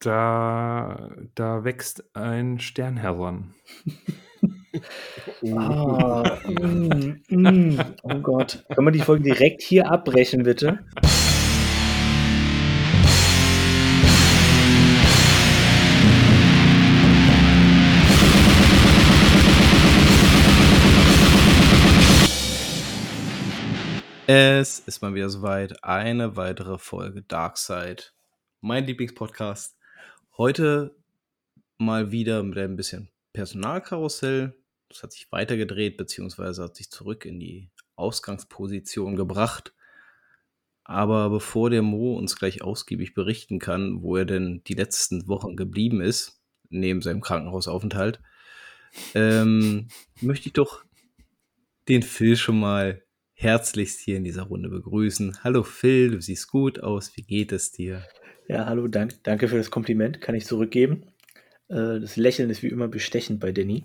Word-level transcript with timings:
Da, 0.00 1.10
da 1.34 1.64
wächst 1.64 2.04
ein 2.14 2.60
Stern 2.60 2.96
heran. 2.96 3.54
Ah, 5.56 6.38
mm, 6.46 7.22
mm. 7.28 7.80
Oh 8.04 8.20
Gott. 8.20 8.64
Können 8.72 8.86
wir 8.86 8.92
die 8.92 9.00
Folge 9.00 9.24
direkt 9.24 9.62
hier 9.62 9.90
abbrechen, 9.90 10.44
bitte? 10.44 10.84
Es 24.28 24.78
ist 24.80 25.00
mal 25.02 25.14
wieder 25.14 25.30
soweit. 25.30 25.82
Eine 25.82 26.36
weitere 26.36 26.78
Folge 26.78 27.22
Darkside. 27.22 28.04
Mein 28.60 28.84
Lieblingspodcast. 28.84 29.77
Heute 30.38 30.94
mal 31.78 32.12
wieder 32.12 32.44
mit 32.44 32.56
ein 32.58 32.76
bisschen 32.76 33.08
Personalkarussell. 33.32 34.54
Das 34.88 35.02
hat 35.02 35.10
sich 35.10 35.32
weitergedreht, 35.32 35.96
beziehungsweise 35.96 36.62
hat 36.62 36.76
sich 36.76 36.90
zurück 36.90 37.24
in 37.24 37.40
die 37.40 37.72
Ausgangsposition 37.96 39.16
gebracht. 39.16 39.74
Aber 40.84 41.28
bevor 41.30 41.70
der 41.70 41.82
Mo 41.82 42.16
uns 42.16 42.36
gleich 42.36 42.62
ausgiebig 42.62 43.14
berichten 43.14 43.58
kann, 43.58 44.00
wo 44.00 44.14
er 44.14 44.26
denn 44.26 44.62
die 44.68 44.74
letzten 44.74 45.26
Wochen 45.26 45.56
geblieben 45.56 46.00
ist, 46.00 46.40
neben 46.68 47.02
seinem 47.02 47.20
Krankenhausaufenthalt, 47.20 48.20
ähm, 49.16 49.88
möchte 50.20 50.46
ich 50.46 50.52
doch 50.52 50.84
den 51.88 52.04
Phil 52.04 52.36
schon 52.36 52.60
mal 52.60 53.02
herzlichst 53.32 53.98
hier 53.98 54.16
in 54.16 54.24
dieser 54.24 54.44
Runde 54.44 54.68
begrüßen. 54.68 55.42
Hallo 55.42 55.64
Phil, 55.64 56.12
du 56.12 56.20
siehst 56.20 56.46
gut 56.46 56.78
aus. 56.78 57.16
Wie 57.16 57.22
geht 57.22 57.50
es 57.50 57.72
dir? 57.72 58.04
Ja, 58.48 58.64
hallo, 58.64 58.88
dank, 58.88 59.22
danke 59.24 59.46
für 59.46 59.58
das 59.58 59.70
Kompliment, 59.70 60.22
kann 60.22 60.34
ich 60.34 60.46
zurückgeben. 60.46 61.02
Äh, 61.68 62.00
das 62.00 62.16
Lächeln 62.16 62.48
ist 62.48 62.62
wie 62.62 62.68
immer 62.68 62.88
bestechend 62.88 63.40
bei 63.40 63.52
Danny. 63.52 63.84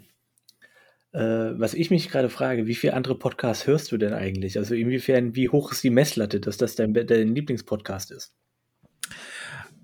Äh, 1.11 1.20
was 1.20 1.73
ich 1.73 1.92
mich 1.92 2.09
gerade 2.09 2.30
frage, 2.30 2.66
wie 2.66 2.75
viele 2.75 2.94
andere 2.94 3.20
Podcasts 3.20 3.67
hörst 3.67 3.92
du 3.92 3.97
denn 3.97 4.14
eigentlich? 4.14 4.58
Also 4.58 4.73
inwiefern, 4.73 5.36
wie 5.36 5.50
hoch 5.50 5.73
ist 5.73 5.83
die 5.83 5.89
Messlatte, 5.89 6.39
dass 6.39 6.55
das 6.55 6.75
dein, 6.75 6.94
dein 6.94 7.36
Lieblingspodcast 7.36 8.11
ist? 8.11 8.38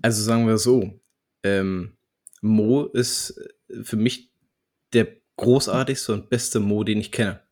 Also 0.00 0.22
sagen 0.22 0.46
wir 0.46 0.56
so, 0.56 0.98
ähm, 1.42 1.98
Mo 2.40 2.84
ist 2.86 3.38
für 3.82 3.96
mich 3.96 4.32
der 4.94 5.08
großartigste 5.36 6.14
und 6.14 6.30
beste 6.30 6.58
Mo, 6.58 6.84
den 6.84 7.00
ich 7.00 7.12
kenne. 7.12 7.42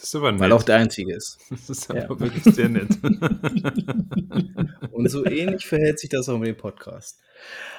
Das 0.00 0.08
ist 0.08 0.14
aber 0.14 0.32
nett. 0.32 0.40
Weil 0.40 0.52
auch 0.52 0.62
der 0.62 0.76
einzige 0.76 1.14
ist. 1.14 1.38
Das 1.50 1.68
ist 1.68 1.90
aber 1.90 2.00
ja. 2.00 2.20
wirklich 2.20 2.42
sehr 2.54 2.70
nett. 2.70 2.88
Und 4.92 5.10
so 5.10 5.26
ähnlich 5.26 5.66
verhält 5.66 5.98
sich 5.98 6.08
das 6.08 6.28
auch 6.30 6.38
mit 6.38 6.48
dem 6.48 6.56
Podcast. 6.56 7.20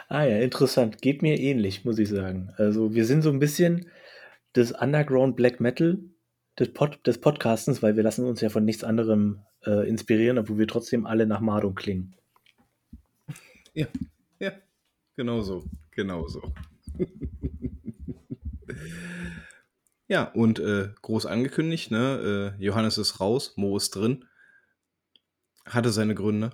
Ah 0.08 0.24
ja, 0.24 0.38
interessant. 0.38 1.02
Geht 1.02 1.24
mir 1.24 1.40
ähnlich, 1.40 1.84
muss 1.84 1.98
ich 1.98 2.10
sagen. 2.10 2.54
Also 2.58 2.94
wir 2.94 3.06
sind 3.06 3.24
so 3.24 3.32
ein 3.32 3.40
bisschen 3.40 3.88
das 4.54 4.72
Underground 4.72 5.36
Black 5.36 5.60
Metal 5.60 5.98
des, 6.60 6.72
Pod 6.74 7.00
des 7.08 7.18
Podcastens, 7.20 7.82
weil 7.82 7.96
wir 7.96 8.04
lassen 8.04 8.26
uns 8.26 8.40
ja 8.42 8.50
von 8.50 8.66
nichts 8.66 8.84
anderem 8.84 9.42
äh, 9.66 9.90
inspirieren, 9.90 10.38
obwohl 10.38 10.60
wir 10.60 10.68
trotzdem 10.68 11.08
alle 11.08 11.26
nach 11.26 11.40
Marduk 11.40 11.78
klingen. 11.78 12.14
Ja, 13.74 13.88
ja, 14.38 14.52
genau 15.16 15.42
so, 15.42 15.64
genau 15.92 16.28
so. 16.28 16.54
Ja, 20.12 20.26
und 20.26 20.60
äh, 20.60 20.90
groß 21.04 21.26
angekündigt, 21.26 21.90
ne? 21.90 22.58
Äh, 22.60 22.62
Johannes 22.62 22.98
ist 22.98 23.22
raus, 23.22 23.54
Mo 23.56 23.78
ist 23.78 23.92
drin. 23.92 24.26
Hatte 25.66 25.90
seine 25.90 26.16
Gründe. 26.16 26.50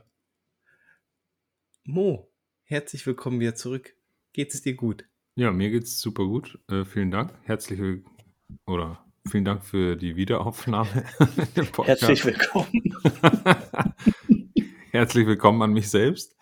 Mo, 1.83 2.31
herzlich 2.66 3.08
willkommen 3.08 3.39
wieder 3.39 3.55
zurück. 3.55 3.95
Geht 4.31 4.53
es 4.53 4.61
dir 4.61 4.75
gut? 4.75 5.09
Ja, 5.33 5.52
mir 5.52 5.72
geht 5.72 5.85
es 5.85 6.00
super 6.00 6.25
gut. 6.25 6.59
Äh, 6.69 6.85
vielen 6.85 7.09
Dank. 7.09 7.33
Herzlich 7.45 7.81
oder 8.67 9.03
vielen 9.28 9.45
Dank 9.45 9.66
für 9.66 9.95
die 9.95 10.16
Wiederaufnahme. 10.16 11.06
Herzlich 11.84 12.25
willkommen. 12.25 12.96
Herzlich 14.91 15.25
willkommen 15.25 15.63
an 15.63 15.73
mich 15.73 15.90
selbst. 15.90 16.38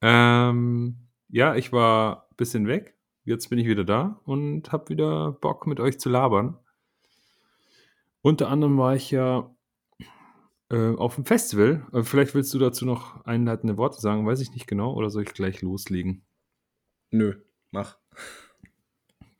Ähm, 0.00 1.08
ja, 1.26 1.56
ich 1.56 1.72
war 1.72 2.28
ein 2.30 2.36
bisschen 2.36 2.68
weg 2.68 2.95
jetzt 3.26 3.50
bin 3.50 3.58
ich 3.58 3.66
wieder 3.66 3.84
da 3.84 4.20
und 4.24 4.72
habe 4.72 4.88
wieder 4.88 5.32
Bock 5.32 5.66
mit 5.66 5.80
euch 5.80 6.00
zu 6.00 6.08
labern. 6.08 6.56
Unter 8.22 8.48
anderem 8.48 8.78
war 8.78 8.94
ich 8.94 9.10
ja 9.10 9.54
äh, 10.70 10.94
auf 10.94 11.16
dem 11.16 11.26
Festival. 11.26 11.86
Äh, 11.92 12.02
vielleicht 12.02 12.34
willst 12.34 12.54
du 12.54 12.58
dazu 12.58 12.86
noch 12.86 13.24
einleitende 13.24 13.76
Worte 13.76 14.00
sagen, 14.00 14.26
weiß 14.26 14.40
ich 14.40 14.52
nicht 14.52 14.66
genau, 14.66 14.94
oder 14.94 15.10
soll 15.10 15.24
ich 15.24 15.34
gleich 15.34 15.60
loslegen? 15.60 16.24
Nö, 17.10 17.34
mach. 17.72 17.98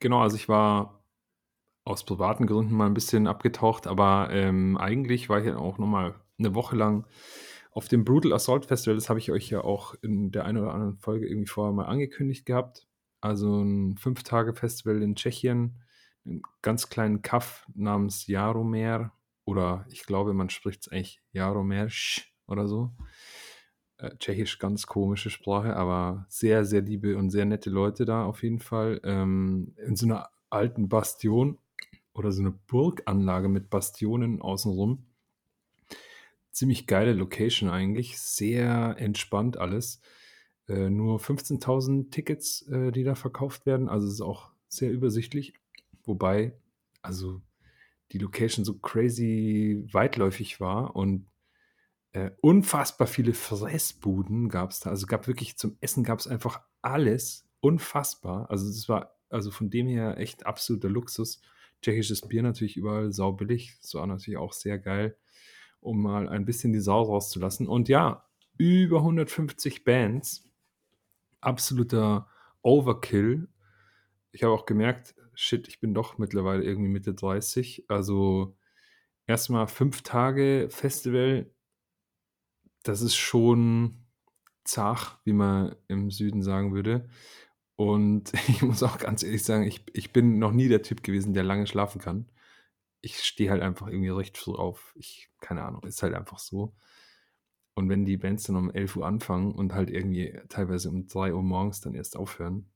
Genau, 0.01 0.21
also 0.21 0.37
ich 0.37 0.49
war 0.49 1.03
aus 1.85 2.05
privaten 2.05 2.47
Gründen 2.47 2.75
mal 2.75 2.87
ein 2.87 2.95
bisschen 2.95 3.29
abgetaucht, 3.29 3.87
aber 3.87 4.29
ähm, 4.33 4.77
eigentlich 4.77 5.29
war 5.29 5.39
ich 5.39 5.47
ja 5.47 5.57
auch 5.57 5.79
nochmal 5.79 6.15
eine 6.39 6.55
Woche 6.55 6.77
lang 6.77 7.07
auf 7.71 7.89
dem 7.89 8.05
Brutal 8.05 8.33
Assault 8.33 8.67
Festival. 8.67 8.97
Das 8.97 9.09
habe 9.09 9.21
ich 9.21 9.31
euch 9.31 9.49
ja 9.49 9.63
auch 9.63 9.95
in 10.03 10.33
der 10.33 10.45
einen 10.45 10.59
oder 10.59 10.75
anderen 10.75 10.97
Folge 10.99 11.29
irgendwie 11.29 11.47
vorher 11.47 11.73
mal 11.73 11.87
angekündigt 11.87 12.47
gehabt 12.47 12.87
also 13.21 13.63
ein 13.63 13.97
Fünf-Tage-Festival 13.97 15.03
in 15.03 15.17
Tschechien, 15.17 15.83
einen 16.25 16.43
ganz 16.63 16.89
kleinen 16.89 17.23
Kaff 17.23 17.67
namens 17.75 18.27
Jaromer 18.27 19.13
oder 19.45 19.87
ich 19.91 20.05
glaube, 20.05 20.35
man 20.35 20.51
spricht 20.51 20.83
es 20.83 20.89
eigentlich 20.93 21.21
Jaromersch 21.33 22.35
oder 22.47 22.67
so. 22.67 22.93
Äh, 23.99 24.17
Tschechisch 24.19 24.59
ganz 24.59 24.87
komische 24.87 25.31
Sprache, 25.31 25.77
aber 25.77 26.27
sehr, 26.29 26.65
sehr 26.65 26.83
liebe 26.83 27.17
und 27.17 27.31
sehr 27.31 27.45
nette 27.47 27.71
Leute 27.71 28.05
da 28.05 28.25
auf 28.25 28.43
jeden 28.43 28.59
Fall. 28.59 29.01
Ähm, 29.05 29.75
in 29.77 29.97
so 29.97 30.07
einer 30.07 30.29
alten 30.51 30.89
Bastion 30.89 31.59
oder 32.13 32.33
so 32.33 32.43
eine 32.43 32.51
Burganlage 32.51 33.49
mit 33.49 33.71
Bastionen 33.71 34.43
außenrum. 34.43 35.07
Ziemlich 36.51 36.87
geile 36.87 37.13
Location 37.13 37.69
eigentlich, 37.69 38.19
sehr 38.19 38.97
entspannt 38.99 39.59
alles. 39.59 40.01
Äh, 40.69 40.91
nur 40.91 41.21
15.000 41.21 42.11
Tickets, 42.11 42.63
äh, 42.69 42.91
die 42.91 43.05
da 43.05 43.15
verkauft 43.15 43.67
werden. 43.67 43.89
Also 43.89 44.07
es 44.07 44.15
ist 44.15 44.21
auch 44.21 44.51
sehr 44.69 44.91
übersichtlich. 44.91 45.55
Wobei, 46.05 46.53
also 47.03 47.41
die 48.13 48.19
Location 48.19 48.65
so 48.65 48.79
crazy 48.79 49.85
weitläufig 49.93 50.61
war 50.61 50.97
und 50.97 51.27
äh, 52.13 52.31
unfassbar 52.41 53.07
viele 53.07 53.35
Fressbuden 53.35 54.49
gab 54.49 54.71
es 54.71 54.81
da. 54.81 54.91
Also 54.91 55.07
gab 55.07 55.27
wirklich 55.27 55.57
zum 55.57 55.77
Essen 55.81 56.03
gab 56.03 56.19
es 56.19 56.27
einfach 56.27 56.63
alles. 56.83 57.45
Unfassbar. 57.61 58.51
Also 58.51 58.67
das 58.67 58.89
war 58.89 59.17
also 59.29 59.51
von 59.51 59.71
dem 59.71 59.87
her 59.89 60.19
echt 60.19 60.47
absoluter 60.47 60.89
Luxus. 60.89 61.41
Tschechisches 61.83 62.23
Bier 62.23 62.43
natürlich 62.43 62.77
überall 62.77 63.13
saubillig. 63.13 63.77
Das 63.81 63.95
war 63.95 64.07
natürlich 64.07 64.39
auch 64.39 64.53
sehr 64.53 64.79
geil, 64.79 65.17
um 65.81 66.01
mal 66.03 66.29
ein 66.29 66.45
bisschen 66.45 66.73
die 66.73 66.81
Sau 66.81 67.03
rauszulassen. 67.03 67.67
Und 67.67 67.89
ja, 67.89 68.25
über 68.57 68.99
150 68.99 69.85
Bands 69.85 70.49
absoluter 71.47 72.29
Overkill. 72.63 73.49
Ich 74.33 74.43
habe 74.43 74.53
auch 74.53 74.67
gemerkt, 74.67 75.15
shit, 75.35 75.69
ich 75.69 75.81
bin 75.81 75.95
doch 75.95 76.19
mittlerweile 76.19 76.65
irgendwie 76.65 76.91
Mitte 76.91 77.15
30. 77.15 77.85
Also 77.89 78.57
erstmal 79.27 79.69
fünf 79.69 80.03
Tage 80.03 80.69
Festival, 80.71 81.51
das 82.83 83.01
ist 83.01 83.17
schon 83.17 84.07
zach, 84.65 85.19
wie 85.25 85.33
man 85.33 85.77
im 85.89 86.11
Süden 86.11 86.43
sagen 86.43 86.75
würde. 86.75 87.09
Und 87.77 88.33
ich 88.49 88.63
muss 88.63 88.83
auch 88.83 88.99
ganz 88.99 89.23
ehrlich 89.23 89.45
sagen, 89.45 89.65
ich, 89.65 89.85
ich 89.95 90.13
bin 90.13 90.39
noch 90.39 90.53
nie 90.53 90.69
der 90.69 90.83
Typ 90.83 91.03
gewesen, 91.03 91.35
der 91.35 91.45
lange 91.45 91.67
schlafen 91.67 92.01
kann. 92.01 92.29
Ich 93.03 93.23
stehe 93.23 93.51
halt 93.51 93.63
einfach 93.63 93.87
irgendwie 93.87 94.09
recht 94.09 94.37
früh 94.37 94.55
auf. 94.55 94.93
Ich, 94.97 95.31
keine 95.41 95.65
Ahnung, 95.65 95.85
ist 95.85 96.03
halt 96.03 96.15
einfach 96.15 96.39
so. 96.39 96.75
Und 97.77 97.91
wenn 97.91 98.07
die 98.07 98.17
Bands 98.17 98.45
dann 98.45 98.57
um 98.57 98.71
11 98.71 98.97
Uhr 98.97 99.07
anfangen 99.07 99.53
und 99.53 99.75
halt 99.75 99.91
irgendwie 99.91 100.39
teilweise 100.49 100.89
um 100.89 101.07
3 101.07 101.35
Uhr 101.35 101.43
morgens 101.43 101.83
dann 101.83 101.95
erst 101.95 102.17
aufhören, 102.17 102.67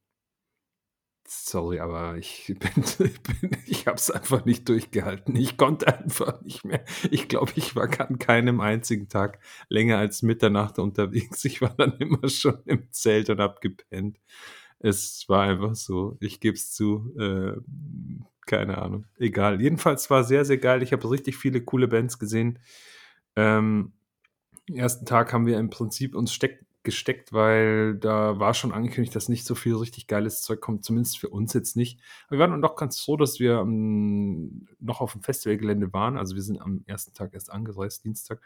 sorry, 1.27 1.81
aber 1.81 2.19
ich 2.19 2.47
bin, 2.59 3.09
bin 3.41 3.51
ich 3.67 3.87
habe 3.87 3.97
es 3.97 4.11
einfach 4.11 4.45
nicht 4.45 4.69
durchgehalten. 4.69 5.37
Ich 5.37 5.57
konnte 5.57 5.87
einfach 5.87 6.43
nicht 6.43 6.65
mehr. 6.65 6.85
Ich 7.11 7.29
glaube, 7.29 7.53
ich 7.55 7.75
war 7.77 7.89
an 8.01 8.19
keinem 8.19 8.61
einzigen 8.61 9.09
Tag 9.09 9.39
länger 9.71 9.97
als 9.97 10.23
Mitternacht 10.23 10.79
unterwegs. 10.79 11.45
Ich 11.47 11.63
war 11.63 11.75
dann 11.77 11.97
immer 11.99 12.29
schon 12.29 12.59
im 12.67 12.93
Zelt 12.93 13.31
und 13.31 13.41
habe 13.41 13.59
gepennt. 13.61 14.19
Es 14.81 15.25
war 15.29 15.45
einfach 15.45 15.75
so. 15.75 16.19
Ich 16.21 16.41
gebe 16.41 16.57
es 16.57 16.73
zu. 16.73 17.15
Äh, 17.19 17.53
keine 18.47 18.79
Ahnung. 18.79 19.07
Egal. 19.19 19.61
Jedenfalls 19.63 20.11
war 20.11 20.25
sehr, 20.25 20.45
sehr 20.45 20.59
geil. 20.59 20.83
Ich 20.83 20.93
habe 20.93 21.11
richtig 21.11 21.37
viele 21.37 21.63
coole 21.63 21.89
Bands 21.89 22.19
gesehen. 22.19 22.59
Ähm, 23.37 23.93
ersten 24.75 25.07
Tag 25.07 25.33
haben 25.33 25.47
wir 25.47 25.59
im 25.59 25.71
Prinzip 25.71 26.15
uns 26.15 26.33
steck, 26.33 26.65
gesteckt, 26.83 27.33
weil 27.33 27.97
da 27.97 28.39
war 28.39 28.55
schon 28.55 28.73
angekündigt, 28.73 29.15
dass 29.15 29.29
nicht 29.29 29.45
so 29.45 29.55
viel 29.55 29.75
richtig 29.75 30.07
geiles 30.07 30.41
Zeug 30.41 30.61
kommt, 30.61 30.85
zumindest 30.85 31.19
für 31.19 31.29
uns 31.29 31.53
jetzt 31.53 31.77
nicht. 31.77 32.01
Aber 32.27 32.39
wir 32.39 32.49
waren 32.49 32.63
doch 32.63 32.75
ganz 32.77 33.01
froh, 33.01 33.17
dass 33.17 33.39
wir 33.39 33.59
ähm, 33.59 34.67
noch 34.79 35.01
auf 35.01 35.13
dem 35.13 35.23
Festivalgelände 35.23 35.93
waren. 35.93 36.17
Also 36.17 36.35
wir 36.37 36.43
sind 36.43 36.61
am 36.61 36.83
ersten 36.87 37.13
Tag 37.13 37.35
erst 37.35 37.53
angereist, 37.53 38.05
Dienstag. 38.05 38.41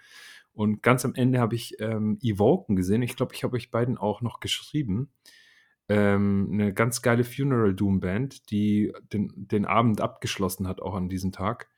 Und 0.53 0.83
ganz 0.83 1.05
am 1.05 1.15
Ende 1.15 1.39
habe 1.39 1.55
ich 1.55 1.81
ähm, 1.81 2.19
Evoken 2.23 2.75
gesehen. 2.77 3.03
Ich 3.03 3.17
glaube, 3.17 3.35
ich 3.35 3.45
habe 3.45 3.57
euch 3.57 3.71
beiden 3.71 3.99
auch 3.99 4.21
noch 4.21 4.41
geschrieben. 4.41 5.11
Ähm, 5.89 6.49
eine 6.53 6.73
ganz 6.73 7.03
geile 7.03 7.25
Funeral 7.25 7.75
Doom 7.75 8.01
Band, 8.01 8.51
die 8.51 8.93
den, 9.13 9.33
den 9.37 9.65
Abend 9.65 10.01
abgeschlossen 10.01 10.67
hat, 10.67 10.83
auch 10.83 10.95
an 10.95 11.09
diesem 11.09 11.31
Tag. 11.31 11.69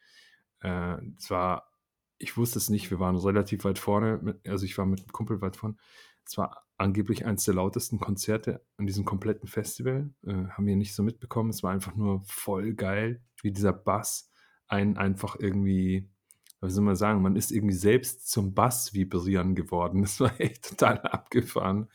Äh, 0.60 0.96
war, 1.28 1.70
ich 2.18 2.36
wusste 2.36 2.58
es 2.58 2.70
nicht, 2.70 2.90
wir 2.90 3.00
waren 3.00 3.16
relativ 3.16 3.64
weit 3.64 3.78
vorne, 3.78 4.18
mit, 4.22 4.48
also 4.48 4.64
ich 4.64 4.76
war 4.78 4.86
mit 4.86 5.00
einem 5.00 5.12
Kumpel 5.12 5.40
weit 5.40 5.56
vorne. 5.56 5.76
Es 6.24 6.36
war 6.38 6.64
angeblich 6.78 7.24
eines 7.24 7.44
der 7.44 7.54
lautesten 7.54 7.98
Konzerte 7.98 8.64
an 8.76 8.86
diesem 8.86 9.04
kompletten 9.04 9.48
Festival. 9.48 10.10
Äh, 10.26 10.48
haben 10.48 10.66
wir 10.66 10.76
nicht 10.76 10.94
so 10.94 11.02
mitbekommen. 11.02 11.50
Es 11.50 11.62
war 11.62 11.72
einfach 11.72 11.94
nur 11.94 12.22
voll 12.26 12.74
geil, 12.74 13.22
wie 13.42 13.52
dieser 13.52 13.72
Bass 13.72 14.30
einen 14.66 14.96
einfach 14.96 15.36
irgendwie, 15.38 16.08
was 16.60 16.74
soll 16.74 16.84
man 16.84 16.96
sagen, 16.96 17.22
man 17.22 17.36
ist 17.36 17.52
irgendwie 17.52 17.74
selbst 17.74 18.28
zum 18.30 18.54
Bass 18.54 18.94
vibrieren 18.94 19.54
geworden. 19.54 20.02
Das 20.06 20.20
war 20.20 20.38
echt 20.40 20.68
total 20.68 21.00
abgefahren 21.00 21.88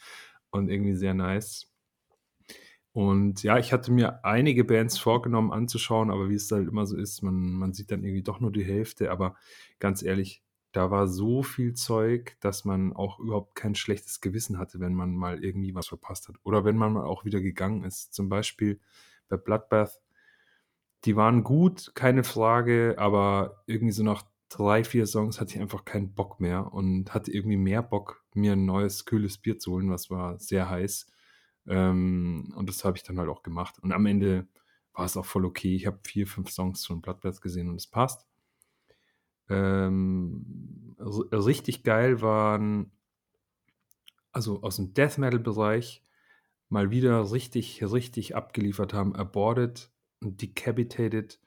und 0.49 0.69
irgendwie 0.69 0.95
sehr 0.95 1.13
nice. 1.13 1.70
Und 2.93 3.43
ja, 3.43 3.57
ich 3.57 3.71
hatte 3.71 3.91
mir 3.91 4.25
einige 4.25 4.65
Bands 4.65 4.97
vorgenommen 4.97 5.51
anzuschauen, 5.53 6.11
aber 6.11 6.29
wie 6.29 6.35
es 6.35 6.51
halt 6.51 6.67
immer 6.67 6.85
so 6.85 6.97
ist, 6.97 7.21
man, 7.21 7.53
man 7.53 7.73
sieht 7.73 7.91
dann 7.91 8.03
irgendwie 8.03 8.23
doch 8.23 8.39
nur 8.41 8.51
die 8.51 8.65
Hälfte. 8.65 9.11
Aber 9.11 9.35
ganz 9.79 10.03
ehrlich, 10.03 10.43
da 10.73 10.91
war 10.91 11.07
so 11.07 11.41
viel 11.43 11.73
Zeug, 11.73 12.35
dass 12.41 12.65
man 12.65 12.93
auch 12.93 13.19
überhaupt 13.19 13.55
kein 13.55 13.75
schlechtes 13.75 14.19
Gewissen 14.19 14.57
hatte, 14.57 14.79
wenn 14.79 14.93
man 14.93 15.15
mal 15.15 15.43
irgendwie 15.43 15.73
was 15.73 15.87
verpasst 15.87 16.27
hat. 16.27 16.35
Oder 16.43 16.65
wenn 16.65 16.77
man 16.77 16.93
mal 16.93 17.05
auch 17.05 17.23
wieder 17.23 17.39
gegangen 17.39 17.83
ist. 17.83 18.13
Zum 18.13 18.27
Beispiel 18.29 18.79
bei 19.29 19.37
Bloodbath. 19.37 20.01
Die 21.05 21.15
waren 21.15 21.43
gut, 21.43 21.91
keine 21.95 22.23
Frage, 22.23 22.95
aber 22.97 23.63
irgendwie 23.65 23.93
so 23.93 24.03
nach 24.03 24.23
drei, 24.49 24.83
vier 24.83 25.07
Songs 25.07 25.39
hatte 25.39 25.55
ich 25.55 25.61
einfach 25.61 25.85
keinen 25.85 26.13
Bock 26.13 26.39
mehr 26.39 26.73
und 26.73 27.13
hatte 27.13 27.31
irgendwie 27.31 27.57
mehr 27.57 27.81
Bock, 27.81 28.23
mir 28.35 28.53
ein 28.53 28.65
neues, 28.65 29.05
kühles 29.05 29.37
Bier 29.37 29.57
zu 29.57 29.71
holen, 29.71 29.89
was 29.89 30.09
war 30.09 30.37
sehr 30.39 30.69
heiß. 30.69 31.07
Ähm, 31.67 32.53
und 32.55 32.69
das 32.69 32.83
habe 32.83 32.97
ich 32.97 33.03
dann 33.03 33.19
halt 33.19 33.29
auch 33.29 33.43
gemacht. 33.43 33.79
Und 33.79 33.91
am 33.91 34.05
Ende 34.05 34.47
war 34.93 35.05
es 35.05 35.17
auch 35.17 35.25
voll 35.25 35.45
okay. 35.45 35.75
Ich 35.75 35.85
habe 35.85 35.99
vier, 36.03 36.27
fünf 36.27 36.49
Songs 36.49 36.85
von 36.85 37.01
Bloodbath 37.01 37.41
gesehen 37.41 37.69
und 37.69 37.75
es 37.75 37.87
passt. 37.87 38.27
Ähm, 39.49 40.95
richtig 40.99 41.83
geil 41.83 42.21
waren, 42.21 42.91
also 44.31 44.61
aus 44.61 44.77
dem 44.77 44.93
Death 44.93 45.17
Metal-Bereich, 45.17 46.03
mal 46.69 46.89
wieder 46.89 47.31
richtig, 47.31 47.83
richtig 47.83 48.35
abgeliefert 48.35 48.93
haben. 48.93 49.15
Aborted 49.15 49.91
Decapitated 50.23 51.39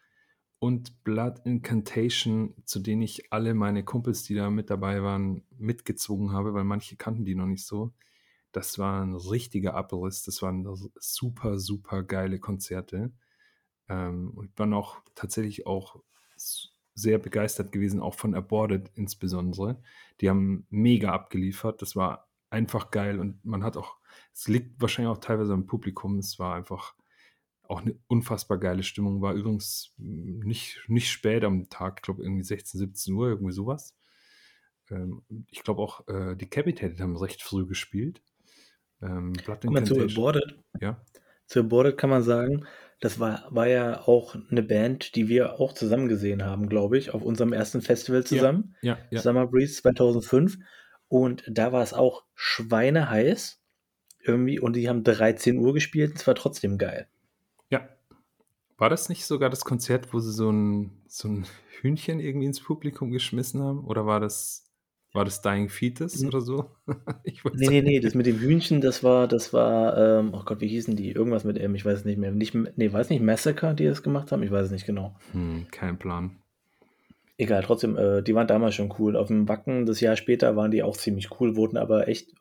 und 0.59 1.05
Blood 1.05 1.41
Incantation, 1.45 2.55
zu 2.65 2.81
denen 2.81 3.03
ich 3.03 3.33
alle 3.33 3.55
meine 3.55 3.85
Kumpels, 3.85 4.25
die 4.25 4.35
da 4.35 4.51
mit 4.51 4.71
dabei 4.71 5.03
waren, 5.03 5.43
mitgezogen 5.59 6.33
habe, 6.33 6.55
weil 6.55 6.65
manche 6.65 6.97
kannten 6.97 7.25
die 7.25 7.35
noch 7.35 7.47
nicht 7.47 7.65
so. 7.65 7.93
Das 8.55 8.79
war 8.79 9.03
ein 9.03 9.17
richtiger 9.17 9.75
Abriss. 9.75 10.23
Das 10.23 10.41
waren 10.41 10.65
super, 11.01 11.59
super 11.59 12.05
geile 12.05 12.39
Konzerte. 12.39 13.13
Ähm, 13.89 14.31
und 14.31 14.47
ich 14.47 14.55
bin 14.55 14.73
auch 14.73 15.03
tatsächlich 15.17 15.67
auch 15.67 16.01
sehr 16.95 17.19
begeistert 17.19 17.73
gewesen, 17.73 18.01
auch 18.01 18.15
von 18.15 18.37
Aborted 18.37 18.93
insbesondere. 18.95 19.83
Die 20.21 20.31
haben 20.31 20.67
mega 20.71 21.13
abgeliefert. 21.13 21.83
Das 21.83 21.97
war 21.97 22.29
einfach 22.49 22.93
geil 22.93 23.19
und 23.19 23.45
man 23.45 23.65
hat 23.65 23.77
auch, 23.77 23.97
es 24.33 24.47
liegt 24.47 24.81
wahrscheinlich 24.81 25.13
auch 25.13 25.21
teilweise 25.21 25.53
am 25.53 25.67
Publikum. 25.67 26.19
Es 26.19 26.39
war 26.39 26.55
einfach 26.55 26.95
auch 27.65 27.81
eine 27.81 27.99
unfassbar 28.07 28.59
geile 28.59 28.85
Stimmung. 28.85 29.21
War 29.21 29.35
übrigens 29.35 29.95
nicht, 29.99 30.81
nicht 30.87 31.11
spät 31.11 31.43
am 31.43 31.69
Tag, 31.71 31.97
ich 31.99 32.03
glaube 32.03 32.23
irgendwie 32.23 32.45
16, 32.45 32.79
17 32.79 33.15
Uhr, 33.15 33.31
irgendwie 33.31 33.53
sowas. 33.53 33.97
Ähm, 34.91 35.23
ich 35.51 35.65
glaube 35.65 35.83
auch, 35.83 36.07
äh, 36.07 36.37
die 36.37 36.49
Capitated 36.49 37.01
haben 37.01 37.17
recht 37.17 37.43
früh 37.43 37.67
gespielt. 37.67 38.23
Ähm, 39.05 39.33
Blood 39.33 39.61
Guck 39.63 39.73
mal, 39.73 39.85
zu 39.85 40.01
Aborted. 40.01 40.59
Ja. 40.81 41.01
Zu 41.47 41.61
Aborted 41.61 41.99
kann 41.99 42.11
man 42.11 42.23
sagen, 42.23 42.67
das 43.01 43.21
war, 43.21 43.47
war 43.51 43.69
ja 43.69 44.01
auch 44.03 44.35
eine 44.51 44.63
Band, 44.63 45.15
die 45.15 45.29
wir 45.29 45.61
auch 45.61 45.75
zusammen 45.75 46.09
gesehen 46.09 46.45
haben, 46.45 46.69
glaube 46.69 46.97
ich, 46.97 47.13
auf 47.13 47.23
unserem 47.23 47.53
ersten 47.53 47.83
Festival 47.83 48.25
zusammen. 48.25 48.77
Ja, 48.83 48.95
ja, 48.95 48.99
ja. 49.11 49.21
Summer 49.21 49.47
Breeze 49.47 49.75
2005. 49.83 50.59
Und 51.09 51.45
da 51.47 51.73
war 51.73 51.83
es 51.83 51.93
auch 51.93 52.25
schweineheiß 52.35 53.61
irgendwie 54.23 54.59
und 54.59 54.75
die 54.75 54.89
haben 54.89 55.05
13 55.05 55.59
Uhr 55.59 55.75
gespielt 55.75 56.13
und 56.13 56.19
es 56.19 56.27
war 56.27 56.35
trotzdem 56.35 56.79
geil. 56.79 57.07
Ja. 57.69 57.89
War 58.79 58.89
das 58.89 59.09
nicht 59.09 59.27
sogar 59.27 59.51
das 59.51 59.65
Konzert, 59.65 60.15
wo 60.15 60.21
sie 60.21 60.33
so 60.33 60.51
ein, 60.51 61.03
so 61.07 61.29
ein 61.29 61.47
Hühnchen 61.81 62.21
irgendwie 62.21 62.47
ins 62.47 62.61
Publikum 62.61 63.11
geschmissen 63.11 63.63
haben? 63.63 63.85
Oder 63.85 64.07
war 64.07 64.21
das 64.21 64.65
war 65.15 65.25
das 65.25 65.41
Dying 65.41 65.69
Fetus 65.69 66.21
mhm. 66.21 66.29
oder 66.29 66.41
so? 66.41 66.71
ich 67.25 67.43
nee, 67.55 67.69
nee, 67.69 67.83
nee, 67.83 68.01
das 68.01 68.15
mit 68.15 68.27
dem 68.27 68.39
Hühnchen, 68.39 68.81
das 68.81 69.03
war, 69.03 69.29
das 69.29 69.53
war, 69.53 69.97
ähm, 69.97 70.33
oh 70.35 70.43
Gott, 70.45 70.61
wie 70.61 70.69
hießen 70.69 70.97
die? 70.97 71.13
Irgendwas 71.13 71.45
mit 71.45 71.57
M, 71.57 71.75
ich 71.75 71.85
weiß 71.85 72.01
es 72.01 72.05
nicht 72.05 72.19
mehr. 72.19 72.33
Nicht, 72.33 72.55
nee, 72.55 72.93
weiß 72.93 73.11
nicht, 73.11 73.23
Massacre, 73.23 73.75
die 73.75 73.87
das 73.87 74.03
gemacht 74.03 74.33
haben? 74.33 74.43
Ich 74.43 74.51
weiß 74.51 74.67
es 74.67 74.73
nicht 74.73 74.87
genau. 74.87 75.17
Hm, 75.33 75.67
kein 75.71 75.99
Plan. 75.99 76.37
Egal, 77.39 77.63
trotzdem, 77.63 77.97
äh, 77.97 78.23
die 78.23 78.35
waren 78.35 78.47
damals 78.47 78.75
schon 78.75 78.93
cool. 78.99 79.17
Auf 79.17 79.29
dem 79.29 79.49
Wacken, 79.49 79.87
das 79.87 80.01
Jahr 80.01 80.17
später, 80.17 80.57
waren 80.57 80.73
die 80.73 80.83
auch 80.83 80.97
ziemlich 80.97 81.41
cool, 81.41 81.57
wurden 81.57 81.77
aber 81.77 82.09
echt 82.09 82.33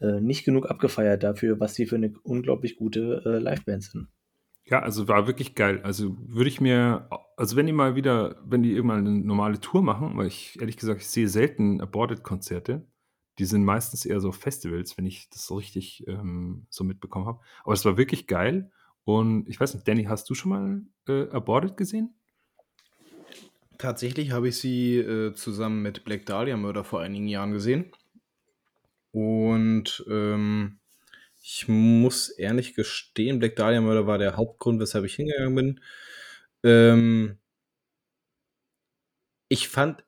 äh, 0.00 0.20
nicht 0.20 0.44
genug 0.44 0.70
abgefeiert 0.70 1.22
dafür, 1.22 1.60
was 1.60 1.74
die 1.74 1.86
für 1.86 1.96
eine 1.96 2.14
unglaublich 2.22 2.76
gute 2.76 3.22
äh, 3.24 3.38
Liveband 3.38 3.82
sind. 3.82 4.08
Ja, 4.70 4.78
also 4.80 5.08
war 5.08 5.26
wirklich 5.26 5.56
geil. 5.56 5.80
Also 5.82 6.16
würde 6.20 6.48
ich 6.48 6.60
mir, 6.60 7.08
also 7.36 7.56
wenn 7.56 7.66
die 7.66 7.72
mal 7.72 7.96
wieder, 7.96 8.36
wenn 8.44 8.62
die 8.62 8.72
irgendwann 8.72 9.06
eine 9.06 9.18
normale 9.18 9.60
Tour 9.60 9.82
machen, 9.82 10.16
weil 10.16 10.28
ich 10.28 10.60
ehrlich 10.60 10.76
gesagt, 10.76 11.00
ich 11.00 11.08
sehe 11.08 11.28
selten 11.28 11.80
Aborted-Konzerte. 11.80 12.86
Die 13.38 13.44
sind 13.46 13.64
meistens 13.64 14.04
eher 14.04 14.20
so 14.20 14.30
Festivals, 14.32 14.96
wenn 14.96 15.06
ich 15.06 15.28
das 15.30 15.46
so 15.46 15.56
richtig 15.56 16.06
ähm, 16.06 16.66
so 16.70 16.84
mitbekommen 16.84 17.26
habe. 17.26 17.40
Aber 17.64 17.72
es 17.72 17.84
war 17.84 17.96
wirklich 17.96 18.28
geil. 18.28 18.70
Und 19.04 19.48
ich 19.48 19.58
weiß 19.58 19.74
nicht, 19.74 19.88
Danny, 19.88 20.04
hast 20.04 20.30
du 20.30 20.34
schon 20.34 20.50
mal 20.50 20.82
äh, 21.08 21.28
Aborted 21.30 21.76
gesehen? 21.76 22.14
Tatsächlich 23.78 24.30
habe 24.30 24.48
ich 24.48 24.58
sie 24.58 24.98
äh, 24.98 25.32
zusammen 25.32 25.82
mit 25.82 26.04
Black 26.04 26.26
Dahlia 26.26 26.56
Murder 26.56 26.84
vor 26.84 27.00
einigen 27.00 27.26
Jahren 27.26 27.52
gesehen. 27.52 27.90
Und 29.10 30.04
ähm, 30.08 30.79
ich 31.42 31.68
muss 31.68 32.28
ehrlich 32.30 32.74
gestehen, 32.74 33.38
Black 33.38 33.56
Dahlia 33.56 33.80
Murder 33.80 34.06
war 34.06 34.18
der 34.18 34.36
Hauptgrund, 34.36 34.80
weshalb 34.80 35.04
ich 35.04 35.14
hingegangen 35.14 35.54
bin. 35.54 35.80
Ähm 36.64 37.38
ich 39.48 39.68
fand 39.68 40.04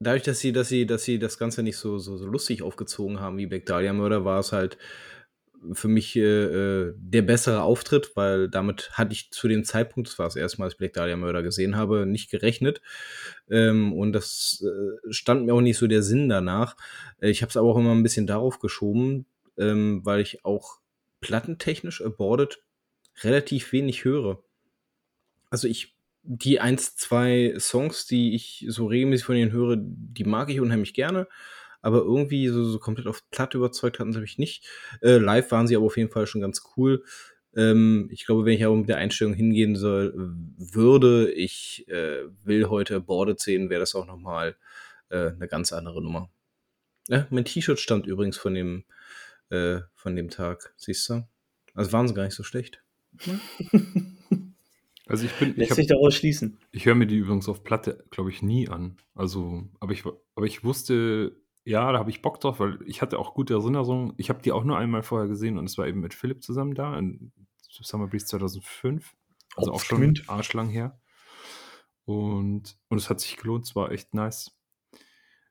dadurch, 0.00 0.22
dass 0.22 0.40
sie 0.40 0.52
dass 0.52 0.68
sie 0.68 0.86
dass 0.86 1.04
sie 1.04 1.18
das 1.18 1.38
Ganze 1.38 1.62
nicht 1.62 1.76
so 1.76 1.98
so 1.98 2.16
so 2.16 2.26
lustig 2.26 2.62
aufgezogen 2.62 3.20
haben 3.20 3.38
wie 3.38 3.46
Black 3.46 3.66
Dahlia 3.66 3.92
Murder, 3.92 4.24
war 4.24 4.40
es 4.40 4.52
halt 4.52 4.78
für 5.72 5.88
mich, 5.88 6.16
äh, 6.16 6.20
äh, 6.20 6.94
der 6.96 7.22
bessere 7.22 7.62
Auftritt, 7.62 8.12
weil 8.14 8.48
damit 8.48 8.90
hatte 8.92 9.12
ich 9.12 9.30
zu 9.30 9.48
dem 9.48 9.64
Zeitpunkt, 9.64 10.08
das 10.08 10.18
war 10.18 10.26
das 10.26 10.36
erste 10.36 10.58
Mal, 10.58 10.66
als 10.66 10.74
ich 10.74 10.78
Black 10.78 10.92
Dahlia 10.92 11.16
Murder 11.16 11.42
gesehen 11.42 11.76
habe, 11.76 12.06
nicht 12.06 12.30
gerechnet. 12.30 12.80
Ähm, 13.50 13.92
und 13.92 14.12
das 14.12 14.62
äh, 14.64 15.12
stand 15.12 15.46
mir 15.46 15.54
auch 15.54 15.60
nicht 15.60 15.78
so 15.78 15.86
der 15.86 16.02
Sinn 16.02 16.28
danach. 16.28 16.76
Äh, 17.20 17.30
ich 17.30 17.42
habe 17.42 17.50
es 17.50 17.56
aber 17.56 17.68
auch 17.68 17.78
immer 17.78 17.92
ein 17.92 18.02
bisschen 18.02 18.26
darauf 18.26 18.58
geschoben, 18.58 19.26
ähm, 19.58 20.00
weil 20.04 20.20
ich 20.20 20.44
auch 20.44 20.80
plattentechnisch 21.20 22.02
Aborted 22.02 22.62
relativ 23.22 23.72
wenig 23.72 24.04
höre. 24.04 24.42
Also 25.50 25.68
ich, 25.68 25.96
die 26.22 26.60
eins, 26.60 26.96
zwei 26.96 27.54
Songs, 27.58 28.06
die 28.06 28.34
ich 28.34 28.66
so 28.68 28.86
regelmäßig 28.86 29.26
von 29.26 29.36
ihnen 29.36 29.52
höre, 29.52 29.76
die 29.78 30.24
mag 30.24 30.50
ich 30.50 30.60
unheimlich 30.60 30.94
gerne. 30.94 31.28
Aber 31.80 31.98
irgendwie 31.98 32.48
so, 32.48 32.64
so 32.64 32.78
komplett 32.78 33.06
auf 33.06 33.28
Platte 33.30 33.58
überzeugt 33.58 34.00
hatten 34.00 34.12
sie 34.12 34.20
mich 34.20 34.38
nicht. 34.38 34.66
Äh, 35.02 35.18
live 35.18 35.50
waren 35.52 35.68
sie 35.68 35.76
aber 35.76 35.86
auf 35.86 35.96
jeden 35.96 36.10
Fall 36.10 36.26
schon 36.26 36.40
ganz 36.40 36.62
cool. 36.76 37.04
Ähm, 37.54 38.08
ich 38.12 38.26
glaube, 38.26 38.44
wenn 38.44 38.54
ich 38.54 38.64
aber 38.64 38.76
mit 38.76 38.88
der 38.88 38.98
Einstellung 38.98 39.34
hingehen 39.34 39.76
soll, 39.76 40.12
würde, 40.16 41.30
ich 41.30 41.86
äh, 41.88 42.24
will 42.44 42.68
heute 42.68 42.96
Aborted 42.96 43.40
sehen, 43.40 43.70
wäre 43.70 43.80
das 43.80 43.94
auch 43.94 44.06
nochmal 44.06 44.56
äh, 45.10 45.30
eine 45.30 45.48
ganz 45.48 45.72
andere 45.72 46.02
Nummer. 46.02 46.28
Ja, 47.08 47.26
mein 47.30 47.44
T-Shirt 47.44 47.78
stammt 47.78 48.06
übrigens 48.06 48.36
von 48.36 48.54
dem 48.54 48.84
äh, 49.50 49.80
von 49.94 50.16
dem 50.16 50.30
Tag, 50.30 50.74
siehst 50.76 51.08
du? 51.08 51.26
Also 51.74 51.92
waren 51.92 52.08
sie 52.08 52.14
gar 52.14 52.24
nicht 52.24 52.34
so 52.34 52.42
schlecht. 52.42 52.82
Also 55.06 55.24
ich 55.24 55.32
bin. 55.34 55.54
Lässt 55.54 55.70
ich 55.70 55.76
sich 55.76 55.86
daraus 55.86 56.14
schließen. 56.14 56.58
Ich 56.72 56.84
höre 56.84 56.96
mir 56.96 57.06
die 57.06 57.16
übrigens 57.16 57.48
auf 57.48 57.62
Platte, 57.62 58.04
glaube 58.10 58.30
ich, 58.30 58.42
nie 58.42 58.68
an. 58.68 58.96
Also, 59.14 59.62
aber 59.78 59.92
ich, 59.92 60.04
aber 60.04 60.46
ich 60.46 60.64
wusste, 60.64 61.36
ja, 61.64 61.92
da 61.92 61.98
habe 61.98 62.10
ich 62.10 62.22
Bock 62.22 62.40
drauf, 62.40 62.58
weil 62.58 62.78
ich 62.86 63.02
hatte 63.02 63.18
auch 63.18 63.34
gute 63.34 63.54
Erinnerungen. 63.54 64.14
Ich 64.16 64.30
habe 64.30 64.42
die 64.42 64.52
auch 64.52 64.64
nur 64.64 64.76
einmal 64.76 65.02
vorher 65.02 65.28
gesehen 65.28 65.58
und 65.58 65.66
es 65.66 65.78
war 65.78 65.86
eben 65.86 66.00
mit 66.00 66.12
Philipp 66.12 66.42
zusammen 66.42 66.74
da 66.74 66.98
in 66.98 67.32
Summer 67.60 68.08
Breeze 68.08 68.26
2005. 68.26 69.14
Also 69.54 69.72
auch 69.72 69.80
schon 69.80 70.20
arschlang 70.26 70.68
her. 70.68 71.00
Und, 72.04 72.76
und 72.88 72.98
es 72.98 73.08
hat 73.08 73.20
sich 73.20 73.36
gelohnt, 73.36 73.64
es 73.64 73.74
war 73.74 73.90
echt 73.90 74.12
nice. 74.12 74.55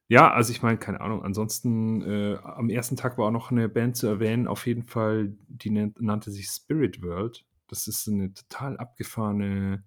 Ja, 0.07 0.31
also 0.31 0.51
ich 0.51 0.61
meine, 0.61 0.77
keine 0.77 1.01
Ahnung. 1.01 1.23
Ansonsten, 1.23 2.01
äh, 2.03 2.37
am 2.43 2.69
ersten 2.69 2.95
Tag 2.95 3.17
war 3.17 3.27
auch 3.27 3.31
noch 3.31 3.51
eine 3.51 3.67
Band 3.69 3.97
zu 3.97 4.05
erwähnen, 4.07 4.47
auf 4.47 4.67
jeden 4.67 4.83
Fall, 4.83 5.35
die 5.47 5.71
nannte 5.71 6.31
sich 6.31 6.47
Spirit 6.47 7.01
World. 7.01 7.45
Das 7.67 7.87
ist 7.87 8.07
eine 8.07 8.31
total 8.33 8.77
abgefahrene 8.77 9.83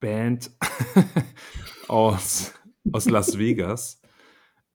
Band 0.00 0.50
aus, 1.88 2.52
aus 2.92 3.08
Las 3.08 3.38
Vegas. 3.38 4.00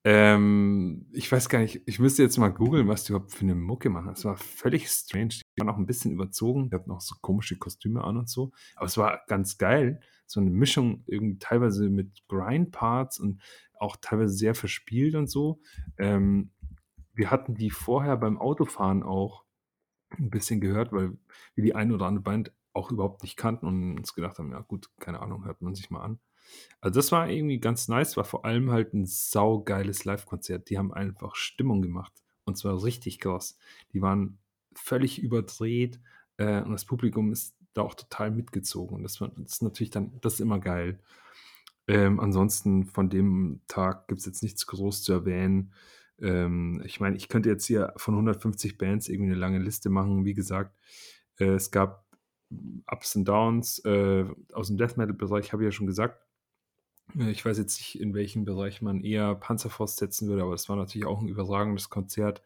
Ähm, 0.06 1.08
ich 1.14 1.32
weiß 1.32 1.50
gar 1.50 1.60
nicht, 1.60 1.82
ich 1.88 2.00
müsste 2.00 2.24
jetzt 2.24 2.38
mal 2.38 2.50
googeln, 2.50 2.88
was 2.88 3.04
die 3.06 3.14
überhaupt 3.14 3.34
für 3.34 3.42
eine 3.44 3.56
Mucke 3.56 3.90
machen. 3.90 4.12
Es 4.14 4.26
war 4.26 4.38
völlig 4.38 4.90
strange. 4.90 5.41
Die 5.56 5.62
waren 5.62 5.70
auch 5.70 5.78
ein 5.78 5.86
bisschen 5.86 6.12
überzogen. 6.12 6.70
Die 6.70 6.76
hatten 6.76 6.92
auch 6.92 7.02
so 7.02 7.16
komische 7.22 7.58
Kostüme 7.58 8.04
an 8.04 8.18
und 8.18 8.30
so. 8.30 8.52
Aber 8.76 8.86
es 8.86 8.98
war 8.98 9.22
ganz 9.28 9.58
geil. 9.58 10.00
So 10.26 10.40
eine 10.40 10.50
Mischung 10.50 11.04
irgendwie 11.08 11.40
teilweise 11.40 11.90
mit 11.90 12.24
Grind-Parts 12.28 13.20
und 13.20 13.42
auch 13.78 13.98
teilweise 14.00 14.34
sehr 14.34 14.56
verspielt 14.56 15.16
und 15.16 15.30
so. 15.30 15.60
Ähm, 15.98 16.52
wir 17.14 17.32
hatten 17.32 17.56
die 17.56 17.70
vorher 17.70 18.18
beim 18.18 18.38
Autofahren 18.38 19.04
auch 19.04 19.44
ein 20.18 20.30
bisschen 20.30 20.62
gehört, 20.62 20.92
weil 20.92 21.18
wir 21.56 21.64
die 21.64 21.76
eine 21.76 21.94
oder 21.94 22.06
andere 22.06 22.24
Band 22.24 22.54
auch 22.74 22.92
überhaupt 22.92 23.24
nicht 23.24 23.38
kannten 23.38 23.66
und 23.66 23.98
uns 23.98 24.14
gedacht 24.14 24.40
haben, 24.40 24.52
ja 24.52 24.62
gut, 24.62 24.90
keine 25.00 25.20
Ahnung, 25.22 25.46
hört 25.46 25.62
man 25.62 25.76
sich 25.76 25.90
mal 25.90 26.02
an. 26.02 26.20
Also 26.80 27.00
das 27.00 27.12
war 27.12 27.30
irgendwie 27.30 27.60
ganz 27.60 27.88
nice, 27.88 28.18
war 28.18 28.24
vor 28.24 28.46
allem 28.46 28.72
halt 28.72 28.94
ein 28.94 29.06
saugeiles 29.06 30.06
Live-Konzert. 30.06 30.70
Die 30.70 30.78
haben 30.78 30.94
einfach 30.94 31.36
Stimmung 31.36 31.82
gemacht 31.82 32.14
und 32.46 32.58
zwar 32.58 32.82
richtig 32.84 33.20
krass. 33.20 33.58
Die 33.94 34.02
waren 34.02 34.40
völlig 34.74 35.22
überdreht 35.22 36.00
äh, 36.38 36.62
und 36.62 36.72
das 36.72 36.86
Publikum 36.86 37.32
ist 37.32 37.56
da 37.74 37.82
auch 37.82 37.96
total 37.96 38.32
mitgezogen. 38.32 38.96
Und 38.96 39.04
das, 39.04 39.20
das 39.20 39.54
ist 39.54 39.64
natürlich 39.64 39.92
dann, 39.92 40.20
das 40.22 40.36
ist 40.36 40.40
immer 40.42 40.60
geil. 40.60 41.00
Ähm, 41.88 42.20
ansonsten 42.20 42.86
von 42.86 43.10
dem 43.10 43.62
Tag 43.68 44.08
gibt 44.08 44.20
es 44.20 44.26
jetzt 44.26 44.44
nichts 44.44 44.68
groß 44.68 45.04
zu 45.04 45.14
erwähnen. 45.14 45.74
Ähm, 46.20 46.82
ich 46.86 47.00
meine, 47.00 47.18
ich 47.18 47.28
könnte 47.28 47.50
jetzt 47.50 47.66
hier 47.66 47.94
von 47.98 48.14
150 48.14 48.78
Bands 48.78 49.10
irgendwie 49.10 49.32
eine 49.32 49.40
lange 49.40 49.60
Liste 49.60 49.90
machen. 49.90 50.26
Wie 50.26 50.34
gesagt, 50.34 50.78
äh, 51.40 51.46
es 51.46 51.72
gab 51.72 52.06
Ups 52.92 53.16
und 53.16 53.26
Downs 53.26 53.80
äh, 53.86 54.26
aus 54.54 54.68
dem 54.68 54.78
Death 54.78 54.98
Metal-Bereich, 54.98 55.54
habe 55.54 55.64
ich 55.64 55.68
ja 55.68 55.72
schon 55.72 55.88
gesagt. 55.88 56.20
Äh, 57.18 57.32
ich 57.32 57.44
weiß 57.46 57.58
jetzt 57.58 57.80
nicht, 57.80 58.00
in 58.00 58.14
welchem 58.14 58.46
Bereich 58.46 58.82
man 58.82 59.04
eher 59.04 59.36
Panzerfaust 59.36 59.98
setzen 59.98 60.28
würde, 60.28 60.44
aber 60.44 60.52
das 60.52 60.70
war 60.70 60.76
natürlich 60.76 61.08
auch 61.08 61.22
ein 61.22 61.28
überragendes 61.28 61.90
Konzert. 61.90 62.42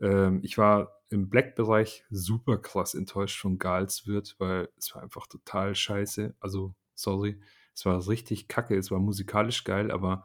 Ähm, 0.00 0.40
ich 0.42 0.58
war 0.58 1.00
im 1.10 1.28
Black-Bereich 1.28 2.04
super 2.10 2.58
krass 2.58 2.94
enttäuscht 2.94 3.40
von 3.40 3.58
Galswirt, 3.58 4.36
weil 4.38 4.68
es 4.76 4.94
war 4.94 5.02
einfach 5.02 5.26
total 5.26 5.74
scheiße. 5.74 6.34
Also, 6.40 6.74
sorry, 6.94 7.40
es 7.74 7.84
war 7.86 8.06
richtig 8.08 8.48
kacke, 8.48 8.76
es 8.76 8.90
war 8.90 8.98
musikalisch 8.98 9.64
geil, 9.64 9.90
aber 9.90 10.24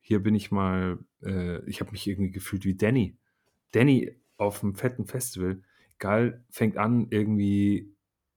hier 0.00 0.22
bin 0.22 0.34
ich 0.34 0.50
mal, 0.50 0.98
äh, 1.22 1.64
ich 1.68 1.80
habe 1.80 1.92
mich 1.92 2.06
irgendwie 2.06 2.30
gefühlt 2.30 2.64
wie 2.64 2.74
Danny. 2.74 3.16
Danny 3.72 4.16
auf 4.36 4.62
einem 4.62 4.74
fetten 4.74 5.06
Festival. 5.06 5.62
Gal 5.98 6.44
fängt 6.50 6.78
an, 6.78 7.08
irgendwie 7.10 7.94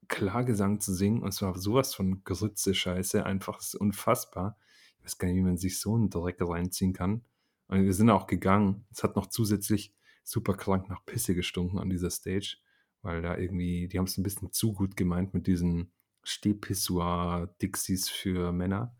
Klagesang 0.09 0.81
zu 0.81 0.93
singen 0.93 1.21
und 1.21 1.29
es 1.29 1.41
war 1.41 1.57
sowas 1.57 1.95
von 1.95 2.23
Grütze 2.23 2.73
Scheiße, 2.73 3.25
einfach 3.25 3.61
unfassbar. 3.79 4.57
Ich 4.99 5.05
weiß 5.05 5.17
gar 5.17 5.27
nicht, 5.27 5.37
wie 5.37 5.41
man 5.41 5.57
sich 5.57 5.79
so 5.79 5.95
einen 5.95 6.09
Dreck 6.09 6.37
reinziehen 6.39 6.93
kann. 6.93 7.23
Und 7.67 7.83
wir 7.83 7.93
sind 7.93 8.09
auch 8.09 8.27
gegangen. 8.27 8.85
Es 8.91 9.03
hat 9.03 9.15
noch 9.15 9.27
zusätzlich 9.27 9.93
super 10.23 10.55
krank 10.55 10.89
nach 10.89 11.05
Pisse 11.05 11.35
gestunken 11.35 11.79
an 11.79 11.89
dieser 11.89 12.09
Stage, 12.09 12.57
weil 13.01 13.21
da 13.21 13.37
irgendwie, 13.37 13.87
die 13.87 13.97
haben 13.97 14.05
es 14.05 14.17
ein 14.17 14.23
bisschen 14.23 14.51
zu 14.51 14.73
gut 14.73 14.95
gemeint 14.95 15.33
mit 15.33 15.47
diesen 15.47 15.91
Stehpissoir-Dixies 16.23 18.09
für 18.09 18.51
Männer. 18.51 18.95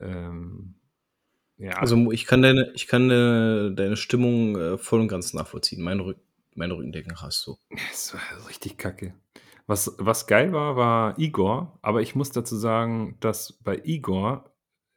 Ähm, 0.00 0.74
ja. 1.58 1.72
Also 1.72 2.12
ich 2.12 2.24
kann 2.24 2.42
deine, 2.42 2.72
ich 2.74 2.86
kann 2.86 3.08
deine, 3.08 3.74
deine 3.74 3.96
Stimmung 3.96 4.56
äh, 4.56 4.78
voll 4.78 5.00
und 5.00 5.08
ganz 5.08 5.34
nachvollziehen. 5.34 5.82
Mein, 5.82 6.00
Rück, 6.00 6.18
mein 6.54 6.70
Rückendecken 6.70 7.20
hast 7.20 7.46
du. 7.46 7.58
Es 7.92 8.14
war 8.14 8.48
richtig 8.48 8.78
kacke. 8.78 9.14
Was, 9.66 9.94
was 9.98 10.26
geil 10.26 10.52
war, 10.52 10.76
war 10.76 11.18
Igor, 11.18 11.78
aber 11.82 12.00
ich 12.00 12.14
muss 12.14 12.30
dazu 12.30 12.56
sagen, 12.56 13.18
dass 13.20 13.52
bei 13.52 13.82
Igor 13.84 14.50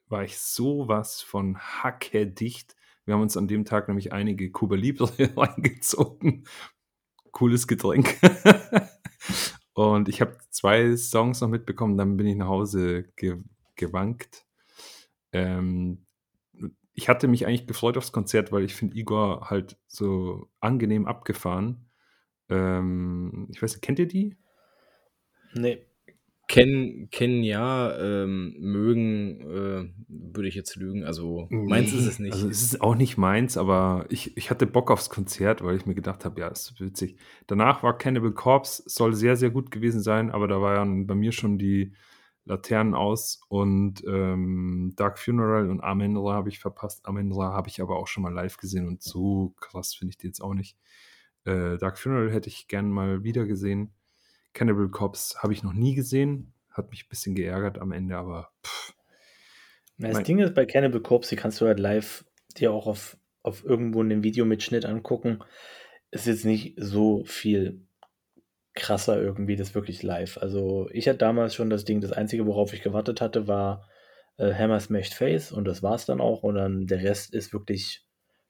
war 0.07 0.23
ich 0.23 0.37
sowas 0.37 1.21
von 1.21 1.57
hackedicht. 1.57 2.75
Wir 3.05 3.15
haben 3.15 3.21
uns 3.21 3.37
an 3.37 3.47
dem 3.47 3.65
Tag 3.65 3.87
nämlich 3.87 4.13
einige 4.13 4.51
Cuba 4.51 4.75
Libre 4.75 5.11
reingezogen. 5.37 6.45
Cooles 7.31 7.67
Getränk. 7.67 8.17
Und 9.73 10.09
ich 10.09 10.21
habe 10.21 10.37
zwei 10.49 10.95
Songs 10.97 11.41
noch 11.41 11.47
mitbekommen, 11.47 11.97
dann 11.97 12.17
bin 12.17 12.27
ich 12.27 12.35
nach 12.35 12.47
Hause 12.47 13.05
ge 13.15 13.37
gewankt. 13.75 14.45
Ähm, 15.31 16.05
ich 16.93 17.09
hatte 17.09 17.27
mich 17.27 17.47
eigentlich 17.47 17.67
gefreut 17.67 17.97
aufs 17.97 18.11
Konzert, 18.11 18.51
weil 18.51 18.63
ich 18.63 18.75
finde 18.75 18.97
Igor 18.97 19.49
halt 19.49 19.77
so 19.87 20.49
angenehm 20.59 21.07
abgefahren. 21.07 21.89
Ähm, 22.49 23.47
ich 23.49 23.61
weiß 23.61 23.73
nicht, 23.73 23.81
kennt 23.81 23.97
ihr 23.97 24.07
die? 24.07 24.37
Nee. 25.53 25.85
Kennen, 26.51 27.09
kennen 27.11 27.43
ja, 27.43 27.97
ähm, 27.97 28.57
mögen, 28.59 29.39
äh, 29.39 29.89
würde 30.09 30.49
ich 30.49 30.55
jetzt 30.55 30.75
lügen. 30.75 31.05
Also 31.05 31.47
meins 31.49 31.93
ist 31.93 32.05
es 32.05 32.19
nicht. 32.19 32.33
Also 32.33 32.49
es 32.49 32.61
ist 32.61 32.81
auch 32.81 32.95
nicht 32.95 33.17
meins, 33.17 33.55
aber 33.55 34.05
ich, 34.09 34.35
ich 34.35 34.49
hatte 34.49 34.67
Bock 34.67 34.91
aufs 34.91 35.09
Konzert, 35.09 35.63
weil 35.63 35.77
ich 35.77 35.85
mir 35.85 35.95
gedacht 35.95 36.25
habe, 36.25 36.41
ja, 36.41 36.49
ist 36.49 36.77
witzig. 36.81 37.15
Danach 37.47 37.83
war 37.83 37.97
Cannibal 37.97 38.33
Corpse, 38.33 38.83
soll 38.85 39.13
sehr, 39.13 39.37
sehr 39.37 39.49
gut 39.49 39.71
gewesen 39.71 40.01
sein, 40.01 40.29
aber 40.29 40.49
da 40.49 40.59
waren 40.59 41.07
bei 41.07 41.15
mir 41.15 41.31
schon 41.31 41.57
die 41.57 41.93
Laternen 42.43 42.95
aus 42.95 43.39
und 43.47 44.03
ähm, 44.05 44.91
Dark 44.97 45.19
Funeral 45.19 45.69
und 45.69 45.79
Amenra 45.79 46.33
habe 46.33 46.49
ich 46.49 46.59
verpasst. 46.59 47.05
Amenra 47.05 47.53
habe 47.53 47.69
ich 47.69 47.81
aber 47.81 47.95
auch 47.95 48.07
schon 48.07 48.23
mal 48.23 48.33
live 48.33 48.57
gesehen 48.57 48.89
und 48.89 49.01
so 49.01 49.53
krass 49.61 49.93
finde 49.93 50.09
ich 50.09 50.17
die 50.17 50.27
jetzt 50.27 50.41
auch 50.41 50.53
nicht. 50.53 50.75
Äh, 51.45 51.77
Dark 51.77 51.97
Funeral 51.97 52.29
hätte 52.29 52.49
ich 52.49 52.67
gern 52.67 52.89
mal 52.89 53.23
wieder 53.23 53.45
gesehen. 53.45 53.93
Cannibal 54.53 54.89
Cops 54.89 55.37
habe 55.41 55.53
ich 55.53 55.63
noch 55.63 55.73
nie 55.73 55.95
gesehen. 55.95 56.53
Hat 56.69 56.89
mich 56.91 57.05
ein 57.05 57.09
bisschen 57.09 57.35
geärgert 57.35 57.79
am 57.79 57.91
Ende, 57.91 58.17
aber 58.17 58.49
pff. 58.65 58.93
Das 59.97 60.13
mein 60.13 60.23
Ding 60.23 60.39
ist 60.39 60.55
bei 60.55 60.65
Cannibal 60.65 61.01
Corpse, 61.01 61.29
die 61.29 61.35
kannst 61.35 61.61
du 61.61 61.67
halt 61.67 61.79
live 61.79 62.25
dir 62.57 62.71
auch 62.73 62.87
auf, 62.87 63.17
auf 63.43 63.63
irgendwo 63.63 64.01
einen 64.01 64.23
Videomitschnitt 64.23 64.85
angucken. 64.85 65.43
Ist 66.09 66.27
jetzt 66.27 66.45
nicht 66.45 66.75
so 66.77 67.23
viel 67.25 67.85
krasser 68.73 69.21
irgendwie, 69.21 69.55
das 69.55 69.75
wirklich 69.75 70.01
live. 70.01 70.37
Also 70.37 70.89
ich 70.91 71.07
hatte 71.07 71.19
damals 71.19 71.53
schon 71.55 71.69
das 71.69 71.85
Ding, 71.85 72.01
das 72.01 72.11
Einzige, 72.13 72.47
worauf 72.47 72.73
ich 72.73 72.81
gewartet 72.81 73.21
hatte, 73.21 73.47
war 73.47 73.87
äh, 74.37 74.53
Hammer 74.53 74.79
Smashed 74.79 75.13
Face 75.13 75.51
und 75.51 75.65
das 75.65 75.83
war 75.83 75.95
es 75.95 76.05
dann 76.05 76.21
auch. 76.21 76.43
Und 76.43 76.55
dann 76.55 76.87
der 76.87 77.03
Rest 77.03 77.33
ist 77.33 77.53
wirklich 77.53 78.05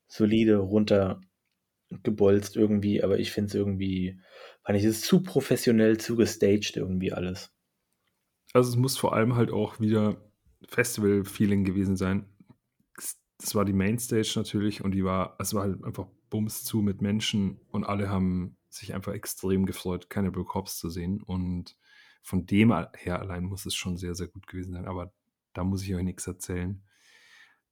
solide 0.07 0.57
runtergebolzt 0.57 2.55
irgendwie, 2.55 3.03
aber 3.03 3.19
ich 3.19 3.31
finde 3.31 3.47
es 3.49 3.55
irgendwie 3.55 4.19
fand 4.63 4.77
ich 4.77 4.85
es 4.85 5.01
zu 5.01 5.21
professionell, 5.23 5.97
zu 5.97 6.15
gestaged 6.15 6.77
irgendwie 6.77 7.13
alles. 7.13 7.51
Also 8.53 8.69
es 8.69 8.75
muss 8.75 8.97
vor 8.97 9.13
allem 9.13 9.35
halt 9.35 9.51
auch 9.51 9.79
wieder 9.79 10.17
Festival-Feeling 10.67 11.63
gewesen 11.63 11.95
sein. 11.95 12.25
Das 13.37 13.55
war 13.55 13.65
die 13.65 13.73
Mainstage 13.73 14.33
natürlich 14.35 14.83
und 14.83 14.91
die 14.91 15.03
war, 15.03 15.35
es 15.39 15.53
war 15.53 15.63
halt 15.63 15.83
einfach 15.83 16.07
bums 16.29 16.63
zu 16.63 16.81
mit 16.81 17.01
Menschen 17.01 17.59
und 17.71 17.83
alle 17.83 18.09
haben 18.09 18.57
sich 18.69 18.93
einfach 18.93 19.13
extrem 19.13 19.65
gefreut, 19.65 20.09
keine 20.09 20.31
Corps 20.31 20.77
zu 20.77 20.89
sehen. 20.89 21.21
Und 21.23 21.75
von 22.21 22.45
dem 22.45 22.71
her 22.71 23.19
allein 23.19 23.43
muss 23.43 23.65
es 23.65 23.73
schon 23.73 23.97
sehr, 23.97 24.15
sehr 24.15 24.27
gut 24.27 24.47
gewesen 24.47 24.73
sein. 24.73 24.85
Aber 24.85 25.13
da 25.53 25.63
muss 25.63 25.83
ich 25.83 25.93
euch 25.95 26.03
nichts 26.03 26.27
erzählen 26.27 26.83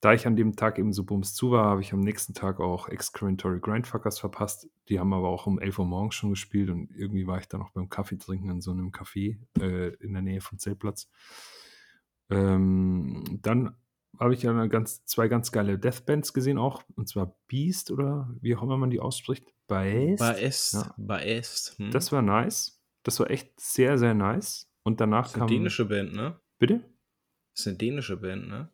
da 0.02 0.14
ich 0.14 0.26
an 0.26 0.36
dem 0.36 0.56
Tag 0.56 0.80
eben 0.80 0.94
so 0.94 1.04
bums 1.04 1.34
zu 1.34 1.52
war, 1.52 1.66
habe 1.66 1.82
ich 1.82 1.92
am 1.92 2.00
nächsten 2.00 2.34
Tag 2.34 2.60
auch 2.60 2.88
Excrementory 2.88 3.60
Grindfuckers 3.60 4.20
verpasst. 4.20 4.70
Die 4.88 5.00
haben 5.00 5.14
aber 5.14 5.28
auch 5.28 5.46
um 5.46 5.60
11 5.60 5.80
Uhr 5.80 5.86
morgens 5.86 6.16
schon 6.16 6.30
gespielt 6.30 6.70
und 6.70 6.90
irgendwie 6.96 7.28
war 7.28 7.40
ich 7.40 7.48
dann 7.48 7.60
noch 7.60 7.72
beim 7.72 7.90
Kaffee 7.90 8.18
trinken 8.18 8.50
in 8.50 8.62
so 8.62 8.72
einem 8.72 8.92
Café 8.92 9.38
äh, 9.60 9.94
in 9.96 10.14
der 10.14 10.22
Nähe 10.22 10.42
vom 10.42 10.58
Zeltplatz. 10.58 11.10
Ähm, 12.30 13.40
dann 13.42 13.76
habe 14.18 14.34
ich 14.34 14.42
ja 14.44 14.66
ganz, 14.68 15.06
zwei 15.06 15.28
ganz 15.28 15.52
geile 15.52 15.78
Deathbands 15.78 16.34
gesehen 16.34 16.58
auch, 16.58 16.84
und 16.96 17.08
zwar 17.10 17.38
Beast 17.48 17.92
oder 17.92 18.30
wie 18.42 18.56
auch 18.56 18.64
immer 18.64 18.78
man 18.78 18.90
die 18.90 19.00
ausspricht. 19.00 19.54
Baest. 19.68 20.20
Baest. 20.20 20.74
Ja. 20.74 20.94
Baest. 20.98 21.78
Hm. 21.78 21.92
Das 21.92 22.12
war 22.12 22.22
nice. 22.22 22.82
Das 23.04 23.20
war 23.20 23.30
echt 23.30 23.60
sehr, 23.60 23.98
sehr 23.98 24.14
nice. 24.14 24.70
Und 24.84 25.02
danach 25.02 25.24
das 25.24 25.34
ist 25.34 25.40
kam. 25.40 25.48
Eine 25.48 25.58
dänische 25.58 25.86
Band, 25.86 26.14
ne? 26.14 26.40
Bitte? 26.58 26.80
Das 27.54 27.62
ist 27.62 27.68
eine 27.68 27.78
dänische 27.78 28.18
Band, 28.18 28.48
ne? 28.48 28.70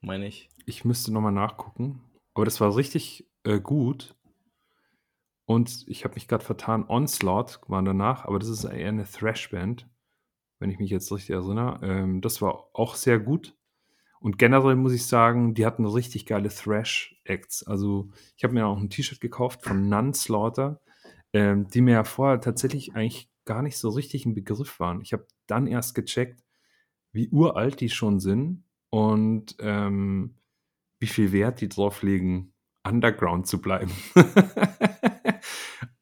Meine 0.00 0.26
ich. 0.26 0.48
Ich 0.66 0.84
müsste 0.84 1.12
nochmal 1.12 1.32
nachgucken. 1.32 2.00
Aber 2.34 2.44
das 2.44 2.60
war 2.60 2.76
richtig 2.76 3.26
äh, 3.44 3.60
gut. 3.60 4.14
Und 5.46 5.84
ich 5.86 6.04
habe 6.04 6.14
mich 6.14 6.28
gerade 6.28 6.44
vertan, 6.44 6.84
Onslaught 6.88 7.60
war 7.68 7.82
danach, 7.82 8.24
aber 8.24 8.38
das 8.38 8.48
ist 8.48 8.64
eher 8.64 8.88
eine 8.88 9.04
Thrash-Band, 9.04 9.88
wenn 10.58 10.70
ich 10.70 10.78
mich 10.78 10.90
jetzt 10.90 11.10
richtig 11.12 11.30
erinnere. 11.30 11.78
Ähm, 11.82 12.20
das 12.20 12.42
war 12.42 12.68
auch 12.72 12.96
sehr 12.96 13.20
gut. 13.20 13.56
Und 14.18 14.38
generell 14.38 14.74
muss 14.74 14.92
ich 14.92 15.06
sagen, 15.06 15.54
die 15.54 15.64
hatten 15.64 15.86
richtig 15.86 16.26
geile 16.26 16.48
Thrash-Acts. 16.48 17.62
Also 17.66 18.10
ich 18.36 18.42
habe 18.42 18.54
mir 18.54 18.66
auch 18.66 18.78
ein 18.78 18.90
T-Shirt 18.90 19.20
gekauft 19.20 19.62
von 19.62 19.88
Nunslaughter, 19.88 20.80
ähm, 21.32 21.68
die 21.68 21.80
mir 21.80 21.92
ja 21.92 22.04
vorher 22.04 22.40
tatsächlich 22.40 22.96
eigentlich 22.96 23.30
gar 23.44 23.62
nicht 23.62 23.78
so 23.78 23.90
richtig 23.90 24.26
ein 24.26 24.34
Begriff 24.34 24.80
waren. 24.80 25.00
Ich 25.00 25.12
habe 25.12 25.26
dann 25.46 25.68
erst 25.68 25.94
gecheckt, 25.94 26.42
wie 27.12 27.28
uralt 27.28 27.80
die 27.80 27.88
schon 27.88 28.18
sind 28.18 28.65
und 28.90 29.56
ähm, 29.60 30.36
wie 30.98 31.06
viel 31.06 31.32
Wert 31.32 31.60
die 31.60 31.68
drauf 31.68 32.02
legen, 32.02 32.52
underground 32.84 33.46
zu 33.46 33.60
bleiben. 33.60 33.92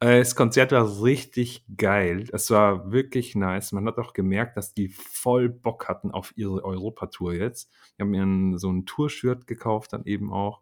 Äh, 0.01 0.19
das 0.19 0.37
Konzert 0.37 0.73
war 0.73 1.03
richtig 1.03 1.65
geil. 1.77 2.29
Es 2.33 2.51
war 2.51 2.93
wirklich 2.93 3.35
nice. 3.35 3.73
Man 3.73 3.87
hat 3.87 3.99
auch 3.99 4.13
gemerkt, 4.13 4.57
dass 4.57 4.75
die 4.75 4.89
voll 4.89 5.49
Bock 5.49 5.89
hatten 5.89 6.11
auf 6.11 6.37
ihre 6.37 6.63
Europatour 6.63 7.33
jetzt. 7.33 7.71
Die 7.97 8.03
haben 8.03 8.11
mir 8.11 8.59
so 8.59 8.71
ein 8.71 8.85
Tour-Shirt 8.85 9.47
gekauft, 9.47 9.93
dann 9.95 10.05
eben 10.05 10.33
auch. 10.33 10.61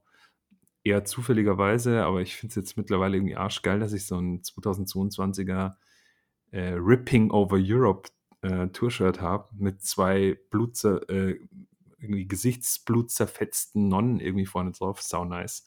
Eher 0.84 1.04
zufälligerweise, 1.04 2.04
aber 2.04 2.20
ich 2.22 2.36
finde 2.36 2.50
es 2.50 2.56
jetzt 2.56 2.76
mittlerweile 2.76 3.16
irgendwie 3.16 3.36
arschgeil, 3.36 3.80
dass 3.80 3.92
ich 3.92 4.06
so 4.06 4.16
ein 4.18 4.42
2022er 4.42 5.74
äh, 6.50 6.74
Ripping 6.74 7.30
Over 7.30 7.58
Europe 7.60 8.10
äh, 8.42 8.68
Tour-Shirt 8.68 9.20
habe 9.20 9.48
mit 9.56 9.82
zwei 9.82 10.38
Blutzer, 10.50 11.08
äh, 11.08 11.38
irgendwie 12.02 12.26
gesichtsblutzerfetzten 12.26 13.88
Nonnen 13.88 14.20
irgendwie 14.20 14.46
vorne 14.46 14.72
drauf. 14.72 15.02
Sau 15.02 15.24
nice. 15.24 15.64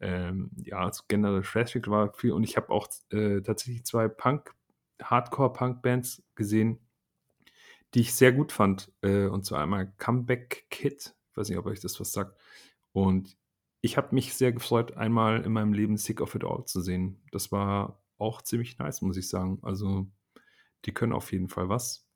Ähm, 0.00 0.50
ja, 0.56 0.78
also 0.78 1.02
generell 1.08 1.42
Traffic 1.42 1.88
war 1.88 2.12
viel 2.14 2.32
und 2.32 2.44
ich 2.44 2.56
habe 2.56 2.70
auch 2.70 2.88
äh, 3.10 3.40
tatsächlich 3.40 3.84
zwei 3.84 4.08
Punk, 4.08 4.54
Hardcore-Punk-Bands 5.02 6.22
gesehen, 6.34 6.78
die 7.94 8.00
ich 8.00 8.14
sehr 8.14 8.32
gut 8.32 8.52
fand. 8.52 8.92
Äh, 9.02 9.26
und 9.26 9.44
zwar 9.44 9.62
einmal 9.62 9.92
Comeback 9.98 10.66
Kid, 10.70 11.14
ich 11.30 11.36
weiß 11.36 11.48
nicht, 11.48 11.58
ob 11.58 11.66
euch 11.66 11.80
das 11.80 11.98
was 12.00 12.12
sagt. 12.12 12.38
Und 12.92 13.36
ich 13.80 13.96
habe 13.96 14.14
mich 14.14 14.34
sehr 14.34 14.52
gefreut, 14.52 14.96
einmal 14.96 15.42
in 15.42 15.52
meinem 15.52 15.72
Leben 15.72 15.96
Sick 15.96 16.20
of 16.20 16.34
It 16.34 16.44
All 16.44 16.64
zu 16.64 16.80
sehen. 16.80 17.20
Das 17.32 17.52
war 17.52 18.02
auch 18.18 18.42
ziemlich 18.42 18.78
nice, 18.78 19.02
muss 19.02 19.16
ich 19.16 19.28
sagen. 19.28 19.58
Also, 19.62 20.06
die 20.84 20.92
können 20.92 21.12
auf 21.12 21.32
jeden 21.32 21.48
Fall 21.48 21.68
was. 21.68 22.07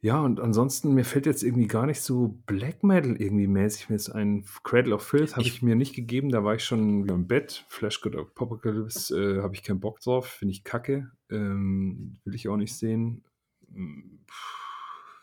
Ja, 0.00 0.20
und 0.20 0.38
ansonsten, 0.38 0.94
mir 0.94 1.04
fällt 1.04 1.26
jetzt 1.26 1.42
irgendwie 1.42 1.66
gar 1.66 1.84
nicht 1.86 2.00
so 2.00 2.40
Black 2.46 2.84
Metal 2.84 3.16
irgendwie 3.20 3.48
mäßig. 3.48 3.88
Mir 3.88 3.96
ist 3.96 4.10
ein 4.10 4.44
Cradle 4.62 4.94
of 4.94 5.02
Filth 5.02 5.32
habe 5.32 5.42
Ich- 5.42 5.54
ich 5.54 5.62
mir 5.62 5.74
nicht 5.74 5.92
gegeben, 5.94 6.28
da 6.30 6.44
war 6.44 6.54
ich 6.54 6.64
schon 6.64 7.08
im 7.08 7.26
Bett. 7.26 7.64
Flash 7.68 8.00
God 8.00 8.14
Apocalypse 8.14 9.38
äh, 9.38 9.42
habe 9.42 9.54
ich 9.56 9.64
keinen 9.64 9.80
Bock 9.80 9.98
drauf, 10.00 10.26
finde 10.28 10.52
ich 10.52 10.62
kacke. 10.62 11.10
Ähm, 11.30 12.20
will 12.24 12.34
ich 12.36 12.48
auch 12.48 12.56
nicht 12.56 12.76
sehen. 12.76 13.24
Hm, 13.72 14.20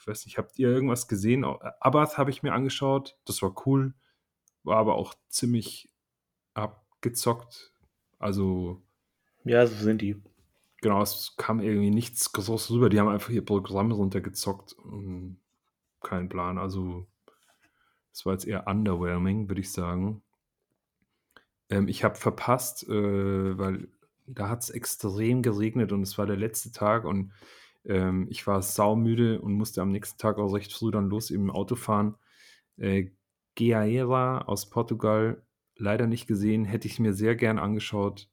Ich 0.01 0.07
weiß 0.07 0.25
nicht, 0.25 0.37
habt 0.37 0.59
ihr 0.59 0.69
irgendwas 0.69 1.07
gesehen? 1.07 1.43
Abath 1.45 2.17
habe 2.19 2.29
ich 2.29 2.43
mir 2.43 2.53
angeschaut, 2.53 3.17
das 3.25 3.41
war 3.41 3.55
cool, 3.65 3.95
war 4.63 4.77
aber 4.77 4.95
auch 4.95 5.15
ziemlich 5.29 5.89
abgezockt. 6.53 7.73
Also 8.19 8.81
Ja, 9.45 9.65
so 9.65 9.75
sind 9.75 10.01
die. 10.01 10.21
Genau, 10.85 11.01
es 11.01 11.33
kam 11.35 11.61
irgendwie 11.61 11.89
nichts 11.89 12.31
Großes 12.31 12.69
rüber. 12.69 12.89
Die 12.89 12.99
haben 12.99 13.07
einfach 13.07 13.31
ihr 13.31 13.43
Programm 13.43 13.91
runtergezockt. 13.91 14.75
Kein 15.99 16.29
Plan. 16.29 16.59
Also, 16.59 17.07
es 18.13 18.23
war 18.23 18.33
jetzt 18.33 18.45
eher 18.45 18.67
underwhelming, 18.67 19.49
würde 19.49 19.61
ich 19.61 19.71
sagen. 19.71 20.21
Ähm, 21.71 21.87
ich 21.87 22.03
habe 22.03 22.13
verpasst, 22.13 22.87
äh, 22.87 23.57
weil 23.57 23.87
da 24.27 24.47
hat 24.47 24.61
es 24.61 24.69
extrem 24.69 25.41
geregnet 25.41 25.91
und 25.91 26.03
es 26.03 26.19
war 26.19 26.27
der 26.27 26.37
letzte 26.37 26.71
Tag 26.71 27.05
und 27.05 27.31
ähm, 27.85 28.27
ich 28.29 28.45
war 28.45 28.61
saumüde 28.61 29.41
und 29.41 29.53
musste 29.53 29.81
am 29.81 29.91
nächsten 29.91 30.19
Tag 30.19 30.37
auch 30.37 30.53
recht 30.53 30.71
früh 30.71 30.91
dann 30.91 31.09
los 31.09 31.31
im 31.31 31.49
Auto 31.49 31.75
fahren. 31.75 32.13
Äh, 32.77 33.09
Geaera 33.55 34.43
aus 34.43 34.69
Portugal 34.69 35.41
leider 35.77 36.05
nicht 36.05 36.27
gesehen, 36.27 36.63
hätte 36.63 36.87
ich 36.87 36.99
mir 36.99 37.13
sehr 37.13 37.35
gern 37.35 37.57
angeschaut. 37.57 38.29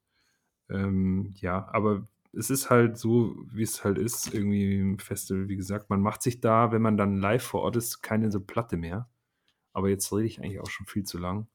Ähm, 0.69 1.33
ja, 1.39 1.67
aber 1.73 2.07
es 2.33 2.51
ist 2.51 2.71
halt 2.71 2.97
so, 2.97 3.37
wie 3.51 3.63
es 3.63 3.85
halt 3.85 3.99
ist, 3.99 4.33
irgendwie 4.33 4.79
im 4.79 4.99
Festival, 4.99 5.49
wie 5.49 5.57
gesagt, 5.57 5.91
man 5.91 6.01
macht 6.01 6.23
sich 6.23 6.41
da, 6.41 6.73
wenn 6.73 6.83
man 6.83 6.97
dann 6.97 7.17
live 7.17 7.43
vor 7.43 7.63
Ort 7.63 7.77
ist, 7.77 8.03
keine 8.03 8.31
so 8.31 8.41
Platte 8.41 8.77
mehr. 8.77 9.09
Aber 9.73 9.89
jetzt 9.89 10.13
rede 10.13 10.27
ich 10.27 10.41
eigentlich 10.41 10.61
auch 10.61 10.71
schon 10.71 10.87
viel 10.87 11.05
zu 11.05 11.19
lang. 11.19 11.47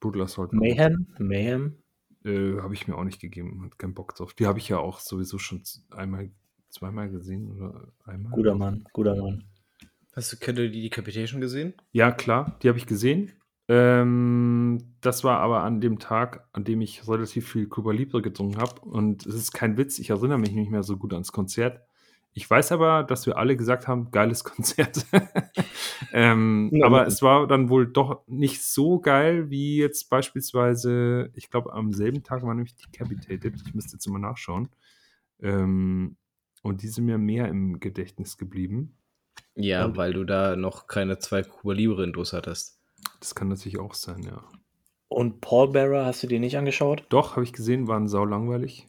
Brutal 0.00 0.22
Assault 0.22 0.52
Mayhem, 0.52 1.06
Mayhem. 1.18 1.82
äh, 2.24 2.58
habe 2.60 2.74
ich 2.74 2.88
mir 2.88 2.96
auch 2.96 3.04
nicht 3.04 3.20
gegeben, 3.20 3.62
hat 3.64 3.78
keinen 3.78 3.94
Bock 3.94 4.14
drauf. 4.14 4.34
Die 4.34 4.46
habe 4.46 4.58
ich 4.58 4.68
ja 4.68 4.78
auch 4.78 4.98
sowieso 4.98 5.38
schon 5.38 5.62
einmal, 5.90 6.30
zweimal 6.70 7.10
gesehen 7.10 7.50
oder 7.52 7.92
einmal. 8.04 8.32
Guter 8.32 8.54
Mann, 8.54 8.84
guter 8.92 9.14
Mann. 9.16 9.44
Hast 10.14 10.32
du 10.32 10.36
Kendo 10.36 10.62
die 10.68 10.82
Decapitation 10.82 11.40
gesehen? 11.40 11.74
Ja, 11.92 12.10
klar, 12.10 12.58
die 12.62 12.68
habe 12.68 12.78
ich 12.78 12.86
gesehen. 12.86 13.32
Ähm, 13.74 14.78
das 15.00 15.24
war 15.24 15.38
aber 15.40 15.62
an 15.62 15.80
dem 15.80 15.98
Tag, 15.98 16.46
an 16.52 16.64
dem 16.64 16.82
ich 16.82 17.08
relativ 17.08 17.48
viel 17.50 17.66
Cuba 17.68 17.92
Libre 17.92 18.20
getrunken 18.20 18.58
habe. 18.60 18.80
Und 18.82 19.24
es 19.24 19.34
ist 19.34 19.52
kein 19.52 19.78
Witz, 19.78 19.98
ich 19.98 20.10
erinnere 20.10 20.38
mich 20.38 20.52
nicht 20.52 20.70
mehr 20.70 20.82
so 20.82 20.98
gut 20.98 21.14
ans 21.14 21.32
Konzert. 21.32 21.80
Ich 22.34 22.48
weiß 22.48 22.72
aber, 22.72 23.02
dass 23.02 23.26
wir 23.26 23.36
alle 23.38 23.56
gesagt 23.56 23.88
haben, 23.88 24.10
geiles 24.10 24.44
Konzert. 24.44 25.06
ähm, 26.12 26.68
Ja, 26.72 26.86
aber 26.86 26.98
wirklich. 26.98 27.14
es 27.14 27.22
war 27.22 27.46
dann 27.46 27.70
wohl 27.70 27.86
doch 27.86 28.26
nicht 28.26 28.62
so 28.62 29.00
geil 29.00 29.48
wie 29.50 29.78
jetzt 29.78 30.10
beispielsweise, 30.10 31.30
ich 31.34 31.50
glaube, 31.50 31.72
am 31.72 31.92
selben 31.92 32.22
Tag 32.22 32.42
war 32.42 32.54
nämlich 32.54 32.74
Decapitated. 32.76 33.54
Ich 33.66 33.74
müsste 33.74 33.94
jetzt 33.94 34.06
mal 34.08 34.18
nachschauen. 34.18 34.68
Ähm, 35.40 36.16
und 36.62 36.82
die 36.82 36.88
sind 36.88 37.06
mir 37.06 37.18
mehr 37.18 37.48
im 37.48 37.80
Gedächtnis 37.80 38.36
geblieben. 38.36 38.96
Ja, 39.54 39.86
Und- 39.86 39.96
weil 39.96 40.12
du 40.12 40.24
da 40.24 40.56
noch 40.56 40.86
keine 40.86 41.18
zwei 41.18 41.42
Cuba 41.42 41.72
Libre 41.72 42.04
Indos 42.04 42.32
hattest. 42.34 42.81
Das 43.22 43.36
kann 43.36 43.46
natürlich 43.46 43.78
auch 43.78 43.94
sein, 43.94 44.24
ja. 44.24 44.42
Und 45.06 45.40
Paul 45.40 45.68
Bearer 45.70 46.06
hast 46.06 46.24
du 46.24 46.26
dir 46.26 46.40
nicht 46.40 46.58
angeschaut? 46.58 47.06
Doch, 47.08 47.36
habe 47.36 47.44
ich 47.44 47.52
gesehen, 47.52 47.86
waren 47.86 48.08
sau 48.08 48.24
langweilig. 48.24 48.88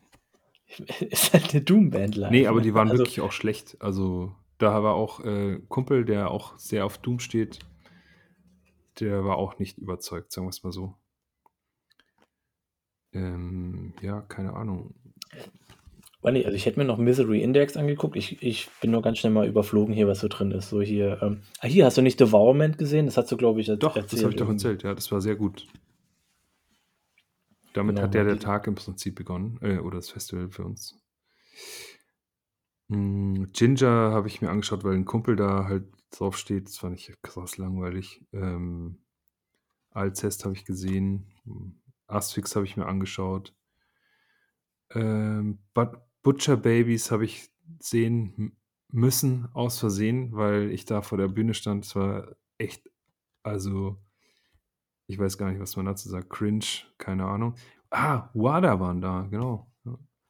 Ist 0.99 1.33
halt 1.33 1.53
eine 1.53 1.61
Doom-Band. 1.61 2.17
Nee, 2.31 2.47
aber 2.47 2.57
ne? 2.57 2.63
die 2.63 2.73
waren 2.73 2.89
also, 2.89 3.03
wirklich 3.03 3.21
auch 3.21 3.31
schlecht. 3.31 3.77
Also, 3.79 4.33
da 4.57 4.81
war 4.81 4.95
auch 4.95 5.19
äh, 5.19 5.59
Kumpel, 5.67 6.03
der 6.03 6.31
auch 6.31 6.57
sehr 6.57 6.83
auf 6.83 6.97
Doom 6.97 7.19
steht, 7.19 7.59
der 8.99 9.23
war 9.23 9.37
auch 9.37 9.59
nicht 9.59 9.77
überzeugt, 9.77 10.31
sagen 10.31 10.47
wir 10.47 10.49
es 10.49 10.63
mal 10.63 10.71
so. 10.71 10.95
Ähm, 13.11 13.93
ja, 14.01 14.21
keine 14.21 14.53
Ahnung. 14.53 14.95
Also 16.23 16.55
ich 16.55 16.65
hätte 16.65 16.79
mir 16.79 16.85
noch 16.85 16.97
Misery 16.97 17.41
Index 17.41 17.75
angeguckt. 17.77 18.15
Ich, 18.15 18.41
ich 18.41 18.69
bin 18.81 18.91
nur 18.91 19.01
ganz 19.01 19.17
schnell 19.19 19.33
mal 19.33 19.47
überflogen 19.47 19.93
hier, 19.93 20.07
was 20.07 20.19
so 20.19 20.27
drin 20.27 20.51
ist. 20.51 20.69
So 20.69 20.81
hier, 20.81 21.19
ähm, 21.21 21.41
ah, 21.59 21.67
hier 21.67 21.85
hast 21.85 21.97
du 21.97 22.01
nicht 22.01 22.19
Devourment 22.19 22.77
gesehen? 22.77 23.05
Das 23.07 23.17
hast 23.17 23.31
du, 23.31 23.37
glaube 23.37 23.61
ich, 23.61 23.69
er- 23.69 23.77
Doch, 23.77 23.93
das 23.95 24.21
habe 24.21 24.31
ich 24.31 24.37
doch 24.37 24.49
erzählt, 24.49 24.83
ja, 24.83 24.93
das 24.93 25.11
war 25.11 25.21
sehr 25.21 25.35
gut. 25.35 25.67
Damit 27.73 27.95
Genau, 27.95 28.07
hat 28.07 28.15
ja 28.15 28.23
der 28.23 28.39
Tag 28.39 28.67
im 28.67 28.75
Prinzip 28.75 29.15
begonnen, 29.15 29.57
äh, 29.61 29.79
oder 29.79 29.97
das 29.97 30.09
Festival 30.11 30.49
für 30.49 30.63
uns. 30.63 30.99
Mm, 32.87 33.45
Ginger 33.51 34.11
habe 34.11 34.27
ich 34.27 34.41
mir 34.41 34.49
angeschaut, 34.49 34.83
weil 34.83 34.93
ein 34.93 35.05
Kumpel 35.05 35.35
da 35.35 35.65
halt 35.65 35.85
drauf 36.11 36.37
steht. 36.37 36.67
Das 36.67 36.77
fand 36.77 36.95
ich 36.99 37.13
krass 37.21 37.57
langweilig. 37.57 38.21
Ähm, 38.31 38.99
Alcest 39.89 40.45
habe 40.45 40.53
ich 40.55 40.65
gesehen. 40.65 41.31
Mm, 41.45 41.71
Asphyx 42.07 42.55
habe 42.55 42.65
ich 42.65 42.77
mir 42.77 42.85
angeschaut. 42.85 43.55
Ähm, 44.91 45.59
But 45.73 45.97
Butcher 46.23 46.55
Babies 46.55 47.11
habe 47.11 47.25
ich 47.25 47.51
sehen 47.79 48.57
müssen, 48.89 49.49
aus 49.53 49.79
Versehen, 49.79 50.33
weil 50.33 50.71
ich 50.71 50.85
da 50.85 51.01
vor 51.01 51.17
der 51.17 51.27
Bühne 51.27 51.53
stand. 51.53 51.85
Es 51.85 51.95
war 51.95 52.35
echt, 52.57 52.89
also, 53.43 54.01
ich 55.07 55.19
weiß 55.19 55.37
gar 55.37 55.51
nicht, 55.51 55.59
was 55.59 55.75
man 55.75 55.85
dazu 55.85 56.07
sagt. 56.09 56.29
Cringe, 56.29 56.65
keine 56.97 57.25
Ahnung. 57.25 57.55
Ah, 57.89 58.29
Wada 58.33 58.79
waren 58.79 59.01
da, 59.01 59.27
genau. 59.29 59.69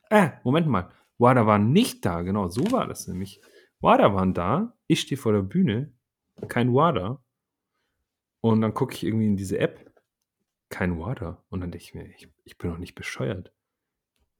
Äh, 0.10 0.32
Moment 0.43 0.67
mal. 0.67 0.91
Wada 1.19 1.45
waren 1.45 1.71
nicht 1.71 2.03
da, 2.06 2.23
genau, 2.23 2.47
so 2.47 2.71
war 2.71 2.88
das 2.88 3.08
nämlich. 3.08 3.39
Wada 3.79 4.13
waren 4.13 4.34
da, 4.34 4.75
ich 4.88 5.01
stehe 5.01 5.19
vor 5.19 5.34
der 5.34 5.43
Bühne, 5.43 5.93
kein 6.47 6.73
Wada. 6.73 7.23
Und 8.41 8.62
dann 8.62 8.73
gucke 8.73 8.95
ich 8.95 9.03
irgendwie 9.03 9.27
in 9.27 9.38
diese 9.38 9.60
App, 9.60 9.93
kein 10.69 10.99
Wada. 10.99 11.45
Und 11.49 11.62
dann 11.62 11.71
denke 11.71 11.84
ich 11.84 11.93
mir, 11.93 12.08
ich, 12.08 12.34
ich 12.45 12.58
bin 12.58 12.71
doch 12.71 12.77
nicht 12.77 12.95
bescheuert. 12.95 13.53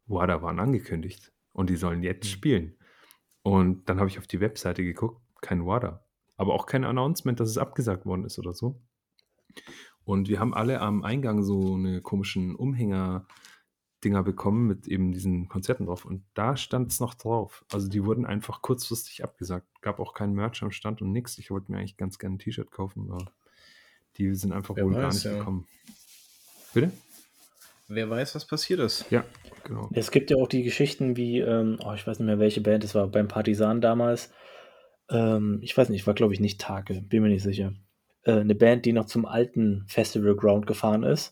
Wada 0.08 0.42
waren 0.42 0.60
angekündigt 0.60 1.34
und 1.54 1.70
die 1.70 1.76
sollen 1.76 2.04
jetzt 2.04 2.28
spielen. 2.28 2.76
Und 3.44 3.88
dann 3.90 4.00
habe 4.00 4.10
ich 4.10 4.20
auf 4.20 4.28
die 4.28 4.40
Webseite 4.40 4.84
geguckt, 4.84 5.22
kein 5.42 5.66
Wada. 5.66 6.06
Aber 6.38 6.54
auch 6.54 6.66
kein 6.66 6.84
Announcement, 6.84 7.40
dass 7.40 7.50
es 7.50 7.58
abgesagt 7.58 8.06
worden 8.06 8.26
ist 8.26 8.40
oder 8.40 8.54
so. 8.54 8.82
Und 10.04 10.28
wir 10.28 10.40
haben 10.40 10.54
alle 10.54 10.82
am 10.82 11.04
Eingang 11.04 11.44
so 11.44 11.76
eine 11.76 12.02
komischen 12.02 12.56
Umhänger-Dinger 12.56 14.24
bekommen 14.24 14.68
mit 14.68 14.88
eben 14.88 15.12
diesen 15.12 15.48
Konzerten 15.48 15.86
drauf. 15.86 16.06
Und 16.06 16.26
da 16.34 16.58
stand 16.58 16.92
es 16.92 17.00
noch 17.00 17.14
drauf. 17.14 17.64
Also 17.72 17.88
die 17.88 18.04
wurden 18.04 18.26
einfach 18.26 18.62
kurzfristig 18.62 19.24
abgesagt. 19.24 19.68
Gab 19.82 20.00
auch 20.00 20.14
keinen 20.14 20.34
Merch 20.34 20.64
am 20.64 20.72
Stand 20.72 21.02
und 21.02 21.12
nichts. 21.12 21.38
Ich 21.38 21.52
wollte 21.52 21.72
mir 21.72 21.78
eigentlich 21.78 21.98
ganz 21.98 22.18
gerne 22.18 22.36
ein 22.36 22.40
T-Shirt 22.40 22.72
kaufen, 22.72 23.12
aber 23.12 23.32
die 24.18 24.34
sind 24.36 24.52
einfach 24.52 24.76
Wer 24.76 24.86
wohl 24.86 24.94
gar 24.94 25.04
weiß, 25.04 25.16
nicht 25.16 25.26
ja. 25.26 25.38
gekommen. 25.38 25.68
Bitte? 26.74 26.92
Wer 27.88 28.10
weiß, 28.10 28.36
was 28.36 28.48
passiert 28.48 28.80
ist. 28.80 29.06
Ja, 29.12 29.24
genau. 29.64 29.90
Es 29.94 30.12
gibt 30.12 30.32
ja 30.32 30.38
auch 30.38 30.48
die 30.48 30.64
Geschichten 30.64 31.18
wie, 31.18 31.40
ähm, 31.40 31.78
oh, 31.84 31.94
ich 31.94 32.06
weiß 32.06 32.20
nicht 32.20 32.28
mehr, 32.28 32.40
welche 32.40 32.62
Band 32.62 32.84
es 32.84 32.96
war, 32.96 33.08
beim 33.08 33.28
Partisan 33.28 33.82
damals. 33.82 34.32
Ähm, 35.10 35.60
ich 35.62 35.78
weiß 35.78 35.90
nicht, 35.90 36.08
war 36.08 36.14
glaube 36.14 36.34
ich 36.34 36.40
nicht 36.40 36.62
Tage, 36.62 37.02
bin 37.02 37.24
mir 37.24 37.30
nicht 37.30 37.44
sicher. 37.44 37.74
Äh, 38.24 38.40
eine 38.40 38.56
Band, 38.56 38.86
die 38.86 38.94
noch 38.94 39.06
zum 39.06 39.26
alten 39.26 39.86
Festival 39.88 40.36
Ground 40.36 40.68
gefahren 40.68 41.04
ist 41.04 41.32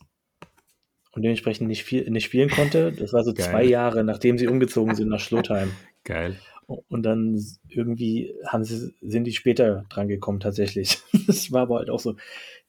und 1.12 1.24
dementsprechend 1.24 1.68
nicht, 1.68 1.84
viel, 1.84 2.10
nicht 2.10 2.26
spielen 2.26 2.50
konnte. 2.50 2.92
Das 2.92 3.14
war 3.14 3.24
so 3.24 3.34
Geil. 3.34 3.50
zwei 3.50 3.64
Jahre, 3.64 4.04
nachdem 4.04 4.38
sie 4.38 4.48
umgezogen 4.48 4.96
sind 4.96 5.10
nach 5.10 5.20
Schlotheim. 5.20 5.72
Geil. 6.04 6.38
Und 6.66 7.04
dann 7.04 7.44
irgendwie 7.68 8.34
haben 8.48 8.64
sie, 8.64 8.94
sind 9.02 9.26
die 9.26 9.34
später 9.34 9.86
dran 9.90 10.08
gekommen 10.08 10.40
tatsächlich. 10.40 11.00
Das 11.28 11.52
war 11.52 11.62
aber 11.62 11.78
halt 11.78 11.90
auch 11.90 12.00
so, 12.00 12.16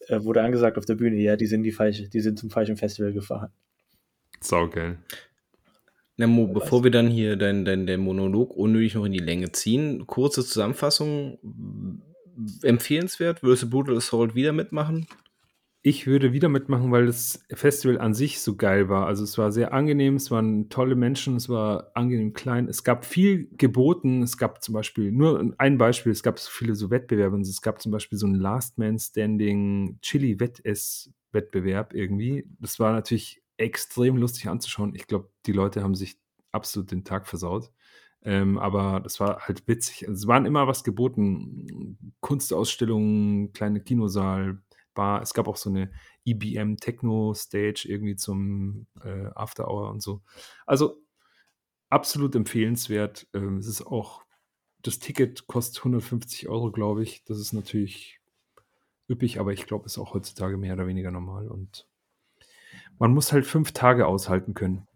äh, 0.08 0.22
wurde 0.22 0.42
angesagt 0.42 0.78
auf 0.78 0.84
der 0.84 0.94
Bühne, 0.94 1.16
ja, 1.16 1.36
die 1.36 1.46
sind 1.46 1.62
die 1.62 1.72
falsche, 1.72 2.08
die 2.08 2.20
sind 2.20 2.38
zum 2.38 2.50
falschen 2.50 2.76
Festival 2.76 3.12
gefahren. 3.12 3.50
Saugeil. 4.40 4.98
Na, 6.16 6.26
Mo, 6.26 6.46
bevor 6.46 6.84
wir 6.84 6.90
dann 6.90 7.08
hier 7.08 7.36
dein, 7.36 7.64
dein, 7.64 7.86
dein 7.86 8.00
Monolog 8.00 8.54
unnötig 8.54 8.94
noch 8.94 9.04
in 9.04 9.12
die 9.12 9.18
Länge 9.18 9.52
ziehen, 9.52 10.06
kurze 10.06 10.44
Zusammenfassung. 10.44 11.38
Empfehlenswert? 12.62 13.42
Würdest 13.42 13.64
du 13.64 13.70
Brutal 13.70 13.96
Assault 13.96 14.34
wieder 14.34 14.52
mitmachen? 14.52 15.06
Ich 15.84 16.06
würde 16.06 16.32
wieder 16.32 16.48
mitmachen, 16.48 16.92
weil 16.92 17.06
das 17.06 17.44
Festival 17.52 17.98
an 17.98 18.14
sich 18.14 18.38
so 18.38 18.54
geil 18.54 18.88
war. 18.88 19.08
Also 19.08 19.24
es 19.24 19.36
war 19.36 19.50
sehr 19.50 19.72
angenehm, 19.72 20.14
es 20.14 20.30
waren 20.30 20.68
tolle 20.68 20.94
Menschen, 20.94 21.34
es 21.34 21.48
war 21.48 21.90
angenehm 21.94 22.34
klein. 22.34 22.68
Es 22.68 22.84
gab 22.84 23.04
viel 23.04 23.48
geboten. 23.56 24.22
Es 24.22 24.36
gab 24.36 24.62
zum 24.62 24.74
Beispiel, 24.74 25.10
nur 25.10 25.52
ein 25.58 25.78
Beispiel, 25.78 26.12
es 26.12 26.22
gab 26.22 26.38
so 26.38 26.50
viele 26.52 26.76
so 26.76 26.90
Wettbewerbe. 26.90 27.34
Und 27.34 27.42
es 27.42 27.62
gab 27.62 27.82
zum 27.82 27.90
Beispiel 27.90 28.16
so 28.16 28.26
einen 28.26 28.36
Last 28.36 28.78
Man 28.78 28.96
Standing 28.96 29.98
Chili 30.02 30.38
Wettess-Wettbewerb 30.38 31.94
irgendwie. 31.94 32.46
Das 32.60 32.78
war 32.78 32.92
natürlich 32.92 33.42
extrem 33.56 34.18
lustig 34.18 34.46
anzuschauen. 34.46 34.94
Ich 34.94 35.08
glaube, 35.08 35.31
die 35.46 35.52
Leute 35.52 35.82
haben 35.82 35.94
sich 35.94 36.18
absolut 36.52 36.90
den 36.90 37.04
Tag 37.04 37.26
versaut. 37.26 37.70
Ähm, 38.24 38.58
aber 38.58 39.00
das 39.00 39.18
war 39.20 39.40
halt 39.40 39.66
witzig. 39.66 40.02
Es 40.02 40.26
waren 40.26 40.46
immer 40.46 40.66
was 40.68 40.84
geboten. 40.84 42.14
Kunstausstellungen, 42.20 43.52
kleine 43.52 43.80
Kinosaal, 43.80 44.62
Bar. 44.94 45.22
Es 45.22 45.34
gab 45.34 45.48
auch 45.48 45.56
so 45.56 45.70
eine 45.70 45.90
IBM 46.24 46.74
e 46.74 46.76
Techno 46.76 47.34
Stage 47.34 47.86
irgendwie 47.88 48.16
zum 48.16 48.86
äh, 49.02 49.26
After 49.34 49.68
Hour 49.68 49.90
und 49.90 50.02
so. 50.02 50.22
Also 50.66 51.02
absolut 51.90 52.34
empfehlenswert. 52.36 53.26
Ähm, 53.34 53.58
es 53.58 53.66
ist 53.66 53.86
auch, 53.86 54.22
das 54.82 54.98
Ticket 54.98 55.46
kostet 55.46 55.78
150 55.78 56.48
Euro, 56.48 56.70
glaube 56.70 57.02
ich. 57.02 57.24
Das 57.24 57.38
ist 57.38 57.52
natürlich 57.52 58.20
üppig, 59.08 59.40
aber 59.40 59.52
ich 59.52 59.66
glaube, 59.66 59.86
es 59.86 59.92
ist 59.92 59.98
auch 59.98 60.14
heutzutage 60.14 60.56
mehr 60.56 60.74
oder 60.74 60.86
weniger 60.86 61.10
normal 61.10 61.48
und 61.48 61.88
man 62.98 63.12
muss 63.12 63.32
halt 63.32 63.46
fünf 63.46 63.72
Tage 63.72 64.06
aushalten 64.06 64.54
können. 64.54 64.86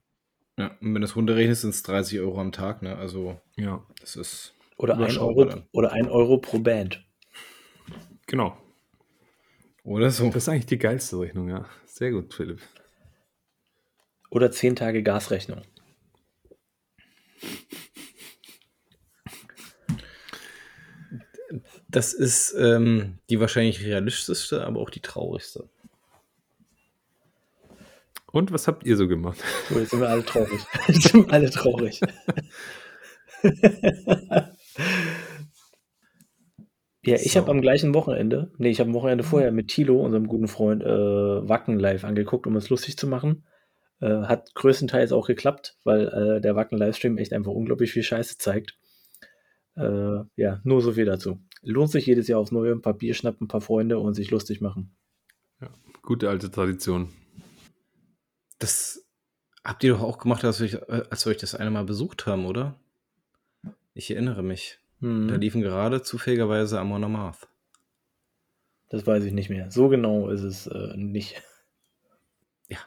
Ja, 0.58 0.68
und 0.80 0.94
wenn 0.94 0.94
du 0.94 1.00
das 1.00 1.16
runterrechnest, 1.16 1.62
sind 1.62 1.70
es 1.70 1.82
30 1.82 2.20
Euro 2.20 2.40
am 2.40 2.52
Tag, 2.52 2.82
ne? 2.82 2.96
Also, 2.96 3.38
ja. 3.56 3.84
Das 4.00 4.16
ist. 4.16 4.54
Oder 4.78 4.98
ein, 4.98 5.18
Euro, 5.18 5.50
oder 5.72 5.92
ein 5.92 6.08
Euro 6.08 6.38
pro 6.38 6.58
Band. 6.58 7.02
Genau. 8.26 8.56
Oder 9.84 10.10
so. 10.10 10.26
Das 10.26 10.36
ist 10.36 10.48
eigentlich 10.48 10.66
die 10.66 10.78
geilste 10.78 11.18
Rechnung, 11.18 11.48
ja. 11.48 11.66
Sehr 11.86 12.10
gut, 12.10 12.34
Philipp. 12.34 12.60
Oder 14.30 14.50
10 14.50 14.76
Tage 14.76 15.02
Gasrechnung. 15.02 15.62
Das 21.88 22.12
ist 22.12 22.54
ähm, 22.58 23.18
die 23.30 23.40
wahrscheinlich 23.40 23.82
realistischste, 23.82 24.66
aber 24.66 24.80
auch 24.80 24.90
die 24.90 25.00
traurigste. 25.00 25.68
Und 28.32 28.52
was 28.52 28.68
habt 28.68 28.84
ihr 28.84 28.96
so 28.96 29.08
gemacht? 29.08 29.38
So, 29.68 29.78
jetzt 29.78 29.90
sind 29.90 30.00
wir 30.00 30.08
alle 30.08 30.24
traurig. 30.24 30.60
Jetzt 30.88 31.08
sind 31.08 31.26
wir 31.26 31.32
alle 31.32 31.50
traurig. 31.50 32.00
Ja, 37.06 37.14
ich 37.14 37.32
so. 37.32 37.40
habe 37.40 37.52
am 37.52 37.60
gleichen 37.60 37.94
Wochenende, 37.94 38.50
nee, 38.58 38.70
ich 38.70 38.80
habe 38.80 38.90
am 38.90 38.94
Wochenende 38.94 39.22
mhm. 39.22 39.28
vorher 39.28 39.52
mit 39.52 39.68
Tilo, 39.68 40.00
unserem 40.00 40.26
guten 40.26 40.48
Freund, 40.48 40.82
äh, 40.82 40.88
Wacken 40.88 41.78
live 41.78 42.04
angeguckt, 42.04 42.48
um 42.48 42.56
es 42.56 42.68
lustig 42.68 42.96
zu 42.96 43.06
machen. 43.06 43.44
Äh, 44.00 44.22
hat 44.22 44.54
größtenteils 44.54 45.12
auch 45.12 45.26
geklappt, 45.26 45.78
weil 45.84 46.08
äh, 46.08 46.40
der 46.40 46.56
Wacken-Livestream 46.56 47.16
echt 47.16 47.32
einfach 47.32 47.52
unglaublich 47.52 47.92
viel 47.92 48.02
Scheiße 48.02 48.38
zeigt. 48.38 48.76
Äh, 49.76 50.24
ja, 50.36 50.60
nur 50.64 50.82
so 50.82 50.92
viel 50.92 51.04
dazu. 51.04 51.38
Lohnt 51.62 51.90
sich 51.90 52.06
jedes 52.06 52.26
Jahr 52.28 52.40
aufs 52.40 52.52
Neue, 52.52 52.72
ein 52.72 52.82
paar 52.82 52.94
Bier 52.94 53.14
schnappen, 53.14 53.44
ein 53.44 53.48
paar 53.48 53.60
Freunde 53.60 53.98
und 53.98 54.14
sich 54.14 54.30
lustig 54.30 54.60
machen. 54.60 54.96
Ja, 55.60 55.70
gute 56.02 56.28
alte 56.28 56.50
Tradition. 56.50 57.12
Das 58.58 59.06
habt 59.64 59.84
ihr 59.84 59.92
doch 59.92 60.02
auch 60.02 60.18
gemacht, 60.18 60.44
als 60.44 60.60
wir, 60.60 61.10
als 61.10 61.26
wir 61.26 61.30
euch 61.30 61.38
das 61.38 61.54
eine 61.54 61.70
Mal 61.70 61.84
besucht 61.84 62.26
haben, 62.26 62.46
oder? 62.46 62.78
Ich 63.94 64.10
erinnere 64.10 64.42
mich. 64.42 64.78
Mhm. 65.00 65.28
Da 65.28 65.36
liefen 65.36 65.60
gerade 65.60 66.02
zufälligerweise 66.02 66.78
Amon 66.78 67.04
Amarth. 67.04 67.48
Das 68.88 69.06
weiß 69.06 69.24
ich 69.24 69.32
nicht 69.32 69.50
mehr. 69.50 69.70
So 69.70 69.88
genau 69.88 70.28
ist 70.28 70.42
es 70.42 70.66
äh, 70.66 70.96
nicht. 70.96 71.42
Ja. 72.68 72.78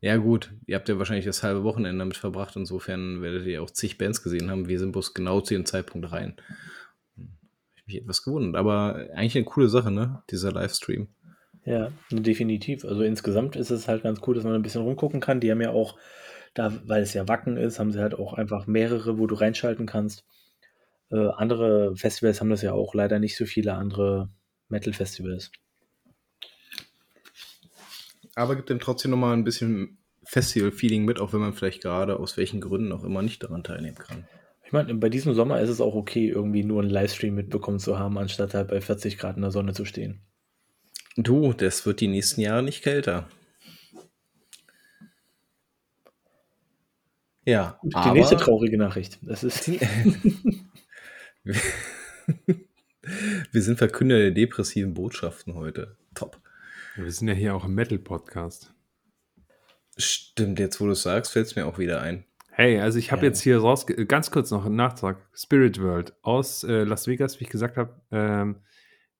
Ja, 0.00 0.16
gut. 0.16 0.52
Ihr 0.66 0.76
habt 0.76 0.88
ja 0.88 0.98
wahrscheinlich 0.98 1.24
das 1.24 1.42
halbe 1.42 1.62
Wochenende 1.62 1.98
damit 1.98 2.16
verbracht. 2.16 2.56
Insofern 2.56 3.22
werdet 3.22 3.46
ihr 3.46 3.62
auch 3.62 3.70
zig 3.70 3.96
Bands 3.96 4.22
gesehen 4.22 4.50
haben. 4.50 4.68
Wir 4.68 4.78
sind 4.78 4.92
bloß 4.92 5.14
genau 5.14 5.40
zu 5.40 5.54
dem 5.54 5.66
Zeitpunkt 5.66 6.10
rein. 6.10 6.36
Hm. 7.16 7.28
Ich 7.76 7.86
mich 7.86 7.96
etwas 7.96 8.24
gewundert. 8.24 8.58
Aber 8.58 9.08
eigentlich 9.14 9.36
eine 9.36 9.44
coole 9.44 9.68
Sache, 9.68 9.90
ne? 9.90 10.22
Dieser 10.30 10.50
Livestream. 10.52 11.08
Ja, 11.64 11.92
definitiv. 12.10 12.84
Also 12.84 13.02
insgesamt 13.02 13.56
ist 13.56 13.70
es 13.70 13.88
halt 13.88 14.02
ganz 14.02 14.20
cool, 14.26 14.34
dass 14.34 14.44
man 14.44 14.54
ein 14.54 14.62
bisschen 14.62 14.82
rumgucken 14.82 15.20
kann. 15.20 15.40
Die 15.40 15.50
haben 15.50 15.62
ja 15.62 15.70
auch, 15.70 15.98
da, 16.52 16.72
weil 16.84 17.02
es 17.02 17.14
ja 17.14 17.26
Wacken 17.26 17.56
ist, 17.56 17.78
haben 17.78 17.90
sie 17.90 18.00
halt 18.00 18.14
auch 18.14 18.34
einfach 18.34 18.66
mehrere, 18.66 19.18
wo 19.18 19.26
du 19.26 19.34
reinschalten 19.34 19.86
kannst. 19.86 20.24
Äh, 21.10 21.28
andere 21.36 21.96
Festivals 21.96 22.40
haben 22.40 22.50
das 22.50 22.62
ja 22.62 22.72
auch, 22.72 22.94
leider 22.94 23.18
nicht 23.18 23.36
so 23.36 23.46
viele 23.46 23.74
andere 23.74 24.28
Metal-Festivals. 24.68 25.52
Aber 28.34 28.56
gibt 28.56 28.68
dem 28.68 28.80
trotzdem 28.80 29.12
nochmal 29.12 29.34
ein 29.34 29.44
bisschen 29.44 29.98
Festival-Feeling 30.24 31.04
mit, 31.04 31.20
auch 31.20 31.32
wenn 31.32 31.40
man 31.40 31.54
vielleicht 31.54 31.82
gerade 31.82 32.18
aus 32.18 32.36
welchen 32.36 32.60
Gründen 32.60 32.92
auch 32.92 33.04
immer 33.04 33.22
nicht 33.22 33.42
daran 33.42 33.62
teilnehmen 33.62 33.96
kann. 33.96 34.26
Ich 34.66 34.72
meine, 34.72 34.94
bei 34.94 35.08
diesem 35.08 35.34
Sommer 35.34 35.60
ist 35.60 35.70
es 35.70 35.80
auch 35.80 35.94
okay, 35.94 36.28
irgendwie 36.28 36.64
nur 36.64 36.82
einen 36.82 36.90
Livestream 36.90 37.34
mitbekommen 37.34 37.78
zu 37.78 37.98
haben, 37.98 38.18
anstatt 38.18 38.54
halt 38.54 38.68
bei 38.68 38.80
40 38.80 39.18
Grad 39.18 39.36
in 39.36 39.42
der 39.42 39.50
Sonne 39.50 39.72
zu 39.72 39.84
stehen. 39.84 40.20
Du, 41.16 41.52
das 41.52 41.86
wird 41.86 42.00
die 42.00 42.08
nächsten 42.08 42.40
Jahre 42.40 42.64
nicht 42.64 42.82
kälter. 42.82 43.28
Ja, 47.46 47.78
die 47.82 47.94
aber, 47.94 48.14
nächste 48.14 48.36
traurige 48.36 48.78
Nachricht. 48.78 49.18
Das 49.22 49.44
ist 49.44 49.68
Wir 53.52 53.62
sind 53.62 53.76
Verkünder 53.76 54.18
der 54.18 54.32
depressiven 54.32 54.94
Botschaften 54.94 55.54
heute. 55.54 55.96
Top. 56.14 56.40
Wir 56.96 57.12
sind 57.12 57.28
ja 57.28 57.34
hier 57.34 57.54
auch 57.54 57.66
im 57.66 57.74
Metal-Podcast. 57.74 58.72
Stimmt, 59.96 60.58
jetzt 60.58 60.80
wo 60.80 60.86
du 60.86 60.92
es 60.92 61.02
sagst, 61.02 61.32
fällt 61.32 61.46
es 61.46 61.54
mir 61.54 61.66
auch 61.66 61.78
wieder 61.78 62.00
ein. 62.00 62.24
Hey, 62.50 62.80
also 62.80 62.98
ich 62.98 63.12
habe 63.12 63.22
ja. 63.22 63.28
jetzt 63.28 63.42
hier 63.42 63.58
raus, 63.58 63.86
ganz 63.86 64.30
kurz 64.30 64.50
noch 64.50 64.64
einen 64.64 64.76
Nachtrag. 64.76 65.28
Spirit 65.34 65.80
World 65.80 66.14
aus 66.22 66.64
äh, 66.64 66.82
Las 66.84 67.06
Vegas, 67.06 67.38
wie 67.38 67.44
ich 67.44 67.50
gesagt 67.50 67.76
habe. 67.76 68.00
Ähm, 68.10 68.62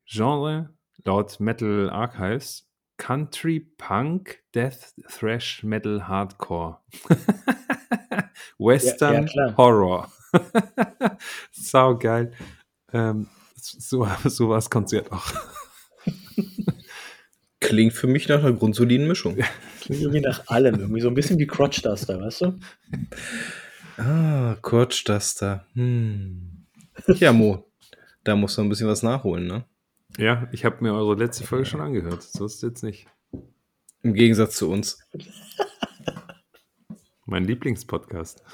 Genre 0.07 0.75
laut 1.05 1.39
Metal 1.41 1.91
Archives 1.91 2.69
Country 2.97 3.61
Punk 3.61 4.39
Death 4.55 4.95
Thrash 5.09 5.63
Metal 5.63 6.07
Hardcore. 6.07 6.79
Western 8.59 9.27
ja, 9.27 9.47
ja, 9.47 9.57
Horror. 9.57 10.13
Sau 11.53 11.97
geil. 11.97 12.33
Ähm, 12.93 13.29
so, 13.57 14.07
so 14.25 14.49
war 14.49 14.57
das 14.57 14.71
Konzert 14.71 15.11
auch. 15.11 15.33
Klingt 17.61 17.95
für 17.95 18.07
mich 18.07 18.29
nach 18.29 18.41
einer 18.41 18.53
grundsoliden 18.53 19.09
Mischung. 19.09 19.37
Klingt 19.81 20.03
irgendwie 20.03 20.21
nach 20.21 20.47
allem. 20.49 20.79
Irgendwie 20.79 21.01
so 21.01 21.09
ein 21.09 21.15
bisschen 21.15 21.39
wie 21.39 21.47
Crotch 21.47 21.83
Duster, 21.83 22.21
weißt 22.21 22.43
du? 22.43 22.59
Ah, 23.97 24.57
Crotch 24.61 25.05
Duster. 25.05 25.67
Hm. 25.75 26.67
Ja, 27.07 27.33
Mo, 27.33 27.67
da 28.23 28.37
musst 28.37 28.59
du 28.59 28.63
ein 28.63 28.69
bisschen 28.69 28.89
was 28.89 29.03
nachholen, 29.03 29.47
ne? 29.47 29.65
Ja, 30.19 30.49
ich 30.53 30.65
habe 30.65 30.83
mir 30.83 30.95
eure 30.95 31.17
letzte 31.17 31.45
Folge 31.45 31.67
schon 31.67 31.81
angehört. 31.81 32.23
So 32.23 32.47
ist 32.47 32.57
es 32.57 32.63
jetzt 32.63 32.83
nicht. 32.85 33.09
Im 34.03 34.15
Gegensatz 34.15 34.57
zu 34.57 34.71
uns. 34.71 34.99
Mein 37.27 37.45
Lieblingspodcast. 37.45 38.45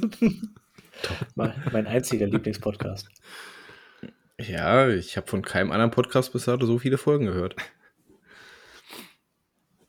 mein 1.34 1.86
einziger 1.86 2.26
Lieblingspodcast. 2.26 3.08
Ja, 4.38 4.88
ich 4.88 5.16
habe 5.16 5.28
von 5.28 5.42
keinem 5.42 5.70
anderen 5.70 5.90
Podcast 5.90 6.32
bis 6.32 6.44
dato 6.44 6.66
so 6.66 6.78
viele 6.78 6.98
Folgen 6.98 7.26
gehört. 7.26 7.56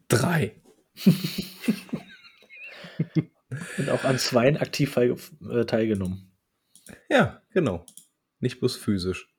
Drei. 0.07 0.55
Und 3.77 3.89
auch 3.89 4.03
an 4.03 4.19
zweien 4.19 4.57
aktiv 4.57 4.95
äh, 4.97 5.65
teilgenommen. 5.65 6.31
Ja, 7.10 7.41
genau. 7.51 7.86
Nicht 8.39 8.60
bloß 8.60 8.75
physisch. 8.75 9.31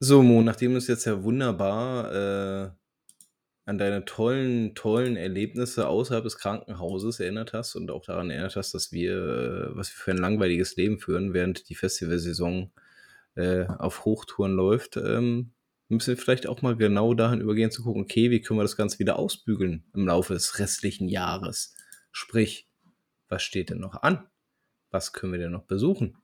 So, 0.00 0.22
Mo, 0.22 0.42
nachdem 0.42 0.72
du 0.72 0.78
es 0.78 0.86
jetzt 0.86 1.06
ja 1.06 1.22
wunderbar 1.24 2.12
äh, 2.12 2.70
an 3.64 3.78
deine 3.78 4.04
tollen, 4.04 4.74
tollen 4.74 5.16
Erlebnisse 5.16 5.88
außerhalb 5.88 6.22
des 6.24 6.38
Krankenhauses 6.38 7.20
erinnert 7.20 7.52
hast 7.52 7.74
und 7.74 7.90
auch 7.90 8.04
daran 8.04 8.30
erinnert 8.30 8.56
hast, 8.56 8.74
dass 8.74 8.92
wir, 8.92 9.16
äh, 9.16 9.76
was 9.76 9.90
wir 9.90 9.96
für 9.96 10.10
ein 10.12 10.18
langweiliges 10.18 10.76
Leben 10.76 10.98
führen, 11.00 11.34
während 11.34 11.68
die 11.68 11.74
Festivalsaison 11.74 12.70
äh, 13.34 13.66
auf 13.66 14.04
Hochtouren 14.04 14.54
läuft, 14.54 14.96
ähm, 14.96 15.52
müssen 15.88 16.08
wir 16.08 16.16
vielleicht 16.16 16.46
auch 16.46 16.62
mal 16.62 16.76
genau 16.76 17.14
dahin 17.14 17.40
übergehen 17.40 17.70
zu 17.72 17.82
gucken, 17.82 18.02
okay, 18.02 18.30
wie 18.30 18.40
können 18.40 18.58
wir 18.58 18.64
das 18.64 18.76
Ganze 18.76 19.00
wieder 19.00 19.18
ausbügeln 19.18 19.84
im 19.94 20.06
Laufe 20.06 20.34
des 20.34 20.58
restlichen 20.60 21.08
Jahres? 21.08 21.74
Sprich, 22.12 22.68
was 23.28 23.42
steht 23.42 23.70
denn 23.70 23.80
noch 23.80 24.02
an? 24.02 24.28
was 24.90 25.12
können 25.12 25.32
wir 25.32 25.38
denn 25.38 25.52
noch 25.52 25.64
besuchen? 25.64 26.16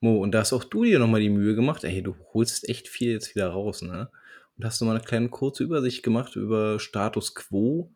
Mo, 0.00 0.22
und 0.22 0.32
da 0.32 0.40
hast 0.40 0.52
auch 0.52 0.64
du 0.64 0.84
dir 0.84 0.98
nochmal 0.98 1.20
die 1.20 1.30
Mühe 1.30 1.54
gemacht. 1.54 1.84
Ey, 1.84 2.02
du 2.02 2.14
holst 2.32 2.68
echt 2.68 2.88
viel 2.88 3.12
jetzt 3.12 3.34
wieder 3.34 3.48
raus, 3.48 3.82
ne? 3.82 4.10
Und 4.56 4.64
hast 4.64 4.80
nochmal 4.80 4.96
eine 4.96 5.04
kleine 5.04 5.28
kurze 5.28 5.64
Übersicht 5.64 6.02
gemacht 6.02 6.36
über 6.36 6.78
Status 6.80 7.34
Quo, 7.34 7.92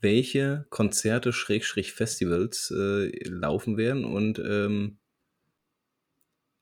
welche 0.00 0.66
Konzerte, 0.70 1.32
Schrägstrich 1.32 1.92
Festivals 1.92 2.72
äh, 2.76 3.10
laufen 3.28 3.76
werden. 3.76 4.04
Und 4.04 4.38
ähm, 4.38 4.98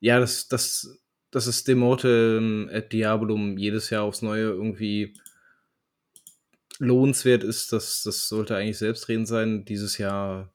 ja, 0.01 0.21
das, 0.21 0.49
das, 0.49 1.03
das 1.31 1.47
ist 1.47 1.69
Demote 1.69 2.69
et 2.71 2.93
Diabolum 2.93 3.59
jedes 3.59 3.91
Jahr 3.91 4.05
aufs 4.05 4.23
Neue 4.23 4.45
irgendwie 4.45 5.15
lohnenswert 6.79 7.45
ist, 7.45 7.73
das, 7.73 8.03
das 8.03 8.29
sollte 8.29 8.57
eigentlich 8.57 8.79
selbstredend 8.79 9.29
sein. 9.29 9.65
Dieses 9.65 9.99
Jahr. 9.99 10.54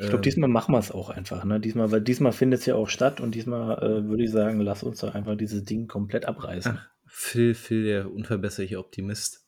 Ich 0.00 0.06
glaube, 0.06 0.16
ähm, 0.16 0.22
diesmal 0.22 0.48
machen 0.48 0.72
wir 0.72 0.78
es 0.78 0.90
auch 0.90 1.10
einfach. 1.10 1.44
Ne? 1.44 1.60
Diesmal, 1.60 1.92
weil 1.92 2.00
diesmal 2.00 2.32
findet 2.32 2.60
es 2.60 2.66
ja 2.66 2.74
auch 2.74 2.88
statt 2.88 3.20
und 3.20 3.34
diesmal 3.34 3.78
äh, 3.82 4.08
würde 4.08 4.24
ich 4.24 4.30
sagen, 4.30 4.58
lass 4.60 4.82
uns 4.82 5.00
doch 5.00 5.14
einfach 5.14 5.36
dieses 5.36 5.64
Ding 5.64 5.88
komplett 5.88 6.24
abreißen. 6.24 6.78
Ach, 6.78 6.88
Phil, 7.06 7.54
Phil, 7.54 7.84
der 7.84 8.10
unverbesserliche 8.10 8.78
Optimist. 8.78 9.46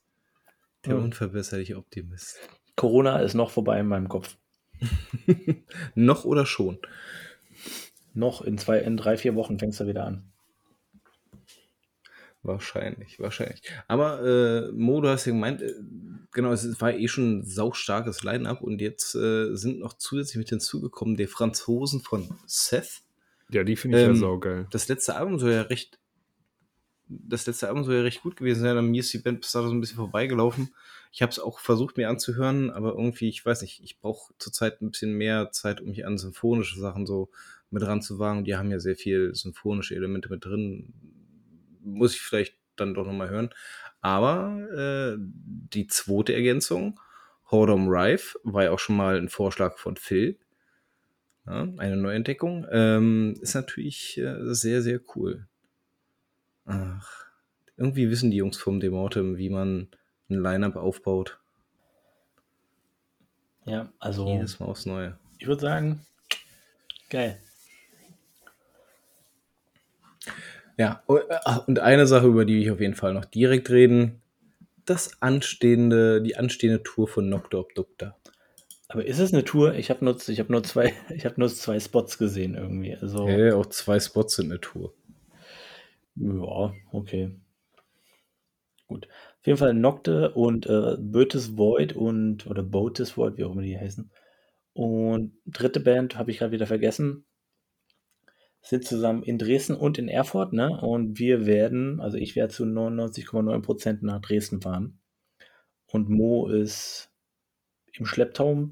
Der 0.84 0.96
Ja. 0.96 1.00
unverbesserliche 1.00 1.78
Optimist. 1.78 2.36
Corona 2.76 3.20
ist 3.20 3.32
noch 3.32 3.50
vorbei 3.50 3.80
in 3.80 3.86
meinem 3.86 4.08
Kopf. 4.08 4.36
Noch 5.94 6.24
oder 6.24 6.44
schon? 6.44 6.78
Noch 8.14 8.42
in 8.42 8.58
zwei, 8.58 8.78
in 8.80 8.96
drei, 8.96 9.16
vier 9.16 9.34
Wochen 9.36 9.58
fängst 9.58 9.80
du 9.80 9.86
wieder 9.86 10.04
an. 10.04 10.31
Wahrscheinlich, 12.44 13.20
wahrscheinlich. 13.20 13.62
Aber 13.86 14.20
äh, 14.24 14.72
Mo, 14.72 15.00
du 15.00 15.08
hast 15.08 15.26
ja 15.26 15.32
gemeint, 15.32 15.62
äh, 15.62 15.74
genau, 16.32 16.52
es 16.52 16.80
war 16.80 16.92
eh 16.92 17.06
schon 17.06 17.38
ein 17.38 17.44
saustarkes 17.44 18.24
Line-Up 18.24 18.62
und 18.62 18.80
jetzt 18.80 19.14
äh, 19.14 19.54
sind 19.54 19.78
noch 19.78 19.92
zusätzlich 19.94 20.38
mit 20.38 20.48
hinzugekommen 20.48 21.16
die 21.16 21.28
Franzosen 21.28 22.00
von 22.00 22.34
Seth. 22.46 23.02
Ja, 23.50 23.62
die 23.62 23.76
finde 23.76 23.98
ich 23.98 24.04
ja 24.04 24.10
Ähm, 24.10 24.16
saugeil. 24.16 24.66
Das 24.72 24.88
letzte 24.88 25.14
Album 25.14 25.38
soll 25.38 25.52
ja 25.52 25.62
recht, 25.62 26.00
das 27.06 27.46
letzte 27.46 27.68
Album 27.68 27.84
soll 27.84 27.94
ja 27.96 28.02
recht 28.02 28.22
gut 28.22 28.36
gewesen 28.36 28.62
sein. 28.62 28.76
An 28.76 28.86
mir 28.86 29.00
ist 29.00 29.12
die 29.12 29.18
Band 29.18 29.40
bis 29.40 29.52
dato 29.52 29.68
so 29.68 29.74
ein 29.74 29.80
bisschen 29.80 29.96
vorbeigelaufen. 29.96 30.74
Ich 31.12 31.22
habe 31.22 31.30
es 31.30 31.38
auch 31.38 31.60
versucht 31.60 31.96
mir 31.96 32.08
anzuhören, 32.08 32.70
aber 32.70 32.92
irgendwie, 32.92 33.28
ich 33.28 33.44
weiß 33.44 33.62
nicht, 33.62 33.82
ich 33.84 34.00
brauche 34.00 34.32
zurzeit 34.38 34.80
ein 34.80 34.90
bisschen 34.90 35.12
mehr 35.12 35.50
Zeit, 35.52 35.80
um 35.80 35.90
mich 35.90 36.06
an 36.06 36.18
symphonische 36.18 36.80
Sachen 36.80 37.06
so 37.06 37.30
mit 37.70 37.82
ranzuwagen. 37.82 38.44
Die 38.44 38.56
haben 38.56 38.70
ja 38.70 38.80
sehr 38.80 38.96
viel 38.96 39.34
symphonische 39.34 39.94
Elemente 39.94 40.28
mit 40.28 40.44
drin. 40.44 40.92
Muss 41.82 42.14
ich 42.14 42.20
vielleicht 42.20 42.56
dann 42.76 42.94
doch 42.94 43.06
nochmal 43.06 43.30
hören. 43.30 43.50
Aber 44.00 44.58
äh, 44.74 45.16
die 45.18 45.86
zweite 45.86 46.34
Ergänzung, 46.34 46.98
Hodom 47.50 47.88
Rife, 47.88 48.38
war 48.42 48.64
ja 48.64 48.70
auch 48.70 48.78
schon 48.78 48.96
mal 48.96 49.16
ein 49.16 49.28
Vorschlag 49.28 49.78
von 49.78 49.96
Phil. 49.96 50.38
Ja, 51.46 51.68
eine 51.76 51.96
Neuentdeckung. 51.96 52.66
Ähm, 52.70 53.34
ist 53.40 53.54
natürlich 53.54 54.18
äh, 54.18 54.54
sehr, 54.54 54.82
sehr 54.82 55.00
cool. 55.14 55.46
Ach, 56.64 57.26
irgendwie 57.76 58.10
wissen 58.10 58.30
die 58.30 58.36
Jungs 58.36 58.56
vom 58.56 58.80
Demortem, 58.80 59.36
wie 59.36 59.50
man 59.50 59.88
ein 60.30 60.40
Line-Up 60.40 60.76
aufbaut. 60.76 61.40
Ja, 63.64 63.92
also 63.98 64.26
Jedes 64.28 64.58
Mal 64.58 64.66
aufs 64.66 64.86
Neue. 64.86 65.18
ich 65.38 65.46
würde 65.46 65.60
sagen, 65.60 66.06
geil. 67.10 67.40
Ja, 70.82 71.00
und, 71.06 71.78
eine 71.78 72.08
Sache, 72.08 72.26
über 72.26 72.44
die 72.44 72.64
wir 72.64 72.72
auf 72.72 72.80
jeden 72.80 72.96
Fall 72.96 73.14
noch 73.14 73.24
direkt 73.24 73.70
reden. 73.70 74.20
Das 74.84 75.22
anstehende, 75.22 76.20
die 76.20 76.36
anstehende 76.36 76.82
Tour 76.82 77.06
von 77.06 77.28
Nocta 77.28 77.58
Obducta. 77.58 78.16
Aber 78.88 79.04
ist 79.04 79.20
es 79.20 79.32
eine 79.32 79.44
Tour? 79.44 79.74
Ich 79.74 79.90
habe 79.90 80.04
nur, 80.04 80.16
ich 80.26 80.40
hab 80.40 80.50
nur, 80.50 80.64
zwei, 80.64 80.92
ich 81.14 81.24
hab 81.24 81.38
nur 81.38 81.48
zwei 81.48 81.78
Spots 81.78 82.18
gesehen 82.18 82.56
irgendwie. 82.56 82.96
Also, 82.96 83.28
Ja, 83.28 83.54
auch 83.54 83.66
zwei 83.66 84.00
Spots 84.00 84.34
sind 84.34 84.50
eine 84.50 84.60
Tour. 84.60 84.92
ja, 86.16 86.74
okay. 86.90 87.30
Gut. 88.88 89.06
Auf 89.06 89.46
jeden 89.46 89.58
Fall 89.58 89.74
Nocte 89.74 90.32
und 90.32 90.66
äh, 90.66 90.96
Bötes 90.98 91.56
Void 91.56 91.92
und, 91.92 92.48
oder 92.48 92.64
Botes 92.64 93.16
Void, 93.16 93.36
wie 93.36 93.44
auch 93.44 93.52
immer 93.52 93.62
die 93.62 93.78
heißen. 93.78 94.10
Und 94.72 95.32
dritte 95.46 95.78
Band 95.78 96.18
habe 96.18 96.32
ich 96.32 96.38
gerade 96.38 96.52
wieder 96.52 96.66
vergessen. 96.66 97.24
Sind 98.64 98.84
zusammen 98.84 99.22
in 99.24 99.38
Dresden 99.38 99.74
und 99.74 99.98
in 99.98 100.08
Erfurt, 100.08 100.52
ne? 100.52 100.80
Und 100.80 101.18
wir 101.18 101.46
werden, 101.46 102.00
also 102.00 102.16
ich 102.16 102.36
werde 102.36 102.54
zu 102.54 102.64
99,9% 102.64 103.98
nach 104.02 104.20
Dresden 104.20 104.60
fahren. 104.60 105.00
Und 105.86 106.08
Mo 106.08 106.48
ist 106.48 107.10
im 107.92 108.06
Schlepptau. 108.06 108.68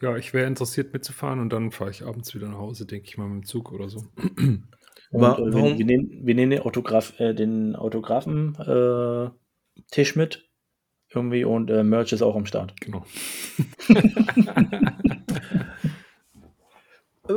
Ja, 0.00 0.16
ich 0.16 0.34
wäre 0.34 0.46
interessiert 0.46 0.92
mitzufahren 0.92 1.40
und 1.40 1.50
dann 1.52 1.70
fahre 1.70 1.90
ich 1.90 2.04
abends 2.04 2.34
wieder 2.34 2.48
nach 2.48 2.58
Hause, 2.58 2.84
denke 2.86 3.06
ich 3.08 3.16
mal, 3.16 3.28
mit 3.28 3.44
dem 3.44 3.46
Zug 3.46 3.72
oder 3.72 3.88
so. 3.88 4.04
Und 4.18 4.68
äh, 5.12 5.18
wir, 5.20 5.54
warum- 5.54 5.78
wir, 5.78 5.86
nehmen, 5.86 6.20
wir 6.26 6.34
nehmen 6.34 6.50
den, 6.50 6.60
Autograph, 6.60 7.18
äh, 7.18 7.32
den 7.34 7.74
Autografen 7.76 8.54
äh, 8.56 9.30
Tisch 9.90 10.16
mit. 10.16 10.50
Irgendwie 11.14 11.44
und 11.44 11.70
äh, 11.70 11.82
Merch 11.84 12.12
ist 12.12 12.22
auch 12.22 12.36
am 12.36 12.44
Start. 12.46 12.78
Genau. 12.80 13.04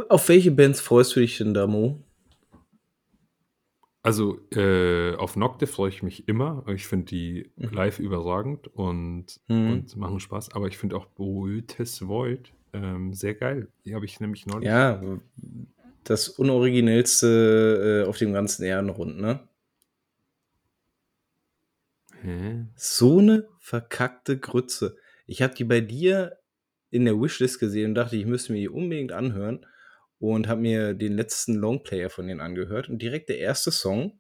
Auf 0.10 0.28
welche 0.30 0.52
Bands 0.52 0.82
freust 0.82 1.16
du 1.16 1.22
dich 1.22 1.38
denn 1.38 1.54
da, 1.54 1.66
Mo? 1.66 2.04
Also 4.04 4.40
äh, 4.52 5.16
auf 5.16 5.36
Nocte 5.36 5.68
freue 5.68 5.90
ich 5.90 6.04
mich 6.04 6.28
immer. 6.28 6.64
Ich 6.68 6.88
finde 6.88 7.06
die 7.06 7.52
Mhm. 7.56 7.70
live 7.74 8.00
überragend 8.00 8.68
und, 8.68 9.40
Mhm. 9.48 9.72
und 9.72 9.98
machen 9.98 10.20
Spaß. 10.20 10.54
Aber 10.54 10.68
ich 10.68 10.78
finde 10.78 10.96
auch 10.98 11.06
Boötes 11.06 12.08
Void 12.08 12.52
ähm, 12.74 13.14
sehr 13.14 13.34
geil. 13.34 13.70
Die 13.86 13.96
habe 13.96 14.06
ich 14.06 14.20
nämlich 14.20 14.46
neulich. 14.46 14.68
Ja, 14.68 15.02
das 16.04 16.30
unoriginellste 16.30 18.04
äh, 18.06 18.08
auf 18.08 18.18
dem 18.18 18.34
ganzen 18.34 18.64
Ehrenrund, 18.64 19.20
ne? 19.20 19.40
Hä? 22.22 22.66
So 22.76 23.20
eine 23.20 23.48
verkackte 23.60 24.38
Grütze. 24.38 24.98
Ich 25.28 25.42
habe 25.42 25.54
die 25.54 25.66
bei 25.66 25.82
dir 25.82 26.38
in 26.90 27.06
der 27.06 27.20
Wishlist 27.20 27.60
gesehen 27.60 27.90
und 27.90 27.96
dachte, 27.96 28.16
ich 28.16 28.26
müsste 28.26 28.54
mir 28.54 28.60
die 28.60 28.70
unbedingt 28.70 29.12
anhören 29.12 29.66
und 30.20 30.48
habe 30.48 30.62
mir 30.62 30.94
den 30.94 31.14
letzten 31.14 31.56
Longplayer 31.56 32.10
von 32.10 32.28
denen 32.28 32.42
angehört 32.42 32.90
und 32.90 33.02
direkt 33.02 33.30
der 33.30 33.40
erste 33.40 33.72
Song, 33.72 34.20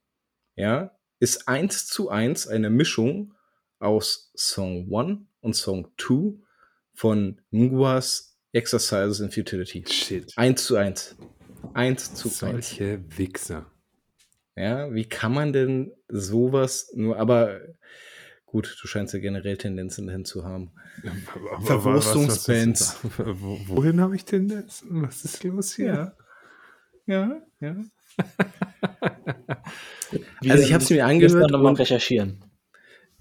ja, 0.55 0.97
ist 1.19 1.47
eins 1.47 1.87
zu 1.87 2.09
eins 2.09 2.47
eine 2.47 2.69
Mischung 2.69 3.33
aus 3.79 4.31
Song 4.35 4.93
1 4.93 5.19
und 5.41 5.55
Song 5.55 5.91
2 5.97 6.39
von 6.93 7.41
Nguas 7.51 8.37
Exercises 8.51 9.19
in 9.19 9.31
Futility. 9.31 9.83
Shit. 9.87 10.33
Eins 10.35 10.65
zu 10.65 10.77
eins. 10.77 11.15
Eins 11.73 12.13
zu 12.13 12.27
eins. 12.27 12.39
Solche 12.39 13.03
Wichser. 13.17 13.71
Ja, 14.55 14.91
wie 14.93 15.07
kann 15.07 15.33
man 15.33 15.53
denn 15.53 15.93
sowas 16.07 16.91
nur, 16.95 17.17
aber 17.17 17.61
gut, 18.57 18.77
du 18.81 18.87
scheinst 18.87 19.13
ja 19.13 19.19
generell 19.19 19.55
Tendenzen 19.57 20.07
dahin 20.07 20.25
zu 20.25 20.43
haben. 20.43 20.71
Verwurstungsbands. 21.63 22.97
Wohin 23.67 24.01
habe 24.01 24.15
ich 24.15 24.25
Tendenzen? 24.25 25.03
Was 25.03 25.23
ist 25.23 25.43
los 25.43 25.75
hier? 25.75 26.15
Ja, 27.05 27.39
ja. 27.59 27.75
Wir 30.41 30.51
Also 30.51 30.63
ich 30.63 30.73
hab's 30.73 30.89
mir 30.89 31.05
müssen 31.05 31.09
angehört 31.35 31.51
noch 31.51 31.61
mal 31.61 31.69
und- 31.69 31.79
recherchieren. 31.79 32.43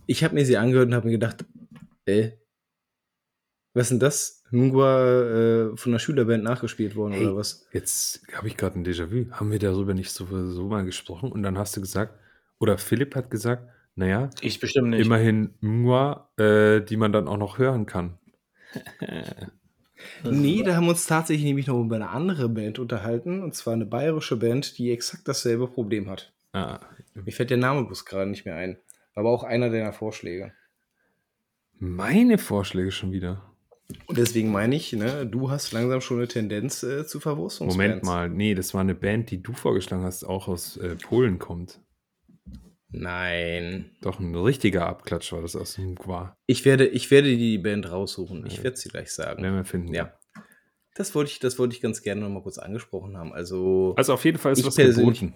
Ich 0.07 0.25
habe 0.25 0.35
mir 0.35 0.46
sie 0.46 0.57
angehört 0.57 0.87
und 0.88 0.94
habe 0.94 1.07
mir 1.07 1.12
gedacht, 1.12 1.44
äh, 2.07 2.31
was 3.75 3.87
ist 3.87 3.90
denn 3.90 4.01
das? 4.01 4.42
Mungwa 4.51 5.03
äh, 5.72 5.77
von 5.77 5.92
der 5.92 5.99
Schülerband 5.99 6.44
nachgespielt 6.44 6.94
worden 6.96 7.12
Hey. 7.14 7.27
oder 7.27 7.37
was? 7.37 7.66
Jetzt 7.72 8.22
habe 8.33 8.49
ich 8.49 8.57
gerade 8.57 8.79
ein 8.79 8.87
Déjà-vu. 8.87 9.31
Haben 9.33 9.51
wir 9.51 9.59
darüber 9.59 9.92
nicht 9.92 10.11
so, 10.12 10.25
so 10.51 10.66
mal 10.68 10.85
gesprochen? 10.87 11.31
Und 11.31 11.42
dann 11.42 11.59
hast 11.59 11.77
du 11.77 11.81
gesagt, 11.83 12.14
oder 12.59 12.79
Philipp 12.79 13.14
hat 13.16 13.31
gesagt, 13.31 13.68
naja, 13.97 14.31
Ich 14.41 14.61
bestimmt 14.61 14.91
nicht. 14.91 15.05
immerhin 15.05 15.55
Mwa, 15.61 16.31
äh, 16.39 16.81
die 16.83 16.97
man 16.97 17.13
dann 17.13 17.27
auch 17.29 17.39
noch 17.39 17.59
hören 17.59 17.87
kann. 17.87 18.19
Nee, 20.25 20.63
da 20.63 20.77
haben 20.77 20.85
wir 20.85 20.91
uns 20.91 21.07
tatsächlich 21.07 21.45
nämlich 21.47 21.67
noch 21.69 21.81
über 21.83 21.97
eine 21.97 22.11
andere 22.11 22.49
Band 22.51 22.79
unterhalten, 22.79 23.43
und 23.43 23.55
zwar 23.55 23.73
eine 23.73 23.87
bayerische 23.87 24.37
Band, 24.37 24.77
die 24.77 24.93
exakt 24.93 25.27
dasselbe 25.27 25.67
Problem 25.69 26.09
hat. 26.11 26.33
Ah, 26.53 26.81
Mir 27.15 27.33
fällt 27.33 27.49
der 27.51 27.57
Name 27.57 27.85
bloß 27.85 28.05
gerade 28.05 28.29
nicht 28.31 28.45
mehr 28.45 28.57
ein. 28.57 28.79
Aber 29.15 29.31
auch 29.31 29.43
einer 29.43 29.71
deiner 29.71 29.93
Vorschläge. 29.95 30.53
meine 31.79 32.37
Vorschläge 32.39 32.93
schon 32.93 33.11
wieder. 33.13 33.43
Und 34.07 34.19
deswegen 34.19 34.51
meine 34.53 34.77
ich, 34.77 34.93
ne, 34.93 35.27
du 35.27 35.51
hast 35.51 35.73
langsam 35.73 36.01
schon 36.03 36.19
eine 36.19 36.29
Tendenz 36.29 36.83
äh, 36.83 37.07
zu 37.07 37.19
Verwurstungsbands. 37.21 37.77
Moment 37.77 38.05
mal, 38.05 38.29
nee, 38.29 38.55
das 38.55 38.75
war 38.75 38.83
eine 38.83 38.95
Band, 38.95 39.31
die 39.31 39.43
du 39.43 39.55
vorgeschlagen 39.55 40.03
hast, 40.05 40.25
auch 40.25 40.49
aus 40.49 40.77
äh, 40.77 40.97
Polen 40.97 41.39
kommt. 41.39 41.81
Nein. 42.97 43.91
Doch 44.01 44.19
ein 44.19 44.35
richtiger 44.35 44.87
Abklatsch 44.87 45.33
war 45.33 45.43
das 45.43 45.55
aus 45.55 45.77
Mwa. 45.79 46.37
Ich 46.47 46.65
werde, 46.65 46.87
ich 46.87 47.11
werde 47.11 47.37
die 47.37 47.59
Band 47.59 47.91
raussuchen. 47.91 48.45
Ich 48.47 48.65
werde 48.65 48.77
sie 48.77 48.89
gleich 48.89 49.13
sagen. 49.13 49.43
Werden 49.43 49.57
wir 49.57 49.65
finden. 49.65 49.93
Ja. 49.93 50.13
Das 50.95 51.15
wollte 51.15 51.31
ich, 51.31 51.39
das 51.39 51.59
wollte 51.59 51.75
ich 51.75 51.83
ganz 51.83 52.03
gerne 52.03 52.23
noch 52.23 52.31
mal 52.31 52.43
kurz 52.43 52.57
angesprochen 52.57 53.19
haben. 53.19 53.35
Also, 53.35 53.93
Also 53.97 54.15
auf 54.15 54.25
jeden 54.25 54.39
Fall 54.39 54.53
ist 54.53 54.61
Ich 54.61 54.67
was 54.67 54.77
geboten. 54.77 55.35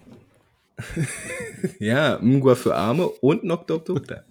ja, 1.79 2.17
Mgwa 2.19 2.55
für 2.55 2.75
Arme 2.75 3.07
und 3.07 3.43
Nocta 3.43 3.75
Obducta. 3.75 4.23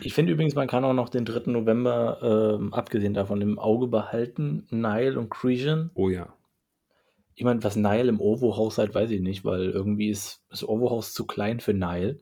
Ich 0.00 0.14
finde 0.14 0.32
übrigens, 0.32 0.56
man 0.56 0.66
kann 0.66 0.84
auch 0.84 0.94
noch 0.94 1.08
den 1.08 1.24
3. 1.24 1.52
November, 1.52 2.58
ähm, 2.58 2.74
abgesehen 2.74 3.14
davon, 3.14 3.40
im 3.40 3.60
Auge 3.60 3.86
behalten. 3.86 4.66
Nile 4.70 5.16
und 5.16 5.30
Cretan. 5.30 5.90
Oh 5.94 6.08
ja. 6.08 6.34
Ich 7.34 7.44
meine, 7.44 7.62
was 7.62 7.76
Nile 7.76 8.08
im 8.08 8.20
Ovo-Haus 8.20 8.78
hat, 8.78 8.94
weiß 8.94 9.10
ich 9.10 9.20
nicht, 9.20 9.44
weil 9.44 9.70
irgendwie 9.70 10.10
ist 10.10 10.42
das 10.48 10.66
Ovo-Haus 10.66 11.12
zu 11.12 11.26
klein 11.26 11.60
für 11.60 11.72
Nile. 11.72 12.20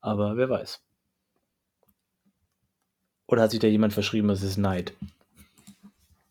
Aber 0.00 0.36
wer 0.36 0.50
weiß. 0.50 0.82
Oder 3.26 3.42
hat 3.42 3.50
sich 3.52 3.60
da 3.60 3.68
jemand 3.68 3.92
verschrieben, 3.92 4.28
es 4.30 4.42
ist 4.42 4.58
Neid? 4.58 4.92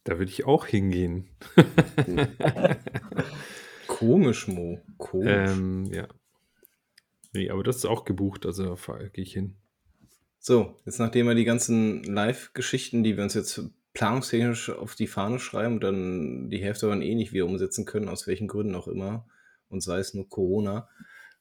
Da 0.03 0.19
würde 0.19 0.31
ich 0.31 0.45
auch 0.45 0.65
hingehen. 0.65 1.29
Komisch, 3.87 4.47
Mo. 4.47 4.79
Komisch. 4.97 5.49
ähm, 5.51 5.85
ja. 5.91 6.07
Nee, 7.33 7.49
aber 7.49 7.63
das 7.63 7.77
ist 7.77 7.85
auch 7.85 8.03
gebucht, 8.03 8.45
also 8.45 8.75
gehe 9.13 9.23
ich 9.23 9.33
hin. 9.33 9.55
So, 10.39 10.75
jetzt 10.85 10.99
nachdem 10.99 11.27
wir 11.27 11.35
die 11.35 11.45
ganzen 11.45 12.03
Live-Geschichten, 12.03 13.03
die 13.03 13.15
wir 13.15 13.23
uns 13.23 13.35
jetzt 13.35 13.61
planungstechnisch 13.93 14.69
auf 14.69 14.95
die 14.95 15.07
Fahne 15.07 15.39
schreiben 15.39 15.75
und 15.75 15.83
dann 15.83 16.49
die 16.49 16.61
Hälfte 16.63 16.87
dann 16.87 17.01
eh 17.01 17.15
nicht 17.15 17.33
wieder 17.33 17.45
umsetzen 17.45 17.85
können, 17.85 18.09
aus 18.09 18.27
welchen 18.27 18.47
Gründen 18.47 18.75
auch 18.75 18.87
immer, 18.87 19.27
und 19.67 19.81
sei 19.81 19.99
es 19.99 20.13
nur 20.13 20.29
Corona, 20.29 20.89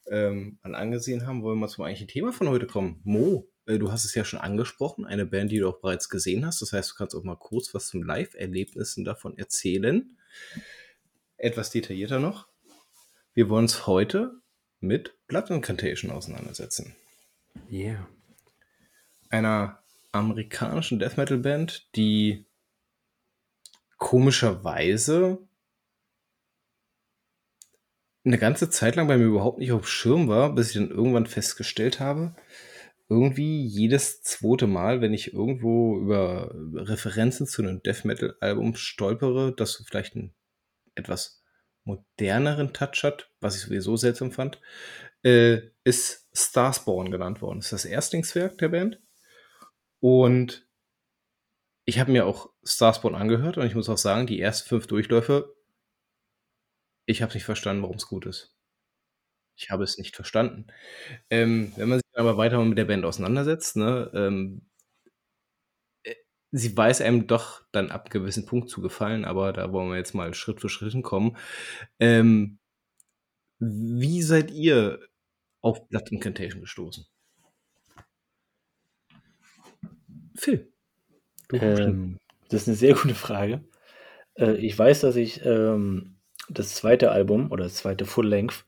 ähm, 0.07 0.59
an 0.63 0.75
angesehen 0.75 1.27
haben, 1.27 1.43
wollen 1.43 1.59
wir 1.59 1.69
zum 1.69 1.85
eigentlichen 1.85 2.09
Thema 2.09 2.33
von 2.33 2.49
heute 2.49 2.67
kommen. 2.67 3.01
Mo, 3.05 3.49
äh, 3.67 3.79
du 3.79 3.93
hast 3.93 4.05
es 4.05 4.15
ja 4.15 4.25
schon 4.25 4.41
angesprochen, 4.41 5.05
eine 5.05 5.27
Band, 5.27 5.53
die 5.53 5.59
du 5.59 5.69
auch 5.69 5.81
bereits 5.81 6.09
gesehen 6.09 6.45
hast. 6.45 6.61
Das 6.63 6.73
heißt, 6.73 6.93
du 6.93 6.95
kannst 6.97 7.15
auch 7.15 7.23
mal 7.23 7.37
kurz 7.37 7.73
was 7.75 7.89
zum 7.89 8.03
Live-Erlebnissen 8.03 9.05
davon 9.05 9.39
erzählen. 9.39 10.17
Etwas 11.37 11.71
detaillierter 11.71 12.19
noch. 12.19 12.49
Wir 13.35 13.49
wollen 13.49 13.65
uns 13.65 13.87
heute 13.87 14.41
mit 14.81 15.15
Blood 15.29 15.51
Incantation 15.51 16.11
auseinandersetzen. 16.11 16.97
Yeah. 17.71 18.09
Einer 19.29 19.83
amerikanischen 20.12 20.99
Death 20.99 21.16
Metal 21.16 21.38
Band, 21.38 21.88
die 21.96 22.46
komischerweise 23.96 25.38
eine 28.25 28.38
ganze 28.38 28.70
Zeit 28.70 28.96
lang 28.96 29.09
bei 29.09 29.16
mir 29.16 29.25
überhaupt 29.25 29.59
nicht 29.59 29.73
auf 29.73 29.88
Schirm 29.88 30.29
war, 30.29 30.55
bis 30.55 30.68
ich 30.68 30.75
dann 30.75 30.90
irgendwann 30.90 31.27
festgestellt 31.27 32.01
habe, 32.01 32.35
irgendwie 33.09 33.64
jedes 33.64 34.23
zweite 34.23 34.66
Mal, 34.66 35.01
wenn 35.01 35.12
ich 35.12 35.33
irgendwo 35.33 35.99
über 35.99 36.55
Referenzen 36.75 37.46
zu 37.46 37.62
einem 37.62 37.83
Death 37.83 38.05
Metal 38.05 38.37
Album 38.40 38.77
stolpere, 38.77 39.53
das 39.55 39.83
vielleicht 39.87 40.16
einen 40.16 40.35
etwas 40.94 41.42
moderneren 41.85 42.73
Touch 42.73 43.03
hat, 43.03 43.31
was 43.40 43.57
ich 43.57 43.62
sowieso 43.62 43.96
seltsam 43.96 44.31
fand, 44.31 44.61
äh, 45.25 45.61
ist 45.85 46.29
Starspawn 46.33 47.11
genannt 47.11 47.42
worden. 47.42 47.59
Das 47.59 47.66
ist 47.66 47.73
das 47.73 47.85
Erstlingswerk 47.85 48.59
der 48.59 48.68
Band. 48.68 49.01
Und 50.01 50.67
ich 51.85 51.99
habe 51.99 52.11
mir 52.13 52.25
auch 52.27 52.49
Starspawn 52.65 53.15
angehört 53.15 53.59
und 53.59 53.67
ich 53.67 53.75
muss 53.75 53.89
auch 53.91 53.99
sagen, 53.99 54.27
die 54.27 54.41
ersten 54.41 54.67
fünf 54.69 54.87
Durchläufe, 54.87 55.55
ich 57.05 57.21
habe 57.21 57.35
nicht 57.35 57.45
verstanden, 57.45 57.83
warum 57.83 57.97
es 57.97 58.07
gut 58.07 58.25
ist. 58.25 58.57
Ich 59.57 59.71
habe 59.71 59.85
es 59.85 59.99
nicht 59.99 60.17
verstanden. 60.17 60.67
Ähm, 61.31 61.73
wenn 61.77 61.89
man 61.89 61.99
sich 62.01 62.19
aber 62.19 62.37
weiter 62.39 62.65
mit 62.65 62.79
der 62.79 62.87
Band 62.87 63.05
auseinandersetzt, 63.05 63.77
ne, 63.77 64.11
ähm, 64.15 64.63
äh, 66.05 66.15
sie 66.53 66.77
weiß 66.77 67.01
einem 67.03 67.27
doch 67.27 67.63
dann 67.73 67.91
ab 67.91 68.11
gewissen 68.11 68.47
Punkt 68.47 68.69
zu 68.71 68.81
gefallen, 68.83 69.25
aber 69.25 69.53
da 69.53 69.73
wollen 69.73 69.91
wir 69.91 69.97
jetzt 69.99 70.15
mal 70.15 70.35
Schritt 70.35 70.61
für 70.61 70.69
Schritt 70.69 70.93
hinkommen. 70.93 71.37
Ähm, 72.01 72.59
wie 73.61 74.23
seid 74.23 74.51
ihr 74.51 74.99
auf 75.63 75.89
Blood 75.89 76.11
Incantation 76.13 76.61
gestoßen? 76.63 77.07
Phil. 80.40 80.72
Ähm, 81.53 82.18
das 82.48 82.62
ist 82.62 82.68
eine 82.68 82.76
sehr 82.76 82.94
gute 82.94 83.14
Frage. 83.14 83.64
Äh, 84.35 84.55
ich 84.55 84.79
weiß, 84.79 85.00
dass 85.03 85.16
ich 85.16 85.44
ähm, 85.44 86.16
das 86.48 86.74
zweite 86.74 87.11
Album 87.11 87.50
oder 87.53 87.64
das 87.64 87.74
zweite 87.74 88.07
Full 88.07 88.26
Length 88.26 88.64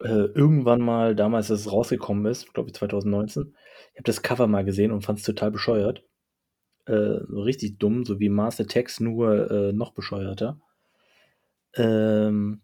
äh, 0.00 0.08
irgendwann 0.34 0.80
mal, 0.80 1.14
damals, 1.14 1.50
als 1.50 1.60
es 1.60 1.72
rausgekommen 1.72 2.26
ist, 2.26 2.52
glaube 2.54 2.68
ich 2.68 2.74
2019, 2.74 3.54
ich 3.92 3.98
habe 3.98 4.04
das 4.04 4.22
Cover 4.22 4.46
mal 4.46 4.64
gesehen 4.64 4.92
und 4.92 5.02
fand 5.02 5.18
es 5.18 5.24
total 5.24 5.50
bescheuert. 5.50 6.04
Äh, 6.86 7.20
so 7.28 7.42
richtig 7.42 7.78
dumm, 7.78 8.04
so 8.04 8.18
wie 8.20 8.28
Master 8.28 8.66
Text, 8.66 9.00
nur 9.00 9.50
äh, 9.50 9.72
noch 9.72 9.92
bescheuerter. 9.92 10.60
Ähm, 11.74 12.62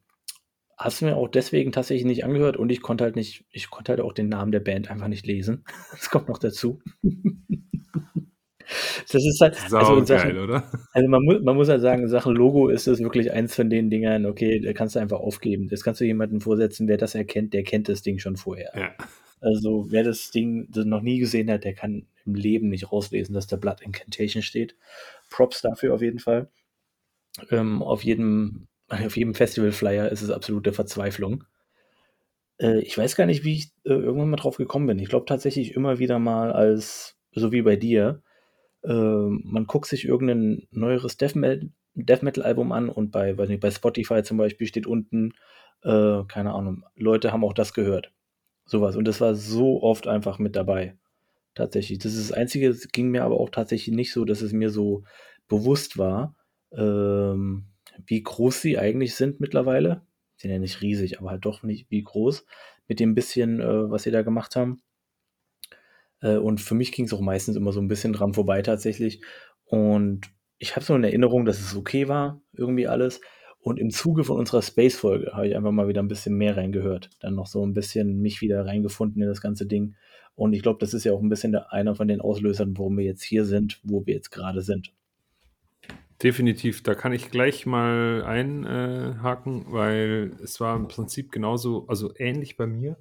hast 0.76 1.00
du 1.00 1.06
mir 1.06 1.16
auch 1.16 1.28
deswegen 1.28 1.72
tatsächlich 1.72 2.06
nicht 2.06 2.24
angehört 2.24 2.56
und 2.56 2.70
ich 2.70 2.82
konnte 2.82 3.04
halt 3.04 3.16
nicht, 3.16 3.44
ich 3.50 3.70
konnte 3.70 3.92
halt 3.92 4.00
auch 4.00 4.12
den 4.12 4.28
Namen 4.28 4.52
der 4.52 4.60
Band 4.60 4.90
einfach 4.90 5.08
nicht 5.08 5.26
lesen. 5.26 5.64
Das 5.92 6.10
kommt 6.10 6.28
noch 6.28 6.38
dazu. 6.38 6.80
Das 9.12 9.24
ist 9.24 9.40
halt, 9.40 9.54
Sau 9.54 9.78
also, 9.78 9.94
geil, 9.94 10.04
Sachen, 10.06 10.38
oder? 10.38 10.68
also 10.92 11.08
man, 11.08 11.22
muss, 11.22 11.40
man 11.40 11.54
muss 11.54 11.68
halt 11.68 11.82
sagen, 11.82 12.02
in 12.02 12.08
Sachen 12.08 12.34
Logo 12.34 12.68
ist 12.68 12.88
es 12.88 12.98
wirklich 12.98 13.30
eins 13.30 13.54
von 13.54 13.70
den 13.70 13.90
Dingern, 13.90 14.26
okay, 14.26 14.58
da 14.58 14.72
kannst 14.72 14.96
du 14.96 14.98
einfach 14.98 15.20
aufgeben. 15.20 15.68
Das 15.68 15.84
kannst 15.84 16.00
du 16.00 16.04
jemandem 16.04 16.40
vorsetzen, 16.40 16.88
wer 16.88 16.96
das 16.96 17.14
erkennt, 17.14 17.54
der 17.54 17.62
kennt 17.62 17.88
das 17.88 18.02
Ding 18.02 18.18
schon 18.18 18.36
vorher. 18.36 18.72
Ja. 18.74 18.94
Also 19.40 19.86
wer 19.90 20.02
das 20.02 20.32
Ding 20.32 20.66
das 20.70 20.84
noch 20.84 21.02
nie 21.02 21.20
gesehen 21.20 21.48
hat, 21.50 21.62
der 21.62 21.74
kann 21.74 22.06
im 22.24 22.34
Leben 22.34 22.68
nicht 22.68 22.90
rauslesen, 22.90 23.34
dass 23.34 23.46
da 23.46 23.56
Blood 23.56 23.82
Incantation 23.82 24.42
steht. 24.42 24.76
Props 25.30 25.62
dafür 25.62 25.94
auf 25.94 26.02
jeden 26.02 26.18
Fall. 26.18 26.50
Ähm, 27.50 27.82
auf 27.82 28.02
jedem, 28.02 28.66
auf 28.88 29.16
jedem 29.16 29.34
Festival-Flyer 29.34 30.10
ist 30.10 30.22
es 30.22 30.30
absolute 30.30 30.72
Verzweiflung. 30.72 31.44
Äh, 32.58 32.80
ich 32.80 32.96
weiß 32.96 33.16
gar 33.16 33.26
nicht, 33.26 33.44
wie 33.44 33.54
ich 33.54 33.72
äh, 33.84 33.90
irgendwann 33.90 34.30
mal 34.30 34.36
drauf 34.36 34.56
gekommen 34.56 34.86
bin. 34.86 34.98
Ich 34.98 35.08
glaube 35.08 35.26
tatsächlich 35.26 35.74
immer 35.74 35.98
wieder 35.98 36.18
mal 36.18 36.52
als, 36.52 37.16
so 37.32 37.52
wie 37.52 37.62
bei 37.62 37.76
dir, 37.76 38.22
äh, 38.84 38.92
man 38.92 39.66
guckt 39.66 39.86
sich 39.86 40.04
irgendein 40.04 40.66
neueres 40.70 41.16
Death 41.16 41.34
Metal, 41.36 41.70
Death 41.94 42.22
Metal 42.22 42.44
Album 42.44 42.72
an 42.72 42.88
und 42.88 43.10
bei, 43.10 43.36
weiß 43.36 43.48
nicht, 43.48 43.60
bei 43.60 43.70
Spotify 43.70 44.22
zum 44.22 44.36
Beispiel 44.36 44.66
steht 44.66 44.86
unten, 44.86 45.32
äh, 45.82 46.22
keine 46.28 46.54
Ahnung, 46.54 46.84
Leute 46.94 47.32
haben 47.32 47.44
auch 47.44 47.54
das 47.54 47.72
gehört. 47.72 48.12
Sowas. 48.66 48.96
Und 48.96 49.06
das 49.06 49.20
war 49.20 49.34
so 49.34 49.82
oft 49.82 50.08
einfach 50.08 50.38
mit 50.38 50.56
dabei. 50.56 50.96
Tatsächlich. 51.54 51.98
Das 52.00 52.12
ist 52.14 52.30
das 52.30 52.36
Einzige, 52.36 52.68
es 52.68 52.88
ging 52.88 53.10
mir 53.10 53.24
aber 53.24 53.40
auch 53.40 53.48
tatsächlich 53.48 53.94
nicht 53.94 54.12
so, 54.12 54.24
dass 54.24 54.42
es 54.42 54.52
mir 54.52 54.70
so 54.70 55.04
bewusst 55.48 55.96
war, 55.96 56.34
ähm, 56.72 57.68
wie 58.06 58.22
groß 58.22 58.60
sie 58.60 58.78
eigentlich 58.78 59.14
sind 59.14 59.40
mittlerweile. 59.40 60.02
Sind 60.36 60.50
ja 60.50 60.58
nicht 60.58 60.82
riesig, 60.82 61.18
aber 61.18 61.30
halt 61.30 61.44
doch 61.44 61.62
nicht 61.62 61.90
wie 61.90 62.02
groß. 62.02 62.44
Mit 62.88 63.00
dem 63.00 63.14
bisschen, 63.14 63.60
äh, 63.60 63.90
was 63.90 64.02
sie 64.02 64.10
da 64.10 64.22
gemacht 64.22 64.56
haben. 64.56 64.82
Äh, 66.20 66.36
und 66.36 66.60
für 66.60 66.74
mich 66.74 66.92
ging 66.92 67.06
es 67.06 67.12
auch 67.12 67.20
meistens 67.20 67.56
immer 67.56 67.72
so 67.72 67.80
ein 67.80 67.88
bisschen 67.88 68.12
dran 68.12 68.34
vorbei 68.34 68.62
tatsächlich. 68.62 69.20
Und 69.64 70.30
ich 70.58 70.76
habe 70.76 70.84
so 70.84 70.94
eine 70.94 71.08
Erinnerung, 71.08 71.44
dass 71.44 71.60
es 71.60 71.76
okay 71.76 72.08
war, 72.08 72.40
irgendwie 72.52 72.86
alles. 72.86 73.20
Und 73.58 73.80
im 73.80 73.90
Zuge 73.90 74.22
von 74.24 74.38
unserer 74.38 74.62
Space-Folge 74.62 75.32
habe 75.32 75.48
ich 75.48 75.56
einfach 75.56 75.72
mal 75.72 75.88
wieder 75.88 76.02
ein 76.02 76.08
bisschen 76.08 76.36
mehr 76.36 76.56
reingehört. 76.56 77.10
Dann 77.20 77.34
noch 77.34 77.46
so 77.46 77.66
ein 77.66 77.74
bisschen 77.74 78.20
mich 78.20 78.40
wieder 78.40 78.64
reingefunden 78.64 79.22
in 79.22 79.28
das 79.28 79.40
ganze 79.40 79.66
Ding. 79.66 79.96
Und 80.36 80.52
ich 80.52 80.62
glaube, 80.62 80.78
das 80.78 80.94
ist 80.94 81.04
ja 81.04 81.12
auch 81.12 81.20
ein 81.20 81.28
bisschen 81.28 81.52
der, 81.52 81.72
einer 81.72 81.94
von 81.94 82.08
den 82.08 82.20
Auslösern, 82.20 82.76
warum 82.78 82.96
wir 82.98 83.04
jetzt 83.04 83.24
hier 83.24 83.44
sind, 83.44 83.80
wo 83.82 84.06
wir 84.06 84.14
jetzt 84.14 84.30
gerade 84.30 84.60
sind. 84.60 84.92
Definitiv, 86.22 86.82
da 86.82 86.94
kann 86.94 87.12
ich 87.12 87.30
gleich 87.30 87.66
mal 87.66 88.24
einhaken, 88.24 89.66
weil 89.68 90.32
es 90.42 90.60
war 90.60 90.74
im 90.76 90.88
Prinzip 90.88 91.30
genauso, 91.30 91.86
also 91.88 92.14
ähnlich 92.16 92.56
bei 92.56 92.66
mir. 92.66 92.96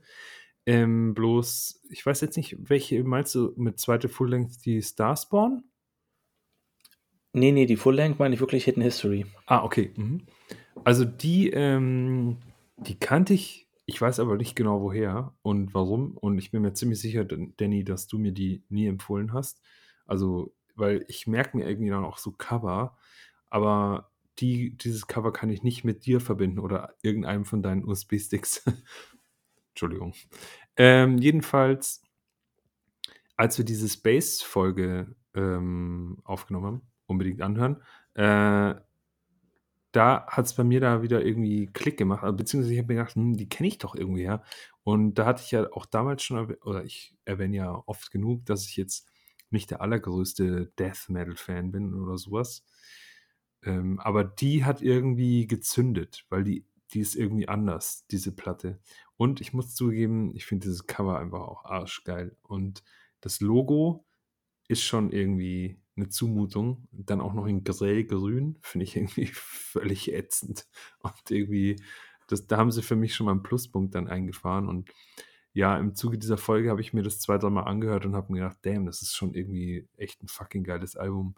Ähm, 0.66 1.14
bloß, 1.14 1.82
ich 1.90 2.06
weiß 2.06 2.22
jetzt 2.22 2.38
nicht, 2.38 2.58
welche 2.60 3.04
meinst 3.04 3.36
du 3.36 3.54
mit 3.56 3.80
zweite 3.80 4.10
Full 4.10 4.32
Length, 4.32 4.66
die 4.66 4.82
Starspawn? 4.82 5.64
Nee, 7.34 7.52
nee, 7.52 7.66
die 7.66 7.76
Full 7.76 7.96
Length 7.96 8.20
meine 8.20 8.34
ich 8.34 8.42
wirklich 8.42 8.66
Hidden 8.66 8.82
History. 8.82 9.26
Ah, 9.46 9.64
okay. 9.64 9.92
Mhm. 9.96 10.22
Also 10.84 11.06
die, 11.06 11.50
ähm, 11.52 12.38
die 12.78 12.98
kannte 12.98 13.34
ich, 13.34 13.68
ich 13.86 14.02
weiß 14.02 14.20
aber 14.20 14.38
nicht 14.38 14.56
genau 14.56 14.82
woher 14.82 15.36
und 15.42 15.74
warum. 15.74 16.18
Und 16.18 16.38
ich 16.38 16.52
bin 16.52 16.64
mir 16.64 16.74
ziemlich 16.74 17.00
sicher, 17.00 17.26
Danny, 17.26 17.84
dass 17.84 18.08
du 18.08 18.18
mir 18.18 18.32
die 18.32 18.64
nie 18.70 18.88
empfohlen 18.88 19.34
hast. 19.34 19.62
Also, 20.08 20.55
weil 20.76 21.06
ich 21.08 21.28
merke 21.28 21.58
mir 21.58 21.68
irgendwie 21.68 21.90
dann 21.90 22.06
auch 22.06 22.18
so 22.18 22.32
Cover, 22.32 22.98
aber 23.50 24.12
die, 24.40 24.76
dieses 24.78 25.08
Cover 25.08 25.32
kann 25.32 25.50
ich 25.50 25.64
nicht 25.64 25.84
mit 25.84 26.06
dir 26.06 26.20
verbinden 26.20 26.60
oder 26.60 26.96
irgendeinem 27.02 27.46
von 27.46 27.62
deinen 27.62 27.86
USB-Sticks. 27.86 28.66
Entschuldigung. 29.70 30.14
Ähm, 30.78 31.18
jedenfalls, 31.18 32.02
als 33.38 33.58
wir 33.58 33.66
diese 33.66 33.88
Space-Folge 33.88 35.16
ähm, 35.34 36.18
aufgenommen 36.24 36.66
haben, 36.66 36.82
unbedingt 37.08 37.42
anhören, 37.42 37.82
äh, 38.14 38.76
da 39.92 40.28
hat 40.28 40.46
es 40.46 40.54
bei 40.54 40.66
mir 40.66 40.82
da 40.82 41.02
wieder 41.02 41.24
irgendwie 41.26 41.68
Klick 41.68 41.98
gemacht, 41.98 42.24
also, 42.24 42.36
beziehungsweise 42.36 42.74
ich 42.74 42.80
habe 42.80 42.94
mir 42.94 43.00
gedacht, 43.00 43.16
hm, 43.16 43.38
die 43.38 43.48
kenne 43.48 43.70
ich 43.70 43.78
doch 43.78 43.96
irgendwie 43.96 44.24
ja. 44.24 44.44
Und 44.84 45.16
da 45.16 45.26
hatte 45.26 45.42
ich 45.44 45.52
ja 45.52 45.72
auch 45.72 45.86
damals 45.86 46.24
schon, 46.24 46.54
oder 46.64 46.84
ich 46.84 47.16
erwähne 47.24 47.56
ja 47.56 47.84
oft 47.86 48.12
genug, 48.12 48.46
dass 48.46 48.68
ich 48.68 48.76
jetzt 48.76 49.10
nicht 49.50 49.72
der 49.72 49.82
allergrößte 49.82 50.72
Death 50.78 51.10
Metal-Fan 51.10 51.72
bin 51.72 51.94
oder 51.94 52.18
sowas. 52.18 52.66
Ähm, 53.64 54.00
aber 54.00 54.24
die 54.24 54.64
hat 54.66 54.82
irgendwie 54.82 55.48
gezündet, 55.48 56.26
weil 56.30 56.44
die, 56.44 56.66
die 56.94 57.00
ist 57.00 57.16
irgendwie 57.16 57.48
anders, 57.48 58.06
diese 58.08 58.32
Platte. 58.32 58.80
Und 59.18 59.42
ich 59.42 59.54
muss 59.54 59.76
zugeben, 59.76 60.36
ich 60.36 60.46
finde 60.46 60.68
dieses 60.68 60.88
Cover 60.88 61.20
einfach 61.20 61.42
auch 61.42 61.66
arschgeil. 61.66 62.38
Und 62.44 62.84
das 63.22 63.40
Logo, 63.40 64.06
ist 64.68 64.84
schon 64.84 65.12
irgendwie 65.12 65.80
eine 65.96 66.10
Zumutung. 66.10 66.88
Dann 66.92 67.22
auch 67.22 67.34
noch 67.34 67.46
in 67.46 67.64
grell-grün, 67.64 68.58
finde 68.62 68.84
ich 68.84 68.96
irgendwie 68.96 69.30
völlig 69.32 70.14
ätzend. 70.14 70.68
Und 71.00 71.30
irgendwie, 71.30 71.82
das, 72.28 72.48
da 72.48 72.58
haben 72.58 72.72
sie 72.72 72.82
für 72.82 72.96
mich 72.96 73.16
schon 73.16 73.26
mal 73.26 73.32
einen 73.32 73.44
Pluspunkt 73.44 73.96
dann 73.96 74.08
eingefahren. 74.08 74.68
Und 74.68 74.90
ja, 75.56 75.78
im 75.78 75.96
Zuge 75.96 76.18
dieser 76.18 76.38
Folge 76.38 76.70
habe 76.70 76.82
ich 76.82 76.92
mir 76.92 77.02
das 77.02 77.20
zwei, 77.22 77.38
drei 77.38 77.50
Mal 77.50 77.64
angehört 77.64 78.06
und 78.06 78.14
habe 78.14 78.30
mir 78.34 78.40
gedacht, 78.40 78.58
damn, 78.64 78.86
das 78.86 79.02
ist 79.02 79.16
schon 79.16 79.34
irgendwie 79.34 79.88
echt 79.96 80.22
ein 80.22 80.28
fucking 80.28 80.66
geiles 80.66 80.98
Album. 80.98 81.36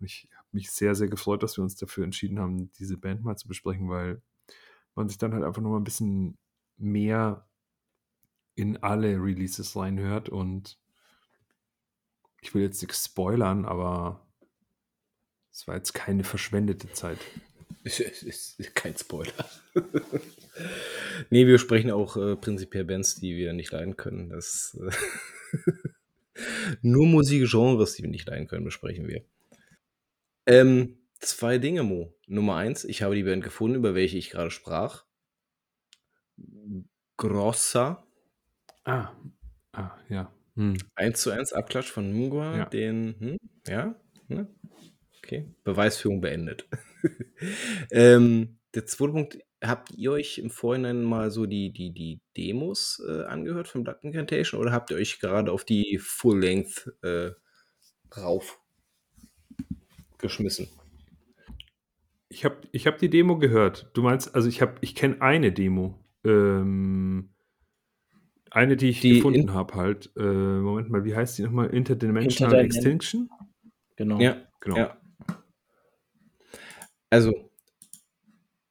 Und 0.00 0.06
ich 0.06 0.28
habe 0.36 0.48
mich 0.50 0.72
sehr, 0.72 0.96
sehr 0.96 1.06
gefreut, 1.06 1.44
dass 1.44 1.56
wir 1.56 1.62
uns 1.62 1.76
dafür 1.76 2.02
entschieden 2.02 2.40
haben, 2.40 2.72
diese 2.72 2.96
Band 2.96 3.22
mal 3.22 3.36
zu 3.36 3.46
besprechen, 3.46 3.88
weil 3.88 4.20
man 4.96 5.08
sich 5.08 5.18
dann 5.18 5.32
halt 5.32 5.44
einfach 5.44 5.62
noch 5.62 5.70
mal 5.70 5.76
ein 5.76 5.84
bisschen 5.84 6.36
mehr 6.78 7.46
in 8.56 8.76
alle 8.78 9.22
Releases 9.22 9.76
reinhört 9.76 10.28
und 10.28 10.76
ich 12.40 12.52
will 12.52 12.62
jetzt 12.62 12.82
nichts 12.82 13.04
spoilern, 13.04 13.66
aber 13.66 14.26
es 15.52 15.68
war 15.68 15.76
jetzt 15.76 15.92
keine 15.92 16.24
verschwendete 16.24 16.92
Zeit. 16.92 17.20
Ist 17.84 18.74
kein 18.74 18.96
Spoiler. 18.96 19.32
nee, 21.30 21.46
wir 21.46 21.58
sprechen 21.58 21.90
auch 21.90 22.16
äh, 22.16 22.36
prinzipiell 22.36 22.84
Bands, 22.84 23.16
die 23.16 23.36
wir 23.36 23.52
nicht 23.52 23.72
leiden 23.72 23.96
können. 23.96 24.30
Das, 24.30 24.78
äh, 24.80 24.90
nur 26.82 27.06
Musikgenres, 27.06 27.94
die 27.94 28.02
wir 28.02 28.10
nicht 28.10 28.28
leiden 28.28 28.46
können, 28.48 28.64
besprechen 28.64 29.08
wir. 29.08 29.24
Ähm, 30.46 30.98
zwei 31.18 31.58
Dinge, 31.58 31.82
Mo. 31.82 32.14
Nummer 32.26 32.56
eins, 32.56 32.84
ich 32.84 33.02
habe 33.02 33.14
die 33.14 33.24
Band 33.24 33.44
gefunden, 33.44 33.76
über 33.76 33.94
welche 33.94 34.18
ich 34.18 34.30
gerade 34.30 34.50
sprach. 34.50 35.04
Grossa. 37.16 38.06
Ah, 38.84 39.12
ah 39.72 39.90
ja. 40.08 40.32
Hm. 40.56 40.76
1 40.94 41.20
zu 41.20 41.30
1 41.30 41.52
Abklatsch 41.52 41.90
von 41.90 42.12
Mungwa, 42.12 42.56
Ja. 42.56 42.64
den, 42.66 43.14
hm, 43.18 43.36
ja, 43.66 43.94
ne? 44.28 44.48
Okay, 45.22 45.46
Beweisführung 45.64 46.20
beendet. 46.20 46.66
ähm, 47.90 48.58
der 48.74 48.86
zweite 48.86 49.12
Punkt, 49.12 49.38
habt 49.62 49.90
ihr 49.92 50.12
euch 50.12 50.38
im 50.38 50.50
Vorhinein 50.50 51.02
mal 51.02 51.30
so 51.30 51.46
die, 51.46 51.72
die, 51.72 51.92
die 51.92 52.20
Demos 52.36 53.02
äh, 53.06 53.24
angehört 53.24 53.68
von 53.68 53.84
Blood 53.84 53.98
Incantation 54.02 54.60
oder 54.60 54.72
habt 54.72 54.90
ihr 54.90 54.96
euch 54.96 55.20
gerade 55.20 55.52
auf 55.52 55.64
die 55.64 55.98
Full-Length 55.98 56.92
äh, 57.02 57.30
rauf 58.16 58.60
geschmissen? 60.18 60.68
Ich 62.28 62.44
habe 62.44 62.56
ich 62.70 62.86
hab 62.86 62.98
die 62.98 63.10
Demo 63.10 63.38
gehört. 63.38 63.90
Du 63.94 64.02
meinst, 64.02 64.34
also 64.34 64.48
ich 64.48 64.62
habe, 64.62 64.76
ich 64.82 64.94
kenne 64.94 65.20
eine 65.20 65.52
Demo. 65.52 65.98
Ähm, 66.24 67.30
eine, 68.50 68.76
die 68.76 68.90
ich 68.90 69.00
Die 69.00 69.14
gefunden 69.14 69.52
habe 69.52 69.74
halt. 69.74 70.10
Äh, 70.16 70.22
Moment 70.22 70.90
mal, 70.90 71.04
wie 71.04 71.14
heißt 71.14 71.38
die 71.38 71.42
nochmal? 71.42 71.70
Interdimensional 71.70 72.52
Interdimen- 72.52 72.66
Extinction? 72.66 73.30
Genau. 73.96 74.20
Ja, 74.20 74.36
Genau. 74.60 74.76
Ja. 74.76 74.99
Also, 77.10 77.50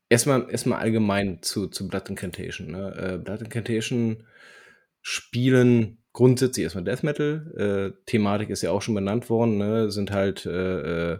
erstmal 0.10 0.50
erstmal 0.50 0.80
allgemein 0.80 1.42
zu, 1.42 1.68
zu 1.68 1.88
Blood 1.88 2.10
Incantation. 2.10 2.72
Ne? 2.72 2.96
Äh, 2.96 3.18
Blood 3.18 3.42
Incantation 3.42 4.26
spielen 5.02 6.00
grundsätzlich 6.14 6.64
erstmal 6.64 6.84
Death 6.84 7.04
Metal. 7.04 7.94
Äh, 7.96 8.04
Thematik 8.06 8.50
ist 8.50 8.62
ja 8.62 8.72
auch 8.72 8.82
schon 8.82 8.96
benannt 8.96 9.30
worden. 9.30 9.58
Ne? 9.58 9.92
Sind 9.92 10.12
halt 10.12 10.46
äh, 10.46 11.14
äh, 11.14 11.20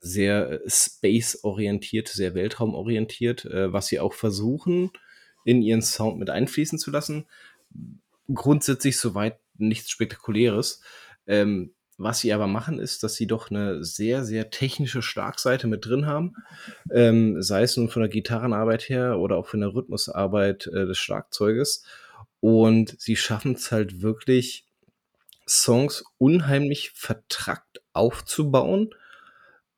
sehr 0.00 0.60
space-orientiert, 0.66 2.08
sehr 2.08 2.34
weltraumorientiert, 2.34 3.44
äh, 3.44 3.72
was 3.72 3.88
sie 3.88 4.00
auch 4.00 4.14
versuchen, 4.14 4.90
in 5.44 5.62
ihren 5.62 5.82
Sound 5.82 6.18
mit 6.18 6.30
einfließen 6.30 6.78
zu 6.78 6.90
lassen. 6.90 7.26
Grundsätzlich 8.32 8.96
soweit 8.96 9.38
nichts 9.58 9.90
Spektakuläres. 9.90 10.82
Ähm, 11.26 11.74
was 11.98 12.20
sie 12.20 12.32
aber 12.32 12.46
machen, 12.46 12.78
ist, 12.78 13.02
dass 13.02 13.14
sie 13.14 13.26
doch 13.26 13.50
eine 13.50 13.84
sehr, 13.84 14.24
sehr 14.24 14.50
technische 14.50 15.02
Schlagseite 15.02 15.66
mit 15.66 15.86
drin 15.86 16.06
haben. 16.06 16.34
Ähm, 16.90 17.42
sei 17.42 17.62
es 17.62 17.76
nun 17.76 17.88
von 17.88 18.02
der 18.02 18.08
Gitarrenarbeit 18.08 18.88
her 18.88 19.18
oder 19.18 19.36
auch 19.36 19.46
von 19.46 19.60
der 19.60 19.74
Rhythmusarbeit 19.74 20.66
äh, 20.68 20.86
des 20.86 20.98
Schlagzeuges. 20.98 21.84
Und 22.40 23.00
sie 23.00 23.16
schaffen 23.16 23.54
es 23.54 23.70
halt 23.70 24.02
wirklich, 24.02 24.66
Songs 25.46 26.04
unheimlich 26.18 26.90
vertrackt 26.90 27.82
aufzubauen. 27.92 28.90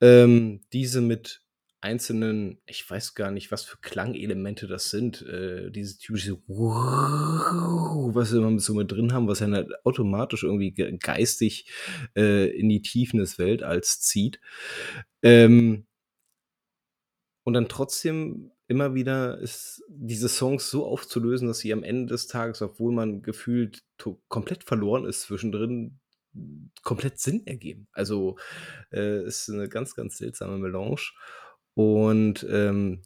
Ähm, 0.01 0.61
diese 0.73 1.01
mit 1.01 1.41
einzelnen, 1.85 2.59
ich 2.67 2.89
weiß 2.89 3.15
gar 3.15 3.31
nicht, 3.31 3.53
was 3.53 3.63
für 3.65 3.77
Klangelemente 3.79 4.67
das 4.67 4.91
sind, 4.91 5.23
äh, 5.23 5.71
diese 5.71 5.99
typische, 5.99 6.39
was 6.49 8.31
sie 8.31 8.39
immer 8.39 8.59
so 8.59 8.75
mit 8.75 8.91
drin 8.91 9.13
haben, 9.13 9.29
was 9.29 9.39
dann 9.41 9.55
halt 9.55 9.71
automatisch 9.85 10.43
irgendwie 10.43 10.73
ge- 10.73 10.97
geistig 10.99 11.71
äh, 12.17 12.49
in 12.59 12.69
die 12.69 12.83
Tiefen 12.83 13.19
des 13.21 13.39
Weltalls 13.39 14.01
zieht. 14.01 14.41
Ähm, 15.23 15.87
und 17.45 17.55
dann 17.55 17.69
trotzdem 17.69 18.51
immer 18.67 18.95
wieder 18.95 19.39
ist 19.39 19.83
diese 19.89 20.29
Songs 20.29 20.71
so 20.71 20.87
aufzulösen, 20.87 21.49
dass 21.49 21.59
sie 21.59 21.73
am 21.73 21.83
Ende 21.85 22.07
des 22.07 22.27
Tages, 22.27 22.63
obwohl 22.63 22.93
man 22.93 23.23
gefühlt 23.23 23.83
komplett 24.29 24.65
verloren 24.65 25.05
ist 25.05 25.23
zwischendrin, 25.23 26.01
komplett 26.83 27.19
Sinn 27.21 27.47
ergeben. 27.47 27.87
Also 27.93 28.37
äh, 28.93 29.25
ist 29.25 29.51
eine 29.51 29.69
ganz, 29.69 29.95
ganz 29.95 30.17
seltsame 30.17 30.59
Melange. 30.59 30.97
Und 31.75 32.47
ähm, 32.49 33.03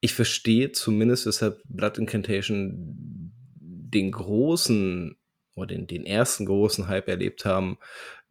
ich 0.00 0.14
verstehe 0.14 0.72
zumindest, 0.72 1.26
weshalb 1.26 1.62
Blood 1.64 1.98
Incantation 1.98 3.32
den 3.58 4.12
großen 4.12 5.16
oder 5.54 5.68
den, 5.68 5.86
den 5.86 6.04
ersten 6.04 6.46
großen 6.46 6.88
Hype 6.88 7.08
erlebt 7.08 7.44
haben 7.44 7.78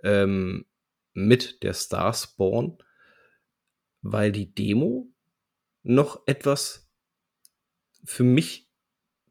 ähm, 0.04 0.66
mit 1.14 1.64
der 1.64 1.74
Starspawn, 1.74 2.78
weil 4.02 4.32
die 4.32 4.54
Demo 4.54 5.12
noch 5.84 6.22
etwas 6.28 6.90
für 8.04 8.24
mich 8.24 8.70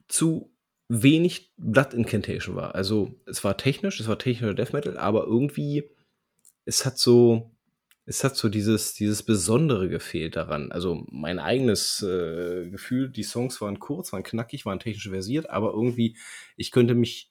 zu 0.08 0.52
wenig 0.88 1.52
Blood 1.56 1.94
Incantation 1.94 2.56
war. 2.56 2.74
Also 2.74 3.20
es 3.26 3.44
war 3.44 3.56
technisch, 3.56 4.00
es 4.00 4.08
war 4.08 4.18
technischer 4.18 4.54
Death 4.54 4.72
Metal, 4.72 4.96
aber 4.98 5.24
irgendwie 5.24 5.90
es 6.64 6.84
hat 6.84 6.98
so 6.98 7.53
es 8.06 8.22
hat 8.24 8.36
so 8.36 8.48
dieses 8.48 8.94
dieses 8.94 9.22
Besondere 9.22 9.88
gefehlt 9.88 10.36
daran. 10.36 10.72
Also 10.72 11.04
mein 11.10 11.38
eigenes 11.38 12.02
äh, 12.02 12.68
Gefühl, 12.70 13.08
die 13.10 13.22
Songs 13.22 13.60
waren 13.60 13.78
kurz, 13.78 14.12
waren 14.12 14.22
knackig, 14.22 14.66
waren 14.66 14.78
technisch 14.80 15.08
versiert, 15.08 15.48
aber 15.50 15.72
irgendwie 15.72 16.16
ich 16.56 16.70
könnte 16.70 16.94
mich 16.94 17.30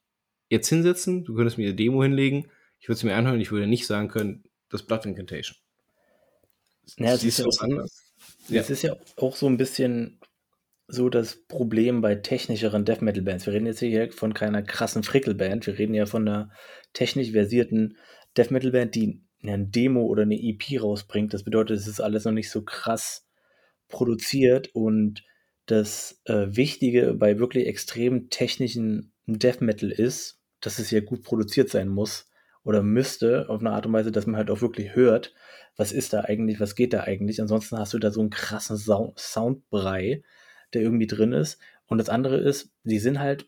jetzt 0.50 0.70
hinsetzen, 0.70 1.24
du 1.26 1.36
könntest 1.36 1.58
mir 1.58 1.68
eine 1.68 1.76
Demo 1.76 2.02
hinlegen, 2.04 2.50
ich 2.80 2.88
würde 2.88 2.98
es 2.98 3.04
mir 3.04 3.16
anhören, 3.16 3.40
ich 3.42 3.52
würde 3.52 3.68
nicht 3.68 3.86
sagen 3.88 4.08
können, 4.08 4.44
das 4.70 4.84
Blood 4.84 5.06
Incantation. 5.06 5.56
Ja, 6.98 7.14
es 7.14 7.22
Siehst 7.22 7.40
ist 7.40 7.40
du 7.40 7.44
ja 7.44 7.48
das 7.48 7.60
auch- 7.60 7.64
anders? 7.64 8.14
Ja. 8.50 8.62
Es 8.62 8.70
ist 8.70 8.82
ja 8.82 8.96
auch 9.18 9.36
so 9.36 9.48
ein 9.48 9.58
bisschen 9.58 10.20
so 10.88 11.10
das 11.10 11.46
Problem 11.48 12.02
bei 12.02 12.16
technischeren 12.16 12.84
Death 12.86 13.02
Metal 13.02 13.24
Bands. 13.24 13.46
Wir 13.46 13.54
reden 13.54 13.66
jetzt 13.68 13.80
hier 13.80 14.12
von 14.12 14.34
keiner 14.34 14.62
krassen 14.62 15.04
Frickelband. 15.04 15.66
Wir 15.66 15.78
reden 15.78 15.94
ja 15.94 16.06
von 16.06 16.28
einer 16.28 16.52
technisch 16.92 17.32
versierten 17.32 17.98
Death 18.38 18.52
Metal 18.52 18.72
Band, 18.72 18.96
die 18.96 19.24
eine 19.44 19.66
Demo 19.66 20.06
oder 20.06 20.24
eine 20.24 20.42
EP 20.42 20.82
rausbringt. 20.82 21.34
Das 21.34 21.44
bedeutet, 21.44 21.78
es 21.78 21.88
ist 21.88 22.00
alles 22.00 22.26
noch 22.26 22.32
nicht 22.32 22.50
so 22.50 22.62
krass 22.64 23.28
produziert 23.90 24.70
und 24.74 25.24
das 25.66 26.22
äh, 26.26 26.48
Wichtige 26.50 27.14
bei 27.14 27.40
wirklich 27.40 27.68
extrem 27.68 28.30
technischen 28.30 29.14
Death 29.28 29.62
Metal 29.62 29.92
ist, 29.92 30.42
dass 30.60 30.80
es 30.80 30.92
ja 30.92 31.00
gut 31.00 31.24
produziert 31.24 31.70
sein 31.70 31.88
muss 31.88 32.30
oder 32.64 32.82
müsste 32.82 33.50
auf 33.50 33.60
eine 33.60 33.72
Art 33.72 33.86
und 33.86 33.94
Weise, 33.94 34.12
dass 34.12 34.26
man 34.26 34.38
halt 34.38 34.50
auch 34.50 34.62
wirklich 34.62 34.96
hört, 34.96 35.34
was 35.76 35.92
ist 35.92 36.14
da 36.14 36.22
eigentlich, 36.22 36.60
was 36.60 36.76
geht 36.76 36.94
da 36.94 37.02
eigentlich. 37.02 37.42
Ansonsten 37.42 37.78
hast 37.78 37.94
du 37.94 38.00
da 38.00 38.12
so 38.12 38.22
einen 38.22 38.30
krassen 38.30 38.78
Sound 38.78 39.20
Soundbrei, 39.20 40.24
der 40.74 40.82
irgendwie 40.82 41.08
drin 41.08 41.34
ist. 41.34 41.60
Und 41.88 41.98
das 41.98 42.10
andere 42.10 42.38
ist, 42.38 42.72
die 42.84 43.00
sind 43.00 43.20
halt 43.20 43.48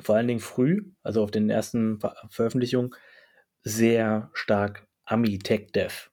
vor 0.00 0.16
allen 0.16 0.28
Dingen 0.28 0.40
früh, 0.40 0.84
also 1.02 1.22
auf 1.22 1.30
den 1.30 1.48
ersten 1.50 2.00
Ver 2.00 2.14
Veröffentlichungen, 2.28 2.94
sehr 3.62 4.30
stark 4.34 4.86
Ami-Tech-Dev. 5.06 6.10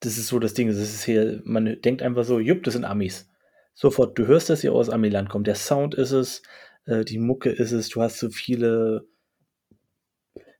Das 0.00 0.18
ist 0.18 0.28
so 0.28 0.38
das 0.38 0.54
Ding. 0.54 0.68
Das 0.68 0.76
ist 0.76 1.04
hier, 1.04 1.40
man 1.44 1.80
denkt 1.82 2.02
einfach 2.02 2.24
so, 2.24 2.38
jupp, 2.38 2.62
das 2.64 2.74
sind 2.74 2.84
Amis. 2.84 3.28
Sofort, 3.74 4.18
du 4.18 4.26
hörst, 4.26 4.50
dass 4.50 4.60
hier 4.60 4.72
aus 4.72 4.90
Amiland 4.90 5.28
kommt. 5.28 5.46
Der 5.46 5.54
Sound 5.54 5.94
ist 5.94 6.12
es, 6.12 6.42
äh, 6.84 7.04
die 7.04 7.18
Mucke 7.18 7.50
ist 7.50 7.72
es, 7.72 7.88
du 7.88 8.02
hast 8.02 8.18
so 8.18 8.28
viele 8.28 9.06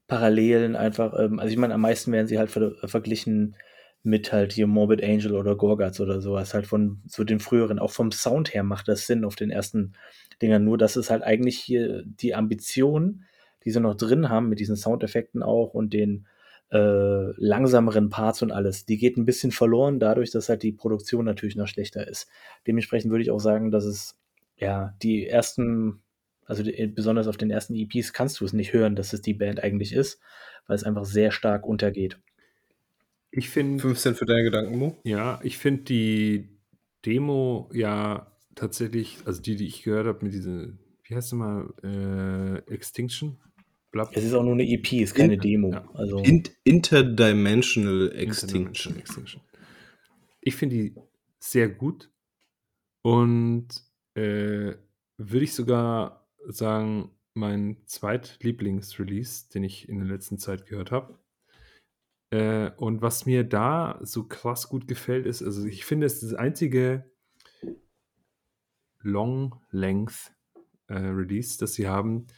Parallelen 0.07 0.77
einfach. 0.77 1.19
Ähm, 1.19 1.39
also 1.39 1.53
ich 1.53 1.59
meine, 1.59 1.75
am 1.75 1.81
meisten 1.81 2.13
werden 2.13 2.29
sie 2.29 2.39
halt 2.39 2.51
ver 2.51 2.75
verglichen 2.85 3.57
mit 4.03 4.33
halt 4.33 4.53
hier 4.53 4.67
Morbid 4.67 5.03
Angel 5.03 5.35
oder 5.35 5.57
Gorguts 5.57 6.01
oder 6.01 6.21
sowas. 6.21 6.55
Halt 6.55 6.67
von 6.67 7.03
so 7.07 7.25
den 7.25 7.41
früheren, 7.41 7.79
auch 7.79 7.91
vom 7.91 8.13
Sound 8.13 8.55
her 8.55 8.63
macht 8.63 8.89
das 8.89 9.07
Sinn 9.07 9.25
auf 9.25 9.37
den 9.37 9.51
ersten 9.51 9.95
Dingern. 10.41 10.65
Nur, 10.65 10.79
dass 10.79 10.97
es 10.97 11.11
halt 11.11 11.23
eigentlich 11.23 11.59
hier 11.59 12.05
die 12.07 12.35
Ambition, 12.35 13.25
die 13.65 13.71
sie 13.71 13.81
noch 13.81 13.97
drin 13.97 14.29
haben, 14.29 14.49
mit 14.49 14.61
diesen 14.61 14.77
Soundeffekten 14.77 15.43
auch 15.43 15.75
und 15.75 15.93
den 15.93 16.27
äh, 16.71 17.33
langsameren 17.37 18.11
Parts 18.11 18.43
und 18.43 18.53
alles, 18.53 18.85
die 18.85 18.99
geht 18.99 19.17
ein 19.17 19.25
bisschen 19.25 19.53
verloren, 19.53 19.99
dadurch, 20.01 20.31
dass 20.31 20.49
halt 20.49 20.63
die 20.63 20.73
Produktion 20.73 21.25
natürlich 21.25 21.57
noch 21.57 21.69
schlechter 21.69 22.07
ist. 22.07 22.29
Dementsprechend 22.67 23.11
würde 23.11 23.23
ich 23.23 23.31
auch 23.31 23.39
sagen, 23.39 23.71
dass 23.71 23.85
es 23.85 24.19
ja 24.57 24.95
die 25.03 25.27
ersten 25.27 26.03
Also 26.47 26.63
die, 26.63 26.87
besonders 26.89 27.29
auf 27.29 27.37
den 27.37 27.51
ersten 27.51 27.75
EPs 27.75 28.13
kannst 28.13 28.41
du 28.41 28.45
es 28.45 28.53
nicht 28.53 28.73
hören, 28.73 28.97
dass 28.97 29.13
es 29.13 29.23
die 29.23 29.35
Band 29.35 29.63
eigentlich 29.63 29.93
ist, 29.93 30.21
weil 30.67 30.77
es 30.77 30.85
einfach 30.85 31.05
sehr 31.05 31.31
stark 31.31 31.67
untergeht. 31.67 32.19
Ich 33.31 33.51
finde. 33.51 33.81
15 33.81 34.15
für 34.15 34.27
deine 34.27 34.45
Gedanken, 34.45 34.79
Mo? 34.79 34.97
Ja, 35.05 35.41
ich 35.43 35.59
finde 35.59 35.83
die 35.83 36.49
Demo 37.05 37.69
ja 37.73 38.33
tatsächlich, 38.55 39.19
also 39.27 39.41
die, 39.43 39.57
die 39.57 39.67
ich 39.67 39.83
gehört 39.83 40.07
habe 40.07 40.25
mit 40.25 40.33
dieser, 40.33 40.69
wie 41.05 41.15
heißt 41.15 41.29
es 41.29 41.33
mal, 41.33 41.69
äh, 41.83 42.73
Extinction? 42.73 43.39
Blab. 43.99 44.17
Es 44.17 44.23
ist 44.23 44.35
auch 44.35 44.45
nur 44.45 44.53
eine 44.53 44.69
EP, 44.69 44.93
ist 44.93 45.15
keine 45.15 45.35
In, 45.35 45.41
Demo. 45.41 45.73
Ja. 45.73 45.89
Also 45.95 46.19
In, 46.19 46.45
Interdimensional 46.63 48.13
Extinction. 48.13 48.67
Interdimensional 48.67 49.01
Extinction. 49.01 49.43
Ich 50.41 50.55
finde 50.55 50.77
die 50.77 50.95
sehr 51.41 51.69
gut 51.69 52.09
und 53.03 53.69
äh, 54.15 54.75
würde 55.17 55.45
ich 55.45 55.53
sogar 55.53 56.29
sagen, 56.47 57.11
mein 57.35 57.79
zweitlieblingsrelease, 57.87 59.49
den 59.51 59.65
ich 59.65 59.89
in 59.89 59.99
der 59.99 60.09
letzten 60.09 60.39
Zeit 60.39 60.67
gehört 60.67 60.93
habe. 60.93 61.19
Äh, 62.31 62.71
und 62.77 63.03
was 63.03 63.27
mir 63.27 63.43
da 63.43 63.99
so 64.03 64.29
krass 64.29 64.69
gut 64.69 64.87
gefällt, 64.87 65.27
ist, 65.27 65.43
also 65.43 65.67
ich 65.67 65.85
finde, 65.85 66.07
es 66.07 66.23
ist 66.23 66.33
das 66.33 66.35
einzige 66.35 67.11
Long-Length 69.01 70.33
äh, 70.87 70.95
Release, 70.95 71.59
das 71.59 71.75
sie 71.75 71.89
haben, 71.89 72.29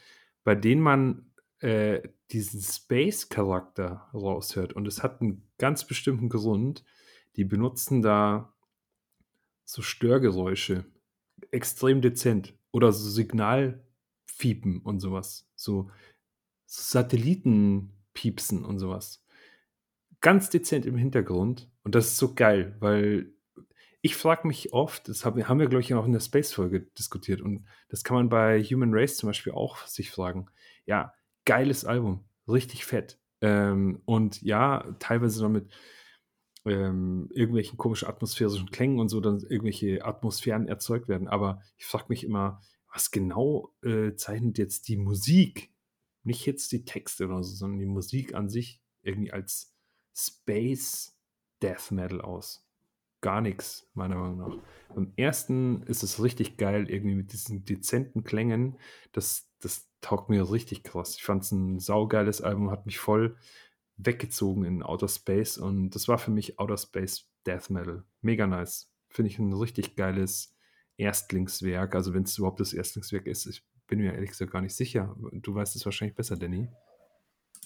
bei 0.42 0.54
dem 0.54 0.80
man 0.80 1.29
äh, 1.60 2.08
diesen 2.30 2.60
Space-Charakter 2.60 4.08
raushört. 4.12 4.72
Und 4.72 4.86
es 4.86 5.02
hat 5.02 5.20
einen 5.20 5.48
ganz 5.58 5.86
bestimmten 5.86 6.28
Grund. 6.28 6.84
Die 7.36 7.44
benutzen 7.44 8.02
da 8.02 8.54
so 9.64 9.82
Störgeräusche 9.82 10.84
extrem 11.50 12.00
dezent 12.00 12.54
oder 12.72 12.92
so 12.92 13.08
Signalfiepen 13.08 14.80
und 14.82 15.00
sowas. 15.00 15.48
So, 15.54 15.90
so 16.66 16.82
Satellitenpiepsen 16.82 18.64
und 18.64 18.78
sowas 18.78 19.24
ganz 20.20 20.50
dezent 20.50 20.86
im 20.86 20.96
Hintergrund. 20.96 21.68
Und 21.82 21.94
das 21.94 22.08
ist 22.08 22.16
so 22.18 22.34
geil, 22.34 22.76
weil 22.80 23.32
ich 24.02 24.16
frage 24.16 24.46
mich 24.46 24.72
oft, 24.72 25.08
das 25.08 25.24
haben 25.24 25.36
wir, 25.36 25.66
glaube 25.66 25.80
ich, 25.80 25.92
auch 25.94 26.06
in 26.06 26.12
der 26.12 26.20
Space-Folge 26.20 26.80
diskutiert, 26.98 27.42
und 27.42 27.66
das 27.88 28.02
kann 28.02 28.16
man 28.16 28.28
bei 28.30 28.62
Human 28.62 28.94
Race 28.94 29.16
zum 29.16 29.28
Beispiel 29.28 29.52
auch 29.52 29.86
sich 29.86 30.10
fragen. 30.10 30.46
Ja, 30.86 31.12
geiles 31.50 31.84
Album, 31.84 32.24
richtig 32.46 32.84
fett. 32.84 33.18
Ähm, 33.40 34.02
und 34.04 34.40
ja, 34.40 34.94
teilweise 35.00 35.42
noch 35.42 35.50
mit 35.50 35.68
ähm, 36.64 37.28
irgendwelchen 37.34 37.76
komischen 37.76 38.06
atmosphärischen 38.06 38.70
Klängen 38.70 39.00
und 39.00 39.08
so 39.08 39.20
dann 39.20 39.40
irgendwelche 39.40 40.04
Atmosphären 40.04 40.68
erzeugt 40.68 41.08
werden. 41.08 41.26
Aber 41.26 41.60
ich 41.76 41.86
frage 41.86 42.04
mich 42.08 42.22
immer, 42.22 42.62
was 42.92 43.10
genau 43.10 43.74
äh, 43.82 44.14
zeichnet 44.14 44.58
jetzt 44.58 44.86
die 44.86 44.96
Musik, 44.96 45.72
nicht 46.22 46.46
jetzt 46.46 46.70
die 46.70 46.84
Texte 46.84 47.24
oder 47.26 47.42
so, 47.42 47.52
sondern 47.52 47.80
die 47.80 47.86
Musik 47.86 48.32
an 48.32 48.48
sich 48.48 48.80
irgendwie 49.02 49.32
als 49.32 49.74
Space 50.14 51.18
Death 51.62 51.90
Metal 51.90 52.20
aus. 52.20 52.64
Gar 53.22 53.40
nichts, 53.40 53.90
meiner 53.94 54.14
Meinung 54.14 54.38
nach. 54.38 54.56
Beim 54.94 55.12
ersten 55.16 55.82
ist 55.82 56.04
es 56.04 56.22
richtig 56.22 56.58
geil, 56.58 56.88
irgendwie 56.88 57.16
mit 57.16 57.32
diesen 57.32 57.64
dezenten 57.64 58.22
Klängen. 58.22 58.78
Das, 59.10 59.50
das 59.58 59.89
taugt 60.00 60.28
mir 60.28 60.50
richtig 60.50 60.82
krass. 60.82 61.16
Ich 61.16 61.22
fand 61.22 61.42
es 61.42 61.52
ein 61.52 61.78
saugeiles 61.78 62.40
Album, 62.40 62.70
hat 62.70 62.86
mich 62.86 62.98
voll 62.98 63.36
weggezogen 63.96 64.64
in 64.64 64.82
Outer 64.82 65.08
Space 65.08 65.58
und 65.58 65.90
das 65.90 66.08
war 66.08 66.18
für 66.18 66.30
mich 66.30 66.58
Outer 66.58 66.78
Space 66.78 67.28
Death 67.46 67.70
Metal. 67.70 68.04
Mega 68.22 68.46
nice. 68.46 68.90
Finde 69.08 69.30
ich 69.30 69.38
ein 69.38 69.52
richtig 69.52 69.96
geiles 69.96 70.54
Erstlingswerk. 70.96 71.94
Also, 71.94 72.14
wenn 72.14 72.22
es 72.22 72.38
überhaupt 72.38 72.60
das 72.60 72.72
Erstlingswerk 72.72 73.26
ist, 73.26 73.46
ich 73.46 73.62
bin 73.86 74.00
mir 74.00 74.14
ehrlich 74.14 74.30
gesagt 74.30 74.52
gar 74.52 74.62
nicht 74.62 74.74
sicher. 74.74 75.16
Du 75.32 75.54
weißt 75.54 75.74
es 75.74 75.84
wahrscheinlich 75.84 76.14
besser, 76.14 76.36
Danny. 76.36 76.68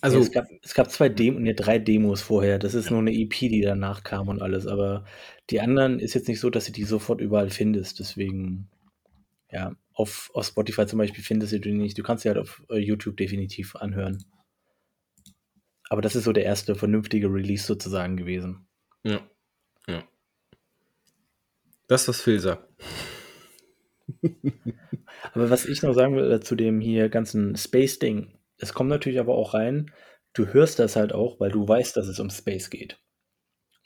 Also, 0.00 0.18
es 0.18 0.32
gab, 0.32 0.46
es 0.62 0.74
gab 0.74 0.90
zwei 0.90 1.08
Demos, 1.08 1.40
ne, 1.40 1.54
drei 1.54 1.78
Demos 1.78 2.22
vorher. 2.22 2.58
Das 2.58 2.74
ist 2.74 2.90
nur 2.90 3.00
eine 3.00 3.12
EP, 3.12 3.30
die 3.30 3.60
danach 3.60 4.04
kam 4.04 4.28
und 4.28 4.40
alles. 4.42 4.66
Aber 4.66 5.04
die 5.50 5.60
anderen 5.60 5.98
ist 5.98 6.14
jetzt 6.14 6.28
nicht 6.28 6.40
so, 6.40 6.50
dass 6.50 6.66
du 6.66 6.72
die 6.72 6.84
sofort 6.84 7.20
überall 7.20 7.50
findest. 7.50 7.98
Deswegen, 8.00 8.68
ja, 9.50 9.74
auf, 9.94 10.30
auf 10.34 10.46
Spotify 10.46 10.86
zum 10.86 10.98
Beispiel 10.98 11.22
findest 11.22 11.52
du 11.52 11.60
die 11.60 11.72
nicht. 11.72 11.96
Du 11.96 12.02
kannst 12.02 12.22
sie 12.22 12.28
halt 12.28 12.38
auf 12.38 12.62
äh, 12.68 12.78
YouTube 12.78 13.16
definitiv 13.16 13.76
anhören. 13.76 14.24
Aber 15.88 16.02
das 16.02 16.16
ist 16.16 16.24
so 16.24 16.32
der 16.32 16.44
erste 16.44 16.74
vernünftige 16.74 17.28
Release 17.28 17.64
sozusagen 17.64 18.16
gewesen. 18.16 18.66
Ja. 19.04 19.20
Ja. 19.86 20.02
Das, 21.86 22.08
was 22.08 22.20
Phil 22.20 22.40
sagt. 22.40 22.68
aber 25.32 25.50
was 25.50 25.66
ich 25.66 25.82
noch 25.82 25.94
sagen 25.94 26.16
will 26.16 26.30
äh, 26.32 26.40
zu 26.40 26.56
dem 26.56 26.80
hier 26.80 27.08
ganzen 27.08 27.56
Space-Ding, 27.56 28.38
es 28.58 28.74
kommt 28.74 28.90
natürlich 28.90 29.20
aber 29.20 29.34
auch 29.34 29.54
rein, 29.54 29.92
du 30.32 30.46
hörst 30.46 30.78
das 30.78 30.96
halt 30.96 31.12
auch, 31.12 31.40
weil 31.40 31.50
du 31.50 31.66
weißt, 31.66 31.96
dass 31.96 32.08
es 32.08 32.20
um 32.20 32.30
Space 32.30 32.70
geht. 32.70 32.98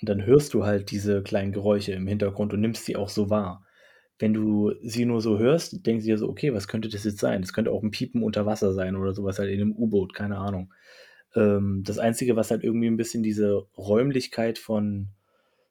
Und 0.01 0.09
dann 0.09 0.25
hörst 0.25 0.55
du 0.55 0.65
halt 0.65 0.91
diese 0.91 1.23
kleinen 1.23 1.53
Geräusche 1.53 1.93
im 1.93 2.07
Hintergrund 2.07 2.53
und 2.53 2.61
nimmst 2.61 2.85
sie 2.85 2.97
auch 2.97 3.09
so 3.09 3.31
wahr. 3.31 3.67
Wenn 4.19 4.35
du 4.35 4.73
sie 4.83 5.05
nur 5.05 5.21
so 5.21 5.39
hörst, 5.39 5.87
denkst 5.87 6.05
du 6.05 6.11
dir 6.11 6.19
so, 6.19 6.29
okay, 6.29 6.53
was 6.53 6.67
könnte 6.67 6.89
das 6.89 7.05
jetzt 7.05 7.19
sein? 7.19 7.41
Das 7.41 7.53
könnte 7.53 7.71
auch 7.71 7.83
ein 7.83 7.91
Piepen 7.93 8.23
unter 8.23 8.47
Wasser 8.47 8.73
sein 8.73 8.97
oder 8.97 9.13
sowas 9.15 9.39
halt 9.39 9.51
in 9.51 9.61
einem 9.61 9.73
U-Boot, 9.73 10.15
keine 10.15 10.39
Ahnung. 10.39 10.73
Ähm, 11.35 11.83
das 11.85 11.99
Einzige, 11.99 12.35
was 12.35 12.51
halt 12.51 12.65
irgendwie 12.65 12.89
ein 12.89 12.97
bisschen 12.97 13.23
diese 13.23 13.67
Räumlichkeit 13.77 14.59
von 14.59 15.09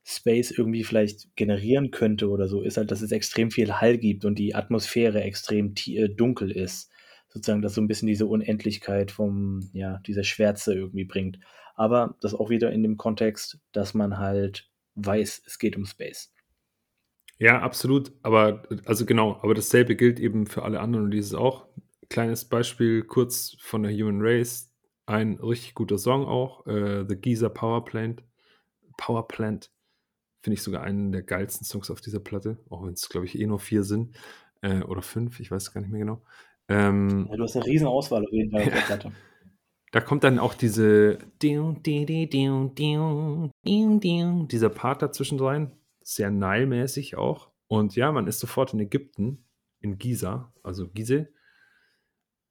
Space 0.05 0.51
irgendwie 0.51 0.85
vielleicht 0.85 1.35
generieren 1.35 1.91
könnte 1.91 2.29
oder 2.29 2.47
so, 2.47 2.61
ist 2.61 2.77
halt, 2.77 2.91
dass 2.91 3.01
es 3.01 3.11
extrem 3.11 3.51
viel 3.51 3.73
Hall 3.73 3.97
gibt 3.97 4.23
und 4.23 4.39
die 4.39 4.55
Atmosphäre 4.55 5.21
extrem 5.21 5.73
äh, 5.87 6.07
dunkel 6.07 6.51
ist 6.51 6.89
sozusagen 7.37 7.61
das 7.61 7.75
so 7.75 7.81
ein 7.81 7.87
bisschen 7.87 8.07
diese 8.07 8.25
Unendlichkeit 8.25 9.11
vom, 9.11 9.69
ja, 9.73 9.99
dieser 10.05 10.23
Schwärze 10.23 10.73
irgendwie 10.73 11.05
bringt. 11.05 11.39
Aber 11.75 12.15
das 12.21 12.33
auch 12.33 12.49
wieder 12.49 12.71
in 12.71 12.83
dem 12.83 12.97
Kontext, 12.97 13.59
dass 13.71 13.93
man 13.93 14.17
halt 14.17 14.69
weiß, 14.95 15.43
es 15.45 15.59
geht 15.59 15.77
um 15.77 15.85
Space. 15.85 16.33
Ja, 17.39 17.61
absolut. 17.61 18.11
Aber, 18.23 18.63
also 18.85 19.05
genau, 19.05 19.37
aber 19.41 19.53
dasselbe 19.53 19.95
gilt 19.95 20.19
eben 20.19 20.47
für 20.47 20.63
alle 20.63 20.79
anderen 20.79 21.05
und 21.05 21.11
dieses 21.11 21.33
auch. 21.33 21.67
Kleines 22.09 22.45
Beispiel 22.45 23.03
kurz 23.03 23.57
von 23.59 23.83
der 23.83 23.91
Human 23.93 24.21
Race. 24.21 24.71
Ein 25.05 25.35
richtig 25.35 25.73
guter 25.73 25.97
Song 25.97 26.25
auch, 26.25 26.65
äh, 26.67 27.05
The 27.07 27.15
Giza 27.15 27.49
Power 27.49 27.85
Plant. 27.85 28.23
Power 28.97 29.27
Plant 29.27 29.71
finde 30.41 30.55
ich 30.55 30.63
sogar 30.63 30.83
einen 30.83 31.11
der 31.11 31.23
geilsten 31.23 31.65
Songs 31.65 31.91
auf 31.91 32.01
dieser 32.01 32.19
Platte, 32.19 32.57
auch 32.69 32.85
wenn 32.85 32.93
es, 32.93 33.09
glaube 33.09 33.25
ich, 33.25 33.39
eh 33.39 33.45
nur 33.45 33.59
vier 33.59 33.83
sind 33.83 34.17
äh, 34.61 34.81
oder 34.81 35.01
fünf, 35.01 35.39
ich 35.39 35.51
weiß 35.51 35.73
gar 35.73 35.81
nicht 35.81 35.91
mehr 35.91 35.99
genau. 35.99 36.21
Ähm, 36.69 37.27
ja, 37.29 37.37
du 37.37 37.43
hast 37.43 37.55
eine 37.55 37.65
riesen 37.65 37.87
Auswahl 37.87 38.23
auf 38.23 38.31
jeden 38.31 38.51
Fall 38.51 38.61
auf 38.63 38.73
der 38.73 38.81
Platte. 38.85 39.11
Da 39.91 40.01
kommt 40.01 40.23
dann 40.23 40.37
auch 40.37 40.53
diese 40.53 41.17
dieser 44.49 44.69
Part 44.69 45.01
dazwischen 45.01 45.39
rein, 45.39 45.71
sehr 46.07 46.31
Nile-mäßig 46.31 47.17
auch. 47.17 47.51
Und 47.67 47.97
ja, 47.97 48.11
man 48.13 48.27
ist 48.27 48.39
sofort 48.39 48.73
in 48.73 48.79
Ägypten, 48.79 49.45
in 49.81 49.97
Giza, 49.97 50.53
also 50.63 50.87
Gizeh. 50.87 51.27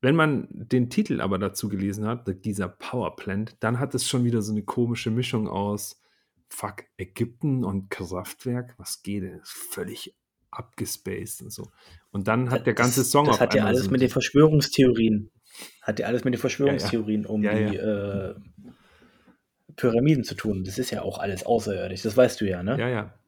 Wenn 0.03 0.15
man 0.15 0.47
den 0.51 0.91
Titel 0.91 1.23
aber 1.23 1.39
dazu 1.39 1.71
gelesen 1.71 2.07
hat, 2.07 2.27
The 2.27 2.35
Giza 2.35 2.69
Power 2.69 3.17
Plant, 3.17 3.57
dann 3.61 3.81
hat 3.81 3.95
es 3.95 4.07
schon 4.07 4.25
wieder 4.25 4.43
so 4.43 4.53
eine 4.53 4.63
komische 4.63 5.11
Mischung 5.11 5.49
aus 5.49 6.03
Fuck, 6.49 6.85
Ägypten 6.99 7.65
und 7.65 7.89
Kraftwerk, 7.89 8.75
was 8.77 9.03
geht 9.03 9.23
denn? 9.23 9.41
Völlig 9.43 10.15
abgespaced 10.51 11.43
und 11.43 11.51
so. 11.51 11.71
Und 12.11 12.29
dann 12.29 12.51
hat 12.51 12.67
der 12.67 12.75
ganze 12.75 13.05
Song 13.05 13.27
Das 13.27 13.41
hat 13.41 13.55
ja 13.55 13.65
alles 13.65 13.85
so 13.85 13.91
mit 13.91 14.03
den 14.03 14.11
Verschwörungstheorien. 14.11 15.31
Hat 15.81 15.99
ja 15.99 16.07
alles 16.07 16.25
mit 16.25 16.35
den 16.35 16.41
Verschwörungstheorien 16.41 17.23
ja, 17.23 17.29
ja. 17.29 17.35
um 17.35 17.43
ja, 17.43 17.55
die 17.55 17.77
äh, 17.77 18.35
Pyramiden 19.77 20.25
zu 20.25 20.35
tun. 20.35 20.63
Das 20.63 20.79
ist 20.79 20.91
ja 20.91 21.03
auch 21.03 21.19
alles 21.19 21.47
außerirdisch. 21.47 22.03
Das 22.03 22.17
weißt 22.17 22.41
du 22.43 22.45
ja, 22.49 22.63
ne? 22.63 22.79
Ja, 22.79 22.89
ja. 22.89 23.19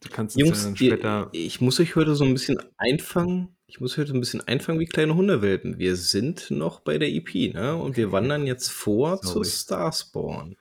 Du 0.00 0.08
kannst 0.10 0.38
Jungs, 0.38 0.64
dann 0.64 0.76
später. 0.76 1.28
Ihr, 1.32 1.46
ich 1.46 1.60
muss 1.60 1.80
euch 1.80 1.96
heute 1.96 2.14
so 2.14 2.24
ein 2.24 2.32
bisschen 2.32 2.58
einfangen. 2.76 3.56
Ich 3.66 3.80
muss 3.80 3.98
heute 3.98 4.12
ein 4.12 4.20
bisschen 4.20 4.46
einfangen 4.46 4.80
wie 4.80 4.86
kleine 4.86 5.14
Hundewelpen. 5.14 5.78
Wir 5.78 5.96
sind 5.96 6.50
noch 6.50 6.80
bei 6.80 6.98
der 6.98 7.08
EP, 7.08 7.54
ne? 7.54 7.76
Und 7.76 7.96
wir 7.96 8.12
wandern 8.12 8.46
jetzt 8.46 8.70
vor 8.70 9.18
Sorry. 9.22 9.44
zu 9.44 9.44
Starspawn. 9.44 10.56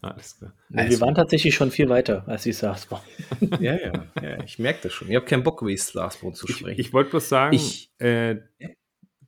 Alles 0.00 0.38
klar. 0.38 0.54
Also, 0.72 0.90
wir 0.90 1.00
waren 1.00 1.14
tatsächlich 1.14 1.54
schon 1.54 1.70
viel 1.70 1.88
weiter 1.88 2.26
als 2.28 2.44
die 2.44 2.52
Starspawn. 2.52 3.00
ja, 3.60 3.74
ja, 3.76 4.06
ja, 4.22 4.44
ich 4.44 4.58
merke 4.58 4.80
das 4.84 4.92
schon. 4.92 5.08
Ich 5.08 5.16
habe 5.16 5.26
keinen 5.26 5.42
Bock, 5.42 5.66
wie 5.66 5.76
Starspawn 5.76 6.34
zu 6.34 6.46
sprechen. 6.46 6.78
Ich, 6.78 6.86
ich 6.86 6.92
wollte 6.92 7.10
bloß 7.10 7.28
sagen, 7.28 7.56
ich, 7.56 7.90
äh, 7.98 8.36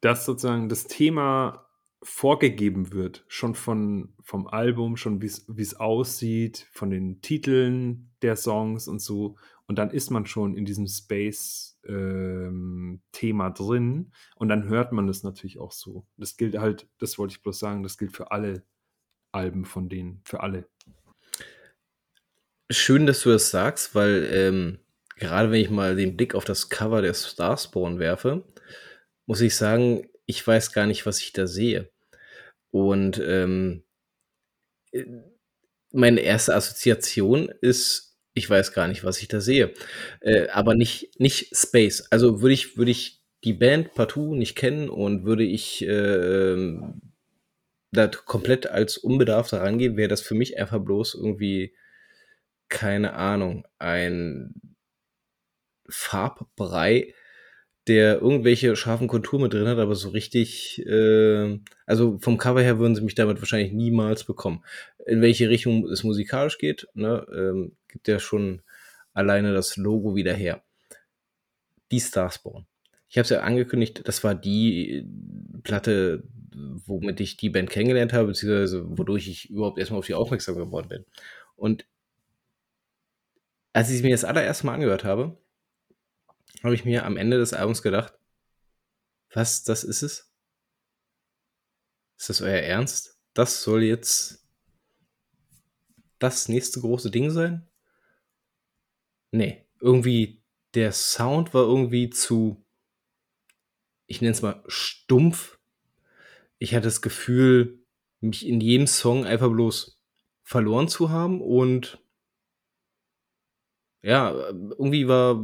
dass 0.01 0.24
sozusagen 0.24 0.68
das 0.68 0.86
Thema 0.86 1.66
vorgegeben 2.03 2.92
wird, 2.92 3.24
schon 3.28 3.55
von, 3.55 4.14
vom 4.22 4.46
Album, 4.46 4.96
schon 4.96 5.20
wie 5.20 5.26
es 5.62 5.76
aussieht, 5.76 6.66
von 6.70 6.90
den 6.90 7.20
Titeln 7.20 8.09
der 8.23 8.37
Songs 8.37 8.89
und 8.89 9.01
so. 9.01 9.37
Und 9.66 9.79
dann 9.79 9.91
ist 9.91 10.11
man 10.11 10.27
schon 10.27 10.57
in 10.57 10.64
diesem 10.64 10.87
Space-Thema 10.87 13.47
ähm, 13.47 13.55
drin 13.55 14.12
und 14.37 14.49
dann 14.49 14.68
hört 14.68 14.93
man 14.93 15.07
das 15.07 15.23
natürlich 15.23 15.59
auch 15.59 15.73
so. 15.73 16.07
Das 16.16 16.37
gilt 16.37 16.59
halt, 16.59 16.89
das 16.99 17.18
wollte 17.18 17.33
ich 17.33 17.43
bloß 17.43 17.59
sagen, 17.59 17.83
das 17.83 17.99
gilt 17.99 18.12
für 18.12 18.33
alle 18.33 18.64
Alben 19.33 19.64
von 19.64 19.89
denen, 19.89 20.21
für 20.25 20.41
alle. 20.41 20.68
Schön, 22.71 23.07
dass 23.07 23.23
du 23.23 23.31
das 23.31 23.51
sagst, 23.51 23.95
weil 23.95 24.29
ähm, 24.33 24.79
gerade 25.16 25.51
wenn 25.51 25.61
ich 25.61 25.71
mal 25.71 25.97
den 25.97 26.16
Blick 26.16 26.35
auf 26.35 26.45
das 26.45 26.68
Cover 26.68 27.03
der 27.03 27.14
Starspawn 27.14 27.99
werfe, 27.99 28.45
muss 29.27 29.41
ich 29.41 29.57
sagen, 29.57 30.09
ich 30.27 30.45
weiß 30.45 30.73
gar 30.73 30.87
nicht, 30.87 31.07
was 31.07 31.21
ich 31.21 31.33
da 31.33 31.47
sehe. 31.47 31.91
Und 32.71 33.21
ähm, 33.25 33.85
äh, 34.93 35.05
meine 35.93 36.21
erste 36.21 36.55
Assoziation 36.55 37.49
ist, 37.61 38.09
ich 38.41 38.51
weiß 38.51 38.72
gar 38.72 38.88
nicht, 38.88 39.05
was 39.05 39.20
ich 39.20 39.28
da 39.28 39.41
sehe. 39.41 39.72
Äh, 40.20 40.49
aber 40.49 40.74
nicht, 40.74 41.20
nicht 41.20 41.57
Space. 41.57 42.07
Also 42.11 42.43
würde 42.43 42.55
ich, 42.55 42.76
würde 42.76 42.91
ich 42.91 43.22
die 43.45 43.53
Band 43.53 43.95
partout 43.95 44.34
nicht 44.34 44.57
kennen 44.57 44.88
und 44.88 45.24
würde 45.24 45.45
ich 45.45 45.82
äh, 45.86 46.78
da 47.93 48.07
komplett 48.07 48.66
als 48.68 48.99
unbedarft 48.99 49.53
herangehen, 49.53 49.97
wäre 49.97 50.09
das 50.09 50.20
für 50.20 50.34
mich 50.34 50.59
einfach 50.59 50.80
bloß 50.80 51.14
irgendwie, 51.14 51.74
keine 52.68 53.14
Ahnung, 53.14 53.66
ein 53.78 54.55
Farbbrei, 55.88 57.14
der 57.88 58.20
irgendwelche 58.20 58.76
scharfen 58.76 59.09
Konturen 59.09 59.43
mit 59.43 59.53
drin 59.53 59.66
hat, 59.66 59.78
aber 59.78 59.95
so 59.95 60.11
richtig, 60.11 60.84
äh, 60.86 61.59
also 61.86 62.18
vom 62.20 62.38
Cover 62.38 62.62
her 62.62 62.78
würden 62.78 62.95
sie 62.95 63.03
mich 63.03 63.14
damit 63.14 63.41
wahrscheinlich 63.41 63.72
niemals 63.72 64.24
bekommen. 64.24 64.62
In 65.07 65.22
welche 65.22 65.49
Richtung 65.49 65.88
es 65.88 66.05
musikalisch 66.05 66.59
geht, 66.59 66.86
ne, 66.95 67.26
ähm, 67.34 67.76
gibt 67.91 68.09
ja 68.09 68.18
schon 68.18 68.62
alleine 69.12 69.53
das 69.53 69.76
Logo 69.76 70.14
wieder 70.14 70.34
her. 70.34 70.62
Die 71.91 72.01
Starspawn. 72.01 72.66
Ich 73.09 73.18
habe 73.18 73.24
es 73.24 73.30
ja 73.30 73.41
angekündigt, 73.41 74.07
das 74.07 74.22
war 74.22 74.34
die 74.34 75.05
Platte, 75.64 76.22
womit 76.86 77.20
ich 77.20 77.36
die 77.36 77.51
Band 77.51 77.70
kennengelernt 77.70 78.12
habe, 78.12 78.28
beziehungsweise 78.28 78.97
wodurch 78.97 79.28
ich 79.28 79.51
überhaupt 79.51 79.78
erstmal 79.78 79.99
auf 79.99 80.07
die 80.07 80.14
aufmerksam 80.14 80.55
geworden 80.55 80.88
bin. 80.88 81.05
Und 81.57 81.86
als 83.72 83.91
ich 83.91 84.03
mir 84.03 84.11
das 84.11 84.24
allererste 84.24 84.66
Mal 84.66 84.74
angehört 84.74 85.05
habe, 85.05 85.36
habe 86.62 86.74
ich 86.74 86.84
mir 86.84 87.05
am 87.05 87.16
Ende 87.16 87.38
des 87.38 87.53
Albums 87.53 87.82
gedacht, 87.82 88.14
was, 89.32 89.64
das 89.64 89.84
ist 89.84 90.03
es? 90.03 90.32
Ist 92.18 92.28
das 92.28 92.41
euer 92.43 92.61
Ernst? 92.61 93.18
Das 93.32 93.62
soll 93.62 93.82
jetzt 93.82 94.45
das 96.18 96.49
nächste 96.49 96.80
große 96.80 97.11
Ding 97.11 97.30
sein? 97.30 97.70
Nee, 99.33 99.64
irgendwie 99.81 100.43
der 100.74 100.93
Sound 100.93 101.55
war 101.55 101.62
irgendwie 101.62 102.11
zu, 102.11 102.64
ich 104.07 104.20
nenne 104.20 104.33
es 104.33 104.43
mal 104.43 104.62
stumpf. 104.66 105.59
Ich 106.59 106.74
hatte 106.74 106.85
das 106.85 107.03
Gefühl, 107.03 107.81
mich 108.20 108.47
in 108.47 108.61
jedem 108.61 108.87
Song 108.87 109.24
einfach 109.24 109.51
bloß 109.51 110.01
verloren 110.43 110.89
zu 110.89 111.11
haben 111.11 111.41
und 111.41 112.03
ja, 114.03 114.33
irgendwie 114.33 115.09
war, 115.09 115.39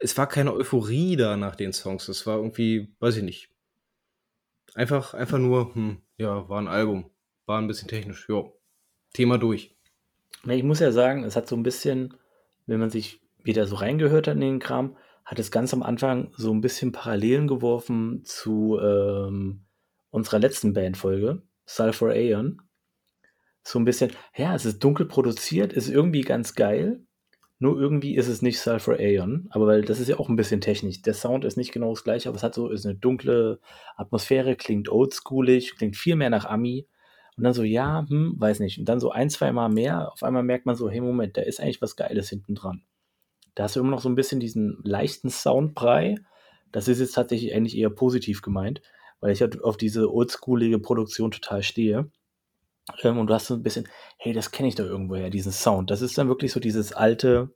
es 0.00 0.16
war 0.16 0.26
keine 0.26 0.52
Euphorie 0.52 1.16
da 1.16 1.36
nach 1.36 1.54
den 1.54 1.72
Songs. 1.72 2.08
Es 2.08 2.26
war 2.26 2.38
irgendwie, 2.38 2.92
weiß 2.98 3.16
ich 3.18 3.22
nicht. 3.22 3.50
Einfach, 4.74 5.14
einfach 5.14 5.38
nur, 5.38 5.74
hm, 5.74 6.02
ja, 6.16 6.48
war 6.48 6.60
ein 6.60 6.68
Album. 6.68 7.10
War 7.46 7.60
ein 7.60 7.68
bisschen 7.68 7.88
technisch, 7.88 8.28
ja. 8.28 8.44
Thema 9.12 9.38
durch. 9.38 9.76
Ich 10.46 10.62
muss 10.62 10.80
ja 10.80 10.92
sagen, 10.92 11.24
es 11.24 11.36
hat 11.36 11.48
so 11.48 11.56
ein 11.56 11.62
bisschen, 11.62 12.14
wenn 12.68 12.80
man 12.80 12.90
sich 12.90 13.20
wieder 13.42 13.66
so 13.66 13.76
reingehört 13.76 14.28
hat 14.28 14.34
in 14.34 14.40
den 14.40 14.58
Kram, 14.60 14.96
hat 15.24 15.38
es 15.38 15.50
ganz 15.50 15.74
am 15.74 15.82
Anfang 15.82 16.30
so 16.36 16.52
ein 16.52 16.60
bisschen 16.60 16.92
Parallelen 16.92 17.48
geworfen 17.48 18.22
zu 18.24 18.78
ähm, 18.80 19.64
unserer 20.10 20.38
letzten 20.38 20.72
Bandfolge, 20.72 21.42
Sulfur 21.66 22.10
Aeon. 22.10 22.62
So 23.62 23.78
ein 23.78 23.84
bisschen, 23.84 24.12
ja, 24.36 24.54
es 24.54 24.64
ist 24.64 24.82
dunkel 24.82 25.06
produziert, 25.06 25.72
ist 25.72 25.88
irgendwie 25.88 26.22
ganz 26.22 26.54
geil, 26.54 27.04
nur 27.58 27.78
irgendwie 27.78 28.16
ist 28.16 28.28
es 28.28 28.40
nicht 28.40 28.60
Sulfur 28.60 28.98
Aeon, 28.98 29.48
aber 29.50 29.66
weil 29.66 29.82
das 29.82 29.98
ist 29.98 30.08
ja 30.08 30.18
auch 30.18 30.28
ein 30.28 30.36
bisschen 30.36 30.60
technisch. 30.60 31.02
Der 31.02 31.14
Sound 31.14 31.44
ist 31.44 31.56
nicht 31.56 31.72
genau 31.72 31.90
das 31.90 32.04
gleiche, 32.04 32.28
aber 32.28 32.36
es 32.36 32.42
hat 32.44 32.54
so 32.54 32.70
ist 32.70 32.86
eine 32.86 32.94
dunkle 32.94 33.60
Atmosphäre, 33.96 34.54
klingt 34.54 34.88
oldschoolig, 34.88 35.76
klingt 35.76 35.96
viel 35.96 36.14
mehr 36.14 36.30
nach 36.30 36.44
Ami. 36.44 36.86
Und 37.38 37.44
dann 37.44 37.54
so, 37.54 37.62
ja, 37.62 38.04
hm, 38.08 38.34
weiß 38.36 38.58
nicht. 38.58 38.80
Und 38.80 38.88
dann 38.88 38.98
so 38.98 39.12
ein, 39.12 39.30
zwei 39.30 39.52
Mal 39.52 39.68
mehr, 39.68 40.12
auf 40.12 40.24
einmal 40.24 40.42
merkt 40.42 40.66
man 40.66 40.74
so, 40.74 40.90
hey, 40.90 41.00
Moment, 41.00 41.36
da 41.36 41.42
ist 41.42 41.60
eigentlich 41.60 41.80
was 41.80 41.94
Geiles 41.94 42.28
hinten 42.28 42.56
dran. 42.56 42.82
Da 43.54 43.62
hast 43.62 43.76
du 43.76 43.80
immer 43.80 43.90
noch 43.90 44.00
so 44.00 44.08
ein 44.08 44.16
bisschen 44.16 44.40
diesen 44.40 44.80
leichten 44.82 45.30
Soundbrei. 45.30 46.16
Das 46.72 46.88
ist 46.88 46.98
jetzt 46.98 47.14
tatsächlich 47.14 47.54
eigentlich 47.54 47.76
eher 47.78 47.90
positiv 47.90 48.42
gemeint, 48.42 48.82
weil 49.20 49.30
ich 49.30 49.40
halt 49.40 49.62
auf 49.62 49.76
diese 49.76 50.12
oldschoolige 50.12 50.80
Produktion 50.80 51.30
total 51.30 51.62
stehe. 51.62 52.10
Ähm, 53.04 53.18
und 53.18 53.28
du 53.28 53.34
hast 53.34 53.46
so 53.46 53.54
ein 53.54 53.62
bisschen, 53.62 53.88
hey, 54.18 54.32
das 54.32 54.50
kenne 54.50 54.68
ich 54.68 54.74
doch 54.74 54.86
irgendwoher, 54.86 55.30
diesen 55.30 55.52
Sound. 55.52 55.92
Das 55.92 56.02
ist 56.02 56.18
dann 56.18 56.26
wirklich 56.26 56.50
so 56.50 56.58
dieses 56.58 56.92
alte 56.92 57.54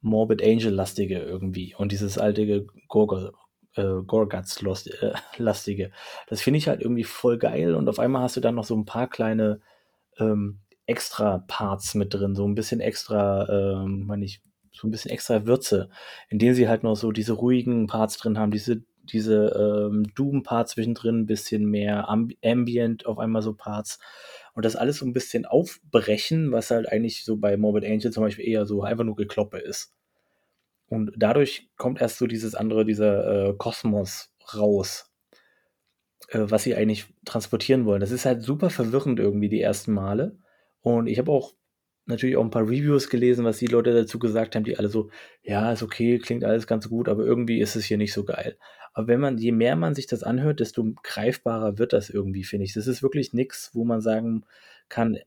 Morbid 0.00 0.42
Angel-lastige 0.42 1.20
irgendwie 1.20 1.76
und 1.76 1.92
dieses 1.92 2.18
alte 2.18 2.66
Gorg 2.88 3.32
äh, 3.78 4.02
Gorguts-lastige. 4.04 5.90
Das 6.28 6.40
finde 6.40 6.58
ich 6.58 6.68
halt 6.68 6.80
irgendwie 6.80 7.04
voll 7.04 7.38
geil 7.38 7.74
und 7.74 7.88
auf 7.88 7.98
einmal 7.98 8.22
hast 8.22 8.36
du 8.36 8.40
dann 8.40 8.56
noch 8.56 8.64
so 8.64 8.76
ein 8.76 8.84
paar 8.84 9.08
kleine 9.08 9.60
ähm, 10.18 10.58
extra 10.86 11.44
Parts 11.46 11.94
mit 11.94 12.14
drin, 12.14 12.34
so 12.34 12.46
ein 12.46 12.54
bisschen 12.54 12.80
extra, 12.80 13.48
ähm, 13.48 14.06
meine 14.06 14.24
ich, 14.24 14.40
so 14.72 14.86
ein 14.86 14.90
bisschen 14.90 15.10
extra 15.10 15.46
Würze, 15.46 15.90
in 16.28 16.38
denen 16.38 16.54
sie 16.54 16.68
halt 16.68 16.82
noch 16.82 16.94
so 16.94 17.12
diese 17.12 17.32
ruhigen 17.32 17.86
Parts 17.86 18.16
drin 18.16 18.38
haben, 18.38 18.50
diese 18.50 18.82
diese 19.12 19.88
ähm, 19.90 20.04
Doom-Parts 20.14 20.72
zwischendrin, 20.72 21.20
ein 21.20 21.26
bisschen 21.26 21.64
mehr 21.64 22.08
Amb 22.08 22.34
Ambient 22.44 23.06
auf 23.06 23.18
einmal 23.18 23.42
so 23.42 23.54
Parts 23.54 23.98
und 24.54 24.64
das 24.64 24.76
alles 24.76 24.98
so 24.98 25.06
ein 25.06 25.12
bisschen 25.12 25.46
aufbrechen, 25.46 26.52
was 26.52 26.70
halt 26.70 26.90
eigentlich 26.90 27.24
so 27.24 27.36
bei 27.36 27.56
Morbid 27.56 27.84
Angel 27.84 28.12
zum 28.12 28.22
Beispiel 28.22 28.46
eher 28.46 28.66
so 28.66 28.82
einfach 28.82 29.04
nur 29.04 29.16
Gekloppe 29.16 29.58
ist. 29.58 29.94
Und 30.88 31.12
dadurch 31.16 31.68
kommt 31.76 32.00
erst 32.00 32.18
so 32.18 32.26
dieses 32.26 32.54
andere, 32.54 32.84
dieser 32.84 33.50
äh, 33.50 33.54
Kosmos 33.56 34.32
raus, 34.54 35.12
äh, 36.28 36.40
was 36.40 36.62
sie 36.62 36.74
eigentlich 36.74 37.06
transportieren 37.24 37.84
wollen. 37.84 38.00
Das 38.00 38.10
ist 38.10 38.24
halt 38.24 38.42
super 38.42 38.70
verwirrend 38.70 39.18
irgendwie 39.18 39.48
die 39.48 39.60
ersten 39.60 39.92
Male. 39.92 40.38
Und 40.80 41.06
ich 41.06 41.18
habe 41.18 41.30
auch 41.30 41.54
natürlich 42.06 42.36
auch 42.36 42.44
ein 42.44 42.50
paar 42.50 42.66
Reviews 42.66 43.10
gelesen, 43.10 43.44
was 43.44 43.58
die 43.58 43.66
Leute 43.66 43.92
dazu 43.92 44.18
gesagt 44.18 44.56
haben, 44.56 44.64
die 44.64 44.78
alle 44.78 44.88
so, 44.88 45.10
ja, 45.42 45.70
ist 45.72 45.82
okay, 45.82 46.18
klingt 46.18 46.42
alles 46.42 46.66
ganz 46.66 46.88
gut, 46.88 47.08
aber 47.08 47.24
irgendwie 47.24 47.60
ist 47.60 47.76
es 47.76 47.84
hier 47.84 47.98
nicht 47.98 48.14
so 48.14 48.24
geil. 48.24 48.56
Aber 48.94 49.08
wenn 49.08 49.20
man, 49.20 49.36
je 49.36 49.52
mehr 49.52 49.76
man 49.76 49.94
sich 49.94 50.06
das 50.06 50.22
anhört, 50.22 50.60
desto 50.60 50.94
greifbarer 51.02 51.78
wird 51.78 51.92
das 51.92 52.08
irgendwie, 52.08 52.44
finde 52.44 52.64
ich. 52.64 52.72
Das 52.72 52.86
ist 52.86 53.02
wirklich 53.02 53.34
nichts, 53.34 53.70
wo 53.74 53.84
man 53.84 54.00
sagen 54.00 54.44
kann, 54.88 55.18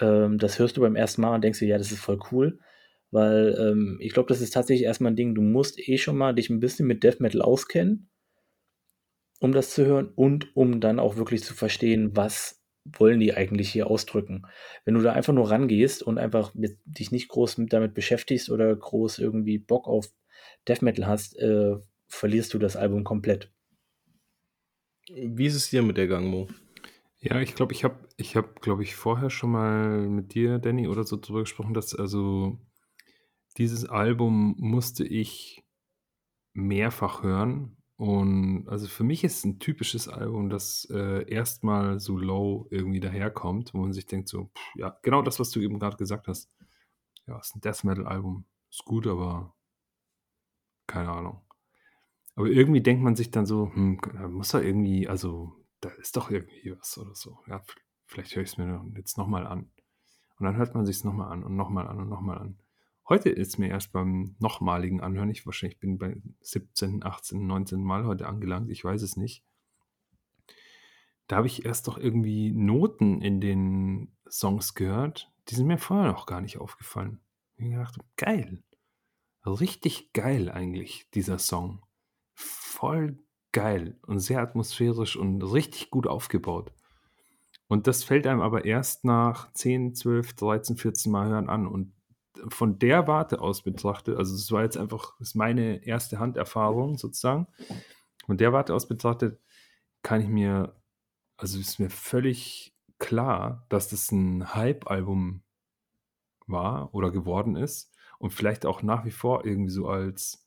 ähm, 0.00 0.38
das 0.38 0.58
hörst 0.58 0.76
du 0.76 0.80
beim 0.80 0.96
ersten 0.96 1.20
Mal 1.20 1.34
und 1.34 1.44
denkst 1.44 1.58
dir, 1.58 1.68
ja, 1.68 1.78
das 1.78 1.92
ist 1.92 2.00
voll 2.00 2.18
cool. 2.32 2.58
Weil 3.14 3.56
ähm, 3.60 3.98
ich 4.00 4.12
glaube, 4.12 4.28
das 4.28 4.40
ist 4.40 4.54
tatsächlich 4.54 4.84
erstmal 4.84 5.12
ein 5.12 5.16
Ding, 5.16 5.36
du 5.36 5.40
musst 5.40 5.78
eh 5.78 5.98
schon 5.98 6.16
mal 6.16 6.34
dich 6.34 6.50
ein 6.50 6.58
bisschen 6.58 6.88
mit 6.88 7.04
Death 7.04 7.20
Metal 7.20 7.42
auskennen, 7.42 8.10
um 9.38 9.52
das 9.52 9.72
zu 9.72 9.86
hören 9.86 10.10
und 10.16 10.56
um 10.56 10.80
dann 10.80 10.98
auch 10.98 11.14
wirklich 11.14 11.44
zu 11.44 11.54
verstehen, 11.54 12.16
was 12.16 12.60
wollen 12.84 13.20
die 13.20 13.32
eigentlich 13.32 13.70
hier 13.70 13.86
ausdrücken. 13.86 14.42
Wenn 14.84 14.94
du 14.94 15.00
da 15.00 15.12
einfach 15.12 15.32
nur 15.32 15.48
rangehst 15.48 16.02
und 16.02 16.18
einfach 16.18 16.54
mit, 16.54 16.76
dich 16.86 17.12
nicht 17.12 17.28
groß 17.28 17.58
mit, 17.58 17.72
damit 17.72 17.94
beschäftigst 17.94 18.50
oder 18.50 18.74
groß 18.74 19.20
irgendwie 19.20 19.58
Bock 19.58 19.86
auf 19.86 20.10
Death 20.66 20.82
Metal 20.82 21.06
hast, 21.06 21.38
äh, 21.38 21.76
verlierst 22.08 22.52
du 22.52 22.58
das 22.58 22.74
Album 22.74 23.04
komplett. 23.04 23.48
Wie 25.08 25.46
ist 25.46 25.54
es 25.54 25.70
dir 25.70 25.82
mit 25.82 25.98
der 25.98 26.08
Gangmo? 26.08 26.48
Ja, 27.20 27.40
ich 27.40 27.54
glaube, 27.54 27.74
ich 27.74 27.84
habe, 27.84 28.08
ich 28.16 28.34
habe, 28.34 28.48
glaube 28.60 28.82
ich, 28.82 28.96
vorher 28.96 29.30
schon 29.30 29.52
mal 29.52 30.08
mit 30.08 30.34
dir, 30.34 30.58
Danny, 30.58 30.88
oder 30.88 31.04
so 31.04 31.16
drüber 31.16 31.42
gesprochen, 31.42 31.74
dass 31.74 31.94
also 31.94 32.58
dieses 33.58 33.84
Album 33.86 34.54
musste 34.58 35.04
ich 35.04 35.64
mehrfach 36.54 37.22
hören, 37.22 37.76
und 37.96 38.68
also 38.68 38.88
für 38.88 39.04
mich 39.04 39.22
ist 39.22 39.38
es 39.38 39.44
ein 39.44 39.60
typisches 39.60 40.08
Album, 40.08 40.50
das 40.50 40.88
äh, 40.90 41.30
erstmal 41.30 42.00
so 42.00 42.18
low 42.18 42.66
irgendwie 42.70 43.00
daherkommt, 43.00 43.72
wo 43.72 43.78
man 43.78 43.92
sich 43.92 44.06
denkt, 44.06 44.28
so, 44.28 44.46
pff, 44.46 44.76
ja, 44.76 44.98
genau 45.02 45.22
das, 45.22 45.38
was 45.38 45.50
du 45.50 45.60
eben 45.60 45.78
gerade 45.78 45.96
gesagt 45.96 46.26
hast. 46.26 46.50
Ja, 47.26 47.38
ist 47.38 47.54
ein 47.54 47.60
Death 47.60 47.84
Metal-Album. 47.84 48.46
Ist 48.70 48.84
gut, 48.84 49.06
aber 49.06 49.54
keine 50.86 51.10
Ahnung. 51.10 51.40
Aber 52.34 52.48
irgendwie 52.48 52.80
denkt 52.80 53.02
man 53.02 53.14
sich 53.14 53.30
dann 53.30 53.46
so, 53.46 53.70
hm, 53.72 54.00
muss 54.28 54.48
da 54.48 54.60
irgendwie, 54.60 55.08
also 55.08 55.54
da 55.80 55.90
ist 55.90 56.16
doch 56.16 56.30
irgendwie 56.30 56.76
was 56.76 56.98
oder 56.98 57.14
so. 57.14 57.38
Ja, 57.46 57.62
vielleicht 58.06 58.34
höre 58.34 58.42
ich 58.42 58.50
es 58.50 58.58
mir 58.58 58.84
jetzt 58.96 59.16
nochmal 59.18 59.46
an. 59.46 59.70
Und 60.38 60.46
dann 60.46 60.56
hört 60.56 60.74
man 60.74 60.84
sich 60.84 60.96
es 60.96 61.04
nochmal 61.04 61.30
an 61.30 61.44
und 61.44 61.54
nochmal 61.54 61.86
an 61.86 62.00
und 62.00 62.08
nochmal 62.08 62.38
an. 62.38 62.58
Heute 63.06 63.28
ist 63.28 63.58
mir 63.58 63.68
erst 63.68 63.92
beim 63.92 64.34
nochmaligen 64.38 65.00
Anhören, 65.00 65.28
ich 65.28 65.44
wahrscheinlich 65.44 65.78
bin 65.78 65.98
bei 65.98 66.16
17, 66.40 67.04
18, 67.04 67.46
19 67.46 67.82
Mal 67.82 68.06
heute 68.06 68.26
angelangt, 68.26 68.70
ich 68.70 68.82
weiß 68.82 69.02
es 69.02 69.16
nicht. 69.16 69.44
Da 71.26 71.36
habe 71.36 71.46
ich 71.46 71.64
erst 71.66 71.86
doch 71.86 71.98
irgendwie 71.98 72.50
Noten 72.52 73.20
in 73.20 73.40
den 73.40 74.16
Songs 74.28 74.74
gehört, 74.74 75.30
die 75.48 75.54
sind 75.54 75.66
mir 75.66 75.78
vorher 75.78 76.10
noch 76.10 76.26
gar 76.26 76.40
nicht 76.40 76.58
aufgefallen. 76.58 77.20
Ich 77.56 77.74
dachte, 77.74 78.00
geil. 78.16 78.62
Richtig 79.44 80.12
geil 80.12 80.50
eigentlich, 80.50 81.08
dieser 81.12 81.38
Song. 81.38 81.82
Voll 82.32 83.18
geil 83.52 83.98
und 84.06 84.18
sehr 84.18 84.40
atmosphärisch 84.40 85.16
und 85.16 85.42
richtig 85.42 85.90
gut 85.90 86.06
aufgebaut. 86.06 86.72
Und 87.68 87.86
das 87.86 88.04
fällt 88.04 88.26
einem 88.26 88.40
aber 88.40 88.64
erst 88.64 89.04
nach 89.04 89.52
10, 89.52 89.94
12, 89.94 90.34
13, 90.34 90.76
14 90.76 91.12
Mal 91.12 91.28
hören 91.28 91.48
an. 91.48 91.66
Und 91.66 91.93
von 92.48 92.78
der 92.78 93.06
Warte 93.06 93.40
aus 93.40 93.62
betrachtet, 93.62 94.16
also 94.18 94.34
es 94.34 94.50
war 94.52 94.62
jetzt 94.62 94.76
einfach, 94.76 95.18
ist 95.20 95.34
meine 95.34 95.84
erste 95.86 96.18
Handerfahrung 96.18 96.98
sozusagen, 96.98 97.46
Von 98.26 98.38
der 98.38 98.52
Warte 98.52 98.74
aus 98.74 98.88
betrachtet 98.88 99.40
kann 100.02 100.20
ich 100.20 100.28
mir, 100.28 100.74
also 101.36 101.58
ist 101.58 101.78
mir 101.78 101.90
völlig 101.90 102.74
klar, 102.98 103.66
dass 103.68 103.88
das 103.88 104.10
ein 104.12 104.54
Hype-Album 104.54 105.42
war 106.46 106.94
oder 106.94 107.10
geworden 107.10 107.56
ist 107.56 107.92
und 108.18 108.30
vielleicht 108.30 108.66
auch 108.66 108.82
nach 108.82 109.04
wie 109.04 109.10
vor 109.10 109.44
irgendwie 109.44 109.70
so 109.70 109.88
als 109.88 110.46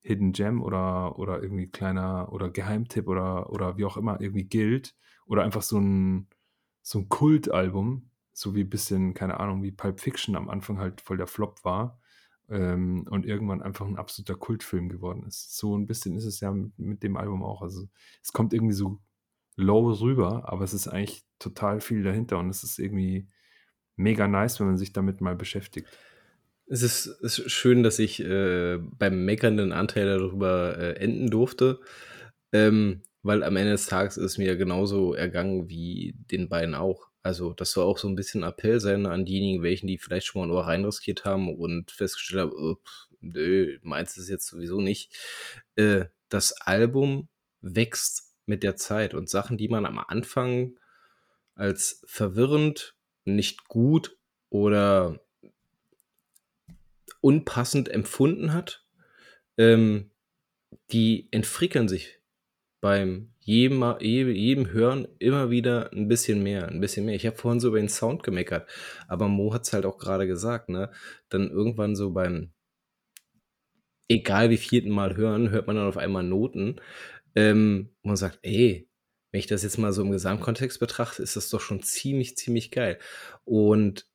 Hidden 0.00 0.32
Gem 0.32 0.62
oder, 0.62 1.18
oder 1.18 1.42
irgendwie 1.42 1.68
kleiner 1.68 2.32
oder 2.32 2.50
Geheimtipp 2.50 3.06
oder, 3.06 3.50
oder 3.50 3.76
wie 3.76 3.84
auch 3.84 3.96
immer 3.96 4.20
irgendwie 4.20 4.44
gilt 4.44 4.96
oder 5.26 5.42
einfach 5.42 5.62
so 5.62 5.78
ein, 5.78 6.28
so 6.82 6.98
ein 6.98 7.08
Kultalbum, 7.08 8.10
so 8.32 8.54
wie 8.54 8.62
ein 8.64 8.70
bisschen, 8.70 9.14
keine 9.14 9.40
Ahnung, 9.40 9.62
wie 9.62 9.72
Pulp 9.72 10.00
Fiction 10.00 10.36
am 10.36 10.48
Anfang 10.48 10.78
halt 10.78 11.00
voll 11.00 11.16
der 11.16 11.26
Flop 11.26 11.64
war 11.64 12.00
ähm, 12.48 13.06
und 13.10 13.26
irgendwann 13.26 13.62
einfach 13.62 13.86
ein 13.86 13.96
absoluter 13.96 14.34
Kultfilm 14.34 14.88
geworden 14.88 15.24
ist. 15.26 15.56
So 15.56 15.76
ein 15.76 15.86
bisschen 15.86 16.16
ist 16.16 16.24
es 16.24 16.40
ja 16.40 16.52
mit, 16.52 16.78
mit 16.78 17.02
dem 17.02 17.16
Album 17.16 17.42
auch. 17.42 17.62
Also 17.62 17.88
es 18.22 18.32
kommt 18.32 18.52
irgendwie 18.52 18.74
so 18.74 19.00
low 19.56 19.90
rüber, 19.92 20.50
aber 20.50 20.64
es 20.64 20.74
ist 20.74 20.88
eigentlich 20.88 21.24
total 21.38 21.80
viel 21.80 22.02
dahinter 22.02 22.38
und 22.38 22.48
es 22.48 22.62
ist 22.62 22.78
irgendwie 22.78 23.28
mega 23.96 24.26
nice, 24.28 24.60
wenn 24.60 24.68
man 24.68 24.78
sich 24.78 24.92
damit 24.92 25.20
mal 25.20 25.36
beschäftigt. 25.36 25.88
Es 26.66 26.82
ist, 26.82 27.06
ist 27.06 27.50
schön, 27.50 27.82
dass 27.82 27.98
ich 27.98 28.20
äh, 28.20 28.78
beim 28.78 29.24
meckernden 29.24 29.72
Anteil 29.72 30.06
darüber 30.06 30.78
äh, 30.78 30.92
enden 30.94 31.28
durfte, 31.28 31.80
ähm, 32.52 33.02
weil 33.22 33.44
am 33.44 33.56
Ende 33.56 33.72
des 33.72 33.86
Tages 33.86 34.16
ist 34.16 34.38
mir 34.38 34.56
genauso 34.56 35.14
ergangen 35.14 35.68
wie 35.68 36.14
den 36.30 36.48
beiden 36.48 36.74
auch. 36.74 37.11
Also, 37.22 37.52
das 37.52 37.72
soll 37.72 37.84
auch 37.84 37.98
so 37.98 38.08
ein 38.08 38.16
bisschen 38.16 38.42
Appell 38.42 38.80
sein 38.80 39.06
an 39.06 39.24
diejenigen, 39.24 39.62
welchen, 39.62 39.86
die 39.86 39.98
vielleicht 39.98 40.26
schon 40.26 40.42
mal 40.42 40.48
nur 40.48 40.66
reinriskiert 40.66 41.24
haben 41.24 41.54
und 41.54 41.90
festgestellt 41.92 42.42
haben, 42.42 42.52
oh, 42.52 42.76
nö, 43.20 43.78
meinst 43.82 44.16
du 44.16 44.20
es 44.20 44.28
jetzt 44.28 44.48
sowieso 44.48 44.80
nicht. 44.80 45.16
Äh, 45.76 46.06
das 46.28 46.52
Album 46.60 47.28
wächst 47.60 48.34
mit 48.46 48.62
der 48.62 48.76
Zeit 48.76 49.14
und 49.14 49.30
Sachen, 49.30 49.56
die 49.56 49.68
man 49.68 49.86
am 49.86 49.98
Anfang 49.98 50.78
als 51.54 52.02
verwirrend, 52.06 52.96
nicht 53.24 53.68
gut 53.68 54.16
oder 54.50 55.20
unpassend 57.20 57.88
empfunden 57.88 58.52
hat, 58.52 58.84
ähm, 59.56 60.10
die 60.90 61.28
entfrickeln 61.30 61.88
sich 61.88 62.18
beim 62.82 63.32
jedem, 63.40 63.82
jedem 64.00 64.70
Hören 64.72 65.08
immer 65.20 65.50
wieder 65.50 65.92
ein 65.92 66.08
bisschen 66.08 66.42
mehr, 66.42 66.68
ein 66.68 66.80
bisschen 66.80 67.06
mehr. 67.06 67.14
Ich 67.14 67.26
habe 67.26 67.36
vorhin 67.36 67.60
so 67.60 67.68
über 67.68 67.78
den 67.78 67.88
Sound 67.88 68.24
gemeckert, 68.24 68.68
aber 69.08 69.28
Mo 69.28 69.54
hat 69.54 69.62
es 69.64 69.72
halt 69.72 69.86
auch 69.86 69.98
gerade 69.98 70.26
gesagt, 70.26 70.68
ne? 70.68 70.90
Dann 71.30 71.50
irgendwann 71.50 71.96
so 71.96 72.12
beim, 72.12 72.52
egal 74.08 74.50
wie 74.50 74.56
vierten 74.58 74.90
Mal 74.90 75.16
hören, 75.16 75.50
hört 75.50 75.66
man 75.66 75.76
dann 75.76 75.86
auf 75.88 75.96
einmal 75.96 76.22
Noten, 76.24 76.80
ähm, 77.36 77.90
wo 78.02 78.08
man 78.08 78.16
sagt, 78.16 78.40
ey, 78.42 78.88
wenn 79.32 79.38
ich 79.40 79.46
das 79.46 79.62
jetzt 79.62 79.78
mal 79.78 79.92
so 79.92 80.02
im 80.02 80.10
Gesamtkontext 80.12 80.78
betrachte, 80.80 81.22
ist 81.22 81.36
das 81.36 81.48
doch 81.50 81.60
schon 81.60 81.82
ziemlich, 81.82 82.36
ziemlich 82.36 82.70
geil. 82.70 82.98
Und 83.44 84.06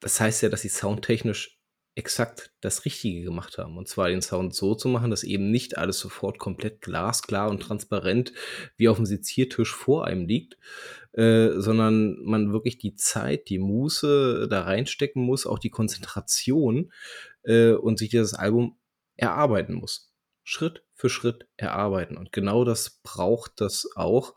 das 0.00 0.20
heißt 0.20 0.42
ja, 0.42 0.48
dass 0.48 0.62
sie 0.62 0.68
soundtechnisch 0.68 1.55
exakt 1.96 2.52
das 2.60 2.84
Richtige 2.84 3.22
gemacht 3.22 3.56
haben. 3.56 3.78
Und 3.78 3.88
zwar 3.88 4.08
den 4.08 4.20
Sound 4.20 4.54
so 4.54 4.74
zu 4.74 4.86
machen, 4.88 5.10
dass 5.10 5.24
eben 5.24 5.50
nicht 5.50 5.78
alles 5.78 5.98
sofort 5.98 6.38
komplett 6.38 6.82
glasklar 6.82 7.48
und 7.48 7.60
transparent 7.60 8.34
wie 8.76 8.88
auf 8.88 8.98
dem 8.98 9.06
Seziertisch 9.06 9.74
vor 9.74 10.04
einem 10.06 10.26
liegt, 10.26 10.58
äh, 11.12 11.52
sondern 11.56 12.22
man 12.22 12.52
wirklich 12.52 12.76
die 12.76 12.94
Zeit, 12.94 13.48
die 13.48 13.58
Muße 13.58 14.46
da 14.48 14.62
reinstecken 14.62 15.22
muss, 15.22 15.46
auch 15.46 15.58
die 15.58 15.70
Konzentration 15.70 16.92
äh, 17.44 17.72
und 17.72 17.98
sich 17.98 18.10
dieses 18.10 18.34
Album 18.34 18.76
erarbeiten 19.16 19.72
muss. 19.72 20.12
Schritt 20.44 20.84
für 20.92 21.08
Schritt 21.08 21.48
erarbeiten. 21.56 22.18
Und 22.18 22.30
genau 22.30 22.64
das 22.64 23.00
braucht 23.02 23.60
das 23.62 23.88
auch, 23.96 24.34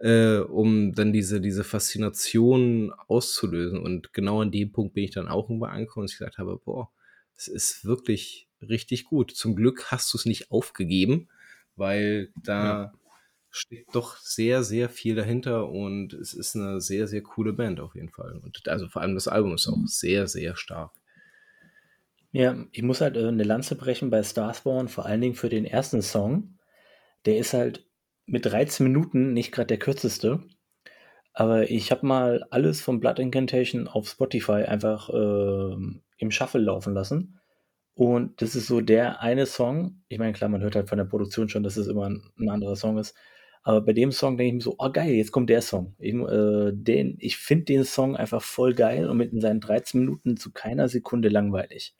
äh, 0.00 0.38
um 0.38 0.92
dann 0.92 1.12
diese, 1.12 1.40
diese 1.40 1.62
Faszination 1.62 2.92
auszulösen. 3.06 3.78
Und 3.78 4.12
genau 4.12 4.42
an 4.42 4.50
dem 4.50 4.72
Punkt 4.72 4.94
bin 4.94 5.04
ich 5.04 5.12
dann 5.12 5.28
auch 5.28 5.48
irgendwann 5.48 5.70
angekommen, 5.70 6.06
dass 6.06 6.12
ich 6.12 6.18
gesagt 6.18 6.38
habe, 6.38 6.58
boah, 6.64 6.90
es 7.36 7.48
ist 7.48 7.84
wirklich 7.84 8.48
richtig 8.60 9.04
gut. 9.04 9.30
Zum 9.30 9.56
Glück 9.56 9.90
hast 9.90 10.12
du 10.12 10.18
es 10.18 10.26
nicht 10.26 10.50
aufgegeben, 10.50 11.28
weil 11.76 12.32
da 12.42 12.64
ja. 12.64 12.92
steckt 13.50 13.94
doch 13.94 14.16
sehr, 14.16 14.62
sehr 14.62 14.88
viel 14.88 15.14
dahinter 15.14 15.68
und 15.68 16.12
es 16.14 16.34
ist 16.34 16.56
eine 16.56 16.80
sehr, 16.80 17.06
sehr 17.06 17.22
coole 17.22 17.52
Band 17.52 17.80
auf 17.80 17.94
jeden 17.94 18.10
Fall. 18.10 18.40
Und 18.42 18.66
also 18.68 18.88
vor 18.88 19.02
allem 19.02 19.14
das 19.14 19.28
Album 19.28 19.54
ist 19.54 19.68
auch 19.68 19.78
sehr, 19.86 20.26
sehr 20.26 20.56
stark. 20.56 20.92
Ja, 22.32 22.66
ich 22.72 22.82
muss 22.82 23.00
halt 23.00 23.16
äh, 23.16 23.28
eine 23.28 23.44
Lanze 23.44 23.76
brechen 23.76 24.10
bei 24.10 24.22
Starsborn, 24.22 24.88
vor 24.88 25.06
allen 25.06 25.20
Dingen 25.20 25.34
für 25.34 25.48
den 25.48 25.64
ersten 25.64 26.02
Song. 26.02 26.58
Der 27.24 27.38
ist 27.38 27.54
halt 27.54 27.86
mit 28.26 28.44
13 28.44 28.84
Minuten 28.84 29.32
nicht 29.32 29.52
gerade 29.52 29.68
der 29.68 29.78
kürzeste. 29.78 30.42
Aber 31.32 31.70
ich 31.70 31.90
habe 31.90 32.06
mal 32.06 32.46
alles 32.50 32.80
von 32.80 33.00
Blood 33.00 33.18
Incantation 33.18 33.88
auf 33.88 34.08
Spotify 34.08 34.64
einfach 34.64 35.08
äh, 35.10 35.76
im 36.16 36.30
Shuffle 36.30 36.60
laufen 36.60 36.94
lassen. 36.94 37.40
Und 37.94 38.42
das 38.42 38.54
ist 38.54 38.66
so 38.66 38.80
der 38.80 39.22
eine 39.22 39.46
Song. 39.46 40.02
Ich 40.08 40.18
meine, 40.18 40.32
klar, 40.34 40.50
man 40.50 40.62
hört 40.62 40.76
halt 40.76 40.88
von 40.88 40.98
der 40.98 41.06
Produktion 41.06 41.48
schon, 41.48 41.62
dass 41.62 41.76
es 41.76 41.86
immer 41.86 42.08
ein, 42.08 42.22
ein 42.38 42.50
anderer 42.50 42.76
Song 42.76 42.98
ist. 42.98 43.14
Aber 43.62 43.80
bei 43.80 43.92
dem 43.94 44.12
Song 44.12 44.36
denke 44.36 44.48
ich 44.48 44.54
mir 44.54 44.60
so, 44.60 44.76
oh 44.78 44.90
geil, 44.92 45.12
jetzt 45.14 45.32
kommt 45.32 45.50
der 45.50 45.62
Song. 45.62 45.96
Ich, 45.98 46.14
äh, 46.14 46.72
den, 46.72 47.16
ich 47.20 47.36
finde 47.38 47.64
den 47.64 47.84
Song 47.84 48.14
einfach 48.16 48.42
voll 48.42 48.74
geil 48.74 49.08
und 49.08 49.16
mit 49.16 49.32
seinen 49.40 49.60
13 49.60 50.00
Minuten 50.00 50.36
zu 50.36 50.52
keiner 50.52 50.88
Sekunde 50.88 51.28
langweilig. 51.30 51.96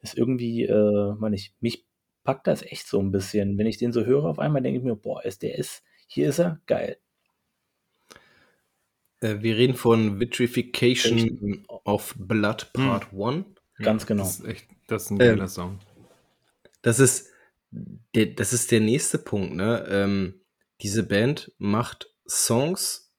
Ist 0.00 0.16
irgendwie, 0.16 0.64
äh, 0.64 1.14
man 1.18 1.32
ich, 1.32 1.52
mich 1.60 1.84
packt 2.22 2.46
das 2.46 2.62
echt 2.62 2.86
so 2.86 3.00
ein 3.00 3.10
bisschen. 3.10 3.58
Wenn 3.58 3.66
ich 3.66 3.76
den 3.76 3.92
so 3.92 4.04
höre, 4.04 4.24
auf 4.24 4.38
einmal 4.38 4.62
denke 4.62 4.78
ich 4.78 4.84
mir, 4.84 4.96
boah, 4.96 5.22
ist 5.24 5.42
der 5.42 5.58
ist, 5.58 5.82
hier 6.06 6.28
ist 6.28 6.38
er, 6.38 6.60
geil. 6.66 6.96
Äh, 9.24 9.42
wir 9.42 9.56
reden 9.56 9.74
von 9.74 10.20
Vitrification 10.20 11.64
of 11.84 12.14
Blood 12.18 12.72
Part 12.74 13.06
1. 13.12 13.14
Hm. 13.14 13.44
Ganz 13.78 14.06
genau. 14.06 14.24
Das 14.24 14.40
ist 14.40 14.46
echt, 14.46 14.66
das 14.86 15.04
ist 15.04 15.10
ein 15.10 15.18
geiler 15.18 15.42
ähm, 15.42 15.48
Song. 15.48 15.78
Das 16.82 17.00
ist, 17.00 17.30
der, 17.70 18.26
das 18.26 18.52
ist 18.52 18.70
der 18.70 18.80
nächste 18.80 19.18
Punkt, 19.18 19.54
ne? 19.54 19.86
Ähm, 19.88 20.40
diese 20.82 21.02
Band 21.02 21.52
macht 21.56 22.12
Songs, 22.28 23.12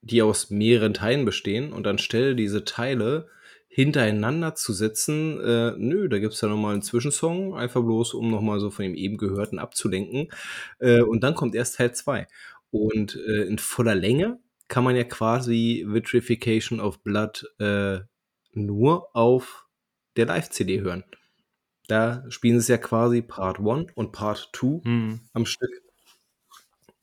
die 0.00 0.22
aus 0.22 0.50
mehreren 0.50 0.94
Teilen 0.94 1.24
bestehen 1.24 1.72
und 1.72 1.86
anstelle 1.86 2.34
diese 2.34 2.64
Teile 2.64 3.28
hintereinander 3.68 4.54
zu 4.54 4.72
setzen, 4.72 5.40
äh, 5.40 5.72
nö, 5.78 6.08
da 6.08 6.18
gibt 6.18 6.34
es 6.34 6.40
ja 6.40 6.48
nochmal 6.48 6.74
einen 6.74 6.82
Zwischensong, 6.82 7.54
einfach 7.54 7.82
bloß, 7.82 8.12
um 8.14 8.30
nochmal 8.30 8.60
so 8.60 8.70
von 8.70 8.84
dem 8.84 8.94
eben 8.94 9.16
Gehörten 9.16 9.58
abzulenken. 9.58 10.28
Äh, 10.78 11.02
und 11.02 11.22
dann 11.22 11.34
kommt 11.34 11.54
erst 11.54 11.76
Teil 11.76 11.94
2. 11.94 12.26
Und 12.70 13.16
äh, 13.16 13.44
in 13.44 13.58
voller 13.58 13.94
Länge 13.94 14.38
kann 14.72 14.84
man 14.84 14.96
ja 14.96 15.04
quasi 15.04 15.84
Vitrification 15.86 16.80
of 16.80 17.02
Blood 17.02 17.44
äh, 17.58 18.00
nur 18.52 19.14
auf 19.14 19.66
der 20.16 20.24
Live-CD 20.24 20.80
hören. 20.80 21.04
Da 21.88 22.24
spielen 22.30 22.54
sie 22.54 22.60
es 22.60 22.68
ja 22.68 22.78
quasi 22.78 23.20
Part 23.20 23.58
1 23.58 23.92
und 23.94 24.12
Part 24.12 24.48
2 24.54 24.88
mhm. 24.88 25.20
am 25.34 25.44
Stück. 25.44 25.68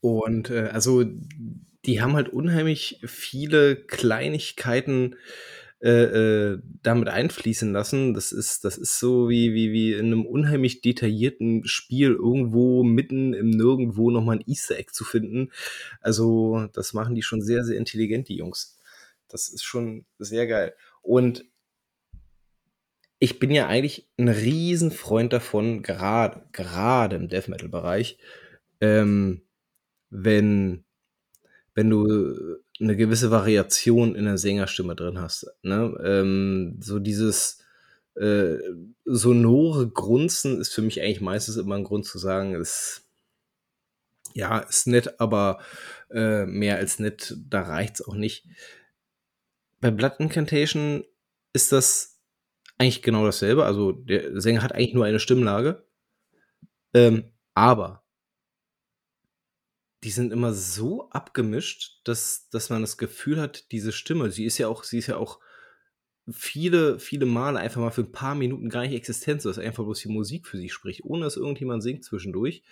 Und 0.00 0.50
äh, 0.50 0.70
also 0.72 1.04
die 1.84 2.02
haben 2.02 2.14
halt 2.14 2.28
unheimlich 2.30 2.98
viele 3.04 3.76
Kleinigkeiten 3.76 5.14
äh, 5.82 5.88
äh, 6.52 6.58
damit 6.82 7.08
einfließen 7.08 7.72
lassen. 7.72 8.12
Das 8.12 8.32
ist, 8.32 8.64
das 8.64 8.76
ist 8.76 8.98
so 8.98 9.30
wie, 9.30 9.54
wie, 9.54 9.72
wie 9.72 9.94
in 9.94 10.06
einem 10.06 10.26
unheimlich 10.26 10.82
detaillierten 10.82 11.66
Spiel 11.66 12.10
irgendwo 12.10 12.82
mitten 12.84 13.32
im 13.32 13.48
Nirgendwo 13.48 14.10
nochmal 14.10 14.36
ein 14.36 14.44
Easter 14.46 14.78
Egg 14.78 14.92
zu 14.92 15.04
finden. 15.04 15.50
Also, 16.00 16.68
das 16.74 16.92
machen 16.92 17.14
die 17.14 17.22
schon 17.22 17.40
sehr, 17.40 17.64
sehr 17.64 17.78
intelligent, 17.78 18.28
die 18.28 18.36
Jungs. 18.36 18.78
Das 19.28 19.48
ist 19.48 19.62
schon 19.62 20.04
sehr 20.18 20.46
geil. 20.46 20.74
Und 21.00 21.46
ich 23.18 23.38
bin 23.38 23.50
ja 23.50 23.66
eigentlich 23.66 24.08
ein 24.18 24.28
Riesenfreund 24.28 25.32
davon, 25.32 25.82
gerade, 25.82 26.42
gerade 26.52 27.16
im 27.16 27.28
Death 27.28 27.48
Metal 27.48 27.68
Bereich, 27.68 28.18
ähm, 28.80 29.42
wenn, 30.10 30.84
wenn 31.80 31.88
du 31.88 32.58
eine 32.78 32.94
gewisse 32.94 33.30
Variation 33.30 34.14
in 34.14 34.26
der 34.26 34.36
Sängerstimme 34.36 34.94
drin 34.94 35.18
hast. 35.18 35.46
Ne? 35.62 35.98
Ähm, 36.04 36.76
so 36.80 36.98
dieses 36.98 37.64
äh, 38.16 38.58
sonore 39.06 39.88
Grunzen 39.88 40.60
ist 40.60 40.74
für 40.74 40.82
mich 40.82 41.00
eigentlich 41.00 41.22
meistens 41.22 41.56
immer 41.56 41.76
ein 41.76 41.84
Grund 41.84 42.04
zu 42.04 42.18
sagen, 42.18 42.54
ist 42.54 43.08
ja, 44.34 44.58
ist 44.58 44.88
nett, 44.88 45.18
aber 45.20 45.60
äh, 46.10 46.44
mehr 46.44 46.76
als 46.76 46.98
nett, 46.98 47.34
da 47.48 47.62
reicht's 47.62 48.02
auch 48.02 48.14
nicht. 48.14 48.46
Bei 49.80 49.90
Blood 49.90 50.16
Incantation 50.18 51.04
ist 51.54 51.72
das 51.72 52.20
eigentlich 52.76 53.00
genau 53.00 53.24
dasselbe. 53.24 53.64
Also 53.64 53.92
der 53.92 54.38
Sänger 54.38 54.62
hat 54.62 54.72
eigentlich 54.72 54.94
nur 54.94 55.06
eine 55.06 55.18
Stimmlage. 55.18 55.82
Ähm, 56.92 57.24
aber 57.54 58.04
die 60.02 60.10
sind 60.10 60.32
immer 60.32 60.54
so 60.54 61.10
abgemischt, 61.10 62.00
dass, 62.04 62.48
dass 62.50 62.70
man 62.70 62.80
das 62.80 62.96
Gefühl 62.96 63.40
hat, 63.40 63.70
diese 63.72 63.92
Stimme, 63.92 64.30
sie 64.30 64.44
ist 64.44 64.58
ja 64.58 64.68
auch, 64.68 64.84
sie 64.84 64.98
ist 64.98 65.08
ja 65.08 65.16
auch 65.16 65.40
viele, 66.32 66.98
viele 66.98 67.26
Male 67.26 67.58
einfach 67.58 67.80
mal 67.80 67.90
für 67.90 68.02
ein 68.02 68.12
paar 68.12 68.34
Minuten 68.34 68.68
gar 68.68 68.82
nicht 68.82 68.94
existent, 68.94 69.42
so 69.42 69.48
dass 69.48 69.58
einfach 69.58 69.84
bloß 69.84 70.00
die 70.00 70.08
Musik 70.08 70.46
für 70.46 70.58
sich 70.58 70.72
spricht, 70.72 71.04
ohne 71.04 71.24
dass 71.24 71.36
irgendjemand 71.36 71.82
singt 71.82 72.04
zwischendurch, 72.04 72.62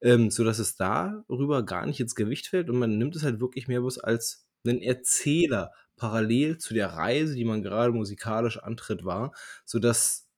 ähm, 0.00 0.30
sodass 0.30 0.58
es 0.58 0.76
darüber 0.76 1.64
gar 1.64 1.86
nicht 1.86 2.00
ins 2.00 2.14
Gewicht 2.14 2.48
fällt 2.48 2.70
und 2.70 2.78
man 2.78 2.98
nimmt 2.98 3.16
es 3.16 3.22
halt 3.22 3.40
wirklich 3.40 3.68
mehr 3.68 3.80
bloß 3.80 3.98
als 3.98 4.46
einen 4.64 4.80
Erzähler 4.80 5.72
parallel 5.96 6.58
zu 6.58 6.74
der 6.74 6.88
Reise, 6.88 7.34
die 7.34 7.44
man 7.44 7.62
gerade 7.62 7.92
musikalisch 7.92 8.58
antritt, 8.58 9.04
war, 9.04 9.32
sodass 9.64 10.28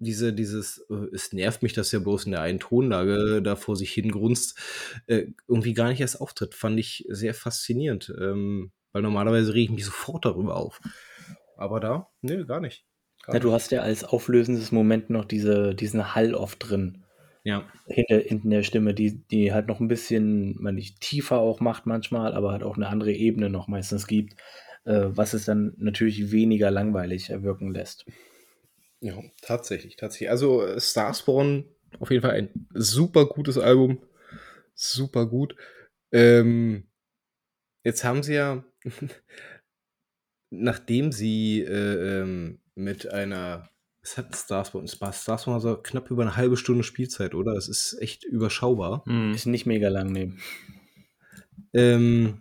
diese, 0.00 0.32
dieses, 0.32 0.78
äh, 0.90 1.14
es 1.14 1.32
nervt 1.32 1.62
mich, 1.62 1.72
dass 1.74 1.92
er 1.92 2.00
bloß 2.00 2.24
in 2.24 2.32
der 2.32 2.40
einen 2.40 2.58
Tonlage 2.58 3.40
da 3.42 3.54
vor 3.54 3.76
sich 3.76 3.92
hingrunzt, 3.92 4.58
äh, 5.06 5.26
irgendwie 5.46 5.74
gar 5.74 5.88
nicht 5.88 6.00
erst 6.00 6.20
auftritt. 6.20 6.54
Fand 6.54 6.78
ich 6.80 7.06
sehr 7.08 7.34
faszinierend, 7.34 8.12
ähm, 8.20 8.72
weil 8.92 9.02
normalerweise 9.02 9.54
rege 9.54 9.64
ich 9.64 9.70
mich 9.70 9.84
sofort 9.84 10.24
darüber 10.24 10.56
auf. 10.56 10.80
Aber 11.56 11.78
da, 11.78 12.08
nee, 12.22 12.44
gar 12.44 12.60
nicht. 12.60 12.84
Gar 13.24 13.36
ja, 13.36 13.40
du 13.40 13.52
hast 13.52 13.70
ja 13.70 13.82
als 13.82 14.02
auflösendes 14.02 14.72
Moment 14.72 15.10
noch 15.10 15.26
diese, 15.26 15.74
diesen 15.74 16.14
Hall 16.14 16.34
oft 16.34 16.70
drin. 16.70 17.04
Ja. 17.44 17.64
Hinter, 17.86 18.18
hinten 18.18 18.50
der 18.50 18.62
Stimme, 18.62 18.94
die, 18.94 19.26
die 19.28 19.52
halt 19.52 19.66
noch 19.66 19.80
ein 19.80 19.88
bisschen, 19.88 20.56
man 20.60 20.74
nicht 20.74 21.00
tiefer 21.00 21.38
auch 21.38 21.60
macht 21.60 21.86
manchmal, 21.86 22.34
aber 22.34 22.52
halt 22.52 22.62
auch 22.62 22.76
eine 22.76 22.88
andere 22.88 23.12
Ebene 23.12 23.50
noch 23.50 23.68
meistens 23.68 24.06
gibt, 24.06 24.34
äh, 24.84 25.06
was 25.08 25.34
es 25.34 25.44
dann 25.44 25.74
natürlich 25.76 26.32
weniger 26.32 26.70
langweilig 26.70 27.30
wirken 27.30 27.72
lässt. 27.72 28.06
Ja, 29.00 29.14
tatsächlich, 29.40 29.96
tatsächlich. 29.96 30.30
Also 30.30 30.62
äh, 30.64 30.80
Starspawn, 30.80 31.64
auf 31.98 32.10
jeden 32.10 32.22
Fall 32.22 32.32
ein 32.32 32.68
super 32.74 33.26
gutes 33.26 33.58
Album. 33.58 33.98
Super 34.74 35.26
gut. 35.26 35.56
Ähm, 36.12 36.84
jetzt 37.84 38.04
haben 38.04 38.22
sie 38.22 38.34
ja, 38.34 38.64
nachdem 40.50 41.12
sie 41.12 41.62
äh, 41.62 42.20
ähm, 42.20 42.60
mit 42.74 43.08
einer, 43.08 43.68
es 44.02 44.16
hat 44.16 44.34
Starspawn, 44.34 44.86
Starspawn 44.86 45.54
also 45.54 45.76
knapp 45.76 46.10
über 46.10 46.22
eine 46.22 46.36
halbe 46.36 46.56
Stunde 46.56 46.84
Spielzeit, 46.84 47.34
oder? 47.34 47.54
Das 47.54 47.68
ist 47.68 48.00
echt 48.00 48.24
überschaubar. 48.24 49.02
Mhm. 49.06 49.34
Ist 49.34 49.46
nicht 49.46 49.66
mega 49.66 49.88
lang, 49.88 50.12
nee. 50.12 50.32
Ähm, 51.72 52.40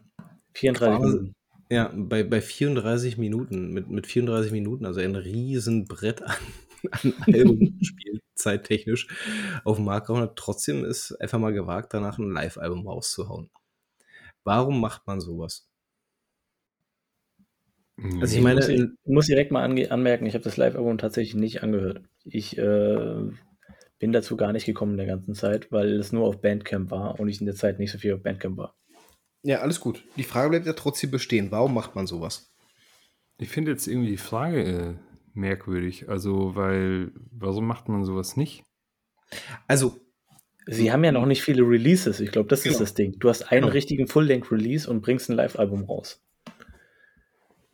34 0.54 1.00
Minuten. 1.00 1.36
Ja, 1.72 1.92
bei, 1.96 2.24
bei 2.24 2.42
34 2.42 3.18
Minuten, 3.18 3.72
mit, 3.72 3.90
mit 3.90 4.08
34 4.08 4.52
Minuten, 4.52 4.86
also 4.86 5.02
ein 5.02 5.16
Riesenbrett 5.16 6.22
an, 6.24 6.38
an 6.92 7.14
Album 7.32 7.78
spielzeittechnisch 7.82 9.08
auf 9.64 9.78
dem 9.78 9.86
Markt 9.86 10.08
gehauen 10.08 10.24
hat. 10.24 10.36
Trotzdem 10.36 10.84
ist 10.84 11.12
einfach 11.22 11.38
mal 11.38 11.54
gewagt, 11.54 11.94
danach 11.94 12.18
ein 12.18 12.32
Live-Album 12.32 12.88
rauszuhauen. 12.88 13.52
Warum 14.44 14.82
macht 14.82 15.06
man 15.06 15.22
sowas? 15.22 15.68
Also 18.22 18.38
ich 18.38 18.42
meine, 18.42 18.66
ich 18.68 18.88
muss, 19.06 19.28
direkt 19.28 19.52
mal 19.52 19.64
anmerken, 19.64 20.26
ich 20.26 20.34
habe 20.34 20.44
das 20.44 20.58
Live-Album 20.58 20.98
tatsächlich 20.98 21.36
nicht 21.36 21.64
angehört. 21.64 22.02
Ich 22.24 22.58
äh, 22.58 23.32
bin 24.00 24.14
dazu 24.14 24.38
gar 24.38 24.54
nicht 24.54 24.66
gekommen 24.66 24.94
in 24.94 24.98
der 24.98 25.06
ganzen 25.06 25.36
Zeit, 25.36 25.72
weil 25.72 26.00
es 26.00 26.14
nur 26.14 26.26
auf 26.26 26.42
Bandcamp 26.42 26.90
war 26.92 27.20
und 27.20 27.28
ich 27.28 27.42
in 27.42 27.46
der 27.46 27.56
Zeit 27.56 27.78
nicht 27.78 27.92
so 27.92 27.98
viel 27.98 28.14
auf 28.14 28.24
Bandcamp 28.24 28.58
war. 28.58 28.76
Ja, 29.44 29.60
alles 29.60 29.80
gut. 29.80 30.04
Die 30.18 30.24
Frage 30.24 30.50
bleibt 30.50 30.66
ja 30.66 30.74
trotzdem 30.74 31.12
bestehen. 31.12 31.52
Warum 31.52 31.74
macht 31.74 31.96
man 31.96 32.08
sowas? 32.08 32.54
Ich 33.38 33.50
finde 33.50 33.72
jetzt 33.72 33.88
irgendwie 33.88 34.10
die 34.10 34.18
Frage 34.18 34.64
äh, 34.64 34.94
merkwürdig. 35.34 36.10
Also, 36.10 36.56
weil, 36.56 37.12
warum 37.32 37.66
macht 37.66 37.88
man 37.88 38.04
sowas 38.04 38.36
nicht? 38.36 38.64
Also, 39.68 40.00
Sie 40.72 40.92
haben 40.92 41.04
ja 41.04 41.12
noch 41.12 41.26
nicht 41.26 41.42
viele 41.42 41.64
Releases. 41.64 42.20
Ich 42.20 42.32
glaube, 42.32 42.48
das 42.48 42.62
genau. 42.62 42.74
ist 42.74 42.82
das 42.82 42.94
Ding. 42.94 43.18
Du 43.18 43.30
hast 43.30 43.52
einen 43.52 43.62
genau. 43.62 43.74
richtigen 43.74 44.08
Full-Length-Release 44.08 44.90
und 44.90 45.02
bringst 45.02 45.30
ein 45.30 45.36
Live-Album 45.36 45.86
raus. 45.86 46.22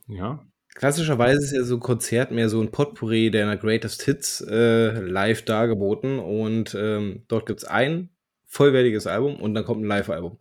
Ja. 0.07 0.45
Klassischerweise 0.75 1.43
ist 1.43 1.51
ja 1.51 1.63
so 1.63 1.75
ein 1.75 1.81
Konzert 1.81 2.31
mehr 2.31 2.49
so 2.49 2.61
ein 2.61 2.71
Potpourri 2.71 3.31
der 3.31 3.55
Greatest 3.57 4.03
Hits 4.03 4.41
äh, 4.41 4.99
live 4.99 5.43
dargeboten 5.43 6.19
und 6.19 6.75
ähm, 6.77 7.23
dort 7.27 7.45
gibt 7.45 7.61
es 7.61 7.65
ein 7.65 8.09
vollwertiges 8.45 9.07
Album 9.07 9.37
und 9.37 9.53
dann 9.53 9.63
kommt 9.63 9.83
ein 9.83 9.87
Live-Album. 9.87 10.37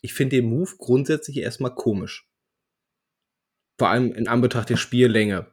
Ich 0.00 0.14
finde 0.14 0.36
den 0.36 0.48
Move 0.48 0.72
grundsätzlich 0.78 1.38
erstmal 1.38 1.74
komisch. 1.74 2.28
Vor 3.78 3.88
allem 3.88 4.12
in 4.12 4.28
Anbetracht 4.28 4.70
der 4.70 4.76
Spiellänge 4.76 5.52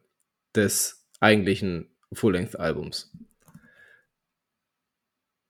des 0.55 1.07
eigentlichen 1.19 1.95
Full-Length-Albums. 2.13 3.11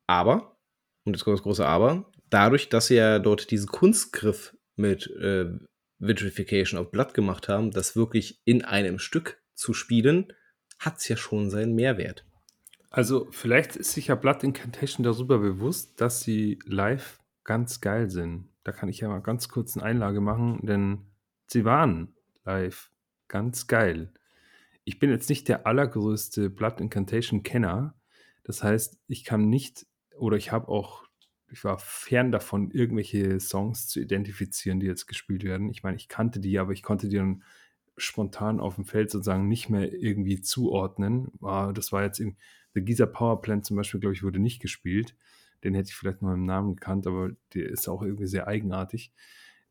Aber, 0.07 0.57
und 1.05 1.13
jetzt 1.13 1.23
kommt 1.23 1.37
das 1.37 1.43
große 1.43 1.65
Aber, 1.65 2.11
dadurch, 2.29 2.69
dass 2.69 2.87
sie 2.87 2.95
ja 2.95 3.19
dort 3.19 3.51
diesen 3.51 3.67
Kunstgriff 3.67 4.55
mit 4.75 5.07
äh, 5.07 5.51
Vitrification 5.99 6.79
of 6.79 6.91
Blood 6.91 7.13
gemacht 7.13 7.47
haben, 7.47 7.71
das 7.71 7.95
wirklich 7.95 8.41
in 8.45 8.63
einem 8.63 8.99
Stück 8.99 9.41
zu 9.53 9.73
spielen, 9.73 10.33
hat 10.79 10.97
es 10.97 11.07
ja 11.07 11.15
schon 11.15 11.49
seinen 11.49 11.75
Mehrwert. 11.75 12.25
Also 12.89 13.27
vielleicht 13.31 13.75
ist 13.75 13.93
sich 13.93 14.07
ja 14.07 14.15
Blood 14.15 14.43
Incantation 14.43 15.03
darüber 15.03 15.39
bewusst, 15.39 15.99
dass 15.99 16.21
sie 16.21 16.59
live 16.65 17.19
ganz 17.43 17.81
geil 17.81 18.09
sind. 18.09 18.49
Da 18.63 18.71
kann 18.71 18.89
ich 18.89 18.99
ja 18.99 19.09
mal 19.09 19.21
ganz 19.21 19.49
kurz 19.49 19.75
eine 19.75 19.85
Einlage 19.85 20.21
machen, 20.21 20.59
denn 20.63 20.99
sie 21.47 21.65
waren 21.65 22.15
live 22.45 22.91
ganz 23.27 23.67
geil. 23.67 24.13
Ich 24.85 24.99
bin 24.99 25.09
jetzt 25.09 25.29
nicht 25.29 25.47
der 25.47 25.65
allergrößte 25.65 26.49
Blood 26.49 26.79
Incantation-Kenner. 26.79 27.95
Das 28.43 28.63
heißt, 28.63 28.99
ich 29.07 29.23
kann 29.23 29.49
nicht 29.49 29.85
oder 30.17 30.37
ich 30.37 30.51
habe 30.51 30.67
auch, 30.67 31.03
ich 31.51 31.63
war 31.63 31.77
fern 31.79 32.31
davon, 32.31 32.71
irgendwelche 32.71 33.39
Songs 33.39 33.87
zu 33.87 33.99
identifizieren, 33.99 34.79
die 34.79 34.87
jetzt 34.87 35.07
gespielt 35.07 35.43
werden. 35.43 35.69
Ich 35.69 35.83
meine, 35.83 35.97
ich 35.97 36.07
kannte 36.07 36.39
die, 36.39 36.59
aber 36.59 36.73
ich 36.73 36.83
konnte 36.83 37.09
die 37.09 37.17
dann 37.17 37.43
spontan 37.97 38.59
auf 38.59 38.75
dem 38.75 38.85
Feld 38.85 39.11
sozusagen 39.11 39.47
nicht 39.47 39.69
mehr 39.69 39.93
irgendwie 39.93 40.41
zuordnen. 40.41 41.31
Ah, 41.41 41.71
das 41.73 41.91
war 41.91 42.03
jetzt 42.03 42.19
in 42.19 42.37
The 42.73 42.81
Giza 42.81 43.05
Power 43.05 43.41
Plant 43.41 43.65
zum 43.65 43.77
Beispiel, 43.77 43.99
glaube 43.99 44.15
ich, 44.15 44.23
wurde 44.23 44.39
nicht 44.39 44.61
gespielt. 44.61 45.15
Den 45.63 45.73
hätte 45.73 45.89
ich 45.89 45.95
vielleicht 45.95 46.21
mal 46.21 46.33
im 46.33 46.45
Namen 46.45 46.75
gekannt, 46.75 47.07
aber 47.07 47.31
der 47.53 47.69
ist 47.69 47.87
auch 47.87 48.01
irgendwie 48.01 48.27
sehr 48.27 48.47
eigenartig. 48.47 49.13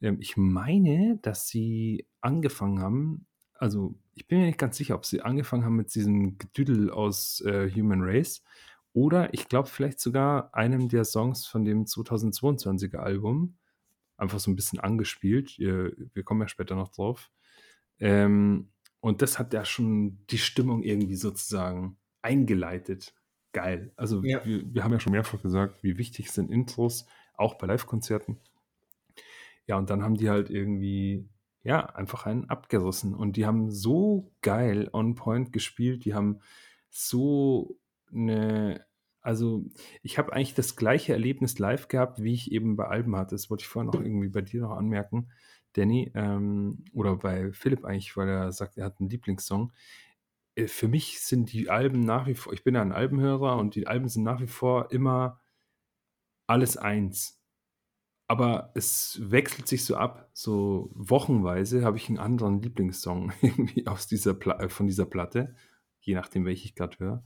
Ähm, 0.00 0.18
ich 0.20 0.36
meine, 0.36 1.18
dass 1.22 1.48
sie 1.48 2.06
angefangen 2.20 2.80
haben, 2.80 3.26
also 3.54 3.94
ich 4.14 4.26
bin 4.26 4.40
mir 4.40 4.46
nicht 4.46 4.58
ganz 4.58 4.76
sicher, 4.76 4.94
ob 4.94 5.06
sie 5.06 5.22
angefangen 5.22 5.64
haben 5.64 5.76
mit 5.76 5.94
diesem 5.94 6.38
Gedüdel 6.38 6.90
aus 6.90 7.40
äh, 7.42 7.70
Human 7.70 8.02
Race 8.02 8.42
oder 8.92 9.32
ich 9.32 9.48
glaube 9.48 9.68
vielleicht 9.68 10.00
sogar 10.00 10.54
einem 10.54 10.88
der 10.88 11.04
Songs 11.04 11.46
von 11.46 11.64
dem 11.64 11.84
2022er 11.84 12.98
Album. 12.98 13.56
Einfach 14.16 14.38
so 14.38 14.50
ein 14.50 14.56
bisschen 14.56 14.78
angespielt. 14.80 15.58
Wir 15.58 16.22
kommen 16.24 16.42
ja 16.42 16.48
später 16.48 16.76
noch 16.76 16.88
drauf. 16.88 17.30
Ähm, 17.98 18.70
und 19.00 19.22
das 19.22 19.38
hat 19.38 19.52
ja 19.52 19.64
schon 19.64 20.24
die 20.30 20.38
Stimmung 20.38 20.82
irgendwie 20.82 21.16
sozusagen 21.16 21.96
eingeleitet 22.20 23.14
geil. 23.52 23.92
Also 23.96 24.22
ja. 24.24 24.44
wir, 24.44 24.62
wir, 24.72 24.84
haben 24.84 24.92
ja 24.92 25.00
schon 25.00 25.12
mehrfach 25.12 25.40
gesagt, 25.42 25.82
wie 25.82 25.98
wichtig 25.98 26.30
sind 26.30 26.50
Intros, 26.50 27.06
auch 27.36 27.54
bei 27.54 27.66
Live-Konzerten. 27.66 28.38
Ja, 29.66 29.76
und 29.76 29.90
dann 29.90 30.02
haben 30.02 30.16
die 30.16 30.30
halt 30.30 30.50
irgendwie, 30.50 31.28
ja, 31.62 31.86
einfach 31.86 32.26
einen 32.26 32.48
abgerissen. 32.48 33.14
Und 33.14 33.36
die 33.36 33.46
haben 33.46 33.70
so 33.70 34.32
geil 34.42 34.88
on 34.92 35.14
point 35.14 35.52
gespielt, 35.52 36.04
die 36.04 36.14
haben 36.14 36.40
so 36.90 37.78
eine, 38.12 38.84
also 39.20 39.64
ich 40.02 40.18
habe 40.18 40.32
eigentlich 40.32 40.54
das 40.54 40.76
gleiche 40.76 41.12
Erlebnis 41.12 41.58
live 41.58 41.88
gehabt, 41.88 42.22
wie 42.22 42.34
ich 42.34 42.52
eben 42.52 42.76
bei 42.76 42.86
Alben 42.86 43.16
hatte. 43.16 43.34
Das 43.34 43.50
wollte 43.50 43.62
ich 43.62 43.68
vorhin 43.68 43.90
noch 43.90 44.00
irgendwie 44.00 44.28
bei 44.28 44.40
dir 44.40 44.62
noch 44.62 44.76
anmerken, 44.76 45.30
Danny, 45.74 46.10
ähm, 46.14 46.84
oder 46.92 47.16
bei 47.16 47.52
Philipp 47.52 47.84
eigentlich, 47.84 48.16
weil 48.16 48.28
er 48.28 48.52
sagt, 48.52 48.76
er 48.76 48.86
hat 48.86 49.00
einen 49.00 49.08
Lieblingssong. 49.08 49.72
Äh, 50.54 50.66
für 50.66 50.88
mich 50.88 51.20
sind 51.20 51.52
die 51.52 51.70
Alben 51.70 52.00
nach 52.00 52.26
wie 52.26 52.34
vor, 52.34 52.52
ich 52.52 52.64
bin 52.64 52.74
ja 52.74 52.82
ein 52.82 52.92
Albenhörer 52.92 53.56
und 53.56 53.74
die 53.74 53.86
Alben 53.86 54.08
sind 54.08 54.22
nach 54.22 54.40
wie 54.40 54.46
vor 54.46 54.90
immer 54.90 55.40
alles 56.46 56.76
eins. 56.76 57.40
Aber 58.28 58.72
es 58.74 59.20
wechselt 59.22 59.68
sich 59.68 59.84
so 59.84 59.96
ab, 59.96 60.30
so 60.32 60.90
wochenweise 60.94 61.84
habe 61.84 61.98
ich 61.98 62.08
einen 62.08 62.18
anderen 62.18 62.62
Lieblingssong 62.62 63.32
irgendwie 63.42 63.86
aus 63.86 64.06
dieser 64.06 64.34
Pla 64.34 64.58
äh, 64.60 64.68
von 64.68 64.86
dieser 64.86 65.06
Platte, 65.06 65.54
je 66.00 66.14
nachdem, 66.14 66.44
welche 66.44 66.64
ich 66.64 66.74
gerade 66.74 66.98
höre. 66.98 67.24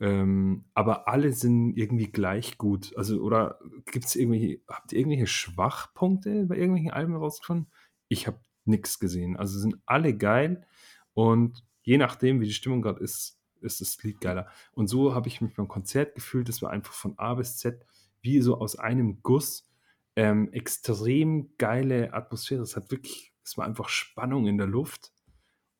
Ähm, 0.00 0.64
aber 0.74 1.06
alle 1.06 1.32
sind 1.32 1.76
irgendwie 1.76 2.10
gleich 2.10 2.58
gut. 2.58 2.92
Also, 2.96 3.20
oder 3.20 3.60
gibt 3.86 4.06
es 4.06 4.16
irgendwelche, 4.16 4.60
habt 4.66 4.92
ihr 4.92 4.98
irgendwelche 4.98 5.28
Schwachpunkte 5.28 6.46
bei 6.46 6.56
irgendwelchen 6.56 6.90
Alben 6.90 7.14
rausgefunden? 7.14 7.70
Ich 8.08 8.26
habe 8.26 8.40
nichts 8.64 8.98
gesehen. 8.98 9.36
Also 9.36 9.60
sind 9.60 9.76
alle 9.86 10.16
geil 10.16 10.66
und 11.14 11.64
je 11.82 11.98
nachdem, 11.98 12.40
wie 12.40 12.46
die 12.46 12.52
Stimmung 12.52 12.82
gerade 12.82 13.00
ist, 13.00 13.38
ist 13.60 13.80
das 13.80 14.02
Lied 14.02 14.20
geiler. 14.20 14.48
Und 14.72 14.88
so 14.88 15.14
habe 15.14 15.28
ich 15.28 15.40
mich 15.40 15.54
beim 15.54 15.68
Konzert 15.68 16.14
gefühlt. 16.14 16.48
Das 16.48 16.62
war 16.62 16.70
einfach 16.70 16.92
von 16.92 17.18
A 17.18 17.34
bis 17.34 17.58
Z 17.58 17.84
wie 18.20 18.40
so 18.40 18.58
aus 18.58 18.76
einem 18.76 19.22
Guss. 19.22 19.68
Ähm, 20.14 20.52
extrem 20.52 21.56
geile 21.58 22.12
Atmosphäre. 22.12 22.62
Es 22.62 22.76
hat 22.76 22.90
wirklich, 22.90 23.32
es 23.44 23.56
war 23.56 23.64
einfach 23.64 23.88
Spannung 23.88 24.46
in 24.46 24.58
der 24.58 24.66
Luft. 24.66 25.12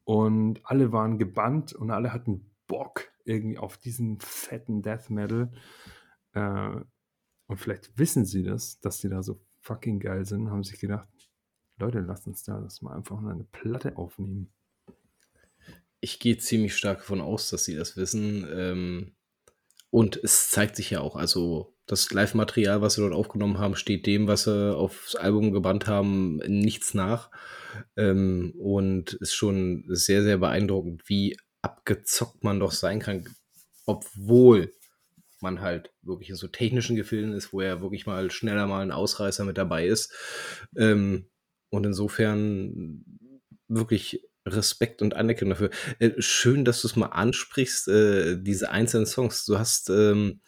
Und 0.04 0.60
alle 0.64 0.92
waren 0.92 1.18
gebannt 1.18 1.72
und 1.72 1.90
alle 1.90 2.12
hatten 2.12 2.50
Bock 2.66 3.12
irgendwie 3.24 3.58
auf 3.58 3.76
diesen 3.76 4.18
fetten 4.20 4.82
Death 4.82 5.10
Metal. 5.10 5.52
Äh, 6.32 6.80
und 7.46 7.56
vielleicht 7.58 7.98
wissen 7.98 8.24
sie 8.24 8.42
das, 8.42 8.80
dass 8.80 8.98
sie 8.98 9.08
da 9.08 9.22
so 9.22 9.40
fucking 9.60 10.00
geil 10.00 10.24
sind, 10.24 10.50
haben 10.50 10.64
sich 10.64 10.80
gedacht, 10.80 11.08
Leute, 11.78 12.00
lasst 12.00 12.26
uns 12.26 12.42
da 12.42 12.60
das 12.60 12.82
mal 12.82 12.94
einfach 12.94 13.18
eine 13.22 13.44
Platte 13.44 13.96
aufnehmen. 13.96 14.52
Ich 16.02 16.18
gehe 16.18 16.36
ziemlich 16.36 16.76
stark 16.76 16.98
davon 16.98 17.20
aus, 17.20 17.48
dass 17.48 17.64
sie 17.64 17.76
das 17.76 17.96
wissen. 17.96 18.46
Ähm, 18.52 19.14
und 19.88 20.16
es 20.16 20.50
zeigt 20.50 20.76
sich 20.76 20.90
ja 20.90 21.00
auch, 21.00 21.16
also 21.16 21.76
das 21.86 22.12
Live-Material, 22.12 22.82
was 22.82 22.94
sie 22.94 23.02
dort 23.02 23.14
aufgenommen 23.14 23.58
haben, 23.58 23.76
steht 23.76 24.06
dem, 24.06 24.26
was 24.26 24.44
sie 24.44 24.76
aufs 24.76 25.14
Album 25.14 25.52
gebannt 25.52 25.86
haben, 25.86 26.38
nichts 26.38 26.92
nach. 26.92 27.30
Ähm, 27.96 28.52
und 28.58 29.14
ist 29.14 29.34
schon 29.34 29.84
sehr, 29.88 30.24
sehr 30.24 30.38
beeindruckend, 30.38 31.08
wie 31.08 31.36
abgezockt 31.62 32.42
man 32.42 32.58
doch 32.58 32.72
sein 32.72 32.98
kann, 32.98 33.28
obwohl 33.86 34.74
man 35.40 35.60
halt 35.60 35.92
wirklich 36.02 36.30
in 36.30 36.36
so 36.36 36.48
technischen 36.48 36.96
Gefilden 36.96 37.32
ist, 37.32 37.52
wo 37.52 37.60
er 37.60 37.80
wirklich 37.80 38.06
mal 38.06 38.30
schneller 38.32 38.66
mal 38.66 38.82
ein 38.82 38.92
Ausreißer 38.92 39.44
mit 39.44 39.56
dabei 39.56 39.86
ist. 39.86 40.12
Ähm, 40.76 41.28
und 41.70 41.86
insofern 41.86 43.04
wirklich 43.68 44.20
Respekt 44.46 45.02
und 45.02 45.14
Anerkennung 45.14 45.50
dafür. 45.50 45.70
Äh, 45.98 46.10
schön, 46.18 46.64
dass 46.64 46.82
du 46.82 46.88
es 46.88 46.96
mal 46.96 47.06
ansprichst, 47.06 47.88
äh, 47.88 48.36
diese 48.40 48.70
einzelnen 48.70 49.06
Songs. 49.06 49.44
Du 49.44 49.58
hast 49.58 49.90
ähm, 49.90 50.40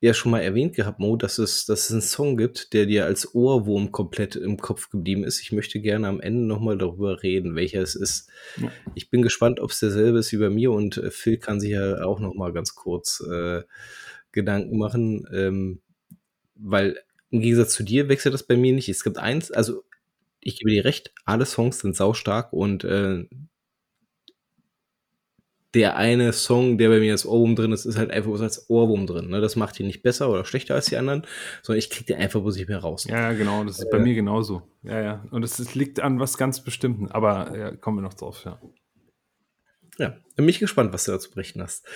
ja 0.00 0.12
schon 0.12 0.32
mal 0.32 0.40
erwähnt 0.40 0.74
gehabt, 0.74 0.98
Mo, 0.98 1.16
dass 1.16 1.38
es, 1.38 1.64
dass 1.64 1.86
es 1.86 1.92
einen 1.92 2.02
Song 2.02 2.36
gibt, 2.36 2.72
der 2.72 2.86
dir 2.86 3.06
als 3.06 3.34
Ohrwurm 3.34 3.92
komplett 3.92 4.36
im 4.36 4.58
Kopf 4.58 4.90
geblieben 4.90 5.24
ist. 5.24 5.40
Ich 5.40 5.52
möchte 5.52 5.80
gerne 5.80 6.08
am 6.08 6.20
Ende 6.20 6.46
nochmal 6.46 6.76
darüber 6.76 7.22
reden, 7.22 7.54
welcher 7.54 7.80
es 7.80 7.94
ist. 7.94 8.28
Ja. 8.60 8.70
Ich 8.94 9.10
bin 9.10 9.22
gespannt, 9.22 9.60
ob 9.60 9.70
es 9.70 9.80
derselbe 9.80 10.18
ist 10.18 10.32
wie 10.32 10.38
bei 10.38 10.50
mir 10.50 10.72
und 10.72 10.98
äh, 10.98 11.10
Phil 11.10 11.38
kann 11.38 11.60
sich 11.60 11.70
ja 11.70 12.04
auch 12.04 12.20
nochmal 12.20 12.52
ganz 12.52 12.74
kurz 12.74 13.20
äh, 13.20 13.62
Gedanken 14.32 14.76
machen, 14.76 15.26
ähm, 15.32 15.80
weil 16.54 16.98
im 17.30 17.40
Gegensatz 17.40 17.72
zu 17.72 17.82
dir 17.82 18.08
wechselt 18.08 18.34
das 18.34 18.42
bei 18.42 18.56
mir 18.56 18.72
nicht. 18.72 18.88
Es 18.88 19.02
gibt 19.02 19.18
eins, 19.18 19.50
also 19.50 19.82
ich 20.46 20.58
gebe 20.58 20.70
dir 20.70 20.84
recht, 20.84 21.12
alle 21.24 21.44
Songs 21.44 21.80
sind 21.80 21.96
saustark 21.96 22.52
und 22.52 22.84
äh, 22.84 23.24
der 25.74 25.96
eine 25.96 26.32
Song, 26.32 26.78
der 26.78 26.88
bei 26.88 27.00
mir 27.00 27.12
als 27.12 27.26
Ohrwurm 27.26 27.54
drin 27.54 27.72
ist, 27.72 27.84
ist 27.84 27.98
halt 27.98 28.10
einfach 28.10 28.40
als 28.40 28.70
Ohrwurm 28.70 29.06
drin. 29.06 29.28
Ne? 29.28 29.40
Das 29.40 29.56
macht 29.56 29.78
ihn 29.78 29.86
nicht 29.86 30.02
besser 30.02 30.30
oder 30.30 30.44
schlechter 30.44 30.74
als 30.74 30.86
die 30.86 30.96
anderen, 30.96 31.26
sondern 31.62 31.80
ich 31.80 31.90
kriege 31.90 32.06
den 32.06 32.22
einfach 32.22 32.40
bloß 32.40 32.56
nicht 32.56 32.68
mehr 32.68 32.78
raus. 32.78 33.04
Ja, 33.04 33.32
genau, 33.32 33.64
das 33.64 33.80
ist 33.80 33.86
äh, 33.86 33.90
bei 33.90 33.98
mir 33.98 34.14
genauso. 34.14 34.62
Ja, 34.82 35.02
ja. 35.02 35.26
Und 35.32 35.42
es 35.42 35.74
liegt 35.74 36.00
an 36.00 36.18
was 36.20 36.38
ganz 36.38 36.62
Bestimmten, 36.64 37.08
aber 37.10 37.54
ja, 37.58 37.76
kommen 37.76 37.98
wir 37.98 38.02
noch 38.02 38.14
drauf, 38.14 38.44
ja. 38.44 38.60
Ja, 39.98 40.16
bin 40.36 40.44
mich 40.46 40.60
gespannt, 40.60 40.92
was 40.92 41.04
du 41.04 41.12
dazu 41.12 41.30
berichten 41.30 41.62
hast. 41.62 41.86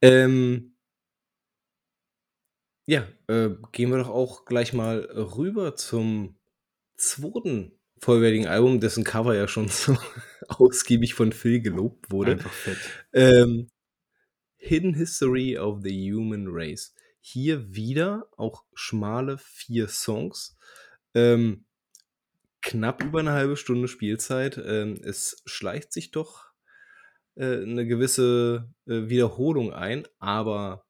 Ähm, 0.00 0.76
ja, 2.86 3.06
äh, 3.26 3.50
gehen 3.72 3.90
wir 3.90 3.98
doch 3.98 4.10
auch 4.10 4.44
gleich 4.44 4.72
mal 4.72 5.00
rüber 5.00 5.74
zum 5.74 6.36
zweiten 6.96 7.75
vollwertigen 7.98 8.46
Album, 8.46 8.80
dessen 8.80 9.04
Cover 9.04 9.34
ja 9.34 9.48
schon 9.48 9.68
so 9.68 9.96
ausgiebig 10.48 11.14
von 11.14 11.32
Phil 11.32 11.60
gelobt 11.60 12.10
wurde. 12.10 12.32
Einfach 12.32 12.52
fett. 12.52 12.78
Ähm, 13.12 13.70
Hidden 14.56 14.94
History 14.94 15.58
of 15.58 15.82
the 15.82 16.12
Human 16.12 16.46
Race. 16.48 16.94
Hier 17.20 17.74
wieder 17.74 18.28
auch 18.36 18.64
schmale 18.74 19.38
vier 19.38 19.88
Songs. 19.88 20.56
Ähm, 21.14 21.64
knapp 22.62 23.02
über 23.02 23.20
eine 23.20 23.32
halbe 23.32 23.56
Stunde 23.56 23.88
Spielzeit. 23.88 24.58
Ähm, 24.58 25.00
es 25.02 25.42
schleicht 25.46 25.92
sich 25.92 26.10
doch 26.10 26.46
äh, 27.36 27.62
eine 27.62 27.86
gewisse 27.86 28.72
äh, 28.86 29.08
Wiederholung 29.08 29.72
ein, 29.72 30.06
aber 30.18 30.86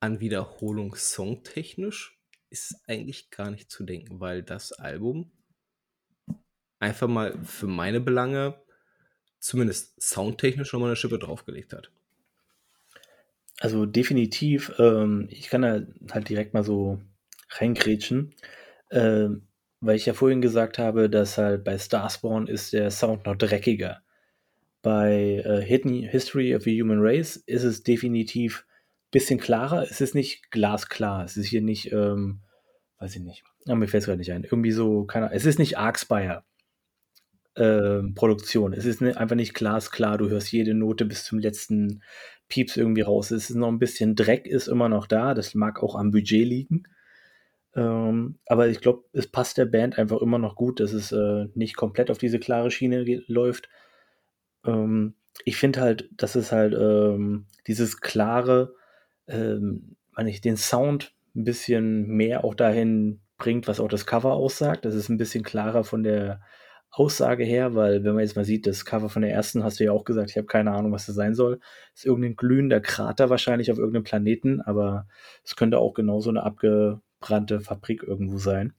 an 0.00 0.18
Wiederholung 0.20 0.96
songtechnisch 0.96 2.18
ist 2.50 2.76
eigentlich 2.86 3.30
gar 3.30 3.50
nicht 3.50 3.70
zu 3.70 3.84
denken, 3.84 4.20
weil 4.20 4.42
das 4.42 4.72
Album 4.72 5.30
einfach 6.82 7.08
mal 7.08 7.38
für 7.44 7.68
meine 7.68 8.00
Belange 8.00 8.54
zumindest 9.38 10.00
soundtechnisch 10.02 10.68
schon 10.68 10.80
mal 10.80 10.86
eine 10.86 10.96
Schippe 10.96 11.18
draufgelegt 11.18 11.72
hat. 11.72 11.90
Also 13.60 13.86
definitiv, 13.86 14.72
ähm, 14.78 15.28
ich 15.30 15.48
kann 15.48 15.62
da 15.62 15.82
halt 16.10 16.28
direkt 16.28 16.54
mal 16.54 16.64
so 16.64 17.00
reingrätschen, 17.50 18.34
äh, 18.90 19.28
weil 19.80 19.96
ich 19.96 20.06
ja 20.06 20.14
vorhin 20.14 20.42
gesagt 20.42 20.78
habe, 20.78 21.08
dass 21.08 21.38
halt 21.38 21.64
bei 21.64 21.78
Starspawn 21.78 22.48
ist 22.48 22.72
der 22.72 22.90
Sound 22.90 23.26
noch 23.26 23.36
dreckiger. 23.36 24.02
Bei 24.80 25.42
äh, 25.44 25.60
Hidden 25.60 26.02
History 26.02 26.54
of 26.56 26.64
the 26.64 26.82
Human 26.82 26.98
Race 27.00 27.36
ist 27.36 27.62
es 27.62 27.84
definitiv 27.84 28.66
ein 28.66 29.10
bisschen 29.12 29.38
klarer. 29.38 29.82
Es 29.88 30.00
ist 30.00 30.16
nicht 30.16 30.50
glasklar. 30.50 31.24
Es 31.24 31.36
ist 31.36 31.46
hier 31.46 31.62
nicht, 31.62 31.92
ähm, 31.92 32.40
weiß 32.98 33.14
ich 33.14 33.22
nicht, 33.22 33.44
ja, 33.66 33.76
mir 33.76 33.86
fällt 33.86 34.02
es 34.02 34.06
gerade 34.06 34.18
nicht 34.18 34.32
ein. 34.32 34.42
Irgendwie 34.42 34.72
so, 34.72 35.04
keine 35.04 35.26
Ahnung. 35.26 35.36
Es 35.36 35.46
ist 35.46 35.60
nicht 35.60 35.78
Arcspire 35.78 36.42
ähm, 37.56 38.14
Produktion. 38.14 38.72
Es 38.72 38.84
ist 38.84 39.00
ne, 39.00 39.16
einfach 39.16 39.36
nicht 39.36 39.54
glasklar, 39.54 40.18
du 40.18 40.28
hörst 40.28 40.52
jede 40.52 40.74
Note 40.74 41.04
bis 41.04 41.24
zum 41.24 41.38
letzten 41.38 42.02
Pieps 42.48 42.76
irgendwie 42.76 43.02
raus. 43.02 43.30
Es 43.30 43.50
ist 43.50 43.56
noch 43.56 43.68
ein 43.68 43.78
bisschen 43.78 44.14
Dreck, 44.14 44.46
ist 44.46 44.68
immer 44.68 44.88
noch 44.88 45.06
da. 45.06 45.34
Das 45.34 45.54
mag 45.54 45.82
auch 45.82 45.94
am 45.94 46.10
Budget 46.10 46.46
liegen. 46.46 46.84
Ähm, 47.74 48.38
aber 48.46 48.68
ich 48.68 48.80
glaube, 48.80 49.04
es 49.12 49.26
passt 49.26 49.56
der 49.58 49.64
Band 49.64 49.98
einfach 49.98 50.20
immer 50.20 50.38
noch 50.38 50.56
gut, 50.56 50.80
dass 50.80 50.92
es 50.92 51.12
äh, 51.12 51.46
nicht 51.54 51.76
komplett 51.76 52.10
auf 52.10 52.18
diese 52.18 52.38
klare 52.38 52.70
Schiene 52.70 53.04
läuft. 53.26 53.68
Ähm, 54.66 55.14
ich 55.44 55.56
finde 55.56 55.80
halt, 55.80 56.10
dass 56.16 56.34
es 56.34 56.52
halt 56.52 56.74
ähm, 56.74 57.46
dieses 57.66 58.00
klare, 58.00 58.74
ähm, 59.26 59.96
ich 60.26 60.42
den 60.42 60.58
Sound 60.58 61.14
ein 61.34 61.44
bisschen 61.44 62.06
mehr 62.06 62.44
auch 62.44 62.54
dahin 62.54 63.20
bringt, 63.38 63.66
was 63.66 63.80
auch 63.80 63.88
das 63.88 64.04
Cover 64.04 64.34
aussagt. 64.34 64.84
Das 64.84 64.94
ist 64.94 65.08
ein 65.08 65.16
bisschen 65.16 65.42
klarer 65.42 65.84
von 65.84 66.02
der 66.02 66.42
Aussage 66.92 67.42
her, 67.44 67.74
weil 67.74 68.04
wenn 68.04 68.12
man 68.12 68.22
jetzt 68.22 68.36
mal 68.36 68.44
sieht, 68.44 68.66
das 68.66 68.84
Cover 68.84 69.08
von 69.08 69.22
der 69.22 69.32
ersten 69.32 69.64
hast 69.64 69.80
du 69.80 69.84
ja 69.84 69.92
auch 69.92 70.04
gesagt, 70.04 70.30
ich 70.30 70.36
habe 70.36 70.46
keine 70.46 70.72
Ahnung, 70.72 70.92
was 70.92 71.06
das 71.06 71.16
sein 71.16 71.34
soll. 71.34 71.58
Ist 71.94 72.04
irgendein 72.04 72.36
glühender 72.36 72.80
Krater 72.80 73.30
wahrscheinlich 73.30 73.72
auf 73.72 73.78
irgendeinem 73.78 74.04
Planeten, 74.04 74.60
aber 74.60 75.08
es 75.42 75.56
könnte 75.56 75.78
auch 75.78 75.94
genauso 75.94 76.28
eine 76.28 76.42
abgebrannte 76.42 77.60
Fabrik 77.60 78.02
irgendwo 78.02 78.36
sein. 78.36 78.74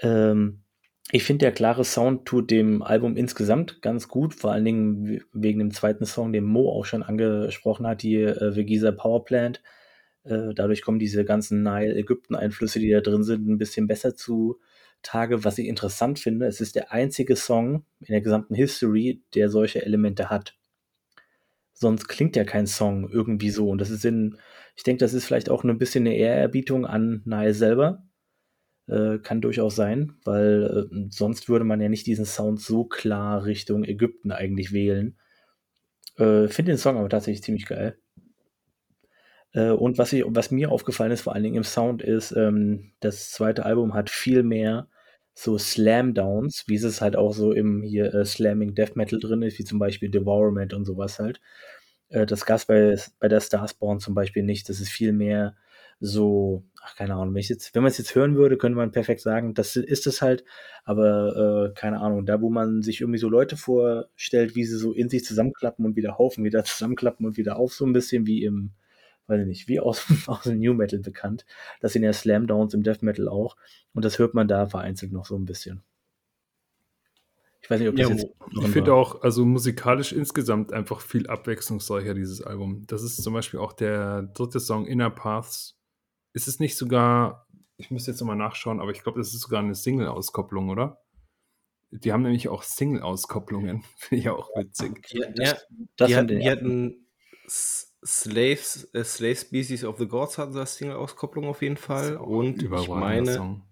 Ähm, 0.00 0.62
ich 1.10 1.24
finde, 1.24 1.46
der 1.46 1.52
klare 1.52 1.84
Sound 1.84 2.26
tut 2.26 2.50
dem 2.50 2.82
Album 2.82 3.16
insgesamt 3.16 3.80
ganz 3.80 4.06
gut, 4.08 4.34
vor 4.34 4.52
allen 4.52 4.66
Dingen 4.66 5.22
wegen 5.32 5.58
dem 5.58 5.70
zweiten 5.72 6.04
Song, 6.04 6.34
den 6.34 6.44
Mo 6.44 6.70
auch 6.70 6.84
schon 6.84 7.02
angesprochen 7.02 7.86
hat, 7.86 8.02
die 8.02 8.16
äh, 8.16 8.54
Vegisa 8.54 8.92
Power 8.92 9.24
Plant. 9.24 9.62
Äh, 10.24 10.54
dadurch 10.54 10.82
kommen 10.82 10.98
diese 10.98 11.24
ganzen 11.24 11.62
Nile-Ägypten-Einflüsse, 11.62 12.78
die 12.78 12.90
da 12.90 13.00
drin 13.00 13.24
sind, 13.24 13.48
ein 13.48 13.56
bisschen 13.56 13.86
besser 13.86 14.14
zu 14.14 14.60
Tage, 15.02 15.44
was 15.44 15.58
ich 15.58 15.66
interessant 15.66 16.18
finde, 16.18 16.46
es 16.46 16.60
ist 16.60 16.76
der 16.76 16.92
einzige 16.92 17.36
Song 17.36 17.84
in 18.00 18.12
der 18.12 18.20
gesamten 18.20 18.54
History, 18.54 19.22
der 19.34 19.48
solche 19.48 19.84
Elemente 19.84 20.30
hat. 20.30 20.56
Sonst 21.72 22.08
klingt 22.08 22.36
ja 22.36 22.44
kein 22.44 22.66
Song 22.66 23.08
irgendwie 23.08 23.50
so. 23.50 23.70
Und 23.70 23.80
das 23.80 23.90
ist 23.90 24.04
in, 24.04 24.36
ich 24.76 24.82
denke, 24.82 25.00
das 25.00 25.14
ist 25.14 25.24
vielleicht 25.24 25.48
auch 25.48 25.64
ein 25.64 25.78
bisschen 25.78 26.06
eine 26.06 26.16
Ehrerbietung 26.16 26.84
an 26.84 27.22
Nile 27.24 27.54
selber. 27.54 28.04
Äh, 28.90 29.18
kann 29.18 29.40
durchaus 29.40 29.76
sein, 29.76 30.14
weil 30.24 30.88
äh, 30.90 31.06
sonst 31.10 31.48
würde 31.48 31.64
man 31.64 31.80
ja 31.80 31.88
nicht 31.88 32.06
diesen 32.06 32.24
Sound 32.24 32.60
so 32.60 32.84
klar 32.84 33.44
Richtung 33.44 33.84
Ägypten 33.84 34.32
eigentlich 34.32 34.72
wählen. 34.72 35.16
Äh, 36.16 36.48
Finde 36.48 36.72
den 36.72 36.78
Song 36.78 36.96
aber 36.96 37.08
tatsächlich 37.08 37.44
ziemlich 37.44 37.66
geil. 37.66 37.99
Äh, 39.52 39.70
und 39.70 39.98
was, 39.98 40.12
ich, 40.12 40.24
was 40.26 40.50
mir 40.50 40.70
aufgefallen 40.70 41.12
ist, 41.12 41.22
vor 41.22 41.34
allen 41.34 41.42
Dingen 41.44 41.56
im 41.56 41.64
Sound, 41.64 42.02
ist, 42.02 42.32
ähm, 42.32 42.92
das 43.00 43.30
zweite 43.30 43.64
Album 43.64 43.94
hat 43.94 44.10
viel 44.10 44.42
mehr 44.42 44.88
so 45.34 45.58
Slam-Downs, 45.58 46.64
wie 46.66 46.76
es 46.76 47.00
halt 47.00 47.16
auch 47.16 47.32
so 47.32 47.52
im 47.52 47.82
hier 47.82 48.12
äh, 48.14 48.24
Slamming 48.24 48.74
Death 48.74 48.96
Metal 48.96 49.18
drin 49.18 49.42
ist, 49.42 49.58
wie 49.58 49.64
zum 49.64 49.78
Beispiel 49.78 50.10
Devourment 50.10 50.74
und 50.74 50.84
sowas 50.84 51.18
halt. 51.18 51.40
Äh, 52.08 52.26
das 52.26 52.46
Gas 52.46 52.66
bei, 52.66 52.96
bei 53.20 53.28
der 53.28 53.40
Starspawn 53.40 54.00
zum 54.00 54.14
Beispiel 54.14 54.42
nicht. 54.42 54.68
Das 54.68 54.80
ist 54.80 54.90
viel 54.90 55.12
mehr 55.12 55.56
so, 56.00 56.64
ach, 56.82 56.96
keine 56.96 57.14
Ahnung, 57.14 57.34
wenn, 57.34 57.42
jetzt, 57.42 57.74
wenn 57.74 57.82
man 57.82 57.90
es 57.90 57.98
jetzt 57.98 58.14
hören 58.14 58.36
würde, 58.36 58.56
könnte 58.56 58.76
man 58.76 58.92
perfekt 58.92 59.20
sagen, 59.20 59.54
das 59.54 59.76
ist 59.76 60.06
es 60.06 60.22
halt, 60.22 60.44
aber 60.84 61.70
äh, 61.70 61.74
keine 61.78 62.00
Ahnung, 62.00 62.24
da 62.26 62.40
wo 62.40 62.50
man 62.50 62.82
sich 62.82 63.02
irgendwie 63.02 63.18
so 63.18 63.28
Leute 63.28 63.56
vorstellt, 63.56 64.56
wie 64.56 64.64
sie 64.64 64.78
so 64.78 64.92
in 64.92 65.10
sich 65.10 65.24
zusammenklappen 65.24 65.84
und 65.84 65.96
wieder 65.96 66.18
haufen, 66.18 66.44
wieder 66.44 66.64
zusammenklappen 66.64 67.26
und 67.26 67.36
wieder 67.36 67.56
auf, 67.56 67.74
so 67.74 67.84
ein 67.86 67.92
bisschen 67.92 68.26
wie 68.26 68.44
im 68.44 68.72
weiß 69.30 69.40
ich 69.40 69.46
nicht, 69.46 69.68
wie 69.68 69.80
aus, 69.80 70.06
aus 70.26 70.42
dem 70.42 70.58
New 70.58 70.74
Metal 70.74 70.98
bekannt. 70.98 71.46
Das 71.80 71.92
sind 71.92 72.02
ja 72.02 72.12
Slam 72.12 72.46
Downs 72.46 72.74
im 72.74 72.82
Death 72.82 73.02
Metal 73.02 73.28
auch. 73.28 73.56
Und 73.94 74.04
das 74.04 74.18
hört 74.18 74.34
man 74.34 74.48
da 74.48 74.66
vereinzelt 74.66 75.12
noch 75.12 75.26
so 75.26 75.36
ein 75.36 75.44
bisschen. 75.44 75.82
Ich 77.62 77.70
weiß 77.70 77.80
nicht, 77.80 77.88
ob 77.88 77.96
das 77.96 78.08
ja, 78.08 78.14
jetzt. 78.14 78.26
Ich 78.62 78.68
finde 78.68 78.94
auch, 78.94 79.22
also 79.22 79.44
musikalisch 79.44 80.12
insgesamt 80.12 80.72
einfach 80.72 81.00
viel 81.00 81.28
abwechslungsreicher, 81.28 82.14
dieses 82.14 82.42
Album. 82.42 82.84
Das 82.86 83.02
ist 83.02 83.22
zum 83.22 83.34
Beispiel 83.34 83.60
auch 83.60 83.72
der 83.72 84.22
dritte 84.22 84.60
Song, 84.60 84.86
Inner 84.86 85.10
Paths. 85.10 85.78
Ist 86.32 86.48
es 86.48 86.58
nicht 86.58 86.76
sogar, 86.76 87.46
ich 87.76 87.90
müsste 87.90 88.10
jetzt 88.10 88.20
nochmal 88.20 88.36
nachschauen, 88.36 88.80
aber 88.80 88.90
ich 88.90 89.02
glaube, 89.02 89.18
das 89.18 89.34
ist 89.34 89.40
sogar 89.40 89.60
eine 89.60 89.74
Single-Auskopplung, 89.74 90.70
oder? 90.70 91.00
Die 91.92 92.12
haben 92.12 92.22
nämlich 92.22 92.48
auch 92.48 92.62
Single-Auskopplungen. 92.62 93.82
Finde 93.96 94.20
ich 94.20 94.28
auch 94.30 94.48
witzig. 94.56 95.06
Ja, 95.10 95.26
ja, 95.34 95.56
das 95.96 96.08
die, 96.08 96.16
hatten, 96.16 96.40
die 96.40 96.50
hatten 96.50 97.06
Slaves, 98.04 98.88
äh, 98.94 99.04
Slave 99.04 99.36
Species 99.36 99.84
of 99.84 99.98
the 99.98 100.06
Gods 100.06 100.38
hatten 100.38 100.52
sie 100.52 100.60
als 100.60 100.76
Single-Auskopplung 100.76 101.44
auf 101.46 101.62
jeden 101.62 101.76
Fall. 101.76 102.16
Und 102.16 102.62
ich 102.62 102.88
meine, 102.88 103.34
Song. 103.34 103.62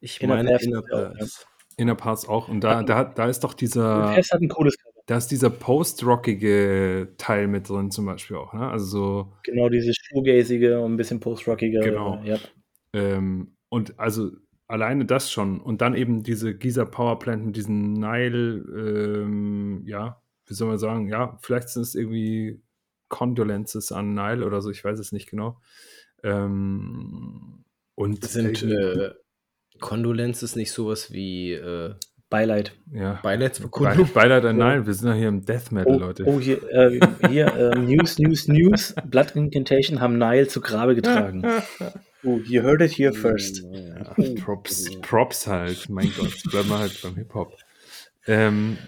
ich 0.00 0.20
Inner 0.20 0.36
meine 0.36 0.58
Inner 0.60 0.82
Parts. 0.82 1.46
Inner 1.78 1.94
Parts 1.94 2.28
auch. 2.28 2.48
Und 2.48 2.60
da, 2.60 2.82
da, 2.82 3.04
da 3.04 3.26
ist 3.26 3.40
doch 3.40 3.54
dieser. 3.54 4.16
Hat 4.16 4.32
ein 4.32 4.48
cooles 4.48 4.76
Cover. 4.78 4.92
Da 5.06 5.16
ist 5.16 5.28
dieser 5.28 5.50
post-rockige 5.50 7.14
Teil 7.16 7.46
mit 7.46 7.68
drin 7.68 7.92
zum 7.92 8.06
Beispiel 8.06 8.36
auch, 8.36 8.52
ne? 8.52 8.68
Also 8.68 8.86
so. 8.86 9.32
Genau, 9.44 9.68
dieses 9.68 9.96
shoegazige 9.96 10.80
und 10.80 10.94
ein 10.94 10.96
bisschen 10.96 11.20
post-rockige. 11.20 11.78
Genau. 11.78 12.20
Ja. 12.24 12.38
Ähm, 12.92 13.52
und 13.68 13.98
also 14.00 14.32
alleine 14.66 15.04
das 15.04 15.30
schon. 15.30 15.60
Und 15.60 15.80
dann 15.80 15.94
eben 15.94 16.22
diese 16.22 16.56
Giza 16.56 16.84
Power 16.84 17.18
Plant 17.18 17.46
mit 17.46 17.56
diesen 17.56 17.92
Nile, 17.92 18.64
ähm, 18.76 19.82
ja, 19.86 20.20
wie 20.46 20.54
soll 20.54 20.68
man 20.68 20.78
sagen, 20.78 21.08
ja, 21.08 21.38
vielleicht 21.40 21.68
sind 21.68 21.82
es 21.82 21.94
irgendwie 21.94 22.60
Condolences 23.08 23.92
an 23.92 24.14
Nile 24.14 24.44
oder 24.44 24.60
so, 24.62 24.70
ich 24.70 24.84
weiß 24.84 24.98
es 24.98 25.12
nicht 25.12 25.30
genau. 25.30 25.60
Ähm, 26.22 27.64
und 27.94 28.24
Sind 28.24 28.62
irgendwie- 28.62 29.00
äh, 29.02 29.14
Condolences 29.80 30.56
nicht 30.56 30.72
sowas 30.72 31.12
wie 31.12 31.52
äh, 31.52 31.94
Beileid. 32.30 32.72
ja. 32.92 33.14
Be 33.14 33.20
Beileidsbekundung? 33.22 34.08
Beileid 34.12 34.44
an 34.46 34.56
Nile, 34.56 34.86
wir 34.86 34.94
sind 34.94 35.08
ja 35.08 35.14
hier 35.14 35.28
im 35.28 35.44
Death 35.44 35.70
Metal, 35.70 35.94
Oh, 35.94 35.98
Leute. 35.98 36.24
oh 36.26 36.40
hier, 36.40 36.60
äh, 36.72 36.98
hier 37.28 37.46
äh, 37.54 37.78
News, 37.78 38.18
News, 38.18 38.48
News. 38.48 38.94
Blood 39.04 39.36
Incantation 39.36 40.00
haben 40.00 40.18
Nile 40.18 40.48
zu 40.48 40.60
Grabe 40.60 40.94
getragen. 40.96 41.44
Oh, 42.24 42.38
you 42.44 42.62
heard 42.62 42.80
it 42.80 42.90
here 42.90 43.12
first. 43.12 43.62
Ja. 43.70 44.14
Props, 44.44 44.90
Props 45.02 45.46
halt, 45.46 45.88
mein 45.88 46.10
Gott, 46.18 46.34
bleiben 46.50 46.68
wir 46.70 46.78
halt 46.78 47.00
beim 47.02 47.14
Hip-Hop. 47.14 47.56
Ähm, 48.26 48.78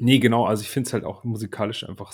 nee, 0.00 0.18
genau, 0.18 0.44
also 0.44 0.62
ich 0.62 0.68
finde 0.68 0.88
es 0.88 0.92
halt 0.92 1.04
auch 1.04 1.24
musikalisch 1.24 1.88
einfach 1.88 2.12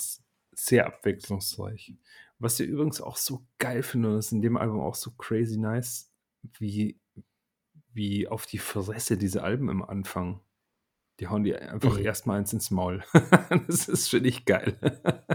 sehr 0.65 0.87
abwechslungsreich. 0.87 1.95
Was 2.39 2.59
ich 2.61 2.69
übrigens 2.69 3.01
auch 3.01 3.17
so 3.17 3.45
geil 3.59 3.83
finde, 3.83 4.11
und 4.11 4.19
ist 4.19 4.33
in 4.33 4.43
dem 4.43 4.57
Album 4.57 4.81
auch 4.81 4.95
so 4.95 5.11
crazy 5.13 5.59
nice, 5.59 6.11
wie, 6.59 6.99
wie 7.93 8.29
auf 8.29 8.47
die 8.47 8.59
Fresse 8.59 9.17
diese 9.19 9.43
Alben 9.43 9.69
im 9.69 9.83
Anfang. 9.83 10.41
Die 11.19 11.29
hauen 11.29 11.45
die 11.45 11.55
einfach 11.55 11.99
Mhm. 11.99 12.05
erstmal 12.05 12.39
eins 12.39 12.53
ins 12.53 12.71
Maul. 12.71 13.03
das 13.69 13.89
ist, 13.89 14.09
finde 14.09 14.29
ich, 14.29 14.45
geil. 14.45 14.77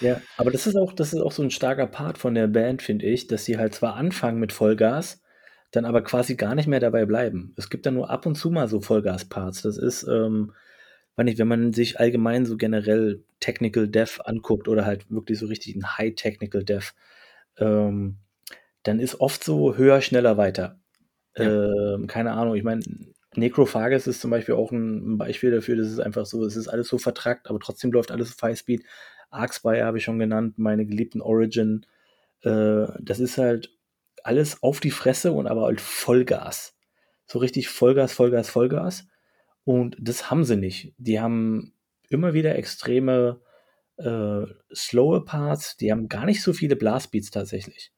Ja, 0.00 0.20
aber 0.36 0.50
das 0.50 0.66
ist 0.66 0.74
auch, 0.76 0.92
das 0.92 1.12
ist 1.14 1.20
auch 1.20 1.30
so 1.32 1.42
ein 1.42 1.50
starker 1.50 1.86
Part 1.86 2.18
von 2.18 2.34
der 2.34 2.48
Band, 2.48 2.82
finde 2.82 3.06
ich, 3.06 3.28
dass 3.28 3.44
sie 3.44 3.56
halt 3.56 3.72
zwar 3.72 3.94
anfangen 3.94 4.40
mit 4.40 4.52
Vollgas, 4.52 5.22
dann 5.70 5.84
aber 5.84 6.02
quasi 6.02 6.34
gar 6.34 6.54
nicht 6.56 6.66
mehr 6.66 6.80
dabei 6.80 7.06
bleiben. 7.06 7.54
Es 7.56 7.70
gibt 7.70 7.86
dann 7.86 7.94
nur 7.94 8.10
ab 8.10 8.26
und 8.26 8.34
zu 8.34 8.50
mal 8.50 8.68
so 8.68 8.80
Vollgas-Parts. 8.80 9.62
Das 9.62 9.78
ist, 9.78 10.02
ähm, 10.02 10.52
weiß 11.16 11.24
nicht, 11.24 11.38
wenn 11.38 11.48
man 11.48 11.72
sich 11.72 11.98
allgemein 11.98 12.46
so 12.46 12.56
generell 12.56 13.24
Technical 13.40 13.88
Dev 13.88 14.20
anguckt 14.24 14.68
oder 14.68 14.84
halt 14.84 15.10
wirklich 15.10 15.38
so 15.38 15.46
richtig 15.46 15.74
ein 15.76 15.98
High 15.98 16.14
Technical 16.14 16.64
Dev, 16.64 16.92
ähm, 17.58 18.18
dann 18.82 19.00
ist 19.00 19.20
oft 19.20 19.42
so 19.42 19.76
höher, 19.76 20.00
schneller, 20.00 20.36
weiter. 20.36 20.78
Ähm, 21.34 22.06
keine 22.06 22.32
Ahnung, 22.32 22.54
ich 22.54 22.62
meine, 22.62 22.82
Necrophagus 23.34 24.06
ist 24.06 24.20
zum 24.20 24.30
Beispiel 24.30 24.54
auch 24.54 24.72
ein, 24.72 25.18
Beispiel 25.18 25.50
dafür, 25.50 25.76
dass 25.76 25.88
es 25.88 25.98
einfach 26.00 26.26
so, 26.26 26.44
es 26.44 26.56
ist 26.56 26.68
alles 26.68 26.88
so 26.88 26.98
vertrackt, 26.98 27.48
aber 27.48 27.60
trotzdem 27.60 27.92
läuft 27.92 28.10
alles 28.10 28.32
auf 28.32 28.42
Highspeed. 28.42 28.84
Arcspire 29.30 29.84
habe 29.84 29.98
ich 29.98 30.04
schon 30.04 30.18
genannt, 30.18 30.58
meine 30.58 30.86
geliebten 30.86 31.20
Origin. 31.20 31.84
Äh, 32.42 32.86
das 33.00 33.20
ist 33.20 33.38
halt 33.38 33.76
alles 34.22 34.62
auf 34.62 34.80
die 34.80 34.90
Fresse 34.90 35.32
und 35.32 35.46
aber 35.46 35.62
halt 35.62 35.80
Vollgas. 35.80 36.74
So 37.26 37.38
richtig 37.38 37.68
Vollgas, 37.68 38.12
Vollgas, 38.12 38.48
Vollgas. 38.48 39.06
Und 39.66 39.96
das 39.98 40.30
haben 40.30 40.44
sie 40.44 40.56
nicht. 40.56 40.94
Die 40.96 41.18
haben 41.18 41.72
immer 42.08 42.34
wieder 42.34 42.54
extreme 42.54 43.40
äh, 43.96 44.42
slowe 44.72 45.24
Parts. 45.24 45.76
Die 45.76 45.90
haben 45.90 46.08
gar 46.08 46.24
nicht 46.24 46.40
so 46.40 46.52
viele 46.52 46.76
Blastbeats 46.76 47.32
tatsächlich. 47.32 47.92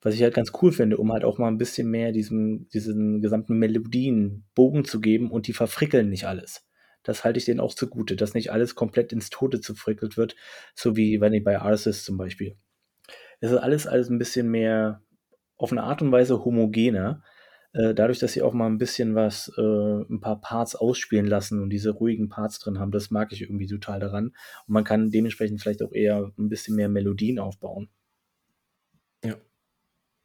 Was 0.00 0.14
ich 0.14 0.22
halt 0.22 0.34
ganz 0.34 0.50
cool 0.60 0.72
finde, 0.72 0.96
um 0.96 1.12
halt 1.12 1.24
auch 1.24 1.38
mal 1.38 1.46
ein 1.46 1.58
bisschen 1.58 1.88
mehr 1.88 2.10
diesem, 2.10 2.68
diesen 2.70 3.20
gesamten 3.20 3.56
Melodien 3.56 4.46
Bogen 4.56 4.84
zu 4.84 5.00
geben 5.00 5.30
und 5.30 5.46
die 5.46 5.52
verfrickeln 5.52 6.08
nicht 6.08 6.26
alles. 6.26 6.66
Das 7.04 7.22
halte 7.22 7.38
ich 7.38 7.44
denen 7.44 7.60
auch 7.60 7.74
zugute, 7.74 8.16
dass 8.16 8.34
nicht 8.34 8.50
alles 8.50 8.74
komplett 8.74 9.12
ins 9.12 9.30
Tote 9.30 9.60
zerfrickelt 9.60 10.16
wird, 10.16 10.34
so 10.74 10.96
wie 10.96 11.20
wenn 11.20 11.32
ich 11.32 11.44
bei 11.44 11.60
Arsis 11.60 12.04
zum 12.04 12.16
Beispiel. 12.16 12.56
Es 13.38 13.52
ist 13.52 13.58
alles, 13.58 13.86
alles 13.86 14.10
ein 14.10 14.18
bisschen 14.18 14.50
mehr 14.50 15.04
auf 15.56 15.70
eine 15.70 15.84
Art 15.84 16.02
und 16.02 16.10
Weise 16.10 16.44
homogener, 16.44 17.22
äh, 17.76 17.94
dadurch, 17.94 18.18
dass 18.18 18.32
sie 18.32 18.42
auch 18.42 18.54
mal 18.54 18.66
ein 18.66 18.78
bisschen 18.78 19.14
was, 19.14 19.52
äh, 19.56 19.60
ein 19.60 20.20
paar 20.20 20.40
Parts 20.40 20.74
ausspielen 20.76 21.26
lassen 21.26 21.62
und 21.62 21.70
diese 21.70 21.90
ruhigen 21.90 22.28
Parts 22.28 22.58
drin 22.58 22.78
haben, 22.78 22.90
das 22.90 23.10
mag 23.10 23.32
ich 23.32 23.42
irgendwie 23.42 23.66
total 23.66 24.00
daran. 24.00 24.28
Und 24.66 24.72
man 24.72 24.84
kann 24.84 25.10
dementsprechend 25.10 25.60
vielleicht 25.60 25.82
auch 25.82 25.92
eher 25.92 26.32
ein 26.38 26.48
bisschen 26.48 26.74
mehr 26.76 26.88
Melodien 26.88 27.38
aufbauen. 27.38 27.88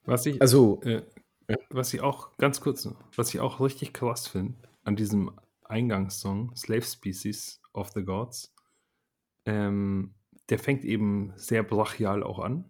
Was 0.03 0.25
ich, 0.25 0.41
Also, 0.41 0.81
Äh, 0.83 1.03
was 1.69 1.93
ich 1.93 2.01
auch, 2.01 2.35
ganz 2.37 2.61
kurz, 2.61 2.89
was 3.15 3.33
ich 3.33 3.39
auch 3.39 3.59
richtig 3.59 3.93
krass 3.93 4.27
finde, 4.27 4.55
an 4.83 4.95
diesem 4.95 5.31
Eingangssong, 5.63 6.55
Slave 6.55 6.83
Species 6.83 7.61
of 7.73 7.89
the 7.89 8.03
Gods, 8.03 8.53
ähm, 9.45 10.13
der 10.49 10.59
fängt 10.59 10.83
eben 10.85 11.33
sehr 11.35 11.63
brachial 11.63 12.23
auch 12.23 12.39
an. 12.39 12.69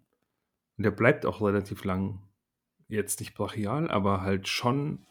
Und 0.76 0.84
der 0.84 0.90
bleibt 0.90 1.26
auch 1.26 1.40
relativ 1.40 1.84
lang, 1.84 2.22
jetzt 2.92 3.20
nicht 3.20 3.34
brachial, 3.34 3.90
aber 3.90 4.22
halt 4.22 4.48
schon 4.48 5.06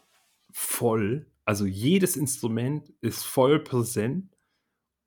voll. 0.52 1.26
Also 1.44 1.66
jedes 1.66 2.16
Instrument 2.16 2.90
ist 3.00 3.24
voll 3.24 3.58
präsent 3.58 4.36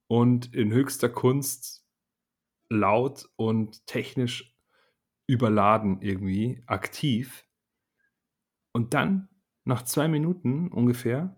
und 0.07 0.53
in 0.53 0.71
höchster 0.71 1.09
Kunst 1.09 1.85
laut 2.69 3.29
und 3.35 3.85
technisch 3.87 4.55
überladen 5.27 6.01
irgendwie, 6.01 6.63
aktiv. 6.67 7.45
Und 8.71 8.93
dann, 8.93 9.29
nach 9.63 9.83
zwei 9.83 10.07
Minuten 10.07 10.67
ungefähr, 10.67 11.35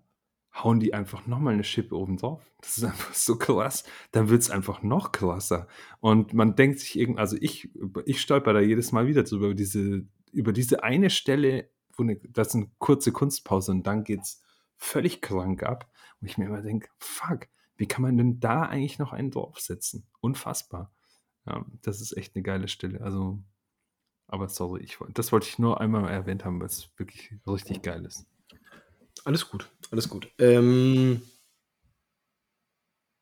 hauen 0.64 0.80
die 0.80 0.94
einfach 0.94 1.28
nochmal 1.28 1.54
eine 1.54 1.64
Schippe 1.64 1.96
oben 1.96 2.18
drauf. 2.18 2.52
Das 2.62 2.78
ist 2.78 2.84
einfach 2.84 3.14
so 3.14 3.38
krass. 3.38 3.84
Dann 4.12 4.30
wird 4.30 4.42
es 4.42 4.50
einfach 4.50 4.82
noch 4.82 5.12
krasser. 5.12 5.68
Und 6.00 6.34
man 6.34 6.56
denkt 6.56 6.80
sich 6.80 6.98
irgendwie, 6.98 7.20
also 7.20 7.38
ich, 7.40 7.70
ich 8.06 8.22
stolper 8.22 8.54
da 8.54 8.60
jedes 8.60 8.92
Mal 8.92 9.08
wieder 9.08 9.24
drüber, 9.24 9.48
über 9.48 9.56
diese, 9.56 10.06
über 10.32 10.54
diese 10.54 10.84
eine 10.84 11.10
Stelle, 11.10 11.70
wo 11.96 12.04
eine, 12.04 12.18
das 12.18 12.50
ist 12.50 12.56
eine 12.56 12.72
kurze 12.78 13.12
Kunstpause 13.12 13.72
und 13.72 13.84
dann 13.84 14.04
geht 14.04 14.22
es 14.22 14.42
völlig 14.78 15.22
krank 15.22 15.64
ab. 15.64 15.92
Und 16.22 16.28
ich 16.28 16.38
mir 16.38 16.46
immer 16.46 16.62
denke, 16.62 16.90
fuck, 17.00 17.48
wie 17.78 17.88
kann 17.88 18.02
man 18.02 18.18
denn 18.18 18.40
da 18.40 18.64
eigentlich 18.64 19.00
noch 19.00 19.14
einen 19.14 19.32
draufsetzen? 19.32 20.08
Unfassbar. 20.20 20.92
Ja, 21.46 21.66
das 21.82 22.02
ist 22.02 22.16
echt 22.18 22.36
eine 22.36 22.44
geile 22.44 22.68
Stelle. 22.68 23.02
Also, 23.02 23.40
aber 24.28 24.50
sorry, 24.50 24.84
ich, 24.84 24.98
das 25.14 25.32
wollte 25.32 25.48
ich 25.48 25.60
nur 25.60 25.80
einmal 25.80 26.10
erwähnt 26.10 26.44
haben, 26.44 26.60
weil 26.60 26.68
es 26.68 26.90
wirklich 26.98 27.34
richtig 27.48 27.82
geil 27.82 28.06
ist. 28.06 28.26
alles 29.24 29.50
gut, 29.50 29.70
alles 29.92 30.10
gut. 30.10 30.32
Ähm, 30.40 31.22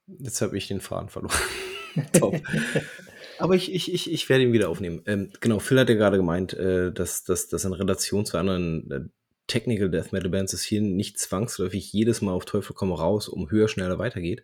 jetzt 0.08 0.42
habe 0.42 0.58
ich 0.58 0.68
den 0.68 0.82
Faden 0.82 1.10
verloren. 1.10 1.36
Top. 2.14 2.36
Aber 3.40 3.56
ich, 3.56 3.74
ich, 3.74 3.94
ich, 3.94 4.12
ich 4.12 4.30
werde 4.30 4.44
ihn 4.44 4.54
wieder 4.54 4.70
aufnehmen. 4.70 5.02
Ähm, 5.06 5.32
genau, 5.40 5.60
Phil 5.60 5.80
hat 5.80 5.90
ja 5.90 5.96
gerade 5.96 6.18
gemeint, 6.18 6.54
äh, 6.54 6.92
dass, 6.92 7.24
dass, 7.24 7.48
dass 7.48 7.66
in 7.66 7.74
Relation 7.74 8.26
zu 8.26 8.38
anderen 8.38 8.92
äh, 8.92 9.02
Technical 9.48 9.90
Death 9.90 10.12
Metal 10.12 10.30
Bands 10.30 10.54
es 10.54 10.64
hier 10.64 10.82
nicht 10.82 11.20
zwangsläufig 11.20 11.92
jedes 11.94 12.22
Mal 12.22 12.32
auf 12.32 12.46
Teufel 12.46 12.74
komm 12.74 12.92
raus, 12.92 13.28
um 13.28 13.52
höher, 13.52 13.68
schneller 13.68 14.00
weitergeht. 14.00 14.42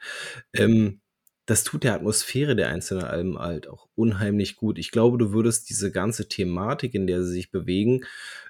Ähm, 0.54 1.02
das 1.46 1.64
tut 1.64 1.84
der 1.84 1.96
Atmosphäre 1.96 2.56
der 2.56 2.70
einzelnen 2.70 3.04
Alben 3.04 3.40
halt 3.40 3.68
auch 3.68 3.88
unheimlich 3.96 4.56
gut. 4.56 4.78
Ich 4.78 4.92
glaube, 4.92 5.18
du 5.18 5.34
würdest 5.34 5.70
diese 5.70 5.92
ganze 5.92 6.28
Thematik, 6.28 6.94
in 6.94 7.08
der 7.08 7.24
sie 7.24 7.32
sich 7.32 7.52
bewegen, 7.52 8.06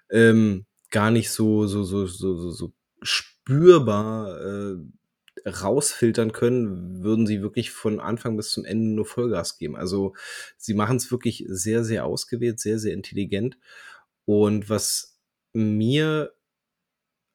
ähm, 0.09 0.65
gar 0.89 1.09
nicht 1.09 1.31
so, 1.31 1.67
so, 1.67 1.83
so, 1.83 2.05
so, 2.05 2.35
so, 2.35 2.51
so 2.51 2.73
spürbar 3.01 4.39
äh, 4.41 4.75
rausfiltern 5.45 6.31
können, 6.31 7.03
würden 7.03 7.27
sie 7.27 7.41
wirklich 7.41 7.71
von 7.71 7.99
Anfang 7.99 8.37
bis 8.37 8.51
zum 8.51 8.65
Ende 8.65 8.87
nur 8.87 9.05
Vollgas 9.05 9.57
geben. 9.57 9.75
Also 9.75 10.13
sie 10.57 10.73
machen 10.73 10.97
es 10.97 11.11
wirklich 11.11 11.45
sehr, 11.47 11.83
sehr 11.83 12.05
ausgewählt, 12.05 12.59
sehr, 12.59 12.79
sehr 12.79 12.93
intelligent. 12.93 13.57
Und 14.25 14.69
was 14.69 15.19
mir 15.53 16.33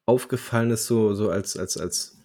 aufgefallen 0.06 0.70
ist, 0.70 0.86
so, 0.86 1.14
so 1.14 1.30
als, 1.30 1.56
als, 1.56 1.76
als, 1.76 2.18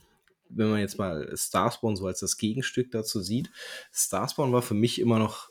wenn 0.50 0.70
man 0.70 0.80
jetzt 0.80 0.98
mal 0.98 1.32
Starspawn 1.36 1.96
so 1.96 2.08
als 2.08 2.20
das 2.20 2.38
Gegenstück 2.38 2.92
dazu 2.92 3.22
sieht, 3.22 3.52
Starspawn 3.92 4.54
war 4.54 4.62
für 4.62 4.76
mich 4.76 5.00
immer 5.00 5.20
noch 5.20 5.50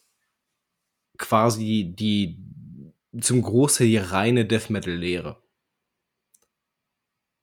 quasi 1.19 1.93
die 1.97 2.39
zum 3.20 3.43
Großteil 3.43 3.89
die 3.89 3.97
reine 3.97 4.47
Death 4.47 4.70
Metal 4.70 4.94
Lehre. 4.94 5.43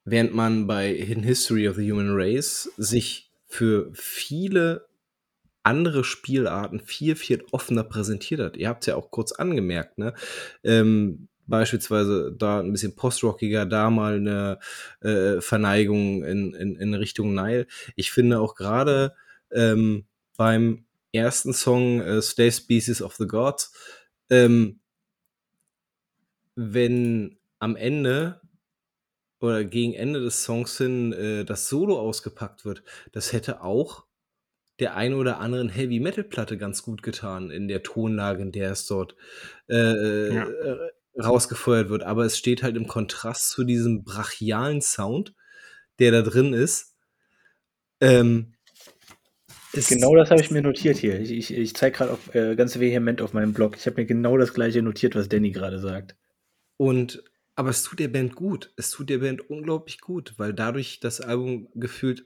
Während 0.09 0.33
man 0.33 0.67
bei 0.67 0.93
Hidden 0.93 1.23
History 1.23 1.67
of 1.67 1.75
the 1.75 1.91
Human 1.91 2.11
Race 2.11 2.71
sich 2.77 3.29
für 3.45 3.89
viele 3.93 4.87
andere 5.63 6.05
Spielarten 6.05 6.79
viel, 6.79 7.17
viel 7.17 7.43
offener 7.51 7.83
präsentiert 7.83 8.39
hat. 8.39 8.55
Ihr 8.55 8.69
habt 8.69 8.83
es 8.83 8.87
ja 8.87 8.95
auch 8.95 9.11
kurz 9.11 9.33
angemerkt, 9.33 9.97
ne? 9.97 10.13
Ähm, 10.63 11.27
beispielsweise 11.45 12.33
da 12.37 12.61
ein 12.61 12.71
bisschen 12.71 12.95
postrockiger, 12.95 13.65
da 13.65 13.89
mal 13.89 14.15
eine 14.15 14.59
äh, 15.01 15.41
Verneigung 15.41 16.23
in, 16.23 16.53
in, 16.53 16.77
in 16.77 16.93
Richtung 16.93 17.33
Nile. 17.33 17.67
Ich 17.97 18.11
finde 18.11 18.39
auch 18.39 18.55
gerade 18.55 19.13
ähm, 19.51 20.05
beim 20.37 20.85
ersten 21.11 21.51
Song 21.51 21.99
äh, 21.99 22.21
Stay 22.21 22.49
Species 22.49 23.01
of 23.01 23.15
the 23.15 23.27
Gods, 23.27 23.73
ähm, 24.29 24.79
wenn 26.55 27.37
am 27.59 27.75
Ende 27.75 28.39
oder 29.39 29.63
gegen 29.63 29.93
Ende 29.93 30.19
des 30.21 30.43
Songs 30.43 30.77
hin 30.77 31.13
äh, 31.13 31.45
das 31.45 31.69
Solo 31.69 31.99
ausgepackt 31.99 32.65
wird, 32.65 32.83
das 33.11 33.33
hätte 33.33 33.61
auch 33.61 34.05
der 34.79 34.95
ein 34.95 35.13
oder 35.13 35.39
anderen 35.39 35.69
Heavy 35.69 35.99
Metal 35.99 36.23
Platte 36.23 36.57
ganz 36.57 36.83
gut 36.83 37.01
getan 37.01 37.49
in 37.49 37.67
der 37.67 37.83
Tonlage, 37.83 38.43
in 38.43 38.51
der 38.51 38.71
es 38.71 38.85
dort 38.85 39.15
äh, 39.69 40.33
Ja. 40.33 40.43
äh, 40.47 40.91
rausgefeuert 41.19 41.89
wird. 41.89 42.03
Aber 42.03 42.25
es 42.25 42.37
steht 42.37 42.61
halt 42.61 42.75
im 42.77 42.87
Kontrast 42.87 43.49
zu 43.49 43.63
diesem 43.63 44.03
brachialen 44.03 44.81
Sound, 44.81 45.33
der 45.99 46.11
da 46.11 46.21
drin 46.21 46.53
ist. 46.53 46.95
Ähm, 47.99 48.53
Genau 49.73 50.15
das 50.15 50.31
habe 50.31 50.41
ich 50.41 50.49
mir 50.49 50.61
notiert 50.61 50.97
hier. 50.97 51.19
Ich, 51.19 51.31
ich, 51.31 51.53
ich 51.53 51.75
zeige 51.75 51.97
gerade 51.97 52.13
auf, 52.13 52.33
äh, 52.33 52.55
ganz 52.55 52.79
vehement 52.79 53.21
auf 53.21 53.33
meinem 53.33 53.53
Blog. 53.53 53.75
Ich 53.77 53.85
habe 53.85 54.01
mir 54.01 54.07
genau 54.07 54.37
das 54.37 54.53
gleiche 54.53 54.81
notiert, 54.81 55.15
was 55.15 55.29
Danny 55.29 55.51
gerade 55.51 55.79
sagt. 55.79 56.15
Und 56.77 57.23
aber 57.57 57.69
es 57.71 57.81
tut 57.81 57.97
der 57.97 58.07
Band 58.07 58.35
gut. 58.35 58.71
Es 58.77 58.91
tut 58.91 59.09
der 59.09 59.17
Band 59.17 59.49
unglaublich 59.49 59.99
gut, 59.99 60.35
weil 60.37 60.53
dadurch 60.53 60.99
das 60.99 61.21
Album 61.21 61.69
gefühlt 61.73 62.23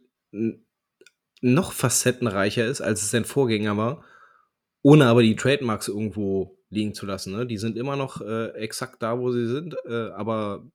noch 1.39 1.71
facettenreicher 1.71 2.67
ist, 2.67 2.81
als 2.81 3.01
es 3.01 3.11
sein 3.11 3.23
Vorgänger 3.23 3.77
war, 3.77 4.03
ohne 4.81 5.05
aber 5.05 5.23
die 5.23 5.37
Trademarks 5.37 5.87
irgendwo 5.87 6.59
liegen 6.69 6.93
zu 6.93 7.05
lassen. 7.05 7.31
Ne? 7.31 7.47
Die 7.47 7.57
sind 7.57 7.77
immer 7.77 7.95
noch 7.95 8.19
äh, 8.19 8.49
exakt 8.55 9.01
da, 9.01 9.19
wo 9.19 9.31
sie 9.31 9.47
sind, 9.47 9.77
äh, 9.85 10.09
aber 10.09 10.69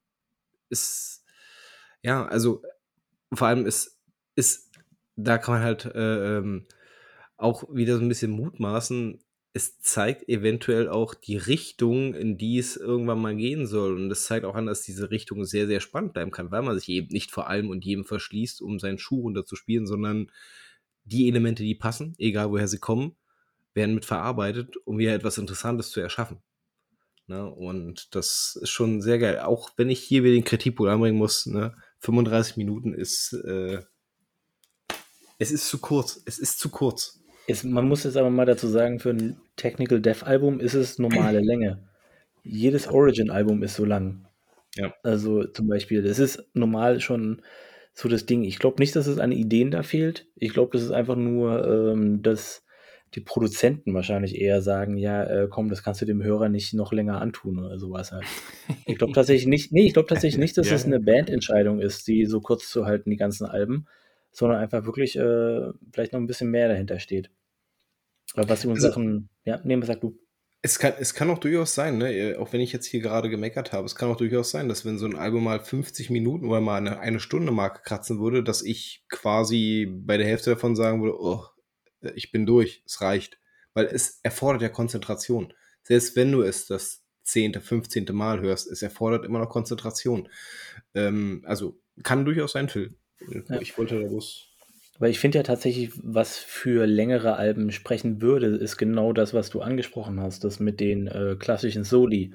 ist 0.70 1.22
ja, 2.02 2.24
also 2.24 2.62
vor 3.34 3.48
allem 3.48 3.66
ist, 3.66 4.00
ist 4.36 4.70
da 5.16 5.36
kann 5.36 5.56
man 5.56 5.64
halt 5.64 5.84
äh, 5.84 6.38
ähm, 6.38 6.66
auch 7.36 7.64
wieder 7.74 7.96
so 7.96 8.02
ein 8.02 8.08
bisschen 8.08 8.30
mutmaßen. 8.30 9.22
Es 9.56 9.80
zeigt 9.80 10.28
eventuell 10.28 10.86
auch 10.86 11.14
die 11.14 11.38
Richtung, 11.38 12.12
in 12.12 12.36
die 12.36 12.58
es 12.58 12.76
irgendwann 12.76 13.22
mal 13.22 13.34
gehen 13.34 13.66
soll. 13.66 13.96
Und 13.96 14.10
es 14.10 14.26
zeigt 14.26 14.44
auch 14.44 14.54
an, 14.54 14.66
dass 14.66 14.82
diese 14.82 15.10
Richtung 15.10 15.46
sehr, 15.46 15.66
sehr 15.66 15.80
spannend 15.80 16.12
bleiben 16.12 16.30
kann, 16.30 16.50
weil 16.50 16.60
man 16.60 16.78
sich 16.78 16.90
eben 16.90 17.08
nicht 17.08 17.30
vor 17.30 17.48
allem 17.48 17.70
und 17.70 17.82
jedem 17.82 18.04
verschließt, 18.04 18.60
um 18.60 18.78
seinen 18.78 18.98
Schuh 18.98 19.22
runterzuspielen, 19.22 19.86
sondern 19.86 20.30
die 21.04 21.26
Elemente, 21.26 21.62
die 21.62 21.74
passen, 21.74 22.14
egal 22.18 22.50
woher 22.50 22.68
sie 22.68 22.78
kommen, 22.78 23.16
werden 23.72 23.94
mit 23.94 24.04
verarbeitet, 24.04 24.76
um 24.84 24.98
wieder 24.98 25.14
etwas 25.14 25.38
Interessantes 25.38 25.90
zu 25.90 26.00
erschaffen. 26.00 26.42
Ne? 27.26 27.50
Und 27.50 28.14
das 28.14 28.58
ist 28.60 28.70
schon 28.70 29.00
sehr 29.00 29.18
geil. 29.18 29.40
Auch 29.40 29.70
wenn 29.78 29.88
ich 29.88 30.00
hier 30.00 30.22
wieder 30.22 30.34
den 30.34 30.44
Kritikpunkt 30.44 30.92
anbringen 30.92 31.16
muss, 31.16 31.46
ne? 31.46 31.74
35 32.00 32.58
Minuten 32.58 32.92
ist, 32.92 33.32
äh, 33.32 33.82
es 35.38 35.50
ist 35.50 35.66
zu 35.66 35.78
kurz. 35.78 36.20
Es 36.26 36.38
ist 36.38 36.58
zu 36.58 36.68
kurz. 36.68 37.20
Es, 37.48 37.64
man 37.64 37.86
muss 37.88 38.04
jetzt 38.04 38.16
aber 38.16 38.30
mal 38.30 38.46
dazu 38.46 38.66
sagen, 38.68 38.98
für 38.98 39.10
ein 39.10 39.36
Technical 39.56 40.00
Death 40.00 40.24
Album 40.24 40.60
ist 40.60 40.74
es 40.74 40.98
normale 40.98 41.40
Länge. 41.44 41.78
Jedes 42.42 42.88
Origin-Album 42.88 43.62
ist 43.62 43.74
so 43.76 43.84
lang. 43.84 44.26
Ja. 44.76 44.92
Also 45.02 45.44
zum 45.44 45.68
Beispiel, 45.68 46.02
das 46.02 46.18
ist 46.18 46.44
normal 46.54 47.00
schon 47.00 47.42
so 47.94 48.08
das 48.08 48.26
Ding. 48.26 48.44
Ich 48.44 48.58
glaube 48.58 48.76
nicht, 48.80 48.94
dass 48.94 49.06
es 49.06 49.18
an 49.18 49.32
Ideen 49.32 49.70
da 49.70 49.82
fehlt. 49.82 50.26
Ich 50.36 50.52
glaube, 50.52 50.70
das 50.72 50.82
ist 50.82 50.90
einfach 50.90 51.16
nur, 51.16 51.66
ähm, 51.66 52.22
dass 52.22 52.62
die 53.14 53.20
Produzenten 53.20 53.94
wahrscheinlich 53.94 54.38
eher 54.38 54.60
sagen, 54.60 54.96
ja, 54.98 55.24
äh, 55.24 55.48
komm, 55.48 55.70
das 55.70 55.82
kannst 55.82 56.02
du 56.02 56.06
dem 56.06 56.22
Hörer 56.22 56.48
nicht 56.50 56.74
noch 56.74 56.92
länger 56.92 57.20
antun 57.22 57.58
oder 57.58 57.78
sowas 57.78 58.12
halt. 58.12 58.24
Ich 58.84 58.98
glaube 58.98 59.14
tatsächlich 59.14 59.46
nicht, 59.46 59.72
nee, 59.72 59.86
ich 59.86 59.94
glaube 59.94 60.08
tatsächlich 60.08 60.38
nicht, 60.40 60.58
dass 60.58 60.68
Ja. 60.68 60.74
es 60.74 60.84
eine 60.84 61.00
Bandentscheidung 61.00 61.80
ist, 61.80 62.06
die 62.08 62.26
so 62.26 62.40
kurz 62.40 62.68
zu 62.68 62.84
halten, 62.84 63.08
die 63.08 63.16
ganzen 63.16 63.46
Alben, 63.46 63.86
sondern 64.36 64.58
einfach 64.58 64.84
wirklich 64.84 65.16
äh, 65.16 65.72
vielleicht 65.92 66.12
noch 66.12 66.20
ein 66.20 66.26
bisschen 66.26 66.50
mehr 66.50 66.68
dahinter 66.68 67.00
steht. 67.00 67.30
Aber 68.34 68.48
was 68.50 68.64
übrigens 68.64 68.84
Also- 68.84 68.92
Sachen, 68.94 69.30
ja, 69.44 69.60
nee, 69.64 69.80
sag 69.82 70.02
du? 70.02 70.18
Es 70.60 70.78
kann, 70.78 70.94
es 70.98 71.14
kann 71.14 71.30
auch 71.30 71.38
durchaus 71.38 71.74
sein, 71.74 71.96
ne? 71.96 72.12
äh, 72.12 72.36
auch 72.36 72.52
wenn 72.52 72.60
ich 72.60 72.72
jetzt 72.72 72.86
hier 72.86 73.00
gerade 73.00 73.30
gemeckert 73.30 73.72
habe, 73.72 73.86
es 73.86 73.94
kann 73.94 74.10
auch 74.10 74.16
durchaus 74.16 74.50
sein, 74.50 74.68
dass 74.68 74.84
wenn 74.84 74.98
so 74.98 75.06
ein 75.06 75.16
Album 75.16 75.44
mal 75.44 75.60
50 75.60 76.10
Minuten 76.10 76.46
oder 76.48 76.60
mal 76.60 76.76
eine, 76.76 76.98
eine 76.98 77.20
Stunde 77.20 77.50
Marke 77.52 77.82
kratzen 77.82 78.18
würde, 78.18 78.42
dass 78.42 78.62
ich 78.62 79.04
quasi 79.08 79.86
bei 79.90 80.16
der 80.18 80.26
Hälfte 80.26 80.50
davon 80.50 80.76
sagen 80.76 81.02
würde, 81.02 81.18
oh, 81.18 81.44
äh, 82.02 82.12
ich 82.14 82.30
bin 82.30 82.44
durch, 82.44 82.82
es 82.84 83.00
reicht. 83.00 83.38
Weil 83.72 83.86
es 83.86 84.20
erfordert 84.22 84.60
ja 84.60 84.68
Konzentration. 84.68 85.54
Selbst 85.82 86.14
wenn 86.16 86.32
du 86.32 86.42
es 86.42 86.66
das 86.66 87.04
zehnte, 87.22 87.60
15. 87.60 88.06
Mal 88.12 88.40
hörst, 88.40 88.70
es 88.70 88.82
erfordert 88.82 89.24
immer 89.24 89.38
noch 89.38 89.48
Konzentration. 89.48 90.28
Ähm, 90.94 91.42
also 91.46 91.80
kann 92.02 92.24
durchaus 92.26 92.52
sein, 92.52 92.68
Phil. 92.68 92.98
Ja. 93.48 93.60
Ich 93.60 93.76
wollte 93.78 94.00
da 94.00 94.08
bloß. 94.08 94.48
Weil 94.98 95.10
ich 95.10 95.18
finde 95.18 95.38
ja 95.38 95.42
tatsächlich, 95.42 95.90
was 96.02 96.38
für 96.38 96.86
längere 96.86 97.36
Alben 97.36 97.70
sprechen 97.70 98.22
würde, 98.22 98.46
ist 98.46 98.78
genau 98.78 99.12
das, 99.12 99.34
was 99.34 99.50
du 99.50 99.60
angesprochen 99.60 100.20
hast, 100.20 100.44
das 100.44 100.58
mit 100.58 100.80
den 100.80 101.06
äh, 101.06 101.36
klassischen 101.38 101.84
Soli, 101.84 102.32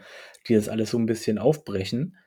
die 0.48 0.53
das 0.53 0.70
alles 0.70 0.91
so 0.91 0.99
ein 0.99 1.08
bisschen 1.08 1.40
aufbrechen, 1.40 2.18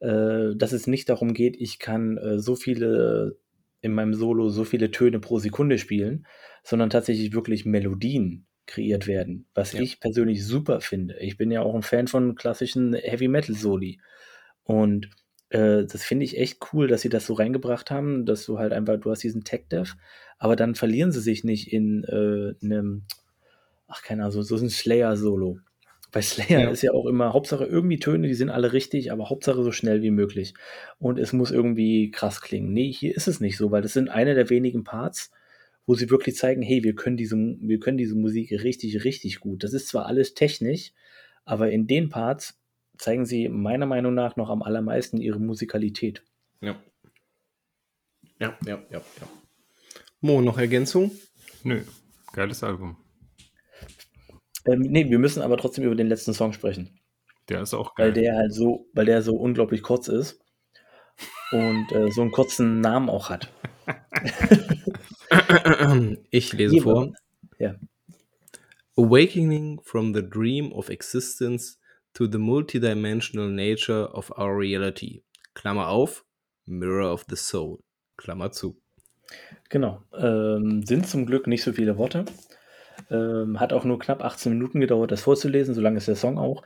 äh, 0.00 0.56
dass 0.56 0.72
es 0.72 0.88
nicht 0.88 1.08
darum 1.08 1.32
geht, 1.32 1.56
ich 1.58 1.78
kann 1.78 2.18
äh, 2.18 2.38
so 2.40 2.56
viele 2.56 3.38
in 3.82 3.92
meinem 3.92 4.14
Solo 4.14 4.48
so 4.48 4.64
viele 4.64 4.90
Töne 4.90 5.20
pro 5.20 5.38
Sekunde 5.38 5.78
spielen, 5.78 6.26
sondern 6.64 6.90
tatsächlich 6.90 7.32
wirklich 7.32 7.64
Melodien 7.64 8.46
kreiert 8.66 9.06
werden, 9.06 9.46
was 9.54 9.74
Ja. 9.74 9.80
ich 9.82 10.00
persönlich 10.00 10.44
super 10.44 10.80
finde. 10.80 11.18
Ich 11.20 11.36
bin 11.36 11.50
ja 11.50 11.60
auch 11.60 11.74
ein 11.74 11.82
Fan 11.82 12.08
von 12.08 12.34
klassischen 12.34 12.94
Heavy 12.94 13.28
Metal 13.28 13.54
Soli 13.54 14.00
und 14.64 15.10
äh, 15.54 15.86
das 15.86 16.02
finde 16.02 16.24
ich 16.24 16.36
echt 16.36 16.58
cool, 16.72 16.88
dass 16.88 17.02
sie 17.02 17.08
das 17.08 17.26
so 17.26 17.34
reingebracht 17.34 17.90
haben, 17.90 18.26
dass 18.26 18.44
du 18.44 18.58
halt 18.58 18.72
einfach, 18.72 18.98
du 18.98 19.10
hast 19.10 19.22
diesen 19.22 19.44
Tech 19.44 19.66
Dev, 19.70 19.94
aber 20.36 20.56
dann 20.56 20.74
verlieren 20.74 21.12
sie 21.12 21.20
sich 21.20 21.44
nicht 21.44 21.72
in 21.72 22.02
äh, 22.04 22.54
einem, 22.64 23.04
ach 23.86 24.02
keine 24.02 24.22
Ahnung, 24.22 24.32
so, 24.32 24.42
so 24.42 24.56
ein 24.56 24.68
Slayer-Solo. 24.68 25.60
Bei 26.10 26.22
Slayer 26.22 26.60
Ja. 26.60 26.70
ist 26.70 26.82
ja 26.82 26.92
auch 26.92 27.06
immer 27.06 27.32
Hauptsache 27.32 27.64
irgendwie 27.64 27.98
Töne, 28.00 28.26
die 28.26 28.34
sind 28.34 28.50
alle 28.50 28.72
richtig, 28.72 29.12
aber 29.12 29.30
Hauptsache 29.30 29.62
so 29.62 29.70
schnell 29.70 30.02
wie 30.02 30.10
möglich. 30.10 30.54
Und 30.98 31.18
es 31.20 31.32
muss 31.32 31.52
irgendwie 31.52 32.10
krass 32.10 32.40
klingen. 32.40 32.72
Nee, 32.72 32.92
hier 32.92 33.16
ist 33.16 33.28
es 33.28 33.40
nicht 33.40 33.56
so, 33.56 33.70
weil 33.70 33.82
das 33.82 33.92
sind 33.92 34.08
eine 34.08 34.34
der 34.34 34.50
wenigen 34.50 34.82
Parts, 34.82 35.30
wo 35.86 35.94
sie 35.94 36.10
wirklich 36.10 36.34
zeigen, 36.36 36.62
hey, 36.62 36.82
wir 36.82 36.96
können 36.96 37.16
diese, 37.16 37.36
wir 37.36 37.78
können 37.78 37.98
diese 37.98 38.16
Musik 38.16 38.50
richtig, 38.50 39.04
richtig 39.04 39.38
gut. 39.38 39.62
Das 39.62 39.72
ist 39.72 39.88
zwar 39.88 40.06
alles 40.06 40.34
technisch, 40.34 40.92
aber 41.44 41.70
in 41.70 41.86
den 41.86 42.08
Parts 42.08 42.58
zeigen 42.98 43.26
sie 43.26 43.48
meiner 43.48 43.86
Meinung 43.86 44.14
nach 44.14 44.36
noch 44.36 44.50
am 44.50 44.62
allermeisten 44.62 45.20
ihre 45.20 45.40
Musikalität. 45.40 46.22
Ja. 46.60 46.76
Ja, 48.40 48.56
ja, 48.66 48.82
ja, 48.90 48.98
ja. 48.98 49.28
Mo, 50.20 50.40
noch 50.40 50.58
Ergänzung? 50.58 51.12
Nö, 51.62 51.82
geiles 52.32 52.62
Album. 52.64 52.96
Ähm, 54.66 54.80
nee, 54.80 55.08
wir 55.10 55.18
müssen 55.18 55.42
aber 55.42 55.56
trotzdem 55.56 55.84
über 55.84 55.94
den 55.94 56.08
letzten 56.08 56.32
Song 56.34 56.52
sprechen, 56.52 56.98
Der 57.48 57.60
ist 57.62 57.74
auch 57.74 57.92
weil 57.98 58.12
geil. 58.12 58.22
der 58.22 58.36
halt 58.36 58.54
so, 58.54 58.88
weil 58.94 59.04
der 59.06 59.22
so 59.22 59.36
unglaublich 59.36 59.82
kurz 59.82 60.08
ist 60.08 60.40
und 61.52 61.92
äh, 61.92 62.10
so 62.10 62.22
einen 62.22 62.30
kurzen 62.32 62.80
Namen 62.80 63.08
auch 63.10 63.30
hat. 63.30 63.52
Ich 66.30 66.52
lese 66.52 66.74
Hier 66.74 66.82
vor. 66.82 67.12
Ja. 67.58 67.74
Awakening 68.96 69.80
from 69.82 70.14
the 70.14 70.22
dream 70.22 70.72
of 70.72 70.88
existence 70.88 71.78
to 72.14 72.26
the 72.26 72.38
multidimensional 72.38 73.50
nature 73.50 74.08
of 74.12 74.30
our 74.38 74.56
reality. 74.56 75.22
Klammer 75.54 75.88
auf, 75.88 76.24
Mirror 76.66 77.12
of 77.12 77.24
the 77.28 77.36
Soul. 77.36 77.80
Klammer 78.16 78.50
zu. 78.50 78.80
Genau. 79.68 80.02
Ähm, 80.16 80.84
sind 80.84 81.06
zum 81.06 81.26
Glück 81.26 81.46
nicht 81.46 81.62
so 81.62 81.72
viele 81.72 81.98
Worte. 81.98 82.24
Ähm, 83.10 83.58
hat 83.60 83.72
auch 83.72 83.84
nur 83.84 83.98
knapp 83.98 84.22
18 84.22 84.52
Minuten 84.52 84.80
gedauert, 84.80 85.10
das 85.10 85.22
vorzulesen, 85.22 85.74
so 85.74 85.80
lang 85.80 85.96
ist 85.96 86.08
der 86.08 86.16
Song 86.16 86.38
auch. 86.38 86.62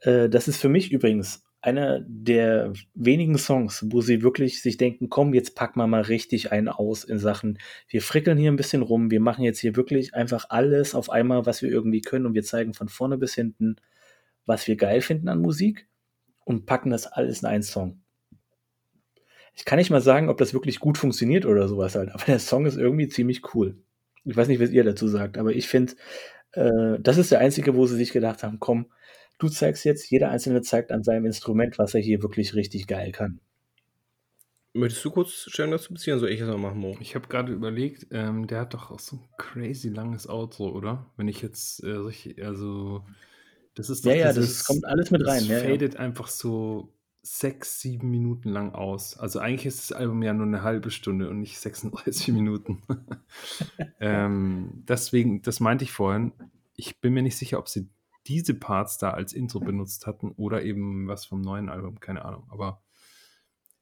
Äh, 0.00 0.28
das 0.28 0.48
ist 0.48 0.60
für 0.60 0.68
mich 0.68 0.92
übrigens 0.92 1.44
einer 1.60 2.00
der 2.06 2.74
wenigen 2.94 3.38
Songs, 3.38 3.86
wo 3.88 4.02
sie 4.02 4.22
wirklich 4.22 4.60
sich 4.60 4.76
denken, 4.76 5.08
komm, 5.08 5.32
jetzt 5.32 5.56
packen 5.56 5.80
wir 5.80 5.86
mal 5.86 6.02
richtig 6.02 6.52
einen 6.52 6.68
aus 6.68 7.04
in 7.04 7.18
Sachen, 7.18 7.58
wir 7.88 8.02
frickeln 8.02 8.36
hier 8.36 8.52
ein 8.52 8.56
bisschen 8.56 8.82
rum, 8.82 9.10
wir 9.10 9.20
machen 9.20 9.44
jetzt 9.44 9.60
hier 9.60 9.74
wirklich 9.74 10.14
einfach 10.14 10.46
alles 10.50 10.94
auf 10.94 11.08
einmal, 11.08 11.46
was 11.46 11.62
wir 11.62 11.70
irgendwie 11.70 12.02
können 12.02 12.26
und 12.26 12.34
wir 12.34 12.42
zeigen 12.42 12.74
von 12.74 12.88
vorne 12.88 13.16
bis 13.16 13.34
hinten, 13.34 13.76
was 14.46 14.66
wir 14.68 14.76
geil 14.76 15.00
finden 15.00 15.28
an 15.28 15.40
Musik 15.40 15.88
und 16.44 16.66
packen 16.66 16.90
das 16.90 17.06
alles 17.06 17.42
in 17.42 17.48
einen 17.48 17.62
Song. 17.62 18.00
Ich 19.56 19.64
kann 19.64 19.78
nicht 19.78 19.90
mal 19.90 20.00
sagen, 20.00 20.28
ob 20.28 20.38
das 20.38 20.52
wirklich 20.52 20.80
gut 20.80 20.98
funktioniert 20.98 21.46
oder 21.46 21.68
sowas 21.68 21.94
halt, 21.94 22.10
aber 22.12 22.24
der 22.24 22.40
Song 22.40 22.66
ist 22.66 22.76
irgendwie 22.76 23.08
ziemlich 23.08 23.54
cool. 23.54 23.76
Ich 24.24 24.36
weiß 24.36 24.48
nicht, 24.48 24.60
was 24.60 24.70
ihr 24.70 24.84
dazu 24.84 25.06
sagt, 25.06 25.38
aber 25.38 25.52
ich 25.52 25.68
finde, 25.68 25.94
äh, 26.52 26.98
das 26.98 27.18
ist 27.18 27.30
der 27.30 27.40
einzige, 27.40 27.74
wo 27.74 27.86
sie 27.86 27.96
sich 27.96 28.12
gedacht 28.12 28.42
haben, 28.42 28.58
komm, 28.58 28.86
du 29.38 29.48
zeigst 29.48 29.84
jetzt, 29.84 30.10
jeder 30.10 30.30
Einzelne 30.30 30.62
zeigt 30.62 30.92
an 30.92 31.04
seinem 31.04 31.26
Instrument, 31.26 31.78
was 31.78 31.94
er 31.94 32.00
hier 32.00 32.22
wirklich 32.22 32.54
richtig 32.54 32.86
geil 32.86 33.12
kann. 33.12 33.40
Möchtest 34.76 35.04
du 35.04 35.12
kurz 35.12 35.46
Stellung 35.48 35.70
dazu 35.70 35.92
beziehen? 35.92 36.18
Soll 36.18 36.30
ich 36.30 36.40
das 36.40 36.48
mal 36.48 36.58
machen, 36.58 36.80
Mo? 36.80 36.96
Ich 36.98 37.14
habe 37.14 37.28
gerade 37.28 37.52
überlegt, 37.52 38.08
ähm, 38.10 38.48
der 38.48 38.60
hat 38.60 38.74
doch 38.74 38.90
auch 38.90 38.98
so 38.98 39.16
ein 39.16 39.28
crazy 39.38 39.88
langes 39.88 40.28
Outro, 40.28 40.68
oder? 40.70 41.06
Wenn 41.16 41.28
ich 41.28 41.42
jetzt 41.42 41.84
äh, 41.84 41.90
richtig, 41.90 42.44
also 42.44 43.04
das 43.74 43.90
ist 43.90 44.04
doch 44.04 44.10
Ja, 44.10 44.16
ja, 44.16 44.26
das 44.26 44.36
dieses- 44.36 44.64
kommt 44.64 44.84
alles 44.84 45.10
mit 45.10 45.22
das 45.22 45.28
rein, 45.28 45.44
ja, 45.46 45.58
ja. 45.58 45.68
fadet 45.70 45.96
einfach 45.96 46.28
so 46.28 46.92
sechs, 47.22 47.80
sieben 47.80 48.10
Minuten 48.10 48.50
lang 48.50 48.72
aus. 48.74 49.16
Also 49.16 49.38
eigentlich 49.38 49.66
ist 49.66 49.90
das 49.90 49.96
Album 49.96 50.22
ja 50.22 50.34
nur 50.34 50.46
eine 50.46 50.62
halbe 50.62 50.90
Stunde 50.90 51.30
und 51.30 51.40
nicht 51.40 51.58
36 51.58 52.28
Minuten. 52.34 52.82
ähm, 54.00 54.84
deswegen, 54.88 55.42
das 55.42 55.60
meinte 55.60 55.84
ich 55.84 55.92
vorhin. 55.92 56.32
Ich 56.76 57.00
bin 57.00 57.14
mir 57.14 57.22
nicht 57.22 57.36
sicher, 57.36 57.58
ob 57.58 57.68
sie 57.68 57.88
diese 58.26 58.54
Parts 58.54 58.98
da 58.98 59.10
als 59.10 59.32
Intro 59.32 59.60
benutzt 59.60 60.06
hatten 60.06 60.32
oder 60.32 60.62
eben 60.62 61.08
was 61.08 61.24
vom 61.26 61.40
neuen 61.40 61.68
Album, 61.68 62.00
keine 62.00 62.24
Ahnung. 62.24 62.44
Aber 62.50 62.82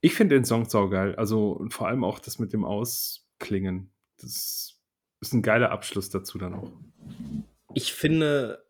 ich 0.00 0.14
finde 0.14 0.34
den 0.36 0.44
Song 0.44 0.68
saugeil. 0.68 1.14
Also 1.16 1.50
und 1.52 1.72
vor 1.74 1.88
allem 1.88 2.04
auch 2.04 2.18
das 2.18 2.38
mit 2.38 2.52
dem 2.52 2.64
Ausklingen. 2.64 3.90
Das 4.18 4.80
ist 5.20 5.32
ein 5.34 5.42
geiler 5.42 5.70
Abschluss 5.70 6.10
dazu 6.10 6.38
dann 6.38 6.54
auch. 6.54 6.70
Ich 7.74 7.92
finde, 7.92 8.64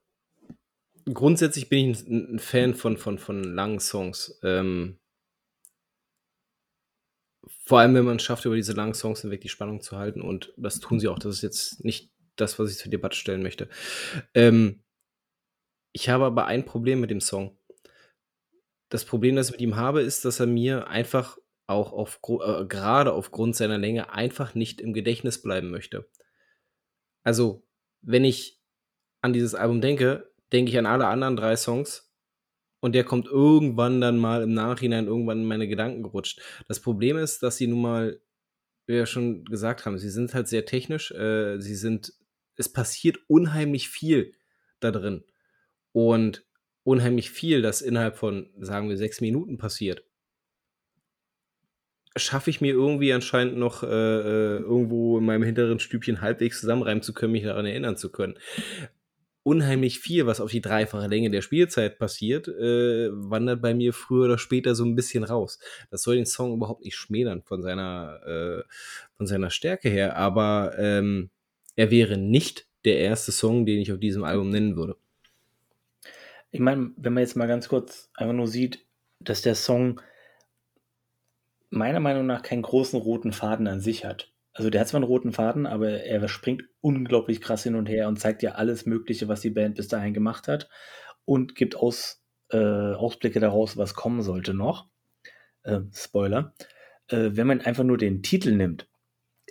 grundsätzlich 1.07 1.69
bin 1.69 1.91
ich 1.91 2.07
ein, 2.07 2.39
Fan 2.39 2.75
von, 2.75 2.97
von, 2.97 3.19
von 3.19 3.43
langen 3.43 3.81
Songs. 3.81 4.39
Ähm, 4.43 4.99
vor 7.65 7.81
allem, 7.81 7.95
wenn 7.95 8.05
man 8.05 8.17
es 8.17 8.23
schafft, 8.23 8.45
über 8.45 8.57
diese 8.57 8.73
langen 8.73 8.95
Songs 8.95 9.23
hinweg 9.23 9.41
die 9.41 9.49
Spannung 9.49 9.81
zu 9.81 9.97
halten. 9.97 10.21
Und 10.21 10.53
das 10.57 10.81
tun 10.81 11.01
sie 11.01 11.09
auch. 11.09 11.19
Das 11.19 11.35
ist 11.35 11.43
jetzt 11.43 11.85
nicht 11.85 12.13
das, 12.37 12.59
was 12.59 12.71
ich 12.71 12.79
zur 12.79 12.91
Debatte 12.91 13.17
stellen 13.17 13.43
möchte. 13.43 13.69
Ähm, 14.35 14.83
ich 15.93 16.09
habe 16.09 16.25
aber 16.25 16.47
ein 16.47 16.65
Problem 16.65 17.01
mit 17.01 17.11
dem 17.11 17.21
Song. 17.21 17.59
Das 18.89 19.05
Problem, 19.05 19.37
das 19.37 19.47
ich 19.47 19.53
mit 19.53 19.61
ihm 19.61 19.77
habe, 19.77 20.03
ist, 20.03 20.25
dass 20.25 20.41
er 20.41 20.47
mir 20.47 20.89
einfach 20.89 21.39
auch 21.67 21.93
auf, 21.93 22.21
äh, 22.29 22.65
gerade 22.67 23.13
aufgrund 23.13 23.57
seiner 23.57 23.79
Länge 23.79 24.13
einfach 24.13 24.55
nicht 24.55 24.81
im 24.81 24.93
Gedächtnis 24.93 25.41
bleiben 25.41 25.71
möchte. 25.71 26.09
Also, 27.23 27.67
wenn 28.03 28.25
ich 28.25 28.61
an 29.23 29.33
dieses 29.33 29.55
Album 29.55 29.81
denke, 29.81 30.32
denke 30.53 30.71
ich 30.71 30.79
an 30.79 30.87
alle 30.87 31.07
anderen 31.07 31.37
drei 31.37 31.57
Songs 31.57 32.13
und 32.81 32.95
der 32.95 33.05
kommt 33.05 33.27
irgendwann 33.27 34.01
dann 34.01 34.19
mal 34.19 34.43
im 34.43 34.55
Nachhinein 34.55 35.07
irgendwann 35.07 35.39
in 35.39 35.47
meine 35.47 35.69
Gedanken 35.69 36.03
gerutscht. 36.03 36.41
Das 36.69 36.81
Problem 36.81 37.17
ist, 37.17 37.43
dass 37.43 37.57
sie 37.57 37.67
nun 37.67 37.83
mal, 37.83 38.21
wie 38.87 38.95
wir 38.95 39.07
schon 39.07 39.45
gesagt 39.45 39.87
haben, 39.87 39.99
sie 39.99 40.11
sind 40.11 40.35
halt 40.35 40.49
sehr 40.49 40.67
technisch, 40.67 41.11
äh, 41.13 41.59
sie 41.61 41.75
sind, 41.75 42.13
es 42.57 42.71
passiert 42.71 43.19
unheimlich 43.29 43.89
viel 43.89 44.35
da 44.81 44.91
drin 44.91 45.25
und 45.93 46.45
unheimlich 46.85 47.31
viel, 47.31 47.63
das 47.63 47.81
innerhalb 47.81 48.17
von, 48.17 48.51
sagen 48.59 48.89
wir, 48.89 48.97
sechs 48.97 49.21
Minuten 49.21 49.59
passiert 49.59 50.05
schaffe 52.17 52.51
ich 52.51 52.61
mir 52.61 52.73
irgendwie 52.73 53.13
anscheinend 53.13 53.57
noch 53.57 53.83
äh, 53.83 53.87
äh, 53.87 54.59
irgendwo 54.59 55.19
in 55.19 55.25
meinem 55.25 55.43
hinteren 55.43 55.79
Stübchen 55.79 56.21
halbwegs 56.21 56.61
zusammenreimen 56.61 57.03
zu 57.03 57.15
können, 57.15 57.33
mich 57.33 57.45
daran 57.45 57.67
erinnern 57.67 57.97
zu 57.97 58.11
können. 58.11 58.39
Unheimlich 59.45 59.99
viel, 59.99 60.27
was 60.27 60.41
auf 60.41 60.51
die 60.51 60.61
dreifache 60.61 61.09
Länge 61.09 61.31
der 61.31 61.43
Spielzeit 61.43 61.99
passiert, 61.99 62.47
äh, 62.47 63.09
wandert 63.11 63.61
bei 63.61 63.75
mir 63.75 63.93
früher 63.93 64.27
oder 64.27 64.39
später 64.39 64.75
so 64.75 64.85
ein 64.85 64.95
bisschen 64.95 65.25
raus. 65.25 65.59
Das 65.91 66.03
soll 66.03 66.17
den 66.17 66.27
Song 66.27 66.55
überhaupt 66.55 66.85
nicht 66.85 66.97
schmälern 66.97 67.43
von 67.43 67.63
seiner, 67.63 68.21
äh, 68.25 68.63
von 69.17 69.27
seiner 69.27 69.51
Stärke 69.51 69.89
her, 69.89 70.17
aber 70.17 70.75
ähm, 70.79 71.31
er 71.75 71.91
wäre 71.91 72.19
nicht 72.19 72.67
der 72.85 72.99
erste 72.99 73.33
Song, 73.33 73.67
den 73.67 73.81
ich 73.81 73.93
auf 73.93 73.99
diesem 73.99 74.25
Album 74.25 74.51
nennen 74.51 74.77
würde. 74.77 74.97
Ich 76.51 76.61
meine, 76.61 76.91
wenn 76.97 77.15
man 77.15 77.23
jetzt 77.23 77.37
mal 77.37 77.49
ganz 77.49 77.69
kurz 77.69 78.11
einfach 78.15 78.35
nur 78.35 78.47
sieht, 78.47 78.85
dass 79.21 79.43
der 79.43 79.55
Song 79.55 80.01
meiner 81.71 82.01
Meinung 82.01 82.27
nach 82.27 82.43
keinen 82.43 82.63
großen 82.63 83.01
roten 83.01 83.33
Faden 83.33 83.67
an 83.67 83.81
sich 83.81 84.05
hat. 84.05 84.32
Also 84.55 84.69
der 84.69 84.81
hat 84.81 84.89
zwar 84.89 84.99
einen 84.99 85.09
roten 85.09 85.33
Faden, 85.33 85.67
aber 85.67 85.89
er 85.91 86.29
springt 86.29 86.65
unglaublich 86.81 87.41
krass 87.41 87.63
hin 87.63 87.75
und 87.75 87.89
her 87.89 88.09
und 88.09 88.19
zeigt 88.19 88.43
ja 88.43 88.53
alles 88.53 88.85
Mögliche, 88.85 89.29
was 89.29 89.41
die 89.41 89.51
Band 89.51 89.77
bis 89.77 89.89
dahin 89.89 90.13
gemacht 90.13 90.47
hat 90.47 90.69
und 91.25 91.55
gibt 91.55 91.77
aus, 91.77 92.23
äh, 92.51 92.57
Ausblicke 92.57 93.41
daraus, 93.41 93.77
was 93.77 93.95
kommen 93.95 94.23
sollte 94.23 94.53
noch. 94.53 94.89
Äh, 95.63 95.81
Spoiler. 95.95 96.55
Äh, 97.09 97.31
wenn 97.33 97.47
man 97.47 97.61
einfach 97.63 97.85
nur 97.85 97.97
den 97.97 98.23
Titel 98.23 98.55
nimmt, 98.55 98.89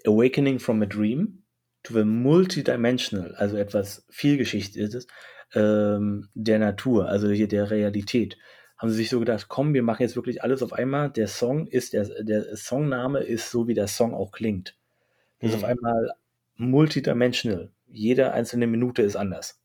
Awakening 0.06 0.60
from 0.60 0.82
a 0.82 0.86
Dream 0.86 1.44
to 1.84 1.94
the 1.94 2.03
Multidimensional, 2.03 3.34
also 3.36 3.57
etwas 3.57 4.06
vielgeschichtiges, 4.10 5.07
ähm, 5.53 6.30
der 6.34 6.60
Natur, 6.60 7.07
also 7.07 7.30
hier 7.30 7.48
der 7.48 7.72
Realität, 7.72 8.38
haben 8.78 8.90
sie 8.90 8.98
sich 8.98 9.10
so 9.10 9.19
gedacht, 9.19 9.48
komm, 9.48 9.73
wir 9.73 9.84
machen 9.84 10.02
jetzt 10.02 10.15
wirklich 10.15 10.44
alles 10.44 10.64
auf 10.64 10.73
einmal. 10.73 11.11
Der 11.11 11.28
Song 11.28 11.68
ist, 11.68 11.94
der, 11.94 12.23
der 12.23 12.56
Songname 12.56 13.19
ist 13.19 13.52
so, 13.52 13.68
wie 13.68 13.76
der 13.76 13.88
Song 13.88 14.14
auch 14.14 14.32
klingt. 14.32 14.76
Das 15.41 15.51
mhm. 15.51 15.55
ist 15.55 15.55
auf 15.55 15.61
mhm. 15.61 15.65
einmal 15.68 16.11
multidimensional. 16.55 17.72
Jede 17.88 18.31
einzelne 18.31 18.68
Minute 18.68 19.01
ist 19.01 19.15
anders. 19.15 19.59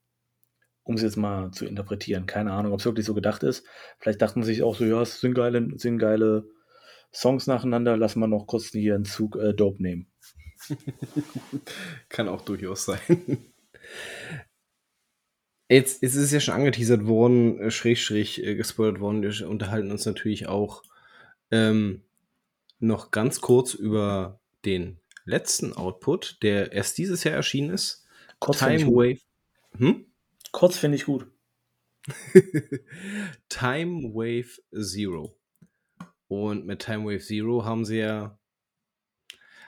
Um 0.83 0.95
es 0.95 1.03
jetzt 1.03 1.17
mal 1.17 1.51
zu 1.51 1.67
interpretieren. 1.67 2.27
Keine 2.27 2.53
Ahnung, 2.53 2.73
ob 2.73 2.81
es 2.81 2.87
wirklich 2.87 3.07
so 3.07 3.15
gedacht 3.15 3.43
ist. 3.43 3.67
Vielleicht 3.99 4.23
dachten 4.23 4.43
sie 4.43 4.55
sich 4.55 4.63
auch 4.63 4.77
so, 4.77 4.85
ja, 4.85 5.03
es 5.03 5.21
sind 5.21 5.35
geile, 5.35 5.69
sind 5.79 5.99
geile 5.99 6.49
Songs 7.13 7.47
nacheinander, 7.47 7.97
lassen 7.97 8.21
wir 8.21 8.27
noch 8.27 8.47
kurz 8.47 8.69
hier 8.69 8.95
einen 8.95 9.05
Zug 9.05 9.37
äh, 9.37 9.55
Dope 9.55 9.83
nehmen. 9.83 10.07
Kann 12.09 12.29
auch 12.29 12.43
durchaus 12.43 12.85
sein. 12.85 13.01
Jetzt, 15.69 16.03
jetzt 16.03 16.15
ist 16.15 16.23
es 16.23 16.31
ja 16.31 16.41
schon 16.41 16.55
angeteasert 16.55 17.07
worden, 17.07 17.59
äh, 17.61 17.71
schräg, 17.71 17.99
schräg 17.99 18.39
äh, 18.39 18.55
gespoilert 18.55 19.01
worden. 19.01 19.23
Wir 19.23 19.49
unterhalten 19.49 19.91
uns 19.91 20.07
natürlich 20.07 20.47
auch 20.47 20.83
ähm, 21.51 22.03
noch 22.79 23.11
ganz 23.11 23.41
kurz 23.41 23.75
über 23.75 24.39
den 24.65 24.99
letzten 25.27 25.75
Output, 25.75 26.39
der 26.43 26.73
erst 26.73 26.97
dieses 26.97 27.25
Jahr 27.25 27.35
erschienen 27.35 27.71
ist. 27.71 28.07
Kurz 28.39 28.61
Time 28.61 28.87
Wave. 28.87 29.21
Hm? 29.77 30.07
Kurz 30.53 30.79
finde 30.79 30.97
ich 30.97 31.05
gut. 31.05 31.27
Time 33.49 34.15
Wave 34.15 34.63
Zero. 34.81 35.37
Und 36.29 36.65
mit 36.65 36.81
Time 36.81 37.05
Wave 37.05 37.21
Zero 37.21 37.65
haben 37.65 37.85
sie 37.85 37.99
ja 37.99 38.39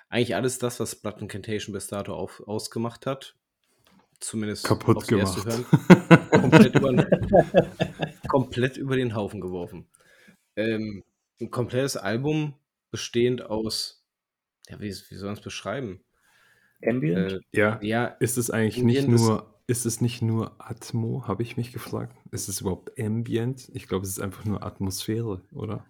eigentlich 0.08 0.34
alles 0.34 0.58
das, 0.58 0.80
was 0.80 0.94
Blood 0.96 1.20
Incantation 1.20 1.72
bis 1.72 1.88
dato 1.88 2.14
auf, 2.14 2.42
ausgemacht 2.46 3.06
hat, 3.06 3.36
zumindest 4.20 4.64
kaputt 4.64 5.06
gemacht. 5.06 5.44
Hören, 5.44 5.66
komplett, 6.30 6.74
über, 6.74 7.06
komplett, 8.28 8.76
über, 8.76 8.96
den 8.96 9.14
Haufen 9.14 9.40
geworfen. 9.40 9.86
Ähm, 10.56 11.04
ein 11.40 11.50
komplettes 11.50 11.96
Album 11.96 12.54
bestehend 12.90 13.42
aus, 13.42 13.97
ja, 14.68 14.80
wie, 14.80 14.88
wie 14.88 15.14
soll 15.16 15.28
man 15.28 15.36
es 15.36 15.42
beschreiben? 15.42 16.00
Ambient? 16.86 17.32
Äh, 17.32 17.40
ja. 17.52 17.78
ja. 17.82 18.06
Ist 18.06 18.38
es 18.38 18.50
eigentlich 18.50 18.80
Ambient 18.80 19.08
nicht 19.08 19.20
nur, 19.20 19.60
ist 19.66 19.86
es 19.86 20.00
nicht 20.00 20.22
nur 20.22 20.56
Atmo, 20.58 21.24
habe 21.26 21.42
ich 21.42 21.56
mich 21.56 21.72
gefragt. 21.72 22.16
Ist 22.30 22.48
es 22.48 22.60
überhaupt 22.60 22.98
Ambient? 22.98 23.70
Ich 23.74 23.88
glaube, 23.88 24.04
es 24.04 24.10
ist 24.10 24.20
einfach 24.20 24.44
nur 24.44 24.62
Atmosphäre, 24.62 25.42
oder? 25.52 25.86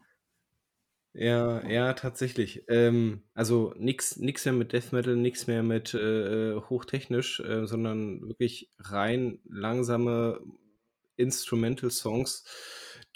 Ja, 1.14 1.66
ja, 1.68 1.94
tatsächlich. 1.94 2.64
Ähm, 2.68 3.22
also 3.34 3.74
nichts 3.76 4.18
nix 4.18 4.44
mehr 4.44 4.54
mit 4.54 4.72
Death 4.72 4.92
Metal, 4.92 5.16
nichts 5.16 5.46
mehr 5.46 5.62
mit 5.62 5.94
äh, 5.94 6.52
äh, 6.52 6.60
hochtechnisch, 6.60 7.40
äh, 7.40 7.66
sondern 7.66 8.20
wirklich 8.22 8.70
rein 8.78 9.40
langsame 9.44 10.40
Instrumental 11.16 11.90
Songs, 11.90 12.44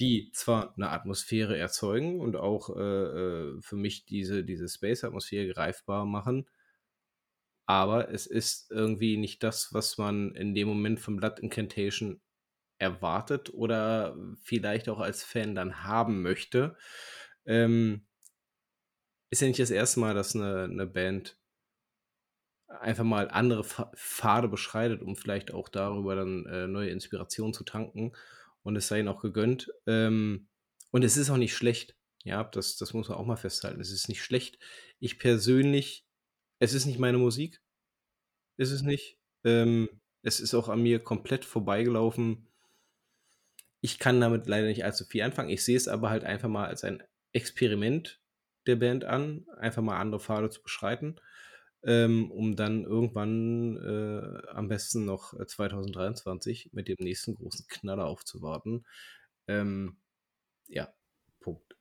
die 0.03 0.33
zwar 0.33 0.75
eine 0.77 0.91
Atmosphäre 0.91 1.57
erzeugen 1.57 2.21
und 2.21 2.35
auch 2.35 2.77
äh, 2.77 2.81
äh, 2.81 3.61
für 3.61 3.77
mich 3.77 4.05
diese, 4.05 4.43
diese 4.43 4.69
Space-Atmosphäre 4.69 5.53
greifbar 5.53 6.07
machen, 6.07 6.49
aber 7.67 8.11
es 8.11 8.27
ist 8.27 8.73
irgendwie 8.73 9.17
nicht 9.17 9.45
das, 9.45 9.73
was 9.73 9.99
man 9.99 10.35
in 10.35 10.55
dem 10.55 10.67
Moment 10.67 10.99
von 10.99 11.17
Blood 11.17 11.39
Incantation 11.39 12.21
erwartet 12.79 13.55
oder 13.55 14.17
vielleicht 14.43 14.89
auch 14.89 14.99
als 14.99 15.23
Fan 15.23 15.55
dann 15.55 15.85
haben 15.85 16.21
möchte. 16.23 16.77
Ähm, 17.47 18.05
ist 19.31 19.41
ja 19.41 19.47
nicht 19.47 19.61
das 19.61 19.71
erste 19.71 20.01
Mal, 20.01 20.15
dass 20.15 20.35
eine, 20.35 20.65
eine 20.65 20.87
Band 20.87 21.39
einfach 22.67 23.05
mal 23.05 23.31
andere 23.31 23.63
Pfade 23.63 24.49
beschreitet, 24.49 25.01
um 25.01 25.15
vielleicht 25.15 25.55
auch 25.55 25.69
darüber 25.69 26.17
dann 26.17 26.45
äh, 26.47 26.67
neue 26.67 26.91
Inspiration 26.91 27.55
zu 27.55 27.63
tanken. 27.63 28.13
Und 28.63 28.77
es 28.77 28.89
sei 28.89 29.01
ihnen 29.01 29.09
auch 29.09 29.21
gegönnt. 29.21 29.71
Ähm, 29.87 30.49
und 30.91 31.05
es 31.05 31.17
ist 31.17 31.31
auch 31.31 31.37
nicht 31.37 31.55
schlecht. 31.55 31.97
Ja, 32.25 32.45
das, 32.45 32.77
das 32.77 32.95
muss 32.95 33.09
man 33.09 33.19
auch 33.19 33.27
mal 33.27 33.37
festhalten. 33.37 33.81
Es 33.81 33.91
ist 33.91 34.09
nicht 34.09 34.23
schlecht. 34.23 34.59
Ich 35.01 35.19
persönlich, 35.19 36.07
es 36.61 36.73
ist 36.75 36.87
nicht 36.87 36.99
meine 36.99 37.19
Musik. 37.19 37.61
Ist 38.57 38.71
es 38.71 38.83
nicht. 38.83 39.19
Ähm, 39.45 39.89
es 40.23 40.39
ist 40.39 40.55
auch 40.55 40.69
an 40.69 40.83
mir 40.83 41.01
komplett 41.01 41.45
vorbeigelaufen. 41.45 42.49
Ich 43.81 43.99
kann 43.99 44.21
damit 44.21 44.47
leider 44.47 44.69
nicht 44.69 44.85
allzu 44.85 45.05
viel 45.05 45.23
anfangen. 45.23 45.51
Ich 45.51 45.65
sehe 45.65 45.77
es 45.77 45.89
aber 45.89 46.11
halt 46.11 46.23
einfach 46.23 46.49
mal 46.49 46.67
als 46.67 46.85
ein 46.85 47.03
Experiment 47.33 48.21
der 48.67 48.77
Band 48.77 49.05
an, 49.05 49.47
einfach 49.59 49.83
mal 49.83 49.99
andere 49.99 50.21
Pfade 50.21 50.51
zu 50.51 50.63
beschreiten, 50.63 51.21
ähm, 51.85 52.31
um 52.31 52.57
dann 52.57 52.85
irgendwann 52.85 53.77
äh, 53.77 54.49
am 54.51 54.69
besten 54.69 55.05
noch 55.05 55.35
2023 55.35 56.67
äh, 56.67 56.69
mit 56.73 56.89
dem 56.89 56.97
nächsten 57.01 57.35
großen 57.35 57.67
Knaller 57.69 58.07
aufzuwarten. 58.07 58.85
Ähm, 59.49 59.97
ja, 60.69 60.89
Punkt. 61.41 61.77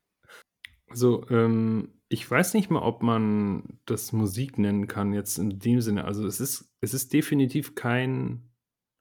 Also, 0.88 1.26
ähm, 1.30 2.02
ich 2.10 2.30
weiß 2.30 2.54
nicht 2.54 2.70
mal, 2.70 2.82
ob 2.82 3.04
man 3.04 3.80
das 3.86 4.12
Musik 4.12 4.58
nennen 4.58 4.88
kann, 4.88 5.14
jetzt 5.14 5.38
in 5.38 5.60
dem 5.60 5.82
Sinne. 5.82 6.06
Also, 6.06 6.26
es 6.26 6.42
ist, 6.42 6.74
es 6.82 6.94
ist 6.94 7.14
definitiv 7.14 7.76
kein 7.76 8.50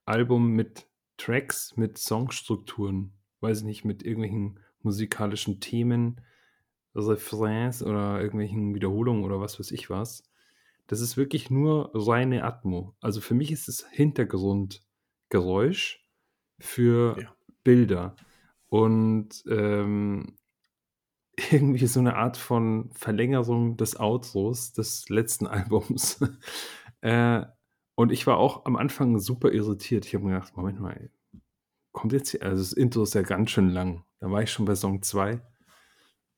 Album 0.05 0.53
mit 0.53 0.87
Tracks, 1.17 1.77
mit 1.77 1.99
Songstrukturen, 1.99 3.13
weiß 3.41 3.59
ich 3.59 3.65
nicht, 3.65 3.85
mit 3.85 4.03
irgendwelchen 4.03 4.61
musikalischen 4.83 5.61
Themen 5.61 6.21
Refrains 6.95 7.83
oder 7.83 8.21
irgendwelchen 8.21 8.75
Wiederholungen 8.75 9.25
oder 9.25 9.41
was 9.41 9.59
weiß 9.59 9.71
ich 9.71 9.91
was. 9.91 10.30
Das 10.91 11.01
ist 11.01 11.17
wirklich 11.17 11.51
nur 11.51 11.93
reine 11.95 12.43
Atmo. 12.43 12.97
Also 13.01 13.21
für 13.21 13.35
mich 13.35 13.53
ist 13.53 13.69
es 13.69 13.87
Hintergrundgeräusch 13.93 16.05
für 16.59 17.17
ja. 17.17 17.33
Bilder. 17.63 18.17
Und 18.67 19.45
ähm, 19.49 20.37
irgendwie 21.53 21.87
so 21.87 22.01
eine 22.01 22.17
Art 22.17 22.37
von 22.37 22.91
Verlängerung 22.93 23.77
des 23.77 24.01
Outros 24.01 24.73
des 24.73 25.09
letzten 25.09 25.47
Albums. 25.47 26.25
äh, 27.03 27.43
Und 27.95 28.11
ich 28.11 28.27
war 28.27 28.39
auch 28.39 28.65
am 28.65 28.75
Anfang 28.75 29.21
super 29.21 29.53
irritiert. 29.53 30.07
Ich 30.07 30.15
habe 30.17 30.25
mir 30.25 30.33
gedacht, 30.33 30.57
Moment 30.57 30.81
mal, 30.81 31.09
kommt 31.93 32.13
jetzt 32.13 32.31
hier, 32.31 32.43
also 32.43 32.65
das 32.65 32.73
Intro 32.73 33.05
ist 33.05 33.15
ja 33.15 33.23
ganz 33.23 33.53
schön 33.53 33.69
lang. 33.69 34.05
Da 34.19 34.29
war 34.29 34.43
ich 34.43 34.51
schon 34.51 34.65
bei 34.65 34.75
Song 34.75 35.03
2. 35.03 35.41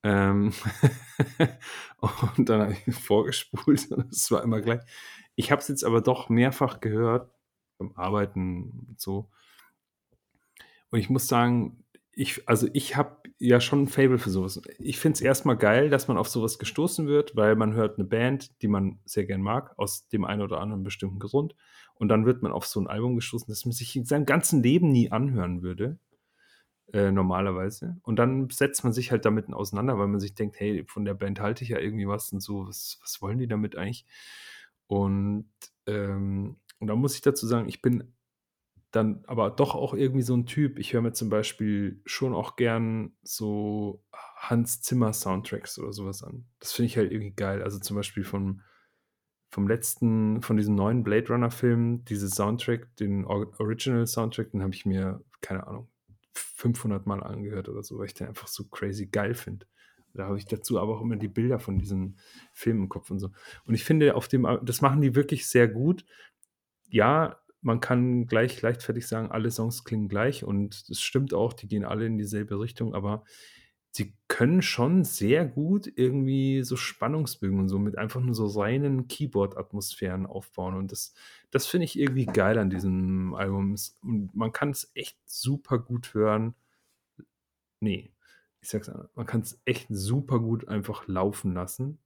Ähm 0.03 0.53
und 2.37 2.49
dann 2.49 2.63
habe 2.63 2.77
ich 2.87 2.95
vorgespult 2.95 3.91
und 3.93 4.13
es 4.13 4.31
war 4.31 4.43
immer 4.43 4.61
gleich. 4.61 4.81
Ich 5.35 5.51
habe 5.51 5.61
es 5.61 5.69
jetzt 5.69 5.85
aber 5.85 6.01
doch 6.01 6.29
mehrfach 6.29 6.81
gehört 6.81 7.31
beim 7.79 7.93
Arbeiten 7.97 8.87
und 8.89 9.01
so. 9.01 9.31
Und 10.91 10.99
ich 10.99 11.09
muss 11.09 11.27
sagen, 11.27 11.85
ich, 12.15 12.47
also 12.47 12.69
ich 12.75 12.97
habe 12.97 13.17
ja 13.39 13.61
schon 13.61 13.85
ein 13.85 13.89
Fable 13.89 14.19
für 14.19 14.31
sowas. 14.31 14.61
Ich 14.79 14.99
finde 14.99 15.17
es 15.17 15.21
erstmal 15.23 15.57
geil, 15.57 15.89
dass 15.89 16.09
man 16.09 16.19
auf 16.19 16.29
sowas 16.29 16.59
gestoßen 16.59 17.07
wird, 17.07 17.35
weil 17.35 17.57
man 17.57 17.73
hört 17.73 17.99
eine 17.99 18.07
Band, 18.07 18.63
die 18.63 18.69
man 18.69 19.01
sehr 19.05 19.25
gern 19.25 19.41
mag, 19.41 19.73
aus 19.79 20.09
dem 20.09 20.25
einen 20.25 20.43
oder 20.43 20.61
anderen 20.61 20.83
bestimmten 20.83 21.19
Grund. 21.19 21.55
Und 21.95 22.09
dann 22.09 22.27
wird 22.27 22.43
man 22.43 22.53
auf 22.53 22.67
so 22.67 22.81
ein 22.81 22.87
Album 22.87 23.17
gestoßen, 23.17 23.47
das 23.49 23.65
man 23.65 23.73
sich 23.73 23.97
in 23.97 24.05
seinem 24.05 24.27
ganzen 24.27 24.63
Leben 24.63 24.91
nie 24.91 25.11
anhören 25.11 25.63
würde. 25.63 25.99
Äh, 26.93 27.11
normalerweise. 27.11 27.97
Und 28.03 28.17
dann 28.17 28.51
setzt 28.51 28.85
man 28.85 28.93
sich 28.93 29.11
halt 29.13 29.25
damit 29.25 29.51
auseinander, 29.53 29.99
weil 29.99 30.09
man 30.09 30.21
sich 30.21 30.35
denkt, 30.35 30.61
hey, 30.61 30.85
von 30.87 31.05
der 31.05 31.15
Band 31.15 31.41
halte 31.41 31.65
ich 31.65 31.71
ja 31.71 31.79
irgendwie 31.79 32.07
was 32.07 32.33
und 32.33 32.41
so, 32.41 32.67
was, 32.67 32.99
was 33.01 33.23
wollen 33.23 33.39
die 33.39 33.49
damit 33.49 33.77
eigentlich? 33.77 34.05
Und, 34.89 35.51
ähm, 35.87 36.57
und 36.81 36.87
da 36.89 36.95
muss 36.95 37.15
ich 37.15 37.23
dazu 37.23 37.47
sagen, 37.47 37.69
ich 37.69 37.81
bin 37.81 38.13
dann 38.91 39.25
aber 39.27 39.51
doch 39.51 39.75
auch 39.75 39.95
irgendwie 39.95 40.23
so 40.23 40.37
ein 40.37 40.45
Typ. 40.45 40.79
Ich 40.79 40.93
höre 40.93 41.01
mir 41.01 41.13
zum 41.13 41.31
Beispiel 41.31 42.03
schon 42.05 42.35
auch 42.35 42.57
gern 42.57 43.13
so 43.23 44.05
Hans 44.37 44.83
Zimmer 44.83 45.15
Soundtracks 45.15 45.79
oder 45.79 45.95
sowas 45.95 46.23
an. 46.23 46.45
Das 46.59 46.73
finde 46.73 46.89
ich 46.89 46.99
halt 46.99 47.11
irgendwie 47.11 47.33
geil. 47.33 47.63
Also 47.63 47.79
zum 47.79 47.97
Beispiel 47.97 48.23
vom, 48.23 48.61
vom 49.51 49.67
letzten, 49.67 50.43
von 50.43 50.59
diesem 50.59 50.75
neuen 50.75 51.05
Blade 51.05 51.29
Runner 51.29 51.51
Film, 51.51 52.05
diese 52.05 52.29
Soundtrack, 52.29 52.95
den 52.97 53.25
Original 53.25 54.07
Soundtrack, 54.07 54.51
den 54.51 54.63
habe 54.63 54.75
ich 54.75 54.85
mir, 54.85 55.25
keine 55.41 55.67
Ahnung, 55.67 55.89
500 56.63 57.07
Mal 57.07 57.23
angehört 57.23 57.69
oder 57.69 57.83
so, 57.83 57.99
weil 57.99 58.07
ich 58.07 58.15
den 58.15 58.29
einfach 58.29 58.47
so 58.47 58.65
crazy 58.65 59.07
geil 59.07 59.35
finde. 59.35 59.67
Da 60.15 60.27
habe 60.27 60.39
ich 60.39 60.45
dazu 60.45 60.79
aber 60.79 60.97
auch 60.97 61.01
immer 61.01 61.17
die 61.17 61.29
Bilder 61.29 61.59
von 61.59 61.79
diesem 61.79 62.17
Film 62.53 62.83
im 62.83 62.89
Kopf 62.89 63.11
und 63.11 63.19
so. 63.19 63.31
Und 63.65 63.75
ich 63.75 63.85
finde, 63.85 64.15
auf 64.15 64.29
dem, 64.29 64.47
das 64.63 64.81
machen 64.81 65.01
die 65.01 65.15
wirklich 65.15 65.47
sehr 65.47 65.67
gut. 65.67 66.05
Ja, 66.89 67.39
man 67.63 67.81
kann 67.81 68.27
gleich 68.27 68.61
leichtfertig 68.61 69.07
sagen, 69.07 69.31
alle 69.31 69.51
Songs 69.51 69.85
klingen 69.85 70.09
gleich 70.09 70.45
und 70.45 70.85
es 70.89 71.01
stimmt 71.01 71.35
auch, 71.35 71.53
die 71.53 71.67
gehen 71.67 71.85
alle 71.85 72.07
in 72.07 72.19
dieselbe 72.19 72.61
Richtung, 72.61 72.95
aber 72.95 73.25
sie 73.91 74.15
können 74.29 74.63
schon 74.63 75.05
sehr 75.05 75.45
gut 75.47 75.91
irgendwie 75.97 76.63
so 76.63 76.77
Spannungsbögen 76.77 77.59
und 77.59 77.69
so 77.69 77.79
mit 77.79 77.99
einfach 77.99 78.21
nur 78.21 78.35
so 78.35 78.47
reinen 78.47 79.09
Keyboard-Atmosphären 79.09 80.27
aufbauen. 80.27 80.77
Und 80.77 80.93
das, 80.93 81.15
das 81.53 81.67
finde 81.67 81.85
ich 81.85 81.99
irgendwie 81.99 82.27
geil 82.27 82.59
an 82.59 82.71
diesem 82.71 83.35
Album. 83.35 83.77
Und 84.03 84.35
man 84.35 84.53
kann 84.53 84.71
es 84.71 84.91
echt 84.95 85.19
super 85.27 85.79
gut 85.79 86.15
hören. 86.15 86.55
Nee, 87.81 88.11
ich 88.61 88.71
sag's 88.71 88.89
mal, 88.89 89.11
man 89.15 89.27
kann 89.27 89.43
es 89.43 89.61
echt 89.67 89.87
super 89.91 90.41
gut 90.41 90.67
einfach 90.69 91.07
laufen 91.07 91.53
lassen 91.53 91.99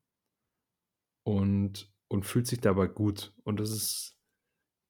und, 1.23 1.93
und 2.09 2.27
fühlt 2.27 2.49
sich 2.49 2.61
dabei 2.61 2.89
gut. 2.89 3.33
Und 3.45 3.61
das 3.61 3.71
ist 3.71 4.19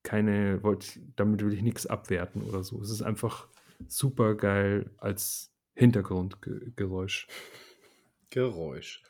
keine, 0.03 0.63
wollte, 0.63 1.01
damit 1.17 1.45
will 1.45 1.53
ich 1.53 1.63
nichts 1.63 1.87
abwerten 1.87 2.43
oder 2.43 2.65
so. 2.65 2.81
Es 2.81 2.91
ist 2.91 3.03
einfach 3.03 3.49
super 3.89 4.37
geil 4.37 4.91
als 4.97 5.53
Hintergrundgeräusch. 5.75 7.29
Geräusch. 8.31 9.03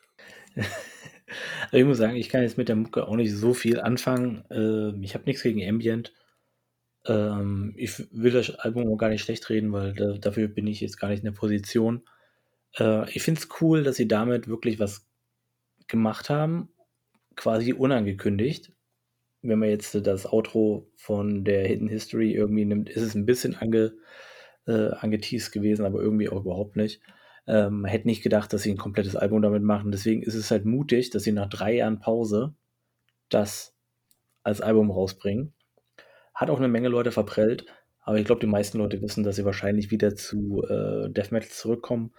Also 1.66 1.76
ich 1.76 1.84
muss 1.84 1.98
sagen, 1.98 2.16
ich 2.16 2.28
kann 2.28 2.42
jetzt 2.42 2.58
mit 2.58 2.68
der 2.68 2.76
Mucke 2.76 3.06
auch 3.06 3.16
nicht 3.16 3.32
so 3.32 3.54
viel 3.54 3.80
anfangen. 3.80 4.44
Ähm, 4.50 5.02
ich 5.02 5.14
habe 5.14 5.24
nichts 5.26 5.42
gegen 5.42 5.66
Ambient. 5.68 6.12
Ähm, 7.06 7.74
ich 7.76 8.04
will 8.12 8.32
das 8.32 8.50
Album 8.56 8.88
auch 8.88 8.96
gar 8.96 9.08
nicht 9.08 9.22
schlecht 9.22 9.48
reden, 9.50 9.72
weil 9.72 10.18
dafür 10.20 10.48
bin 10.48 10.66
ich 10.66 10.80
jetzt 10.80 10.98
gar 10.98 11.08
nicht 11.08 11.20
in 11.20 11.26
der 11.26 11.38
Position. 11.38 12.02
Äh, 12.78 13.10
ich 13.10 13.22
finde 13.22 13.40
es 13.40 13.48
cool, 13.60 13.82
dass 13.82 13.96
sie 13.96 14.08
damit 14.08 14.48
wirklich 14.48 14.78
was 14.78 15.06
gemacht 15.88 16.30
haben, 16.30 16.68
quasi 17.36 17.72
unangekündigt 17.72 18.72
wenn 19.48 19.58
man 19.58 19.68
jetzt 19.68 19.94
das 20.06 20.26
Outro 20.26 20.90
von 20.96 21.44
der 21.44 21.66
Hidden 21.66 21.88
History 21.88 22.32
irgendwie 22.32 22.64
nimmt, 22.64 22.88
ist 22.88 23.02
es 23.02 23.14
ein 23.14 23.26
bisschen 23.26 23.54
ange, 23.56 23.94
äh, 24.66 24.90
angeteased 24.90 25.52
gewesen, 25.52 25.84
aber 25.84 26.00
irgendwie 26.00 26.28
auch 26.28 26.40
überhaupt 26.40 26.76
nicht. 26.76 27.00
Ähm, 27.46 27.84
hätte 27.84 28.08
nicht 28.08 28.22
gedacht, 28.22 28.52
dass 28.52 28.62
sie 28.62 28.70
ein 28.70 28.76
komplettes 28.76 29.16
Album 29.16 29.42
damit 29.42 29.62
machen. 29.62 29.92
Deswegen 29.92 30.22
ist 30.22 30.34
es 30.34 30.50
halt 30.50 30.64
mutig, 30.64 31.10
dass 31.10 31.22
sie 31.22 31.32
nach 31.32 31.48
drei 31.48 31.76
Jahren 31.76 32.00
Pause 32.00 32.54
das 33.28 33.76
als 34.42 34.60
Album 34.60 34.90
rausbringen. 34.90 35.52
Hat 36.34 36.50
auch 36.50 36.58
eine 36.58 36.68
Menge 36.68 36.88
Leute 36.88 37.12
verprellt, 37.12 37.66
aber 38.00 38.18
ich 38.18 38.24
glaube, 38.24 38.40
die 38.40 38.46
meisten 38.46 38.78
Leute 38.78 39.00
wissen, 39.02 39.24
dass 39.24 39.36
sie 39.36 39.44
wahrscheinlich 39.44 39.90
wieder 39.90 40.14
zu 40.14 40.62
äh, 40.68 41.10
Death 41.10 41.32
Metal 41.32 41.50
zurückkommen, 41.50 42.12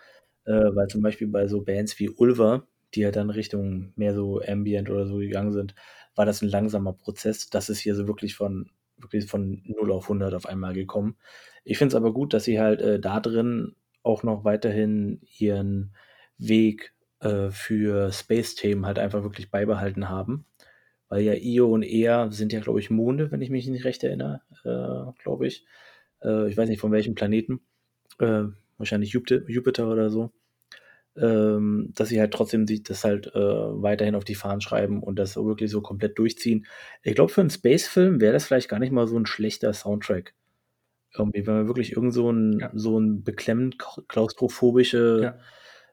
äh, 0.45 0.51
weil 0.51 0.87
zum 0.87 1.01
Beispiel 1.01 1.27
bei 1.27 1.47
so 1.47 1.61
Bands 1.61 1.99
wie 1.99 2.09
Ulver, 2.09 2.67
die 2.93 3.01
ja 3.01 3.11
dann 3.11 3.29
Richtung 3.29 3.93
mehr 3.95 4.13
so 4.13 4.41
Ambient 4.41 4.89
oder 4.89 5.05
so 5.05 5.17
gegangen 5.17 5.51
sind, 5.51 5.75
war 6.15 6.25
das 6.25 6.41
ein 6.41 6.49
langsamer 6.49 6.93
Prozess. 6.93 7.49
Das 7.49 7.69
ist 7.69 7.79
hier 7.79 7.95
so 7.95 8.07
wirklich 8.07 8.35
von, 8.35 8.71
wirklich 8.97 9.27
von 9.27 9.61
0 9.65 9.91
auf 9.91 10.05
100 10.05 10.33
auf 10.33 10.45
einmal 10.45 10.73
gekommen. 10.73 11.17
Ich 11.63 11.77
finde 11.77 11.93
es 11.93 11.95
aber 11.95 12.13
gut, 12.13 12.33
dass 12.33 12.43
sie 12.43 12.59
halt 12.59 12.81
äh, 12.81 12.99
da 12.99 13.19
drin 13.19 13.75
auch 14.07 14.23
noch 14.23 14.43
weiterhin 14.43 15.21
ihren 15.37 15.93
Weg 16.37 16.93
äh, 17.19 17.49
für 17.51 18.11
Space-Themen 18.11 18.85
halt 18.85 18.99
einfach 18.99 19.23
wirklich 19.23 19.51
beibehalten 19.51 20.09
haben. 20.09 20.45
Weil 21.09 21.21
ja 21.21 21.33
Io 21.33 21.71
und 21.73 21.83
Ea 21.83 22.31
sind 22.31 22.51
ja, 22.53 22.59
glaube 22.59 22.79
ich, 22.79 22.89
Monde, 22.89 23.31
wenn 23.31 23.41
ich 23.41 23.49
mich 23.49 23.67
nicht 23.67 23.85
recht 23.85 24.03
erinnere, 24.03 24.41
äh, 24.63 25.11
glaube 25.21 25.47
ich. 25.47 25.65
Äh, 26.21 26.49
ich 26.49 26.57
weiß 26.57 26.69
nicht 26.69 26.81
von 26.81 26.91
welchem 26.91 27.15
Planeten. 27.15 27.61
Äh, 28.19 28.45
wahrscheinlich 28.77 29.11
Jupiter, 29.11 29.89
oder 29.89 30.09
so 30.09 30.31
ähm, 31.17 31.91
dass 31.95 32.09
sie 32.09 32.19
halt 32.19 32.33
trotzdem 32.33 32.67
sich 32.67 32.83
das 32.83 33.03
halt 33.03 33.27
äh, 33.27 33.39
weiterhin 33.39 34.15
auf 34.15 34.23
die 34.23 34.35
Fahnen 34.35 34.61
schreiben 34.61 35.01
und 35.01 35.17
das 35.17 35.35
wirklich 35.35 35.71
so 35.71 35.81
komplett 35.81 36.17
durchziehen. 36.19 36.65
Ich 37.03 37.15
glaube, 37.15 37.31
für 37.31 37.41
einen 37.41 37.49
Space-Film 37.49 38.21
wäre 38.21 38.33
das 38.33 38.45
vielleicht 38.45 38.69
gar 38.69 38.79
nicht 38.79 38.91
mal 38.91 39.07
so 39.07 39.17
ein 39.17 39.25
schlechter 39.25 39.73
Soundtrack. 39.73 40.33
Irgendwie, 41.17 41.45
wenn 41.47 41.55
man 41.55 41.67
wirklich 41.67 41.93
irgend 41.93 42.13
so 42.13 42.31
ein, 42.31 42.59
ja. 42.59 42.71
so 42.73 42.99
ein 42.99 43.23
beklemmend 43.23 43.77
klaustrophobische 44.07 45.37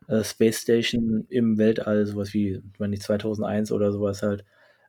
ja. 0.08 0.14
äh, 0.14 0.24
Space 0.24 0.60
Station 0.60 1.26
im 1.28 1.58
Weltall, 1.58 2.06
sowas 2.06 2.34
wie, 2.34 2.62
wenn 2.78 2.90
nicht 2.90 3.02
2001 3.02 3.72
oder 3.72 3.92
sowas 3.92 4.22
halt, 4.22 4.44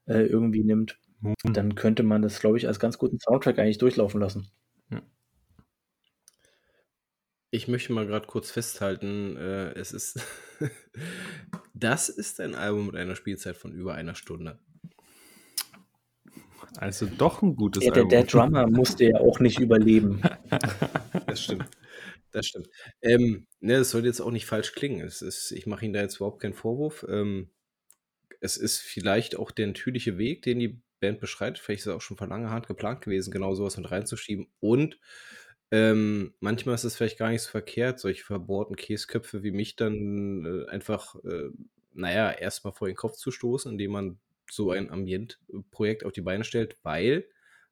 äh, 0.06 0.24
irgendwie 0.26 0.64
nimmt, 0.64 1.00
mhm. 1.22 1.54
dann 1.54 1.76
könnte 1.76 2.04
man 2.04 2.22
das, 2.22 2.40
glaube 2.40 2.58
ich, 2.58 2.68
als 2.68 2.80
ganz 2.80 2.98
guten 2.98 3.20
Soundtrack 3.20 3.60
eigentlich 3.60 3.78
durchlaufen 3.78 4.20
lassen. 4.20 4.50
Ich 7.56 7.70
möchte 7.70 7.94
mal 7.94 8.06
gerade 8.06 8.28
kurz 8.28 8.52
festhalten, 8.52 9.38
äh, 9.38 9.72
es 9.80 9.94
ist 9.94 10.20
das 11.74 12.10
ist 12.10 12.42
ein 12.42 12.54
Album 12.54 12.88
mit 12.88 12.98
einer 12.98 13.16
Spielzeit 13.16 13.56
von 13.56 13.72
über 13.72 13.94
einer 13.94 14.14
Stunde. 14.14 14.60
Also 16.78 17.06
doch 17.06 17.42
ein 17.42 17.56
gutes 17.56 17.84
ja, 17.84 17.92
der, 17.92 18.04
Album. 18.04 18.10
Der 18.10 18.24
Drummer 18.24 18.68
musste 18.68 19.06
ja 19.06 19.20
auch 19.20 19.40
nicht 19.40 19.60
überleben. 19.60 20.22
Das 21.28 21.44
stimmt. 21.44 21.66
Das 22.32 22.48
stimmt. 22.48 22.70
Ähm, 23.02 23.48
ne, 23.62 23.78
das 23.78 23.92
soll 23.92 24.06
jetzt 24.06 24.22
auch 24.22 24.32
nicht 24.32 24.46
falsch 24.46 24.74
klingen. 24.74 25.02
Es 25.06 25.22
ist, 25.22 25.52
ich 25.52 25.66
mache 25.66 25.86
Ihnen 25.86 25.94
da 25.94 26.02
jetzt 26.02 26.18
überhaupt 26.18 26.42
keinen 26.42 26.54
Vorwurf. 26.54 27.06
Ähm, 27.10 27.50
es 28.42 28.58
ist 28.58 28.80
vielleicht 28.80 29.38
auch 29.38 29.52
der 29.52 29.68
natürliche 29.68 30.18
Weg, 30.18 30.44
den 30.44 30.60
die 30.60 30.82
Band 31.00 31.20
beschreitet. 31.20 31.60
Vielleicht 31.60 31.82
ist 31.82 31.88
es 31.88 31.94
auch 31.94 32.02
schon 32.02 32.18
von 32.18 32.30
langer 32.30 32.52
Hand 32.52 32.68
geplant 32.68 33.02
gewesen, 33.02 33.32
genau 33.32 33.56
sowas 33.56 33.78
mit 33.78 33.90
reinzuschieben. 33.90 34.48
Und 34.60 35.00
ähm, 35.72 36.34
manchmal 36.40 36.76
ist 36.76 36.84
es 36.84 36.96
vielleicht 36.96 37.18
gar 37.18 37.30
nicht 37.30 37.42
so 37.42 37.50
verkehrt, 37.50 38.00
solche 38.00 38.24
verbohrten 38.24 38.76
Käsköpfe 38.76 39.44
wie 39.44 39.52
mich 39.52 39.76
dann 39.76 40.46
äh, 40.46 40.70
einfach, 40.70 41.16
äh, 41.24 41.50
naja, 41.94 42.32
erstmal 42.32 42.74
vor 42.74 42.88
den 42.88 42.96
Kopf 42.96 43.16
zu 43.16 43.32
stoßen, 43.32 43.72
indem 43.72 43.92
man 43.92 44.20
so 44.50 44.72
ein 44.72 44.90
Ambientprojekt 44.90 46.06
auf 46.06 46.12
die 46.12 46.22
Beine 46.22 46.44
stellt, 46.44 46.78
weil 46.84 47.28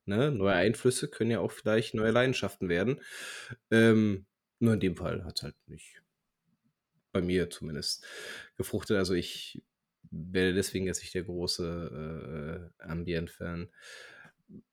ne, 0.06 0.32
neue 0.32 0.54
Einflüsse 0.54 1.10
können 1.10 1.32
ja 1.32 1.40
auch 1.40 1.52
vielleicht 1.52 1.94
neue 1.94 2.12
Leidenschaften 2.12 2.70
werden. 2.70 3.02
Ähm, 3.72 4.26
nur 4.60 4.74
in 4.74 4.80
dem 4.80 4.96
Fall 4.96 5.26
hat 5.26 5.38
es 5.38 5.44
halt 5.44 5.56
nicht, 5.68 6.02
bei 7.12 7.22
mir 7.22 7.50
zumindest, 7.50 8.06
gefruchtet. 8.58 8.98
Also 8.98 9.14
ich 9.14 9.62
werde 10.12 10.54
deswegen 10.54 10.86
jetzt 10.86 11.02
nicht 11.02 11.14
der 11.14 11.24
große 11.24 12.72
äh, 12.80 12.84
Ambient-Fan. 12.84 13.70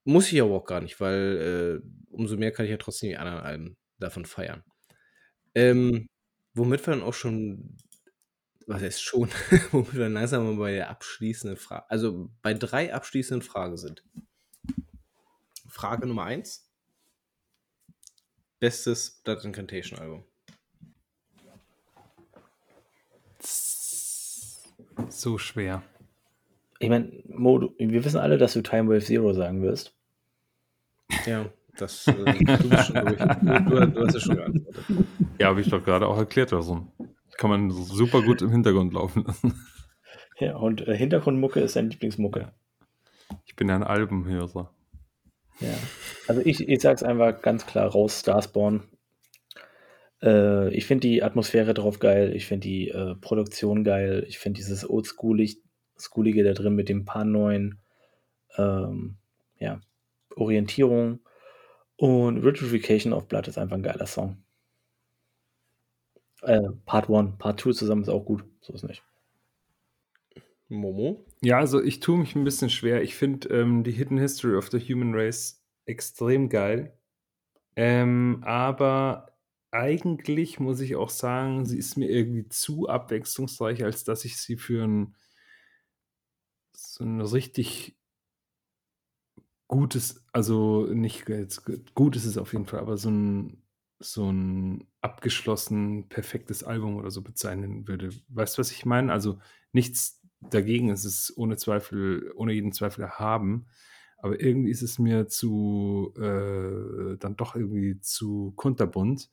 Muss 0.05 0.31
ich 0.33 0.41
aber 0.41 0.55
auch 0.55 0.67
gar 0.67 0.81
nicht, 0.81 1.01
weil 1.01 1.83
äh, 1.83 1.89
umso 2.11 2.37
mehr 2.37 2.53
kann 2.53 2.67
ich 2.67 2.71
ja 2.71 2.77
trotzdem 2.77 3.11
die 3.11 3.17
anderen 3.17 3.41
Alben 3.41 3.77
davon 3.99 4.25
feiern. 4.27 4.63
Ähm, 5.55 6.09
womit 6.55 6.87
wir 6.87 6.95
dann 6.95 7.03
auch 7.03 7.15
schon, 7.15 7.77
was 8.71 8.83
heißt 8.83 9.03
schon, 9.03 9.29
womit 9.73 9.95
wir 9.95 10.01
dann 10.01 10.15
langsam 10.15 10.45
mal 10.45 10.57
bei 10.57 10.73
der 10.73 10.91
abschließenden 10.91 11.57
Frage, 11.57 11.91
also 11.91 12.31
bei 12.41 12.55
drei 12.55 12.95
abschließenden 12.95 13.43
Fragen 13.43 13.77
sind. 13.77 14.05
Frage 15.69 16.07
Nummer 16.07 16.25
eins. 16.25 16.71
Bestes 18.61 19.23
Blood 19.25 19.45
Incantation 19.45 19.99
Album. 19.99 20.25
So 25.09 25.39
schwer. 25.39 25.83
Ich 26.79 26.89
meine, 26.89 27.11
wir 27.25 28.05
wissen 28.05 28.19
alle, 28.19 28.39
dass 28.39 28.53
du 28.53 28.63
Time 28.63 28.89
Wave 28.89 29.05
Zero 29.05 29.33
sagen 29.33 29.63
wirst. 29.63 29.97
Ja, 31.27 31.51
das 31.77 32.07
äh, 32.07 32.13
du 32.15 32.69
bist 32.69 32.87
schon 32.87 33.05
durch. 33.05 33.19
Du, 33.19 33.81
du, 33.81 33.87
du 33.89 34.07
hast 34.07 34.15
es 34.15 34.23
schon 34.23 34.37
geantwortet. 34.37 34.85
Ja, 35.39 35.49
habe 35.49 35.61
ich 35.61 35.69
doch 35.69 35.83
gerade 35.83 36.07
auch 36.07 36.19
erklärt. 36.19 36.53
Also 36.53 36.87
kann 37.41 37.49
man 37.49 37.71
super 37.71 38.21
gut 38.23 38.43
im 38.43 38.51
Hintergrund 38.51 38.93
laufen 38.93 39.25
lassen. 39.25 39.65
Ja, 40.39 40.57
und 40.57 40.87
äh, 40.87 40.95
Hintergrundmucke 40.95 41.61
ist 41.61 41.75
deine 41.75 41.89
Lieblingsmucke. 41.89 42.53
Ich 43.47 43.57
bin 43.57 43.69
ja 43.69 43.77
ein 43.77 43.83
Albenhörer. 43.83 44.71
Ja. 45.61 45.75
Also 46.29 46.43
ich, 46.45 46.69
ich 46.69 46.81
sag's 46.83 47.03
einfach 47.03 47.41
ganz 47.41 47.65
klar 47.65 47.89
raus, 47.89 48.21
Starspawn. 48.21 48.83
Äh, 50.23 50.69
ich 50.75 50.85
finde 50.85 51.09
die 51.09 51.23
Atmosphäre 51.23 51.73
drauf 51.73 51.99
geil, 51.99 52.37
ich 52.37 52.47
finde 52.47 52.69
die 52.69 52.89
äh, 52.89 53.15
Produktion 53.15 53.85
geil, 53.85 54.25
ich 54.29 54.39
finde 54.39 54.59
dieses 54.59 54.89
Oldschoolige 54.89 56.45
da 56.45 56.53
drin 56.53 56.75
mit 56.75 56.91
dem 56.91 57.07
paar 57.07 57.25
neuen 57.25 57.81
ähm, 58.59 59.17
ja, 59.59 59.81
Orientierung. 60.37 61.21
Und 61.97 62.45
Vitrification 62.45 63.15
of 63.15 63.29
Blood 63.29 63.49
ist 63.49 63.57
einfach 63.57 63.77
ein 63.77 63.83
geiler 63.83 64.07
Song. 64.07 64.43
Äh, 66.43 66.71
Part 66.87 67.11
1, 67.11 67.37
Part 67.39 67.61
2 67.61 67.73
zusammen 67.73 68.03
ist 68.03 68.09
auch 68.09 68.25
gut, 68.25 68.45
so 68.61 68.73
ist 68.73 68.85
nicht. 68.85 69.03
Momo? 70.69 71.25
Ja, 71.43 71.59
also 71.59 71.83
ich 71.83 72.01
tue 72.01 72.19
mich 72.19 72.37
ein 72.37 72.45
bisschen 72.45 72.71
schwer. 72.71 73.03
Ich 73.03 73.17
finde 73.17 73.49
ähm, 73.49 73.83
die 73.83 73.91
Hidden 73.93 74.19
History 74.19 74.57
of 74.57 74.71
the 74.71 74.79
Human 74.79 75.15
Race 75.15 75.63
extrem 75.85 76.49
geil. 76.49 76.97
Ähm, 77.77 78.43
aber 78.45 79.37
eigentlich 79.71 80.61
muss 80.61 80.81
ich 80.81 80.97
auch 80.97 81.11
sagen, 81.11 81.67
sie 81.67 81.79
ist 81.79 81.97
mir 81.97 82.09
irgendwie 82.09 82.49
zu 82.49 82.89
abwechslungsreich, 82.89 83.85
als 83.85 84.05
dass 84.05 84.25
ich 84.25 84.37
sie 84.39 84.57
für 84.57 84.85
ein 84.85 85.15
so 86.73 87.05
ein 87.05 87.21
richtig 87.21 87.97
gutes, 89.69 90.25
also 90.33 90.87
nicht 90.87 91.29
jetzt 91.29 91.63
gut 91.95 92.17
ist 92.17 92.25
es 92.25 92.37
auf 92.39 92.53
jeden 92.53 92.67
Fall, 92.67 92.81
aber 92.81 92.97
so 92.97 93.11
ein 93.11 93.63
so 94.01 94.31
ein 94.31 94.87
abgeschlossen 95.03 96.09
perfektes 96.09 96.65
Album 96.65 96.97
oder 96.97 97.11
so 97.11 97.23
bezeichnen 97.23 97.87
würde. 97.87 98.11
Weißt 98.29 98.57
du, 98.57 98.61
was 98.61 98.73
ich 98.73 98.87
meine? 98.87 99.13
Also 99.13 99.39
nichts 99.73 100.21
dagegen, 100.41 100.91
es 100.91 101.05
ist 101.05 101.35
ohne 101.37 101.57
Zweifel, 101.57 102.33
ohne 102.35 102.53
jeden 102.53 102.73
Zweifel 102.73 103.03
erhaben, 103.03 103.67
aber 104.19 104.41
irgendwie 104.41 104.71
ist 104.71 104.83
es 104.83 104.99
mir 104.99 105.29
zu 105.29 106.15
äh, 106.17 107.17
dann 107.19 107.37
doch 107.37 107.55
irgendwie 107.55 108.01
zu 108.01 108.53
kunterbunt. 108.57 109.31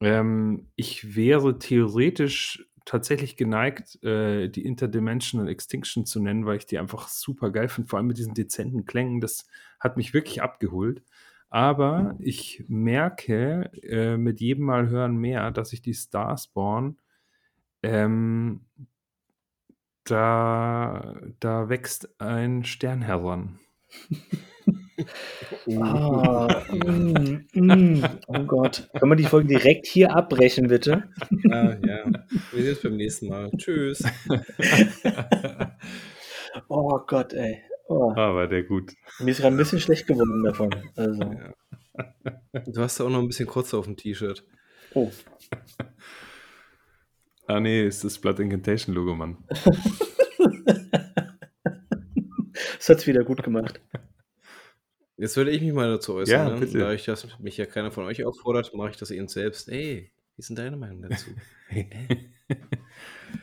Ähm, 0.00 0.68
ich 0.76 1.16
wäre 1.16 1.58
theoretisch 1.58 2.64
tatsächlich 2.84 3.36
geneigt, 3.36 4.02
äh, 4.02 4.48
die 4.48 4.64
Interdimensional 4.64 5.48
Extinction 5.48 6.06
zu 6.06 6.20
nennen, 6.20 6.46
weil 6.46 6.56
ich 6.56 6.66
die 6.66 6.78
einfach 6.78 7.08
super 7.08 7.50
geil 7.50 7.68
finde, 7.68 7.88
vor 7.88 7.98
allem 7.98 8.06
mit 8.06 8.18
diesen 8.18 8.34
dezenten 8.34 8.86
Klängen. 8.86 9.20
Das 9.20 9.46
hat 9.78 9.96
mich 9.96 10.14
wirklich 10.14 10.42
abgeholt. 10.42 11.02
Aber 11.50 12.16
ich 12.18 12.64
merke 12.68 13.70
äh, 13.82 14.16
mit 14.16 14.40
jedem 14.40 14.64
Mal 14.64 14.88
hören 14.88 15.16
mehr, 15.16 15.50
dass 15.50 15.72
ich 15.72 15.80
die 15.80 15.94
Starspawn, 15.94 16.98
ähm, 17.82 18.66
da, 20.04 21.16
da 21.40 21.68
wächst 21.68 22.20
ein 22.20 22.64
Stern 22.64 23.02
heran. 23.02 23.58
Ah, 25.80 26.64
mm, 26.72 27.46
mm, 27.54 28.04
oh 28.26 28.44
Gott. 28.44 28.88
Können 28.98 29.12
wir 29.12 29.16
die 29.16 29.24
Folge 29.24 29.48
direkt 29.48 29.86
hier 29.86 30.14
abbrechen, 30.14 30.68
bitte? 30.68 31.04
Ah, 31.50 31.76
ja. 31.86 32.04
Wir 32.52 32.62
sehen 32.62 32.70
uns 32.70 32.82
beim 32.82 32.96
nächsten 32.96 33.28
Mal. 33.28 33.50
Tschüss. 33.56 34.02
oh 36.68 36.98
Gott, 37.06 37.32
ey. 37.32 37.62
Oh. 37.88 38.12
Ah, 38.14 38.34
war 38.34 38.46
der 38.46 38.64
gut. 38.64 38.92
Mir 39.18 39.30
ist 39.30 39.40
gerade 39.40 39.54
ein 39.54 39.58
bisschen 39.58 39.80
schlecht 39.80 40.06
geworden 40.06 40.44
davon. 40.44 40.70
Also. 40.96 41.22
Ja. 42.54 42.60
Du 42.64 42.80
hast 42.80 42.96
ja 43.00 43.06
auch 43.06 43.10
noch 43.10 43.18
ein 43.18 43.26
bisschen 43.26 43.48
kurz 43.48 43.74
auf 43.74 43.86
dem 43.86 43.96
T-Shirt. 43.96 44.46
Oh. 44.94 45.10
Ah, 47.48 47.58
nee, 47.58 47.84
ist 47.84 48.04
das 48.04 48.20
Blood 48.20 48.38
Incantation 48.38 48.94
Logo, 48.94 49.16
Mann. 49.16 49.38
das 52.76 52.88
hat's 52.88 53.08
wieder 53.08 53.24
gut 53.24 53.42
gemacht. 53.42 53.80
Jetzt 55.16 55.36
würde 55.36 55.50
ich 55.50 55.60
mich 55.60 55.72
mal 55.72 55.90
dazu 55.90 56.14
äußern. 56.14 56.32
Ja, 56.32 56.50
ne? 56.50 56.60
bitte. 56.60 56.78
Da 56.78 56.92
ich 56.92 57.04
das 57.04 57.26
mich 57.40 57.56
ja 57.56 57.66
keiner 57.66 57.90
von 57.90 58.04
euch 58.04 58.24
auffordert, 58.24 58.72
mache 58.74 58.90
ich 58.90 58.96
das 58.96 59.10
eben 59.10 59.26
selbst. 59.26 59.68
Ey, 59.68 60.12
wie 60.36 60.40
ist 60.40 60.50
denn 60.50 60.56
deine 60.56 60.76
Meinung 60.76 61.02
dazu? 61.02 61.30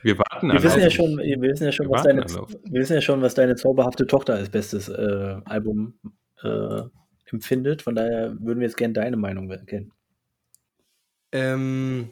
Wir 0.01 0.17
warten 0.17 0.51
Wir 0.51 0.63
wissen, 0.63 0.81
ja 0.81 0.89
schon, 0.89 1.17
wir, 1.17 1.41
wissen 1.41 1.65
ja 1.65 1.71
schon, 1.71 1.89
Wir 1.89 2.01
deine, 2.01 2.25
wir 2.25 2.81
wissen 2.81 2.93
ja 2.93 3.01
schon, 3.01 3.21
was 3.21 3.35
deine 3.35 3.55
zauberhafte 3.55 4.07
Tochter 4.07 4.35
als 4.35 4.49
bestes 4.49 4.89
äh, 4.89 5.37
Album 5.45 5.99
äh, 6.41 6.81
empfindet. 7.25 7.81
Von 7.81 7.95
daher 7.95 8.35
würden 8.39 8.59
wir 8.59 8.67
jetzt 8.67 8.77
gerne 8.77 8.93
deine 8.93 9.17
Meinung 9.17 9.49
kennen. 9.65 9.91
Ähm, 11.31 12.09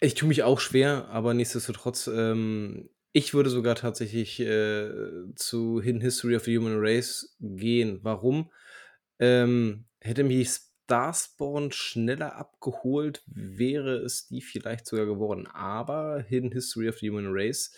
ich 0.00 0.14
tue 0.14 0.28
mich 0.28 0.42
auch 0.42 0.60
schwer, 0.60 1.08
aber 1.08 1.34
nichtsdestotrotz, 1.34 2.08
ähm, 2.08 2.90
ich 3.12 3.32
würde 3.32 3.48
sogar 3.48 3.76
tatsächlich 3.76 4.40
äh, 4.40 4.90
zu 5.36 5.80
Hidden 5.80 6.00
History 6.00 6.36
of 6.36 6.44
the 6.44 6.58
Human 6.58 6.76
Race 6.78 7.36
gehen. 7.40 8.00
Warum? 8.02 8.50
Ähm, 9.18 9.86
hätte 10.00 10.24
mich 10.24 10.50
Starspawn 10.86 11.72
schneller 11.72 12.36
abgeholt, 12.36 13.22
wäre 13.26 13.96
es 13.96 14.28
die 14.28 14.40
vielleicht 14.40 14.86
sogar 14.86 15.04
geworden. 15.06 15.48
Aber 15.48 16.20
Hidden 16.20 16.52
History 16.52 16.88
of 16.88 16.98
the 16.98 17.10
Human 17.10 17.26
Race 17.28 17.74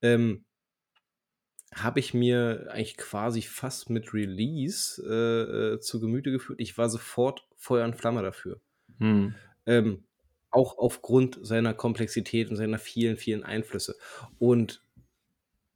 ähm, 0.00 0.44
habe 1.74 1.98
ich 1.98 2.14
mir 2.14 2.68
eigentlich 2.70 2.96
quasi 2.96 3.42
fast 3.42 3.90
mit 3.90 4.14
Release 4.14 5.02
äh, 5.02 5.74
äh, 5.74 5.80
zu 5.80 6.00
Gemüte 6.00 6.30
geführt. 6.30 6.60
Ich 6.60 6.78
war 6.78 6.88
sofort 6.88 7.48
Feuer 7.56 7.84
und 7.84 7.96
Flamme 7.96 8.22
dafür. 8.22 8.60
Hm. 8.98 9.34
Ähm, 9.66 10.04
auch 10.50 10.78
aufgrund 10.78 11.38
seiner 11.42 11.74
Komplexität 11.74 12.48
und 12.48 12.56
seiner 12.56 12.78
vielen, 12.78 13.16
vielen 13.16 13.42
Einflüsse. 13.42 13.96
Und 14.38 14.85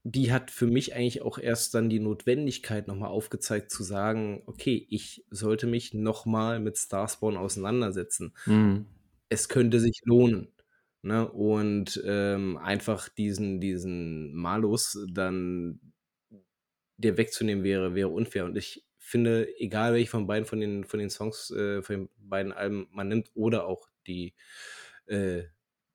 die 0.03 0.33
hat 0.33 0.51
für 0.51 0.67
mich 0.67 0.95
eigentlich 0.95 1.23
auch 1.23 1.39
erst 1.39 1.75
dann 1.75 1.91
die 1.91 2.01
Notwendigkeit 2.01 2.89
nochmal 2.89 3.11
aufgezeigt, 3.11 3.71
zu 3.71 3.83
sagen, 3.83 4.43
okay, 4.47 4.87
ich 4.89 5.25
sollte 5.31 5.67
mich 5.67 5.93
nochmal 5.93 6.59
mit 6.59 6.79
Starspawn 6.79 7.37
auseinandersetzen. 7.37 8.35
Hm. 8.45 8.87
Es 9.29 9.49
könnte 9.49 9.79
sich 9.79 10.01
lohnen. 10.05 10.49
Ne? 11.03 11.31
Und 11.31 12.03
ähm, 12.05 12.57
einfach 12.57 13.09
diesen, 13.09 13.61
diesen 13.61 14.35
Malus 14.35 14.99
dann 15.13 15.81
der 16.97 17.17
wegzunehmen 17.17 17.65
wäre, 17.65 17.95
wäre 17.95 18.09
unfair. 18.09 18.45
Und 18.45 18.57
ich 18.57 18.85
finde, 18.99 19.49
egal 19.59 19.95
welche 19.95 20.11
von 20.11 20.27
beiden 20.27 20.47
von 20.47 20.61
den, 20.61 20.85
von 20.85 21.01
den 21.01 21.11
Songs, 21.11 21.51
äh, 21.51 21.83
von 21.83 21.97
den 21.97 22.09
beiden 22.19 22.53
Alben 22.53 22.89
man 22.93 23.09
nimmt 23.09 23.31
oder 23.35 23.67
auch 23.67 23.89
die 24.07 24.35
äh, 25.07 25.45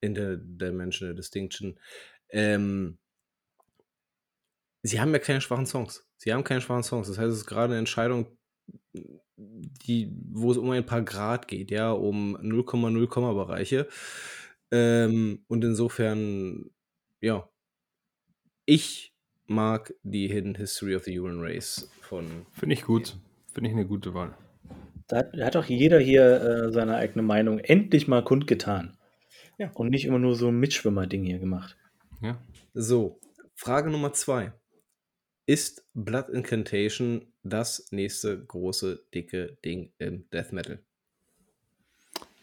Interdimensional 0.00 1.14
Distinction, 1.14 1.78
ähm, 2.30 2.98
sie 4.86 5.00
haben 5.00 5.12
ja 5.12 5.18
keine 5.18 5.40
schwachen 5.40 5.66
Songs. 5.66 6.06
Sie 6.16 6.32
haben 6.32 6.44
keine 6.44 6.60
schwachen 6.60 6.82
Songs. 6.82 7.08
Das 7.08 7.18
heißt, 7.18 7.30
es 7.30 7.38
ist 7.38 7.46
gerade 7.46 7.72
eine 7.72 7.78
Entscheidung, 7.78 8.26
die, 9.36 10.10
wo 10.30 10.50
es 10.50 10.56
um 10.56 10.70
ein 10.70 10.86
paar 10.86 11.02
Grad 11.02 11.48
geht, 11.48 11.70
ja, 11.70 11.90
um 11.90 12.36
0,0 12.36 13.34
Bereiche. 13.34 13.88
Ähm, 14.70 15.44
und 15.48 15.64
insofern, 15.64 16.70
ja, 17.20 17.48
ich 18.64 19.14
mag 19.46 19.94
die 20.02 20.28
Hidden 20.28 20.56
History 20.56 20.96
of 20.96 21.04
the 21.04 21.18
Human 21.18 21.40
Race 21.40 21.90
von. 22.00 22.46
Finde 22.52 22.74
ich 22.74 22.82
gut. 22.82 23.16
Finde 23.52 23.70
ich 23.70 23.76
eine 23.76 23.86
gute 23.86 24.12
Wahl. 24.14 24.36
Da 25.06 25.18
hat, 25.18 25.36
da 25.36 25.46
hat 25.46 25.56
auch 25.56 25.64
jeder 25.64 26.00
hier 26.00 26.40
äh, 26.40 26.72
seine 26.72 26.96
eigene 26.96 27.22
Meinung 27.22 27.60
endlich 27.60 28.08
mal 28.08 28.24
kundgetan. 28.24 28.96
Ja. 29.58 29.70
Und 29.74 29.90
nicht 29.90 30.04
immer 30.04 30.18
nur 30.18 30.34
so 30.34 30.48
ein 30.48 30.58
Mitschwimmer-Ding 30.58 31.24
hier 31.24 31.38
gemacht. 31.38 31.76
Ja. 32.20 32.38
So, 32.74 33.20
Frage 33.54 33.90
Nummer 33.90 34.12
zwei. 34.12 34.52
Ist 35.48 35.88
Blood 35.94 36.28
Incantation 36.30 37.32
das 37.44 37.86
nächste 37.92 38.44
große, 38.44 39.06
dicke 39.14 39.56
Ding 39.64 39.92
im 39.98 40.28
Death 40.30 40.52
Metal? 40.52 40.82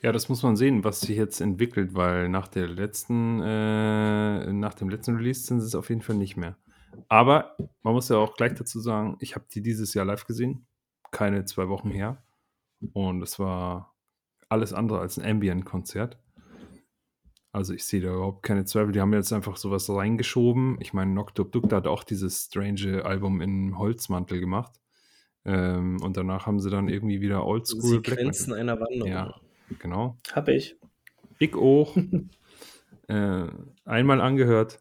Ja, 0.02 0.14
das 0.14 0.30
muss 0.30 0.42
man 0.42 0.56
sehen, 0.56 0.86
was 0.86 1.02
sich 1.02 1.18
jetzt 1.18 1.42
entwickelt, 1.42 1.96
weil 1.96 2.30
nach 2.30 2.48
der 2.48 2.70
letzten, 2.70 3.42
äh, 3.42 4.54
nach 4.54 4.74
dem 4.74 4.88
letzten 4.88 5.18
Release 5.18 5.42
sind 5.42 5.58
es 5.58 5.76
auf 5.76 5.90
jeden 5.90 6.02
Fall 6.02 6.16
nicht 6.16 6.38
mehr. 6.38 6.58
Aber 7.10 7.58
man 7.82 7.94
muss 7.94 8.08
ja 8.08 8.16
auch 8.16 8.36
gleich 8.36 8.54
dazu 8.54 8.80
sagen, 8.80 9.18
ich 9.20 9.36
habe 9.36 9.46
die 9.54 9.62
dieses 9.62 9.94
Jahr 9.94 10.06
live 10.06 10.26
gesehen, 10.26 10.66
keine 11.12 11.44
zwei 11.44 11.68
Wochen 11.68 11.92
her. 11.92 12.24
Und 12.94 13.22
es 13.22 13.38
war 13.38 13.98
alles 14.48 14.72
andere 14.72 15.00
als 15.00 15.18
ein 15.18 15.30
Ambient-Konzert. 15.30 16.23
Also 17.54 17.76
ich 17.76 17.86
sehe 17.86 18.02
da 18.02 18.10
überhaupt 18.10 18.42
keine 18.42 18.66
Zweifel. 18.66 18.92
Die 18.94 19.00
haben 19.00 19.14
jetzt 19.14 19.32
einfach 19.32 19.58
sowas 19.58 19.88
reingeschoben. 19.88 20.78
Ich 20.82 20.92
meine, 20.92 21.12
Nocturne 21.12 21.52
Dukta 21.52 21.76
hat 21.78 21.88
auch 21.88 22.04
dieses 22.04 22.46
strange 22.46 23.06
Album 23.06 23.42
in 23.42 23.78
Holzmantel 23.78 24.40
gemacht. 24.40 24.74
Ähm, 25.46 26.02
und 26.02 26.18
danach 26.18 26.48
haben 26.48 26.60
sie 26.60 26.72
dann 26.72 26.88
irgendwie 26.88 27.22
wieder 27.22 27.46
Oldschool 27.46 27.82
Sequenzen 27.82 28.54
einer 28.54 28.80
Wanderung. 28.80 29.08
Ja, 29.08 29.36
genau. 29.78 30.18
Hab 30.34 30.48
ich. 30.48 30.78
Ich 31.38 31.54
auch. 31.54 31.96
äh, 33.08 33.46
einmal 33.86 34.20
angehört. 34.20 34.80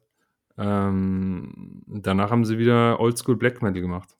Ähm, 0.56 1.82
danach 1.86 2.30
haben 2.30 2.46
sie 2.46 2.56
wieder 2.56 3.00
Oldschool 3.00 3.36
Black 3.36 3.60
Metal 3.60 3.82
gemacht. 3.82 4.16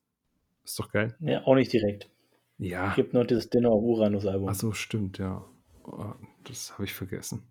Ist 0.63 0.79
doch 0.79 0.91
geil. 0.93 1.17
Ja, 1.21 1.43
auch 1.47 1.55
nicht 1.55 1.73
direkt. 1.73 2.11
Ja. 2.59 2.91
Es 2.91 2.97
gibt 2.97 3.15
noch 3.15 3.25
dieses 3.25 3.49
Dinner 3.49 3.73
Uranus 3.73 4.27
Album. 4.27 4.49
Ach 4.51 4.55
so, 4.55 4.73
stimmt, 4.73 5.17
ja. 5.17 5.43
Oh, 5.85 6.13
das 6.45 6.75
habe 6.75 6.85
ich 6.85 6.93
vergessen. 6.93 7.45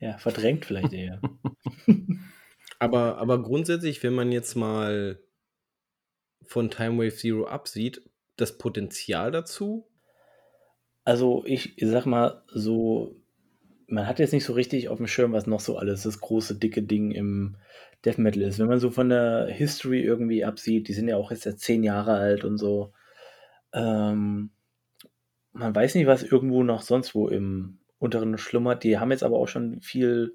Ja, 0.00 0.18
verdrängt 0.18 0.64
vielleicht 0.64 0.92
eher. 0.92 1.20
Aber, 2.80 3.18
aber 3.18 3.42
grundsätzlich, 3.42 4.02
wenn 4.02 4.14
man 4.14 4.32
jetzt 4.32 4.54
mal 4.54 5.20
von 6.40 6.70
Time 6.70 6.96
Wave 6.96 7.14
Zero 7.14 7.46
absieht, 7.46 8.02
das 8.36 8.56
Potenzial 8.56 9.30
dazu? 9.30 9.86
Also 11.04 11.44
ich, 11.44 11.76
ich 11.76 11.88
sag 11.88 12.06
mal 12.06 12.42
so, 12.48 13.20
man 13.86 14.06
hat 14.06 14.18
jetzt 14.18 14.32
nicht 14.32 14.44
so 14.44 14.54
richtig 14.54 14.88
auf 14.88 14.96
dem 14.96 15.08
Schirm, 15.08 15.32
was 15.32 15.46
noch 15.46 15.60
so 15.60 15.76
alles 15.76 16.04
das 16.04 16.20
große, 16.20 16.58
dicke 16.58 16.82
Ding 16.82 17.10
im 17.10 17.56
Death 18.06 18.16
Metal 18.16 18.42
ist. 18.42 18.58
Wenn 18.58 18.68
man 18.68 18.80
so 18.80 18.90
von 18.90 19.10
der 19.10 19.48
History 19.48 20.00
irgendwie 20.00 20.44
absieht, 20.44 20.88
die 20.88 20.94
sind 20.94 21.06
ja 21.06 21.18
auch 21.18 21.30
jetzt 21.30 21.44
ja 21.44 21.56
zehn 21.56 21.82
Jahre 21.82 22.14
alt 22.14 22.44
und 22.44 22.56
so. 22.56 22.94
Ähm, 23.74 24.52
man 25.52 25.74
weiß 25.74 25.96
nicht, 25.96 26.06
was 26.06 26.22
irgendwo 26.22 26.62
noch 26.62 26.80
sonst 26.80 27.14
wo 27.14 27.28
im 27.28 27.78
unteren 28.00 28.36
schlummert. 28.38 28.82
Die 28.82 28.98
haben 28.98 29.12
jetzt 29.12 29.22
aber 29.22 29.36
auch 29.38 29.46
schon 29.46 29.80
viel 29.80 30.34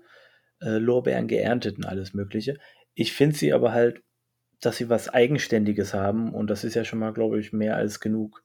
äh, 0.62 0.78
Lorbeeren 0.78 1.28
geerntet 1.28 1.78
und 1.78 1.86
alles 1.86 2.14
Mögliche. 2.14 2.58
Ich 2.94 3.12
finde 3.12 3.36
sie 3.36 3.52
aber 3.52 3.74
halt, 3.74 4.02
dass 4.62 4.78
sie 4.78 4.90
was 4.90 5.10
Eigenständiges 5.10 5.94
haben 5.94 6.34
und 6.34 6.50
das 6.50 6.64
ist 6.64 6.76
ja 6.76 6.86
schon 6.86 7.00
mal, 7.00 7.12
glaube 7.12 7.40
ich, 7.40 7.52
mehr 7.52 7.76
als 7.76 8.00
genug, 8.00 8.44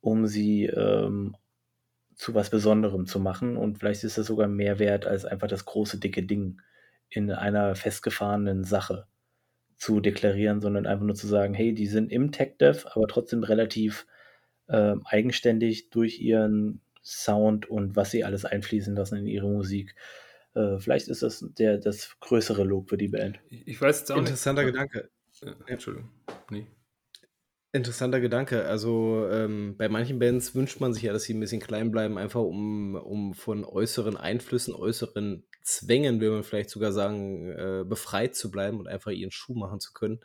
um 0.00 0.26
sie 0.26 0.64
ähm, 0.64 1.36
zu 2.16 2.34
was 2.34 2.50
Besonderem 2.50 3.06
zu 3.06 3.20
machen 3.20 3.56
und 3.56 3.78
vielleicht 3.78 4.02
ist 4.02 4.18
das 4.18 4.26
sogar 4.26 4.48
mehr 4.48 4.78
wert 4.78 5.06
als 5.06 5.24
einfach 5.24 5.46
das 5.46 5.64
große, 5.64 5.98
dicke 5.98 6.24
Ding 6.24 6.60
in 7.08 7.30
einer 7.30 7.76
festgefahrenen 7.76 8.64
Sache 8.64 9.06
zu 9.76 10.00
deklarieren, 10.00 10.60
sondern 10.60 10.86
einfach 10.86 11.04
nur 11.04 11.14
zu 11.14 11.26
sagen, 11.26 11.54
hey, 11.54 11.74
die 11.74 11.86
sind 11.86 12.10
im 12.10 12.32
Tech-Dev, 12.32 12.86
aber 12.92 13.06
trotzdem 13.06 13.42
relativ 13.42 14.06
äh, 14.68 14.94
eigenständig 15.04 15.90
durch 15.90 16.20
ihren 16.20 16.80
Sound 17.02 17.68
und 17.68 17.96
was 17.96 18.10
sie 18.10 18.24
alles 18.24 18.44
einfließen 18.44 18.94
lassen 18.94 19.18
in 19.18 19.26
ihre 19.26 19.48
Musik. 19.48 19.94
Äh, 20.54 20.78
vielleicht 20.78 21.08
ist 21.08 21.22
das 21.22 21.44
der, 21.58 21.78
das 21.78 22.16
größere 22.20 22.64
Lob 22.64 22.90
für 22.90 22.98
die 22.98 23.08
Band. 23.08 23.40
Ich 23.48 23.80
weiß 23.80 24.00
jetzt 24.00 24.12
auch 24.12 24.18
Interessanter 24.18 24.62
nicht. 24.62 24.72
Gedanke. 24.72 25.10
Äh, 25.42 25.52
Entschuldigung. 25.66 26.10
Nee. 26.50 26.66
Interessanter 27.74 28.20
Gedanke. 28.20 28.66
Also 28.66 29.26
ähm, 29.30 29.76
bei 29.78 29.88
manchen 29.88 30.18
Bands 30.18 30.54
wünscht 30.54 30.78
man 30.80 30.92
sich 30.92 31.04
ja, 31.04 31.12
dass 31.12 31.22
sie 31.24 31.32
ein 31.32 31.40
bisschen 31.40 31.62
klein 31.62 31.90
bleiben, 31.90 32.18
einfach 32.18 32.42
um, 32.42 32.94
um 32.96 33.32
von 33.32 33.64
äußeren 33.64 34.18
Einflüssen, 34.18 34.74
äußeren 34.74 35.44
Zwängen, 35.62 36.20
will 36.20 36.30
man 36.30 36.42
vielleicht 36.42 36.68
sogar 36.68 36.92
sagen, 36.92 37.50
äh, 37.50 37.84
befreit 37.86 38.34
zu 38.36 38.50
bleiben 38.50 38.78
und 38.78 38.88
einfach 38.88 39.10
ihren 39.10 39.30
Schuh 39.30 39.54
machen 39.54 39.80
zu 39.80 39.94
können. 39.94 40.20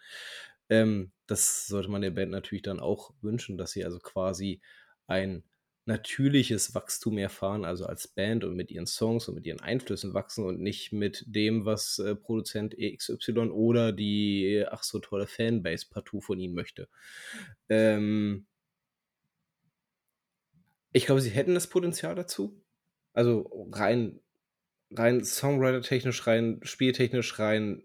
Ähm, 0.69 1.11
das 1.25 1.67
sollte 1.67 1.89
man 1.89 2.01
der 2.01 2.11
Band 2.11 2.31
natürlich 2.31 2.63
dann 2.63 2.81
auch 2.81 3.13
wünschen, 3.21 3.57
dass 3.57 3.71
sie 3.71 3.85
also 3.85 3.99
quasi 3.99 4.61
ein 5.05 5.43
natürliches 5.87 6.75
Wachstum 6.75 7.17
erfahren, 7.17 7.65
also 7.65 7.85
als 7.85 8.07
Band 8.07 8.43
und 8.43 8.55
mit 8.55 8.71
ihren 8.71 8.85
Songs 8.85 9.27
und 9.27 9.35
mit 9.35 9.45
ihren 9.45 9.61
Einflüssen 9.61 10.13
wachsen 10.13 10.45
und 10.45 10.59
nicht 10.59 10.91
mit 10.91 11.23
dem, 11.27 11.65
was 11.65 11.99
äh, 11.99 12.15
Produzent 12.15 12.75
XY 12.77 13.49
oder 13.51 13.93
die 13.93 14.65
ach 14.69 14.83
so 14.83 14.99
tolle 14.99 15.27
Fanbase 15.27 15.87
partout 15.89 16.21
von 16.21 16.39
ihnen 16.39 16.53
möchte. 16.53 16.89
Ähm 17.69 18.45
ich 20.91 21.05
glaube, 21.05 21.21
sie 21.21 21.29
hätten 21.29 21.53
das 21.53 21.67
Potenzial 21.67 22.15
dazu. 22.15 22.61
Also 23.13 23.67
rein, 23.71 24.19
rein 24.91 25.23
Songwriter-technisch, 25.23 26.27
rein 26.27 26.59
spieltechnisch, 26.63 27.39
rein 27.39 27.83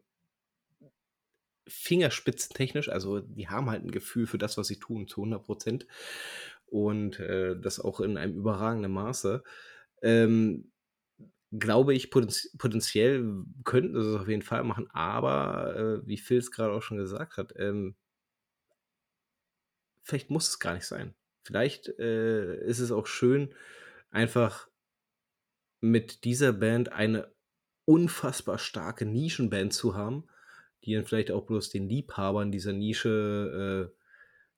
fingerspitzentechnisch. 1.69 2.89
Also 2.89 3.21
die 3.21 3.49
haben 3.49 3.71
halt 3.71 3.85
ein 3.85 3.91
Gefühl 3.91 4.27
für 4.27 4.39
das, 4.39 4.57
was 4.57 4.69
sie 4.69 4.79
tun, 4.79 5.09
zu 5.09 5.23
100 5.23 5.45
Prozent 5.45 5.87
und 6.73 7.21
äh, 7.21 7.55
das 7.61 7.79
auch 7.79 8.01
in 8.01 8.17
einem 8.17 8.35
überragenden 8.35 8.93
Maße. 8.93 9.43
Ähm, 10.03 10.73
glaube 11.57 11.95
ich, 11.95 12.11
potenz 12.11 12.51
potenziell 12.57 13.45
könnten 13.65 14.01
sie 14.01 14.09
es 14.09 14.21
auf 14.21 14.29
jeden 14.29 14.43
Fall 14.43 14.65
machen, 14.65 14.89
aber 14.93 15.77
äh, 15.77 16.07
wie 16.07 16.17
Phil 16.17 16.39
es 16.39 16.51
gerade 16.51 16.73
auch 16.73 16.83
schon 16.83 16.97
gesagt 16.97 17.37
hat, 17.37 17.53
ähm, 17.57 17.95
vielleicht 20.03 20.31
muss 20.31 20.49
es 20.49 20.59
gar 20.59 20.75
nicht 20.75 20.87
sein. 20.87 21.15
Vielleicht 21.45 21.89
äh, 21.99 22.57
ist 22.65 22.79
es 22.79 22.91
auch 22.91 23.07
schön, 23.07 23.55
einfach 24.11 24.69
mit 25.81 26.25
dieser 26.25 26.53
Band 26.53 26.93
eine 26.93 27.35
unfassbar 27.85 28.59
starke 28.59 29.05
Nischenband 29.05 29.75
zu 29.75 29.95
haben, 29.95 30.29
die 30.85 30.95
dann 30.95 31.05
vielleicht 31.05 31.31
auch 31.31 31.45
bloß 31.45 31.71
den 31.71 31.89
Liebhabern 31.89 32.51
dieser 32.53 32.73
Nische 32.73 33.91
äh, 33.93 34.02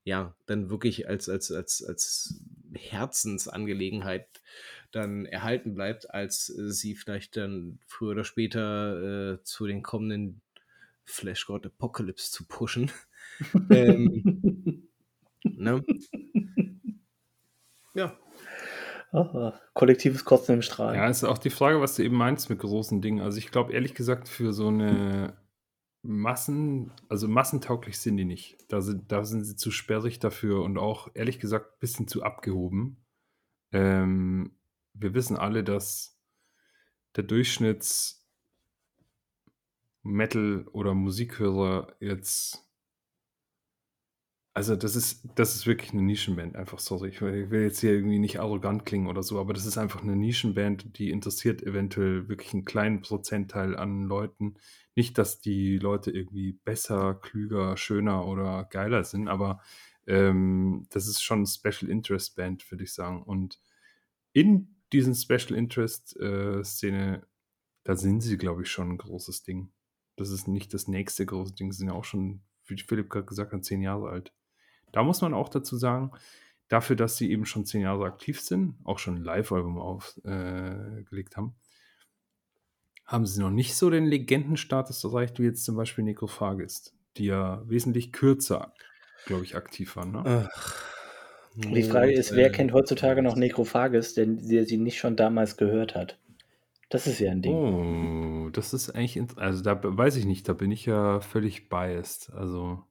ja, 0.05 0.35
dann 0.47 0.70
wirklich 0.70 1.09
als, 1.09 1.28
als, 1.28 1.51
als, 1.51 1.82
als 1.82 2.40
Herzensangelegenheit 2.74 4.28
dann 4.93 5.26
erhalten 5.26 5.74
bleibt, 5.74 6.10
als 6.10 6.47
sie 6.47 6.94
vielleicht 6.94 7.36
dann 7.36 7.78
früher 7.86 8.12
oder 8.12 8.24
später 8.24 9.32
äh, 9.32 9.43
zu 9.43 9.66
den 9.66 9.82
kommenden 9.82 10.43
Flash 11.05 11.47
God 11.47 11.66
Apocalypse 11.66 12.31
zu 12.31 12.47
pushen. 12.47 12.90
ähm, 13.70 14.89
ne? 15.43 15.85
Ja. 17.94 18.16
Oh, 19.12 19.52
kollektives 19.74 20.24
Kotzen 20.24 20.56
im 20.56 20.62
Strahl. 20.62 20.97
Ja, 20.97 21.09
ist 21.09 21.22
auch 21.22 21.39
die 21.39 21.51
Frage, 21.51 21.81
was 21.81 21.94
du 21.94 22.02
eben 22.02 22.16
meinst 22.16 22.51
mit 22.51 22.59
großen 22.59 23.01
Dingen. 23.01 23.20
Also 23.20 23.39
ich 23.39 23.51
glaube 23.51 23.72
ehrlich 23.72 23.94
gesagt, 23.94 24.28
für 24.28 24.52
so 24.52 24.68
eine 24.68 25.35
Massen, 26.05 26.93
also 27.09 27.26
massentauglich 27.28 27.98
sind 27.98 28.16
die 28.18 28.24
nicht. 28.24 28.59
Da 28.68 28.82
sind, 28.82 29.10
da 29.10 29.24
sind 29.24 29.44
sie 29.44 29.56
zu 29.56 29.70
sperrig 29.70 30.18
dafür 30.18 30.62
und 30.62 30.78
auch 30.78 31.09
ehrlich 31.14 31.40
gesagt 31.40 31.72
ein 31.72 31.81
bisschen 31.81 32.09
zu 32.09 32.22
abgehoben. 32.22 32.98
Ähm, 33.72 34.52
wir 34.93 35.14
wissen 35.14 35.36
alle, 35.36 35.64
dass 35.64 36.20
der 37.16 37.24
Durchschnitts 37.24 38.26
Metal- 40.02 40.68
oder 40.72 40.94
Musikhörer 40.94 41.97
jetzt 42.01 42.64
also 44.56 44.76
das 44.76 44.94
ist, 44.94 45.28
das 45.35 45.56
ist 45.56 45.66
wirklich 45.66 45.90
eine 45.93 46.02
Nischenband, 46.02 46.55
einfach, 46.55 46.78
sorry. 46.78 47.09
Ich 47.09 47.20
will, 47.20 47.35
ich 47.35 47.51
will 47.51 47.62
jetzt 47.62 47.81
hier 47.81 47.90
irgendwie 47.90 48.20
nicht 48.20 48.39
arrogant 48.39 48.86
klingen 48.86 49.09
oder 49.09 49.24
so, 49.24 49.40
aber 49.40 49.52
das 49.52 49.66
ist 49.66 49.78
einfach 49.78 50.02
eine 50.02 50.14
Nischenband, 50.14 50.97
die 50.97 51.10
interessiert 51.10 51.60
eventuell 51.64 52.28
wirklich 52.28 52.55
einen 52.55 52.64
kleinen 52.64 53.01
Prozentteil 53.01 53.76
an 53.76 54.05
Leuten. 54.05 54.55
Nicht, 54.96 55.18
dass 55.18 55.40
die 55.40 55.78
Leute 55.78 56.10
irgendwie 56.10 56.52
besser, 56.52 57.14
klüger, 57.14 57.76
schöner 57.76 58.26
oder 58.26 58.64
geiler 58.64 59.04
sind, 59.04 59.28
aber 59.28 59.60
ähm, 60.06 60.86
das 60.90 61.08
ist 61.08 61.22
schon 61.22 61.46
Special 61.46 61.90
Interest 61.90 62.36
Band, 62.36 62.70
würde 62.70 62.84
ich 62.84 62.92
sagen. 62.92 63.22
Und 63.22 63.60
in 64.32 64.76
diesen 64.92 65.14
Special 65.14 65.58
Interest 65.58 66.16
äh, 66.20 66.62
Szene, 66.62 67.26
da 67.84 67.96
sind 67.96 68.20
sie, 68.20 68.38
glaube 68.38 68.62
ich, 68.62 68.70
schon 68.70 68.90
ein 68.90 68.98
großes 68.98 69.42
Ding. 69.42 69.72
Das 70.16 70.30
ist 70.30 70.46
nicht 70.46 70.72
das 70.74 70.86
nächste 70.86 71.26
große 71.26 71.54
Ding, 71.54 71.72
sie 71.72 71.78
sind 71.78 71.88
ja 71.88 71.94
auch 71.94 72.04
schon, 72.04 72.42
wie 72.66 72.76
Philipp 72.76 73.10
gerade 73.10 73.26
gesagt 73.26 73.52
hat, 73.52 73.64
zehn 73.64 73.82
Jahre 73.82 74.10
alt. 74.10 74.32
Da 74.92 75.02
muss 75.02 75.20
man 75.22 75.34
auch 75.34 75.48
dazu 75.48 75.76
sagen, 75.76 76.12
dafür, 76.68 76.96
dass 76.96 77.16
sie 77.16 77.30
eben 77.30 77.46
schon 77.46 77.64
zehn 77.66 77.80
Jahre 77.80 78.04
aktiv 78.04 78.40
sind, 78.40 78.76
auch 78.84 78.98
schon 78.98 79.16
ein 79.16 79.24
Live-Album 79.24 79.78
aufgelegt 79.78 81.32
äh, 81.32 81.36
haben, 81.36 81.54
haben 83.06 83.26
sie 83.26 83.40
noch 83.40 83.51
nicht 83.51 83.74
so 83.74 83.90
den 83.90 84.06
Legendenstatus 84.06 85.05
erreicht, 85.05 85.39
wie 85.39 85.44
jetzt 85.44 85.64
zum 85.64 85.76
Beispiel 85.76 86.05
Necrophagist, 86.05 86.94
die 87.16 87.26
ja 87.26 87.62
wesentlich 87.66 88.12
kürzer, 88.12 88.72
glaube 89.26 89.44
ich, 89.44 89.56
aktiv 89.56 89.97
waren. 89.97 90.12
Ne? 90.12 90.51
Ach, 90.52 90.94
die 91.55 91.82
Frage 91.82 92.12
ist, 92.12 92.35
wer 92.35 92.51
kennt 92.51 92.72
heutzutage 92.72 93.22
noch 93.22 93.36
Necrophagist, 93.36 94.16
denn 94.16 94.48
der 94.48 94.64
sie 94.64 94.76
nicht 94.76 94.98
schon 94.98 95.16
damals 95.16 95.56
gehört 95.56 95.94
hat? 95.94 96.18
Das 96.89 97.06
ist 97.06 97.20
ja 97.20 97.31
ein 97.31 97.43
Ding. 97.43 97.52
Oh, 97.52 98.51
das 98.51 98.74
ist 98.74 98.90
eigentlich, 98.90 99.20
also 99.36 99.62
da 99.62 99.78
weiß 99.82 100.16
ich 100.16 100.26
nicht, 100.26 100.48
da 100.48 100.52
bin 100.52 100.70
ich 100.70 100.86
ja 100.86 101.20
völlig 101.20 101.68
biased. 101.68 102.32
Also 102.32 102.82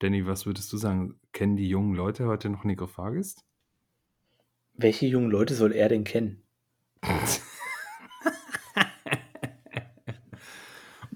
Danny, 0.00 0.26
was 0.26 0.46
würdest 0.46 0.72
du 0.72 0.76
sagen? 0.76 1.18
Kennen 1.32 1.56
die 1.56 1.68
jungen 1.68 1.94
Leute 1.94 2.26
heute 2.26 2.48
noch 2.50 2.64
Necrophagist? 2.64 3.44
Welche 4.74 5.06
jungen 5.06 5.30
Leute 5.30 5.54
soll 5.54 5.72
er 5.72 5.88
denn 5.88 6.04
kennen? 6.04 6.42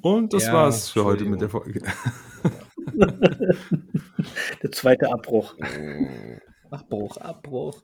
Und 0.02 0.32
das 0.32 0.46
ja, 0.46 0.52
war's 0.52 0.90
für 0.90 1.04
heute 1.04 1.24
mit 1.24 1.40
der 1.40 1.48
Folge. 1.48 1.80
der 4.62 4.72
zweite 4.72 5.12
Abbruch. 5.12 5.56
Abbruch, 6.70 7.16
Abbruch. 7.18 7.82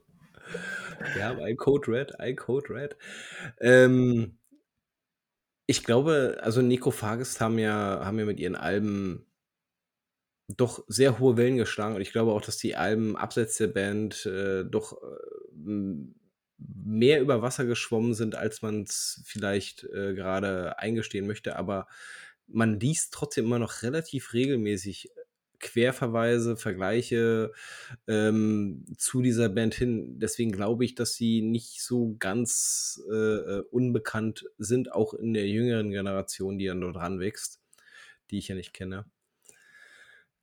Ja, 1.17 1.31
ein 1.37 1.55
Code 1.55 1.87
Red, 1.87 2.19
ein 2.19 2.35
Code 2.35 2.69
Red. 2.69 2.97
Ähm, 3.61 4.37
ich 5.65 5.83
glaube, 5.83 6.39
also 6.41 6.61
Necrophagist 6.61 7.39
haben 7.41 7.57
ja, 7.57 8.01
haben 8.03 8.19
ja 8.19 8.25
mit 8.25 8.39
ihren 8.39 8.55
Alben 8.55 9.25
doch 10.47 10.83
sehr 10.87 11.19
hohe 11.19 11.37
Wellen 11.37 11.57
geschlagen 11.57 11.95
und 11.95 12.01
ich 12.01 12.11
glaube 12.11 12.31
auch, 12.31 12.41
dass 12.41 12.57
die 12.57 12.75
Alben 12.75 13.15
abseits 13.15 13.57
der 13.57 13.67
Band 13.67 14.25
äh, 14.25 14.65
doch 14.65 14.93
äh, 14.93 15.05
mehr 16.59 17.21
über 17.21 17.41
Wasser 17.41 17.65
geschwommen 17.65 18.13
sind, 18.13 18.35
als 18.35 18.61
man 18.61 18.83
es 18.83 19.21
vielleicht 19.25 19.83
äh, 19.85 20.13
gerade 20.13 20.77
eingestehen 20.79 21.27
möchte, 21.27 21.55
aber 21.55 21.87
man 22.47 22.79
liest 22.79 23.13
trotzdem 23.13 23.45
immer 23.45 23.59
noch 23.59 23.83
relativ 23.83 24.33
regelmäßig 24.33 25.09
Querverweise, 25.59 26.55
Vergleiche 26.55 27.51
ähm, 28.07 28.85
zu 28.97 29.21
dieser 29.21 29.49
Band 29.49 29.75
hin. 29.75 30.17
Deswegen 30.17 30.53
glaube 30.53 30.85
ich, 30.85 30.95
dass 30.95 31.15
sie 31.15 31.41
nicht 31.41 31.83
so 31.83 32.15
ganz 32.17 33.01
äh, 33.11 33.13
äh 33.13 33.63
unbekannt 33.69 34.45
sind, 34.57 34.93
auch 34.93 35.13
in 35.13 35.33
der 35.33 35.47
jüngeren 35.47 35.91
Generation, 35.91 36.57
die 36.57 36.67
dann 36.67 36.81
dort 36.81 36.95
ranwächst, 36.95 37.59
die 38.31 38.37
ich 38.37 38.47
ja 38.47 38.55
nicht 38.55 38.73
kenne. 38.73 39.05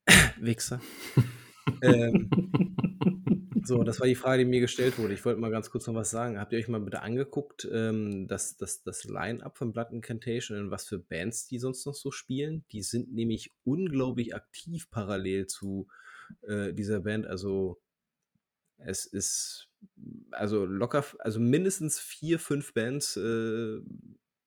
Wichser. 0.38 0.80
ähm, 1.82 2.30
so, 3.66 3.82
das 3.82 3.98
war 3.98 4.06
die 4.06 4.14
Frage, 4.14 4.44
die 4.44 4.50
mir 4.50 4.60
gestellt 4.60 4.98
wurde. 4.98 5.12
Ich 5.12 5.24
wollte 5.24 5.40
mal 5.40 5.50
ganz 5.50 5.70
kurz 5.70 5.86
noch 5.86 5.94
was 5.94 6.10
sagen. 6.10 6.38
Habt 6.38 6.52
ihr 6.52 6.58
euch 6.58 6.68
mal 6.68 6.80
bitte 6.80 7.02
angeguckt, 7.02 7.68
ähm, 7.72 8.28
das, 8.28 8.56
das, 8.56 8.82
das 8.82 9.04
Line-Up 9.04 9.58
von 9.58 9.72
Blood 9.72 9.90
Incantation 9.90 10.58
und 10.58 10.70
was 10.70 10.86
für 10.86 10.98
Bands 10.98 11.46
die 11.48 11.58
sonst 11.58 11.84
noch 11.84 11.94
so 11.94 12.10
spielen? 12.10 12.64
Die 12.70 12.82
sind 12.82 13.12
nämlich 13.12 13.52
unglaublich 13.64 14.34
aktiv 14.34 14.88
parallel 14.90 15.46
zu 15.46 15.88
äh, 16.42 16.72
dieser 16.72 17.00
Band. 17.00 17.26
Also 17.26 17.80
es 18.78 19.04
ist 19.06 19.68
also 20.30 20.64
locker, 20.64 21.04
also 21.18 21.40
mindestens 21.40 21.98
vier, 21.98 22.38
fünf 22.38 22.72
Bands, 22.72 23.16
äh, 23.16 23.80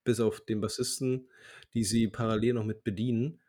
bis 0.03 0.19
auf 0.19 0.39
den 0.41 0.61
Bassisten, 0.61 1.29
die 1.73 1.83
sie 1.83 2.07
parallel 2.07 2.53
noch 2.53 2.65
mit 2.65 2.83
bedienen. 2.83 3.41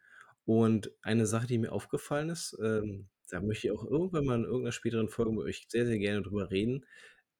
Und 0.44 0.90
eine 1.02 1.26
Sache, 1.26 1.46
die 1.46 1.58
mir 1.58 1.70
aufgefallen 1.70 2.30
ist, 2.30 2.58
ähm, 2.60 3.08
da 3.30 3.40
möchte 3.40 3.68
ich 3.68 3.72
auch 3.72 3.84
irgendwann 3.84 4.24
mal 4.24 4.38
in 4.38 4.44
irgendeiner 4.44 4.72
späteren 4.72 5.08
Folge 5.08 5.32
mit 5.32 5.44
euch 5.44 5.66
sehr, 5.68 5.86
sehr 5.86 5.98
gerne 5.98 6.22
drüber 6.22 6.50
reden. 6.50 6.84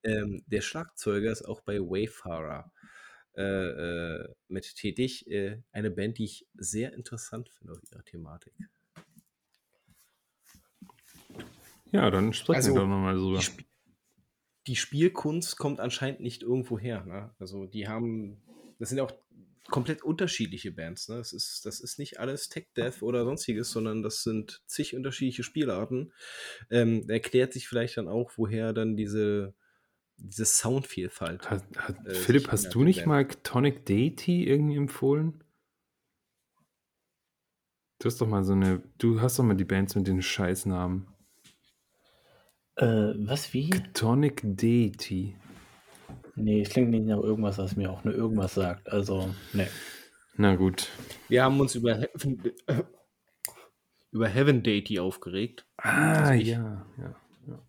Ähm, 0.03 0.43
der 0.47 0.61
Schlagzeuger 0.61 1.31
ist 1.31 1.43
auch 1.43 1.61
bei 1.61 1.79
Wayfarer 1.79 2.73
äh, 3.37 3.43
äh, 3.43 4.29
mit 4.49 4.75
tätig. 4.75 5.31
Äh, 5.31 5.63
eine 5.73 5.91
Band, 5.91 6.19
die 6.19 6.25
ich 6.25 6.47
sehr 6.55 6.93
interessant 6.95 7.49
finde 7.49 7.75
auf 7.75 7.83
ihrer 7.91 8.05
Thematik. 8.05 8.55
Ja, 11.93 12.11
dann 12.11 12.33
sprechen 12.33 12.57
also, 12.57 12.75
wir 12.75 12.81
doch 12.81 12.89
nochmal 12.89 13.17
drüber. 13.17 13.39
Die, 13.39 13.65
die, 14.67 14.77
Spielkunst 14.77 15.59
kommt 15.59 15.81
anscheinend 15.81 16.21
nicht 16.21 16.43
irgendwo 16.43 16.79
her. 16.79 17.05
Ne? 17.05 17.35
Also 17.39 17.67
die 17.67 17.89
haben, 17.89 18.43
das 18.79 18.91
sind 18.91 19.01
auch 19.01 19.13
komplett 19.69 20.03
unterschiedliche 20.03 20.73
Bands. 20.73 21.09
Ne? 21.09 21.17
Das, 21.17 21.33
ist, 21.33 21.65
das 21.65 21.81
ist 21.81 21.99
nicht 21.99 22.19
alles 22.19 22.49
Tech 22.49 22.67
Death 22.77 23.03
oder 23.03 23.25
sonstiges, 23.25 23.71
sondern 23.71 24.03
das 24.03 24.23
sind 24.23 24.63
zig 24.67 24.95
unterschiedliche 24.95 25.43
Spielarten. 25.43 26.13
Ähm, 26.71 27.09
erklärt 27.09 27.53
sich 27.53 27.69
vielleicht 27.69 27.97
dann 27.97 28.09
auch, 28.09 28.33
woher 28.37 28.73
dann 28.73 28.97
diese, 28.97 29.55
diese 30.17 30.45
Soundvielfalt. 30.45 31.51
Hat, 31.51 31.65
hat, 31.77 32.07
äh, 32.07 32.15
Philipp, 32.15 32.51
hast 32.51 32.75
du 32.75 32.83
nicht 32.83 33.07
mal 33.07 33.25
Tonic 33.27 33.87
Deity 33.87 34.45
irgendwie 34.45 34.77
empfohlen? 34.77 35.45
Du 37.99 38.07
hast 38.07 38.21
doch 38.21 38.27
mal 38.27 38.45
so 38.45 38.55
eine. 38.55 38.83
Du 38.97 39.21
hast 39.21 39.39
doch 39.39 39.45
mal 39.45 39.57
die 39.57 39.65
Bands 39.65 39.95
mit 39.95 40.07
den 40.07 40.23
Scheißnamen. 40.23 41.07
Äh, 42.77 43.13
was 43.27 43.53
wie? 43.53 43.69
Tonic 43.93 44.41
Deity. 44.43 45.37
Nee, 46.43 46.63
es 46.63 46.71
klingt 46.71 46.91
nicht 46.91 47.07
nach 47.07 47.19
irgendwas, 47.19 47.59
was 47.59 47.77
mir 47.77 47.91
auch 47.91 48.03
nur 48.05 48.15
irgendwas 48.15 48.55
sagt. 48.55 48.89
Also, 48.89 49.35
ne. 49.53 49.69
Na 50.37 50.57
gut. 50.57 50.89
Wir 51.29 51.45
haben 51.45 51.61
uns 51.61 51.75
über 51.75 51.95
Heaven, 51.95 52.43
äh, 52.67 52.83
über 54.11 54.29
Heaven 54.29 54.63
Deity 54.63 54.99
aufgeregt. 54.99 55.67
Ah, 55.77 56.31
also 56.31 56.43
ja, 56.43 56.87
ja, 56.99 57.15
ja. 57.47 57.63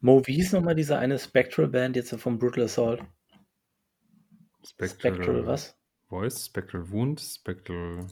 Mo, 0.00 0.24
wie 0.26 0.34
hieß 0.34 0.52
nochmal 0.52 0.76
diese 0.76 0.98
eine 0.98 1.18
Spectral 1.18 1.68
Band 1.68 1.96
jetzt 1.96 2.14
vom 2.14 2.38
Brutal 2.38 2.64
Assault? 2.64 3.02
Spectral, 4.64 5.14
Spectral 5.14 5.46
was? 5.46 5.76
Voice, 6.08 6.46
Spectral 6.46 6.90
Wound, 6.90 7.20
Spectral. 7.20 8.06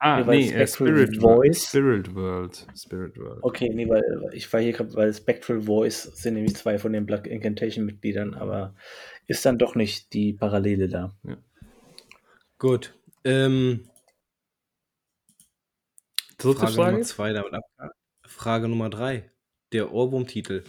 Ah, 0.00 0.22
nee, 0.22 0.50
äh, 0.50 0.66
Spirit 0.66 1.20
Voice. 1.20 1.68
Spirit 1.68 2.14
World. 2.14 2.66
Spirit 2.76 3.18
World. 3.18 3.42
Okay, 3.42 3.68
nee, 3.74 3.88
weil 3.88 4.02
ich 4.32 4.52
war 4.52 4.60
hier 4.60 4.72
gerade, 4.72 4.94
weil 4.94 5.12
Spectral 5.12 5.62
Voice 5.62 6.02
sind 6.02 6.34
nämlich 6.34 6.54
zwei 6.56 6.78
von 6.78 6.92
den 6.92 7.04
Black 7.04 7.26
Incantation-Mitgliedern, 7.26 8.34
aber 8.34 8.74
ist 9.26 9.44
dann 9.44 9.58
doch 9.58 9.74
nicht 9.74 10.12
die 10.12 10.32
Parallele 10.32 10.88
da. 10.88 11.16
Ja. 11.24 11.36
Gut. 12.58 12.94
Ähm, 13.24 13.88
Dritte 16.38 16.60
Frage, 16.60 16.72
Frage 16.72 16.92
Nummer 16.92 17.04
zwei 17.04 17.32
damit 17.32 17.54
ab. 17.54 17.64
Frage 18.24 18.68
Nummer 18.68 18.90
drei. 18.90 19.30
Der 19.72 19.92
Ohrwurmtitel. 19.92 20.62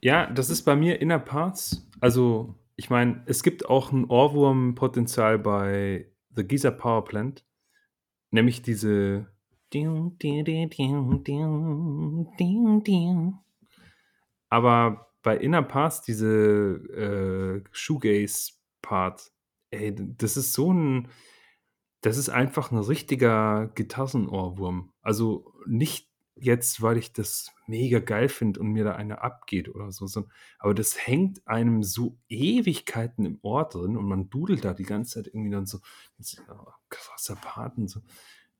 Ja, 0.00 0.30
das 0.30 0.50
ist 0.50 0.62
bei 0.62 0.76
mir 0.76 1.00
Inner 1.00 1.18
Parts. 1.18 1.88
Also, 2.00 2.54
ich 2.76 2.90
meine, 2.90 3.22
es 3.26 3.42
gibt 3.42 3.68
auch 3.68 3.90
ein 3.90 4.04
Ohrwurmpotenzial 4.04 5.40
bei 5.40 6.06
The 6.36 6.44
Giza 6.44 6.70
Power 6.70 7.04
Plant. 7.04 7.44
Nämlich 8.34 8.62
diese 8.62 9.28
aber 14.48 15.12
bei 15.22 15.36
Inner 15.36 15.62
Pass 15.62 16.02
diese 16.02 17.62
äh, 17.62 17.68
Shoegaze-Part, 17.70 19.30
ey, 19.70 19.94
das 19.96 20.36
ist 20.36 20.52
so 20.52 20.72
ein, 20.72 21.06
das 22.00 22.16
ist 22.16 22.28
einfach 22.28 22.72
ein 22.72 22.78
richtiger 22.78 23.70
Gitarrenohrwurm. 23.76 24.92
Also 25.00 25.52
nicht 25.66 26.10
jetzt, 26.36 26.82
weil 26.82 26.96
ich 26.96 27.12
das 27.12 27.52
mega 27.66 28.00
geil 28.00 28.28
finde 28.28 28.60
und 28.60 28.68
mir 28.68 28.84
da 28.84 28.94
einer 28.94 29.22
abgeht 29.22 29.68
oder 29.68 29.92
so, 29.92 30.06
sondern, 30.06 30.32
aber 30.58 30.74
das 30.74 31.06
hängt 31.06 31.46
einem 31.46 31.82
so 31.82 32.18
Ewigkeiten 32.28 33.24
im 33.24 33.38
Ohr 33.42 33.68
drin 33.68 33.96
und 33.96 34.06
man 34.06 34.30
dudelt 34.30 34.64
da 34.64 34.74
die 34.74 34.84
ganze 34.84 35.14
Zeit 35.14 35.28
irgendwie 35.28 35.50
dann 35.50 35.66
so, 35.66 35.80
krasser 36.88 37.36
Paten. 37.36 37.88
So. 37.88 38.00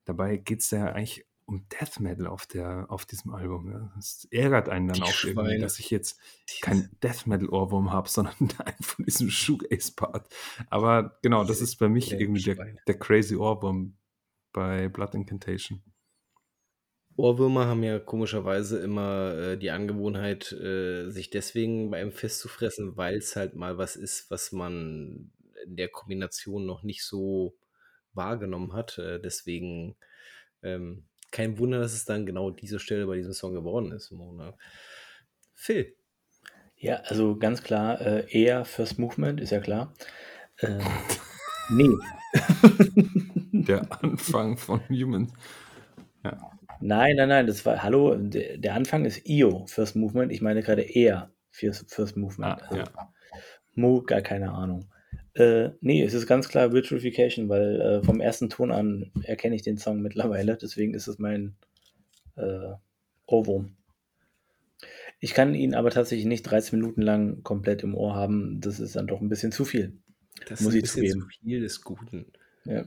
Dabei 0.04 0.36
geht 0.36 0.60
es 0.60 0.70
ja 0.70 0.86
eigentlich 0.86 1.26
um 1.46 1.66
Death 1.68 2.00
Metal 2.00 2.26
auf, 2.26 2.46
der, 2.46 2.86
auf 2.88 3.04
diesem 3.04 3.34
Album. 3.34 3.70
Ja. 3.70 3.92
Das 3.96 4.26
ärgert 4.30 4.68
einen 4.68 4.88
dann 4.88 4.96
die 4.96 5.02
auch 5.02 5.12
Schweine. 5.12 5.40
irgendwie, 5.40 5.60
dass 5.60 5.78
ich 5.78 5.90
jetzt 5.90 6.18
kein 6.62 6.88
Death 7.02 7.26
Metal 7.26 7.48
Ohrwurm 7.48 7.92
habe, 7.92 8.08
sondern 8.08 8.34
einen 8.64 8.82
von 8.82 9.04
diesem 9.04 9.30
Shoegaze-Part. 9.30 10.32
Aber 10.70 11.18
genau, 11.22 11.44
das 11.44 11.60
ist 11.60 11.76
bei 11.76 11.88
mich 11.88 12.12
irgendwie 12.12 12.42
der, 12.42 12.74
der 12.86 12.98
crazy 12.98 13.36
Ohrwurm 13.36 13.96
bei 14.52 14.88
Blood 14.88 15.14
Incantation. 15.14 15.82
Ohrwürmer 17.16 17.66
haben 17.66 17.82
ja 17.84 17.98
komischerweise 17.98 18.78
immer 18.78 19.34
äh, 19.36 19.56
die 19.56 19.70
Angewohnheit, 19.70 20.52
äh, 20.52 21.08
sich 21.10 21.30
deswegen 21.30 21.90
bei 21.90 22.00
einem 22.00 22.12
Fest 22.12 22.40
zu 22.40 22.48
fressen, 22.48 22.96
weil 22.96 23.16
es 23.16 23.36
halt 23.36 23.54
mal 23.54 23.78
was 23.78 23.94
ist, 23.96 24.30
was 24.30 24.50
man 24.52 25.30
in 25.64 25.76
der 25.76 25.88
Kombination 25.88 26.66
noch 26.66 26.82
nicht 26.82 27.04
so 27.04 27.56
wahrgenommen 28.14 28.72
hat. 28.72 28.98
Äh, 28.98 29.20
deswegen 29.20 29.96
ähm, 30.62 31.04
kein 31.30 31.58
Wunder, 31.58 31.80
dass 31.80 31.94
es 31.94 32.04
dann 32.04 32.26
genau 32.26 32.50
diese 32.50 32.78
Stelle 32.80 33.06
bei 33.06 33.16
diesem 33.16 33.32
Song 33.32 33.54
geworden 33.54 33.92
ist. 33.92 34.10
Mona. 34.10 34.56
Phil. 35.54 35.94
Ja, 36.76 36.96
also 36.96 37.36
ganz 37.36 37.62
klar, 37.62 38.00
äh, 38.00 38.26
eher 38.30 38.64
First 38.64 38.98
Movement, 38.98 39.40
ist 39.40 39.50
ja 39.50 39.60
klar. 39.60 39.94
Äh, 40.58 40.78
nee. 41.70 41.88
der 43.52 43.86
Anfang 44.02 44.56
von 44.56 44.80
Humans. 44.88 45.32
Ja. 46.24 46.53
Nein, 46.80 47.16
nein, 47.16 47.28
nein, 47.28 47.46
das 47.46 47.64
war, 47.64 47.82
hallo, 47.82 48.14
der, 48.16 48.58
der 48.58 48.74
Anfang 48.74 49.04
ist 49.04 49.28
IO, 49.28 49.66
First 49.66 49.96
Movement. 49.96 50.32
Ich 50.32 50.42
meine 50.42 50.62
gerade 50.62 50.82
eher 50.82 51.30
First, 51.50 51.92
First 51.92 52.16
Movement. 52.16 52.62
Ah, 52.62 52.66
also, 52.66 52.76
ja. 52.76 53.12
Mo, 53.74 54.02
gar 54.02 54.20
keine 54.22 54.52
Ahnung. 54.52 54.86
Äh, 55.34 55.70
nee, 55.80 56.02
es 56.02 56.14
ist 56.14 56.26
ganz 56.26 56.48
klar 56.48 56.72
Vitrification, 56.72 57.48
weil 57.48 57.80
äh, 57.80 58.02
vom 58.04 58.20
ersten 58.20 58.50
Ton 58.50 58.70
an 58.70 59.10
erkenne 59.22 59.56
ich 59.56 59.62
den 59.62 59.78
Song 59.78 60.00
mittlerweile. 60.00 60.56
Deswegen 60.62 60.94
ist 60.94 61.08
es 61.08 61.18
mein 61.18 61.56
äh, 62.36 62.74
Ohrwurm. 63.26 63.76
Ich 65.20 65.34
kann 65.34 65.54
ihn 65.54 65.74
aber 65.74 65.90
tatsächlich 65.90 66.26
nicht 66.26 66.42
13 66.42 66.78
Minuten 66.78 67.02
lang 67.02 67.42
komplett 67.42 67.82
im 67.82 67.94
Ohr 67.94 68.14
haben. 68.14 68.60
Das 68.60 68.78
ist 68.78 68.94
dann 68.94 69.06
doch 69.06 69.20
ein 69.20 69.28
bisschen 69.28 69.52
zu 69.52 69.64
viel. 69.64 69.96
Das 70.48 70.60
muss 70.60 70.74
ist 70.74 70.74
ein 70.74 70.76
ich 70.76 70.82
bisschen 70.82 71.06
zugeben. 71.06 71.20
zu 71.20 71.28
viel 71.40 71.60
des 71.60 71.80
Guten. 71.82 72.26
Ja. 72.64 72.84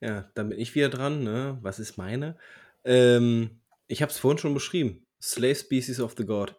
Ja, 0.00 0.30
dann 0.34 0.50
bin 0.50 0.58
ich 0.58 0.74
wieder 0.74 0.88
dran. 0.88 1.22
Ne? 1.24 1.58
Was 1.62 1.78
ist 1.78 1.96
meine? 1.96 2.36
Ähm, 2.84 3.60
ich 3.86 4.02
habe 4.02 4.10
es 4.10 4.18
vorhin 4.18 4.38
schon 4.38 4.54
beschrieben. 4.54 5.06
Slave 5.20 5.54
Species 5.54 6.00
of 6.00 6.14
the 6.16 6.26
God. 6.26 6.56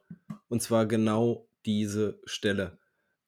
Und 0.47 0.61
zwar 0.61 0.85
genau 0.85 1.47
diese 1.65 2.19
Stelle 2.25 2.79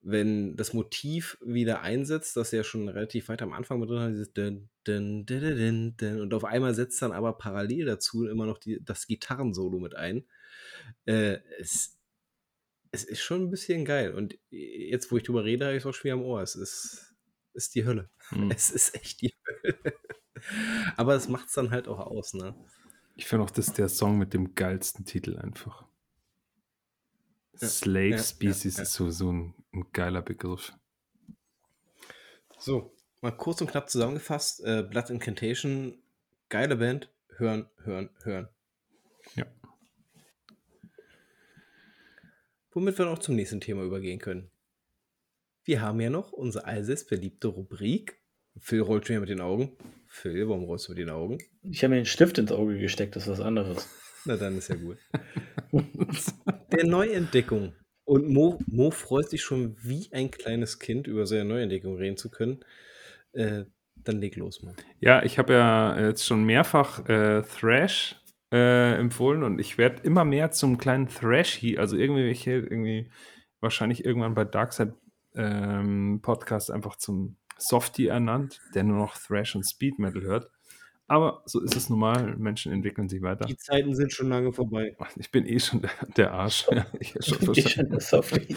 wenn 0.02 0.56
das 0.56 0.74
Motiv 0.74 1.38
wieder 1.42 1.82
einsetzt, 1.82 2.38
das 2.38 2.52
ja 2.52 2.64
schon 2.64 2.88
relativ 2.88 3.28
weit 3.30 3.42
am 3.42 3.54
Anfang 3.54 3.80
mit 3.80 3.90
drin 3.90 4.00
hat, 4.00 4.12
dieses 4.12 4.34
dun, 4.34 4.70
dun, 4.86 5.26
dun, 5.26 5.96
dun, 5.98 6.22
und 6.22 6.34
auf 6.34 6.46
einmal 6.46 6.74
setzt 6.74 7.02
dann 7.02 7.12
aber 7.12 7.34
parallel 7.34 7.86
dazu 7.86 8.26
immer 8.26 8.46
noch 8.46 8.60
die, 8.60 8.84
das 8.84 9.08
Gitarrensolo 9.08 9.80
mit 9.80 9.96
ein. 9.96 10.26
Äh, 11.06 11.40
es, 11.60 11.98
es 12.92 13.04
ist 13.04 13.22
schon 13.22 13.44
ein 13.44 13.52
bisschen 13.52 13.84
geil. 13.84 14.14
Und 14.14 14.38
jetzt, 14.50 15.12
wo 15.12 15.18
ich 15.18 15.24
drüber 15.24 15.44
rede, 15.44 15.66
habe 15.66 15.76
ich 15.76 15.84
es 15.84 15.86
auch 15.86 15.94
schwer 15.94 16.14
am 16.14 16.22
Ohr. 16.22 16.42
Es 16.42 16.56
ist, 16.56 17.14
ist 17.54 17.76
die 17.76 17.86
Hölle. 17.86 18.10
Hm. 18.30 18.52
Es 18.52 18.70
ist 18.70 18.96
echt 18.96 19.22
die 19.22 19.34
Hölle. 19.46 19.94
aber 20.98 21.16
es 21.16 21.28
macht 21.28 21.48
es 21.48 21.54
dann 21.54 21.72
halt 21.72 21.88
auch 21.88 22.00
aus, 22.00 22.34
ne? 22.34 22.56
Ich 23.16 23.26
finde 23.26 23.44
auch, 23.44 23.50
das 23.50 23.68
ist 23.68 23.78
der 23.78 23.90
Song 23.90 24.18
mit 24.18 24.34
dem 24.34 24.56
geilsten 24.56 25.04
Titel 25.06 25.38
einfach. 25.38 25.86
Slave 27.58 28.20
Species 28.20 28.76
ja, 28.76 28.80
ja, 28.80 28.84
ist 28.84 28.94
so, 28.94 29.10
so 29.10 29.32
ein, 29.32 29.54
ein, 29.74 29.92
geiler 29.92 30.22
Begriff. 30.22 30.74
So, 32.58 32.96
mal 33.20 33.36
kurz 33.36 33.60
und 33.60 33.70
knapp 33.70 33.90
zusammengefasst: 33.90 34.64
äh, 34.64 34.84
Blood 34.84 35.10
Incantation 35.10 36.02
Geile 36.50 36.78
Band. 36.78 37.10
Hören, 37.38 37.70
hören, 37.84 38.10
hören. 38.24 38.50
Ja. 39.36 39.46
Womit 42.72 42.98
wir 42.98 43.06
noch 43.06 43.20
zum 43.20 43.36
nächsten 43.36 43.62
Thema 43.62 43.84
übergehen 43.84 44.20
können. 44.20 44.50
Wir 45.64 45.82
haben 45.82 46.02
ja 46.02 46.10
noch 46.10 46.32
unsere 46.32 46.66
allseits 46.66 47.06
beliebte 47.06 47.50
Rubrik. 47.50 48.19
Phil 48.60 48.82
rollt 48.82 49.06
schon 49.06 49.16
wieder 49.16 49.22
mit 49.22 49.30
den 49.30 49.42
Augen. 49.42 49.72
Phil, 50.08 50.48
warum 50.48 50.64
rollst 50.64 50.88
du 50.88 50.92
mit 50.92 51.00
den 51.00 51.10
Augen? 51.10 51.38
Ich 51.64 51.84
habe 51.84 51.92
mir 51.92 51.98
einen 51.98 52.06
Stift 52.06 52.38
ins 52.38 52.52
Auge 52.52 52.78
gesteckt, 52.78 53.16
das 53.16 53.24
ist 53.24 53.30
was 53.30 53.42
anderes. 53.42 53.88
Na, 54.26 54.36
dann 54.36 54.58
ist 54.58 54.70
ja 54.70 54.76
gut. 54.76 54.98
Der 56.72 56.86
Neuentdeckung. 56.86 57.74
Und 58.04 58.28
Mo, 58.28 58.60
Mo 58.68 58.92
freut 58.92 59.30
sich 59.30 59.42
schon 59.42 59.78
wie 59.82 60.10
ein 60.12 60.32
kleines 60.32 60.80
Kind, 60.80 61.08
über 61.08 61.26
seine 61.26 61.46
Neuentdeckung 61.46 61.96
reden 61.96 62.18
zu 62.18 62.30
können. 62.30 62.66
Äh, 63.34 63.66
dann 63.96 64.18
leg 64.20 64.36
los, 64.36 64.64
Mo. 64.64 64.74
Ja, 65.00 65.24
ich 65.24 65.38
habe 65.38 65.54
ja 65.54 66.08
jetzt 66.08 66.26
schon 66.26 66.44
mehrfach 66.44 67.08
äh, 67.08 67.44
Thrash 67.44 68.16
äh, 68.52 68.96
empfohlen 68.96 69.44
und 69.44 69.60
ich 69.60 69.78
werde 69.78 70.02
immer 70.04 70.26
mehr 70.26 70.52
zum 70.52 70.78
kleinen 70.78 71.08
Thrashy, 71.08 71.78
also 71.78 71.96
irgendwelche, 71.98 72.54
irgendwie 72.54 73.12
wahrscheinlich 73.60 74.06
irgendwann 74.06 74.34
bei 74.34 74.46
Darkside 74.46 74.96
ähm, 75.36 76.20
Podcast 76.24 76.72
einfach 76.72 76.96
zum 76.96 77.38
Softie 77.60 78.08
ernannt, 78.08 78.60
der 78.74 78.84
nur 78.84 78.98
noch 78.98 79.18
Thrash 79.18 79.56
und 79.56 79.64
Speed 79.64 80.00
Metal 80.00 80.22
hört. 80.22 80.50
Aber 81.08 81.42
so 81.46 81.60
ist 81.62 81.76
es 81.76 81.90
normal, 81.90 82.36
Menschen 82.38 82.72
entwickeln 82.72 83.10
sich 83.10 83.22
weiter. 83.24 83.46
Die 83.46 83.58
Zeiten 83.58 83.96
sind 83.96 84.14
schon 84.14 84.30
lange 84.30 84.54
vorbei. 84.54 84.96
Ich 85.16 85.32
bin 85.32 85.46
eh 85.48 85.60
schon 85.60 85.82
der, 85.82 85.92
der 86.16 86.32
Arsch. 86.34 86.68
ich 87.00 87.16
habe 87.16 87.24
schon 87.24 87.54
Ich 87.56 87.70
schon 87.70 87.90
das 87.90 88.10
Softie. 88.10 88.56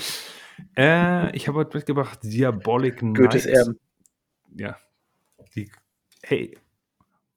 Äh, 0.77 1.35
ich 1.35 1.49
habe 1.49 1.59
heute 1.59 1.77
mitgebracht 1.79 2.19
Diabolic 2.23 2.99
Knight. 2.99 3.16
Goethes 3.16 3.47
Erben. 3.47 3.81
Ja. 4.55 4.77
Die, 5.55 5.70
hey, 6.23 6.59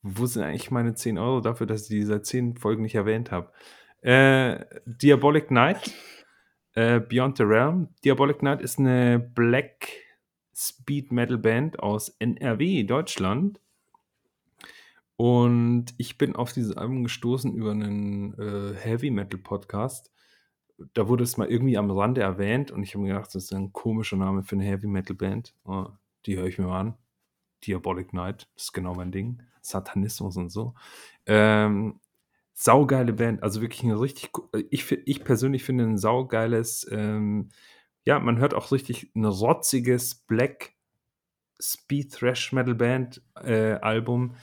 wo 0.01 0.25
sind 0.25 0.43
eigentlich 0.43 0.69
meine 0.69 0.95
10 0.95 1.17
Euro 1.17 1.39
dafür, 1.39 1.65
dass 1.65 1.83
ich 1.83 1.87
die 1.87 2.03
seit 2.03 2.25
10 2.25 2.57
Folgen 2.57 2.81
nicht 2.81 2.95
erwähnt 2.95 3.31
habe? 3.31 3.51
Äh, 4.01 4.65
Diabolic 4.85 5.47
Knight, 5.47 5.91
äh, 6.73 6.99
Beyond 6.99 7.37
the 7.37 7.43
Realm. 7.43 7.87
Diabolic 8.03 8.39
Knight 8.39 8.61
ist 8.61 8.79
eine 8.79 9.17
Black 9.17 9.87
Speed 10.55 11.11
Metal 11.11 11.37
Band 11.37 11.79
aus 11.79 12.09
NRW, 12.19 12.83
Deutschland. 12.83 13.59
Und 15.17 15.93
ich 15.97 16.17
bin 16.17 16.35
auf 16.35 16.53
dieses 16.53 16.75
Album 16.75 17.03
gestoßen 17.03 17.53
über 17.53 17.71
einen 17.71 18.33
äh, 18.39 18.73
Heavy 18.75 19.11
Metal 19.11 19.39
Podcast. 19.39 20.11
Da 20.93 21.07
wurde 21.07 21.23
es 21.23 21.37
mal 21.37 21.49
irgendwie 21.49 21.77
am 21.77 21.91
Rande 21.91 22.21
erwähnt 22.21 22.71
und 22.71 22.83
ich 22.83 22.93
habe 22.93 23.03
mir 23.03 23.13
gedacht, 23.13 23.33
das 23.33 23.45
ist 23.45 23.53
ein 23.53 23.71
komischer 23.71 24.17
Name 24.17 24.43
für 24.43 24.55
eine 24.55 24.65
Heavy 24.65 24.87
Metal 24.87 25.15
Band. 25.15 25.55
Oh, 25.65 25.87
die 26.25 26.37
höre 26.37 26.47
ich 26.47 26.57
mir 26.57 26.67
mal 26.67 26.79
an. 26.79 26.97
Diabolic 27.65 28.13
Night, 28.13 28.49
das 28.55 28.65
ist 28.65 28.73
genau 28.73 28.93
mein 28.93 29.11
Ding. 29.11 29.41
Satanismus 29.61 30.37
und 30.37 30.49
so. 30.49 30.73
Ähm, 31.25 31.99
saugeile 32.53 33.13
Band, 33.13 33.43
also 33.43 33.61
wirklich 33.61 33.83
ein 33.83 33.91
richtig, 33.91 34.31
ich, 34.69 34.91
ich 34.91 35.23
persönlich 35.23 35.63
finde 35.63 35.83
ein 35.83 35.97
saugeiles, 35.97 36.87
ähm, 36.91 37.49
ja, 38.05 38.19
man 38.19 38.37
hört 38.37 38.53
auch 38.53 38.71
richtig 38.71 39.11
ein 39.15 39.25
rotziges 39.25 40.15
Black 40.15 40.73
Speed 41.59 42.13
Thrash 42.13 42.53
Metal 42.53 42.75
Band 42.75 43.21
äh, 43.43 43.73
Album 43.73 44.35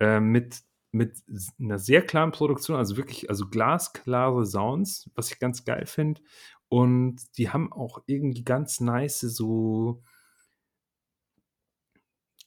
äh, 0.00 0.20
mit, 0.20 0.62
mit 0.90 1.22
einer 1.60 1.78
sehr 1.78 2.02
klaren 2.02 2.32
Produktion, 2.32 2.76
also 2.76 2.96
wirklich, 2.96 3.30
also 3.30 3.46
glasklare 3.46 4.44
Sounds, 4.44 5.10
was 5.14 5.30
ich 5.30 5.38
ganz 5.38 5.64
geil 5.64 5.86
finde. 5.86 6.20
Und 6.68 7.38
die 7.38 7.50
haben 7.50 7.72
auch 7.72 8.02
irgendwie 8.06 8.42
ganz 8.42 8.80
nice 8.80 9.20
so 9.20 10.02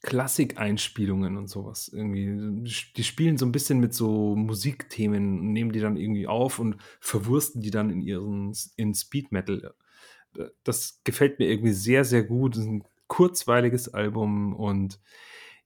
Klassikeinspielungen 0.02 1.38
und 1.38 1.48
sowas 1.48 1.88
irgendwie. 1.88 2.64
Die 2.96 3.04
spielen 3.04 3.38
so 3.38 3.46
ein 3.46 3.52
bisschen 3.52 3.80
mit 3.80 3.94
so 3.94 4.36
Musikthemen 4.36 5.40
und 5.40 5.54
nehmen 5.54 5.72
die 5.72 5.80
dann 5.80 5.98
irgendwie 5.98 6.28
auf 6.28 6.60
und 6.60 6.78
verwursten 7.00 7.62
die 7.62 7.72
dann 7.72 7.90
in 7.90 8.02
ihren 8.02 8.54
in 8.76 8.94
Speed 8.94 9.32
Metal. 9.32 9.74
Das 10.64 11.02
gefällt 11.04 11.40
mir 11.40 11.50
irgendwie 11.50 11.74
sehr, 11.74 12.04
sehr 12.06 12.24
gut. 12.24 12.56
Ein 12.58 12.84
kurzweiliges 13.08 13.94
Album 13.94 14.56
und 14.56 15.00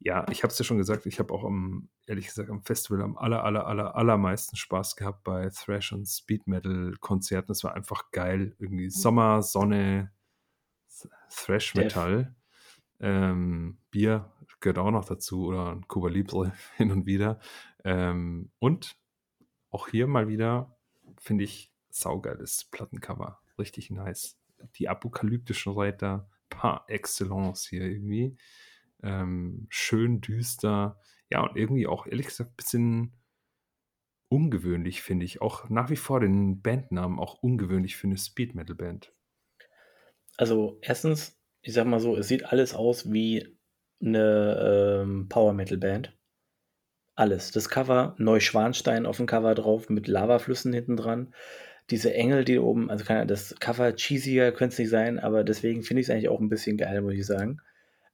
ja, 0.04 0.26
ich 0.32 0.42
habe 0.44 0.52
es 0.52 0.58
ja 0.58 0.66
schon 0.66 0.78
gesagt, 0.78 1.06
ich 1.06 1.20
habe 1.20 1.32
auch 1.32 1.44
am, 1.44 1.90
ehrlich 2.08 2.26
gesagt, 2.26 2.50
am 2.50 2.64
Festival 2.64 3.04
am 3.04 3.18
aller, 3.18 3.44
aller, 3.44 3.68
aller, 3.68 3.96
allermeisten 3.96 4.56
Spaß 4.56 4.96
gehabt 4.96 5.24
bei 5.24 5.50
Thrash 5.50 5.92
und 5.92 6.08
Speed 6.08 6.48
Metal 6.48 6.96
Konzerten. 7.00 7.52
Es 7.52 7.64
war 7.64 7.76
einfach 7.76 8.10
geil. 8.12 8.56
Irgendwie 8.58 8.90
Sommer, 8.90 9.44
Sonne, 9.44 10.12
Thrash 11.30 11.76
Metal. 11.76 12.36
Ähm, 13.00 13.78
Bier 13.92 14.32
gehört 14.60 14.80
auch 14.80 14.92
noch 14.92 15.06
dazu 15.06 15.46
oder 15.46 15.72
ein 15.72 15.88
Cuba 15.88 16.10
Libre 16.10 16.52
hin 16.78 16.92
und 16.92 17.06
wieder. 17.06 17.40
Ähm, 17.84 18.52
und 18.58 18.98
auch 19.70 19.88
hier 19.88 20.08
mal 20.08 20.28
wieder, 20.28 20.78
finde 21.20 21.44
ich, 21.44 21.72
saugeiles 21.90 22.66
Plattencover. 22.72 23.40
Richtig 23.60 23.92
nice. 23.92 24.41
Die 24.76 24.90
apokalyptischen 24.90 25.74
Reiter 25.74 26.30
par 26.50 26.86
excellence 26.88 27.68
hier 27.68 27.84
irgendwie. 27.84 28.38
Ähm, 29.04 29.68
schön 29.70 30.22
düster. 30.22 31.00
Ja, 31.30 31.42
und 31.42 31.58
irgendwie 31.58 31.88
auch, 31.88 32.06
ehrlich 32.06 32.28
gesagt, 32.28 32.52
ein 32.52 32.56
bisschen 32.58 33.22
ungewöhnlich, 34.30 35.02
finde 35.02 35.26
ich. 35.26 35.42
Auch 35.42 35.70
nach 35.70 35.90
wie 35.90 35.96
vor 35.96 36.20
den 36.20 36.62
Bandnamen 36.62 37.20
auch 37.20 37.36
ungewöhnlich 37.42 37.96
für 37.96 38.08
eine 38.08 38.18
Speed 38.18 38.56
Metal 38.56 38.76
Band. 38.76 39.14
Also, 40.38 40.80
erstens, 40.82 41.40
ich 41.62 41.74
sag 41.74 41.86
mal 41.86 42.00
so, 42.00 42.16
es 42.16 42.28
sieht 42.28 42.46
alles 42.46 42.74
aus 42.74 43.12
wie 43.12 43.58
eine 44.02 45.04
ähm, 45.04 45.28
Power 45.30 45.54
Metal 45.54 45.78
Band. 45.78 46.18
Alles. 47.16 47.52
Das 47.52 47.70
Cover, 47.70 48.16
Neuschwanstein 48.18 49.06
auf 49.06 49.18
dem 49.18 49.26
Cover 49.26 49.54
drauf 49.54 49.90
mit 49.90 50.08
Lavaflüssen 50.08 50.74
hinten 50.74 50.98
dran. 50.98 51.34
Diese 51.92 52.14
Engel, 52.14 52.46
die 52.46 52.58
oben, 52.58 52.90
also 52.90 53.04
kann 53.04 53.28
das 53.28 53.56
Cover 53.60 53.94
cheesier 53.96 54.52
könnte 54.54 54.74
es 54.74 54.80
nicht 54.80 54.90
sein, 54.90 55.20
aber 55.20 55.44
deswegen 55.44 55.84
finde 55.84 56.02
ich 56.02 56.08
es 56.08 56.10
eigentlich 56.10 56.30
auch 56.30 56.40
ein 56.40 56.50
bisschen 56.50 56.78
geil, 56.78 57.02
muss 57.02 57.14
ich 57.14 57.26
sagen. 57.26 57.60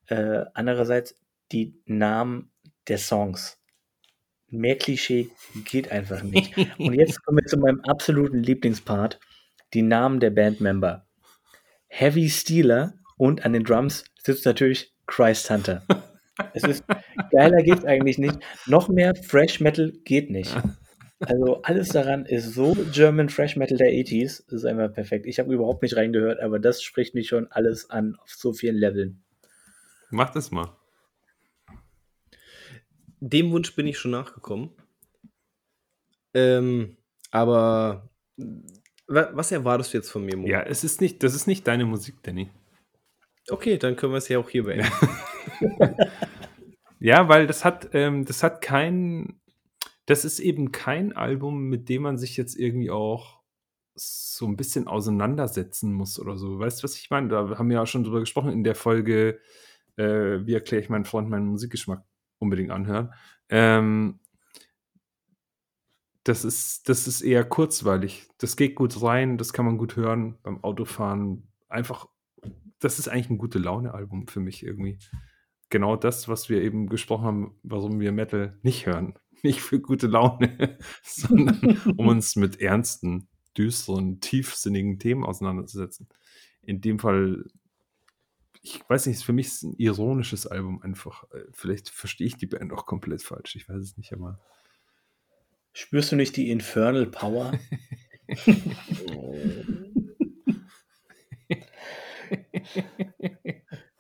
Äh, 0.08 0.45
andererseits 0.54 1.16
die 1.52 1.80
Namen 1.86 2.52
der 2.88 2.98
Songs. 2.98 3.60
Mehr 4.49 4.78
Klischee 4.78 5.30
geht 5.66 5.91
einfach 5.91 6.24
nicht. 6.24 6.58
Und 6.78 6.94
jetzt 6.94 7.24
kommen 7.24 7.40
wir 7.40 7.45
zu 7.45 7.58
meinem 7.58 7.82
absoluten 7.82 8.41
Lieblingspart. 8.41 9.20
Die 9.74 9.82
Namen 9.82 10.20
der 10.20 10.32
Bandmember. 10.32 11.06
Heavy 11.88 12.30
Stealer 12.30 12.94
und 13.18 13.45
an 13.45 13.54
den 13.54 13.64
Drums 13.64 14.06
sitzt 14.24 14.45
natürlich 14.45 14.94
Christ 15.06 15.49
Hunter. 15.49 15.84
Es 16.54 16.64
ist 16.64 16.84
geiler 17.32 17.62
geht's 17.64 17.86
eigentlich 17.86 18.18
nicht. 18.18 18.40
Noch 18.66 18.90
mehr 18.90 19.16
Fresh 19.16 19.60
Metal 19.60 19.91
geht 20.04 20.30
nicht. 20.30 20.56
Also 21.19 21.61
alles 21.64 21.89
daran 21.89 22.26
ist 22.26 22.53
so 22.53 22.76
German 22.91 23.30
Fresh 23.30 23.56
Metal 23.56 23.77
der 23.77 23.89
80s. 23.89 24.44
Das 24.45 24.53
ist 24.53 24.65
einfach 24.65 24.94
perfekt. 24.94 25.26
Ich 25.26 25.39
habe 25.39 25.53
überhaupt 25.53 25.81
nicht 25.81 25.95
reingehört, 25.95 26.39
aber 26.39 26.60
das 26.60 26.84
spricht 26.84 27.15
mich 27.15 27.27
schon 27.27 27.52
alles 27.52 27.89
an 27.89 28.15
auf 28.22 28.30
so 28.30 28.53
vielen 28.53 28.76
Leveln. 28.76 29.23
Mach 30.11 30.30
das 30.30 30.52
mal. 30.52 30.76
Dem 33.19 33.52
Wunsch 33.52 33.76
bin 33.76 33.88
ich 33.88 33.98
schon 33.98 34.11
nachgekommen. 34.11 34.69
Ähm, 36.34 36.98
aber 37.31 38.10
was 39.07 39.52
erwartest 39.52 39.94
du 39.94 39.98
jetzt 39.98 40.11
von 40.11 40.23
mir, 40.23 40.38
Mo? 40.38 40.48
Ja, 40.48 40.61
es 40.61 40.84
ist 40.84 41.02
nicht, 41.02 41.23
das 41.23 41.34
ist 41.34 41.48
nicht 41.48 41.68
deine 41.68 41.85
Musik, 41.85 42.22
Danny. 42.23 42.52
Okay, 43.49 43.77
dann 43.77 43.95
können 43.95 44.14
wir 44.14 44.18
es 44.18 44.27
ja 44.27 44.38
auch 44.38 44.49
hier 44.49 44.64
beenden. 44.64 44.91
ja, 46.99 47.27
weil 47.27 47.48
das 47.48 47.64
hat, 47.64 47.89
ähm, 47.94 48.26
das 48.26 48.44
hat 48.44 48.61
kein, 48.61 49.39
das 50.08 50.26
ist 50.26 50.40
eben 50.40 50.72
kein 50.72 51.14
Album, 51.14 51.70
mit 51.70 51.90
dem 51.90 52.02
man 52.02 52.18
sich 52.18 52.36
jetzt 52.36 52.56
irgendwie 52.56 52.90
auch 52.90 53.42
so 53.94 54.48
ein 54.48 54.58
bisschen 54.58 54.88
auseinandersetzen 54.88 55.94
muss 55.94 56.20
oder 56.20 56.38
so. 56.38 56.60
Weißt 56.60 56.80
du, 56.80 56.84
was 56.86 56.96
ich 56.96 57.10
meine? 57.10 57.28
Da 57.28 57.58
haben 57.58 57.70
wir 57.70 57.76
ja 57.78 57.86
schon 57.86 58.04
drüber 58.04 58.20
gesprochen 58.20 58.52
in 58.52 58.64
der 58.64 58.76
Folge, 58.76 59.40
äh, 59.98 60.46
wie 60.46 60.54
erkläre 60.54 60.82
ich 60.82 60.90
meinen 60.90 61.06
Freund 61.06 61.30
meinen 61.30 61.48
Musikgeschmack 61.48 62.04
unbedingt 62.40 62.72
anhören. 62.72 63.14
Ähm, 63.50 64.20
das 66.24 66.44
ist, 66.44 66.90
das 66.90 67.08
ist 67.08 67.22
eher 67.22 67.44
kurzweilig. 67.44 68.28
Das 68.40 68.56
geht 68.56 68.76
gut 68.76 69.02
rein, 69.02 69.38
das 69.38 69.54
kann 69.54 69.66
man 69.66 69.78
gut 69.78 69.96
hören 69.96 70.38
beim 70.44 70.64
Autofahren. 70.64 71.48
Einfach 71.70 72.08
das 72.80 73.00
ist 73.00 73.08
eigentlich 73.08 73.30
ein 73.30 73.38
gute 73.38 73.60
Laune-Album 73.60 74.28
für 74.28 74.40
mich 74.40 74.64
irgendwie. 74.64 75.00
Genau 75.70 75.96
das, 75.96 76.28
was 76.28 76.50
wir 76.50 76.62
eben 76.62 76.88
gesprochen 76.88 77.26
haben, 77.26 77.60
warum 77.64 78.00
wir 78.00 78.12
Metal 78.12 78.58
nicht 78.62 78.86
hören. 78.86 79.16
Nicht 79.43 79.61
für 79.61 79.80
gute 79.80 80.07
Laune, 80.07 80.77
sondern 81.03 81.77
um 81.97 82.07
uns 82.07 82.35
mit 82.35 82.59
ernsten, 82.61 83.27
düsteren, 83.57 84.19
tiefsinnigen 84.19 84.99
Themen 84.99 85.23
auseinanderzusetzen. 85.23 86.07
In 86.64 86.81
dem 86.81 86.99
Fall, 86.99 87.45
ich 88.61 88.81
weiß 88.88 89.07
nicht, 89.07 89.23
für 89.23 89.34
mich 89.34 89.47
ist 89.47 89.64
ein 89.64 89.76
ironisches 89.77 90.47
Album 90.47 90.81
einfach. 90.81 91.23
Äh, 91.31 91.43
vielleicht 91.51 91.89
verstehe 91.89 92.27
ich 92.27 92.38
die 92.38 92.47
Band 92.47 92.73
auch 92.73 92.85
komplett 92.85 93.23
falsch. 93.23 93.55
Ich 93.55 93.69
weiß 93.69 93.77
es 93.77 93.97
nicht, 93.97 94.14
aber. 94.14 94.39
Spürst 95.73 96.11
du 96.11 96.15
nicht 96.15 96.35
die 96.35 96.49
Infernal 96.49 97.05
Power? 97.05 97.53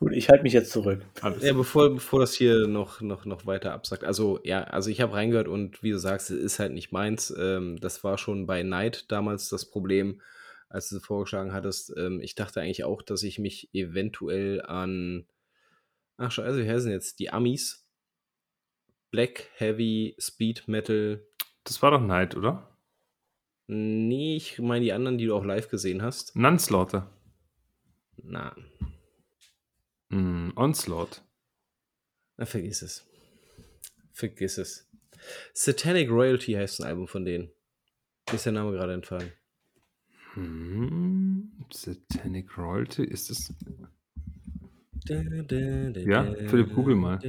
Gut, 0.07 0.15
ich 0.15 0.29
halte 0.29 0.43
mich 0.43 0.53
jetzt 0.53 0.71
zurück. 0.71 1.05
Ja, 1.41 1.51
bevor, 1.51 1.89
bevor 1.89 2.21
das 2.21 2.33
hier 2.33 2.65
noch, 2.65 3.01
noch, 3.01 3.25
noch 3.25 3.45
weiter 3.45 3.73
absagt. 3.73 4.05
Also, 4.05 4.39
ja, 4.41 4.63
also 4.63 4.89
ich 4.89 5.01
habe 5.01 5.11
reingehört 5.11 5.49
und 5.49 5.83
wie 5.83 5.91
du 5.91 5.99
sagst, 5.99 6.31
es 6.31 6.41
ist 6.41 6.59
halt 6.59 6.71
nicht 6.71 6.93
meins. 6.93 7.29
Ähm, 7.37 7.77
das 7.81 8.05
war 8.05 8.17
schon 8.17 8.45
bei 8.45 8.63
Night 8.63 9.11
damals 9.11 9.49
das 9.49 9.69
Problem, 9.69 10.21
als 10.69 10.87
du 10.87 10.95
sie 10.95 11.01
vorgeschlagen 11.01 11.51
hattest. 11.51 11.93
Ähm, 11.97 12.21
ich 12.21 12.35
dachte 12.35 12.61
eigentlich 12.61 12.85
auch, 12.85 13.01
dass 13.01 13.21
ich 13.21 13.37
mich 13.37 13.69
eventuell 13.73 14.61
an. 14.61 15.25
Ach, 16.15 16.31
scheiße, 16.31 16.63
wie 16.63 16.69
heißen 16.69 16.89
jetzt? 16.89 17.19
Die 17.19 17.29
Amis. 17.29 17.85
Black, 19.11 19.49
Heavy, 19.57 20.15
Speed, 20.21 20.69
Metal. 20.69 21.21
Das 21.65 21.81
war 21.81 21.91
doch 21.91 22.01
Night, 22.01 22.37
oder? 22.37 22.77
Nee, 23.67 24.37
ich 24.37 24.57
meine 24.59 24.85
die 24.85 24.93
anderen, 24.93 25.17
die 25.17 25.25
du 25.25 25.35
auch 25.35 25.43
live 25.43 25.67
gesehen 25.67 26.01
hast. 26.01 26.33
Nunslaughter. 26.33 27.11
Na. 28.23 28.55
Mm, 30.09 30.51
Onslaught. 30.55 31.21
Na, 32.37 32.45
vergiss 32.45 32.81
es. 32.81 33.05
Vergiss 34.13 34.57
es. 34.57 34.87
Satanic 35.53 36.09
Royalty 36.09 36.53
heißt 36.53 36.79
ein 36.79 36.87
Album 36.87 37.07
von 37.07 37.25
denen. 37.25 37.51
Ist 38.31 38.45
der 38.45 38.53
Name 38.53 38.71
gerade 38.71 38.93
entfallen. 38.93 39.31
Hm, 40.33 41.51
Satanic 41.71 42.57
Royalty, 42.57 43.03
ist 43.03 43.29
es. 43.31 43.53
Ja, 45.07 46.23
Philipp, 46.47 46.73
google 46.73 46.95
mal. 46.95 47.19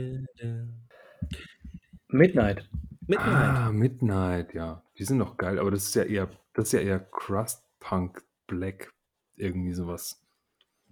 Midnight. 2.08 2.68
Midnight. 3.06 3.18
Ah, 3.18 3.70
Midnight, 3.72 4.54
ja. 4.54 4.82
Die 4.98 5.04
sind 5.04 5.18
noch 5.18 5.36
geil, 5.36 5.58
aber 5.58 5.70
das 5.70 5.84
ist 5.84 5.94
ja 5.94 6.02
eher, 6.02 6.30
das 6.54 6.66
ist 6.66 6.72
ja 6.72 6.80
eher 6.80 7.00
Crust 7.00 7.62
Punk 7.78 8.22
Black, 8.46 8.92
irgendwie 9.36 9.72
sowas. 9.72 10.20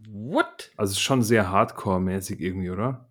What? 0.08 0.72
Also 0.76 0.98
schon 0.98 1.22
sehr 1.22 1.50
Hardcore-mäßig 1.50 2.40
irgendwie, 2.40 2.70
oder? 2.70 3.08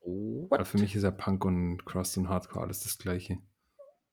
What? 0.00 0.52
Aber 0.52 0.64
für 0.64 0.78
mich 0.78 0.94
ist 0.94 1.02
ja 1.02 1.10
Punk 1.10 1.44
und 1.44 1.84
Crust 1.84 2.16
und 2.16 2.28
Hardcore 2.28 2.64
alles 2.64 2.80
das 2.80 2.98
gleiche. 2.98 3.38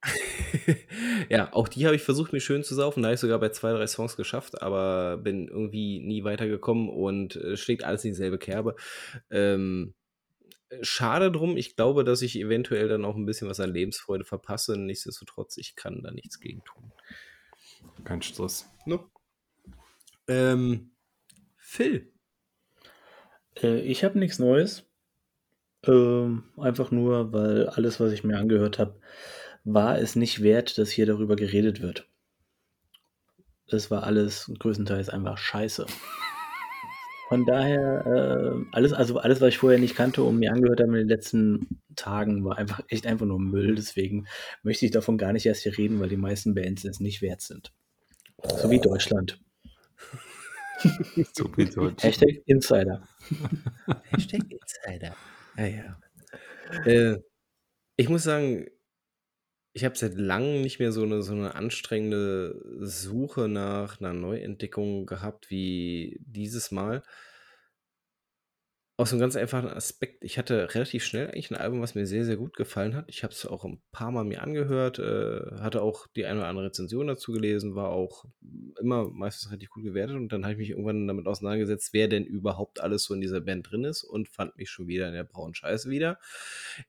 ja, 1.29 1.51
auch 1.53 1.67
die 1.67 1.85
habe 1.85 1.95
ich 1.95 2.03
versucht, 2.03 2.33
mir 2.33 2.39
schön 2.39 2.63
zu 2.63 2.75
saufen. 2.75 3.01
Da 3.01 3.07
habe 3.07 3.15
ich 3.15 3.19
sogar 3.19 3.39
bei 3.39 3.49
zwei, 3.49 3.71
drei 3.71 3.87
Songs 3.87 4.15
geschafft, 4.17 4.61
aber 4.61 5.17
bin 5.17 5.47
irgendwie 5.47 5.99
nie 5.99 6.23
weitergekommen 6.23 6.89
und 6.89 7.35
äh, 7.37 7.57
schlägt 7.57 7.83
alles 7.83 8.03
in 8.03 8.11
dieselbe 8.11 8.37
Kerbe. 8.37 8.75
Ähm, 9.29 9.93
schade 10.81 11.31
drum. 11.31 11.57
Ich 11.57 11.75
glaube, 11.75 12.03
dass 12.03 12.21
ich 12.21 12.37
eventuell 12.37 12.87
dann 12.87 13.05
auch 13.05 13.15
ein 13.15 13.25
bisschen 13.25 13.49
was 13.49 13.59
an 13.59 13.73
Lebensfreude 13.73 14.25
verpasse. 14.25 14.77
Nichtsdestotrotz, 14.77 15.57
ich 15.57 15.75
kann 15.75 16.01
da 16.03 16.11
nichts 16.11 16.39
gegen 16.39 16.63
tun. 16.63 16.91
Kein 18.03 18.21
Stress. 18.21 18.69
No. 18.85 19.09
Ähm, 20.27 20.91
Phil. 21.75 22.11
Äh, 23.61 23.79
ich 23.81 24.03
habe 24.03 24.17
nichts 24.17 24.39
Neues. 24.39 24.83
Ähm, 25.85 26.43
einfach 26.57 26.91
nur, 26.91 27.31
weil 27.33 27.67
alles, 27.67 27.99
was 27.99 28.11
ich 28.11 28.23
mir 28.23 28.37
angehört 28.37 28.79
habe, 28.79 28.99
war 29.63 29.99
es 29.99 30.15
nicht 30.15 30.41
wert, 30.41 30.77
dass 30.77 30.89
hier 30.89 31.05
darüber 31.05 31.35
geredet 31.35 31.81
wird. 31.81 32.07
Das 33.67 33.91
war 33.91 34.03
alles 34.03 34.51
größtenteils 34.59 35.09
einfach 35.09 35.37
scheiße. 35.37 35.85
Von 37.29 37.45
daher, 37.45 38.05
äh, 38.05 38.65
alles, 38.71 38.93
also 38.93 39.17
alles, 39.17 39.41
was 39.41 39.49
ich 39.49 39.57
vorher 39.57 39.79
nicht 39.79 39.95
kannte 39.95 40.21
und 40.23 40.37
mir 40.37 40.51
angehört 40.51 40.79
habe 40.79 40.91
in 40.91 40.97
den 40.99 41.07
letzten 41.07 41.81
Tagen, 41.95 42.45
war 42.45 42.57
einfach 42.57 42.81
echt 42.87 43.07
einfach 43.07 43.25
nur 43.25 43.39
Müll. 43.39 43.75
Deswegen 43.75 44.27
möchte 44.61 44.85
ich 44.85 44.91
davon 44.91 45.17
gar 45.17 45.33
nicht 45.33 45.45
erst 45.45 45.63
hier 45.63 45.75
reden, 45.75 45.99
weil 45.99 46.09
die 46.09 46.17
meisten 46.17 46.53
Bands 46.53 46.85
es 46.85 46.99
nicht 46.99 47.23
wert 47.23 47.41
sind. 47.41 47.73
So 48.43 48.69
wie 48.69 48.79
Deutschland. 48.79 49.39
So. 51.33 51.91
Hashtag 52.01 52.41
Insider. 52.45 53.07
Hashtag 54.11 54.41
Insider. 54.49 55.15
Ja, 55.57 55.65
ja. 55.65 55.99
Äh, 56.85 57.19
ich 57.97 58.09
muss 58.09 58.23
sagen, 58.23 58.67
ich 59.73 59.83
habe 59.83 59.97
seit 59.97 60.15
langem 60.15 60.61
nicht 60.61 60.79
mehr 60.79 60.91
so 60.91 61.03
eine, 61.03 61.21
so 61.21 61.33
eine 61.33 61.55
anstrengende 61.55 62.61
Suche 62.79 63.49
nach 63.49 63.99
einer 63.99 64.13
Neuentdeckung 64.13 65.05
gehabt 65.05 65.49
wie 65.49 66.17
dieses 66.21 66.71
Mal. 66.71 67.03
Aus 68.97 69.11
einem 69.11 69.19
ganz 69.19 69.35
einfachen 69.35 69.67
Aspekt. 69.67 70.23
Ich 70.23 70.37
hatte 70.37 70.73
relativ 70.73 71.03
schnell 71.03 71.27
eigentlich 71.27 71.51
ein 71.51 71.57
Album, 71.57 71.81
was 71.81 71.95
mir 71.95 72.05
sehr, 72.07 72.23
sehr 72.23 72.37
gut 72.37 72.55
gefallen 72.55 72.95
hat. 72.95 73.03
Ich 73.09 73.23
habe 73.23 73.33
es 73.33 73.45
auch 73.45 73.65
ein 73.65 73.81
paar 73.91 74.09
Mal 74.09 74.23
mir 74.23 74.41
angehört, 74.41 74.99
äh, 74.99 75.41
hatte 75.59 75.81
auch 75.81 76.07
die 76.15 76.25
eine 76.25 76.39
oder 76.39 76.47
andere 76.47 76.67
Rezension 76.67 77.05
dazu 77.05 77.33
gelesen, 77.33 77.75
war 77.75 77.89
auch 77.89 78.23
immer 78.79 79.09
meistens 79.09 79.51
richtig 79.51 79.69
gut 79.69 79.83
gewertet 79.83 80.15
und 80.15 80.31
dann 80.31 80.43
habe 80.43 80.53
ich 80.53 80.59
mich 80.59 80.69
irgendwann 80.69 81.07
damit 81.07 81.27
auseinandergesetzt, 81.27 81.89
wer 81.91 82.07
denn 82.07 82.23
überhaupt 82.23 82.79
alles 82.79 83.03
so 83.03 83.13
in 83.13 83.19
dieser 83.19 83.41
Band 83.41 83.69
drin 83.69 83.83
ist 83.83 84.05
und 84.05 84.29
fand 84.29 84.55
mich 84.55 84.69
schon 84.69 84.87
wieder 84.87 85.09
in 85.09 85.13
der 85.13 85.25
braunen 85.25 85.55
Scheiße 85.55 85.89
wieder. 85.89 86.17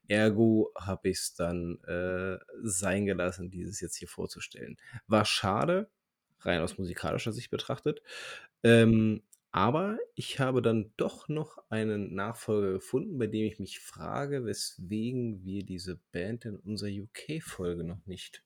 Ergo 0.07 0.71
habe 0.77 1.09
ich 1.09 1.19
es 1.19 1.35
dann 1.35 1.81
äh, 1.89 2.39
sein 2.63 3.07
gelassen, 3.07 3.51
dieses 3.51 3.81
jetzt 3.81 3.97
hier 3.97 4.07
vorzustellen. 4.07 4.77
War 5.09 5.25
schade, 5.25 5.91
rein 6.39 6.61
aus 6.61 6.79
musikalischer 6.79 7.33
Sicht 7.33 7.51
betrachtet. 7.51 8.01
Ähm, 8.63 9.23
aber 9.53 9.99
ich 10.15 10.39
habe 10.39 10.61
dann 10.61 10.93
doch 10.97 11.29
noch 11.29 11.59
einen 11.71 12.15
Nachfolger 12.15 12.73
gefunden, 12.73 13.19
bei 13.19 13.27
dem 13.27 13.47
ich 13.47 13.59
mich 13.59 13.81
frage, 13.81 14.45
weswegen 14.45 15.45
wir 15.45 15.65
diese 15.65 16.01
Band 16.13 16.45
in 16.45 16.57
unserer 16.57 16.91
UK-Folge 16.91 17.85
noch 17.85 18.05
nicht 18.07 18.43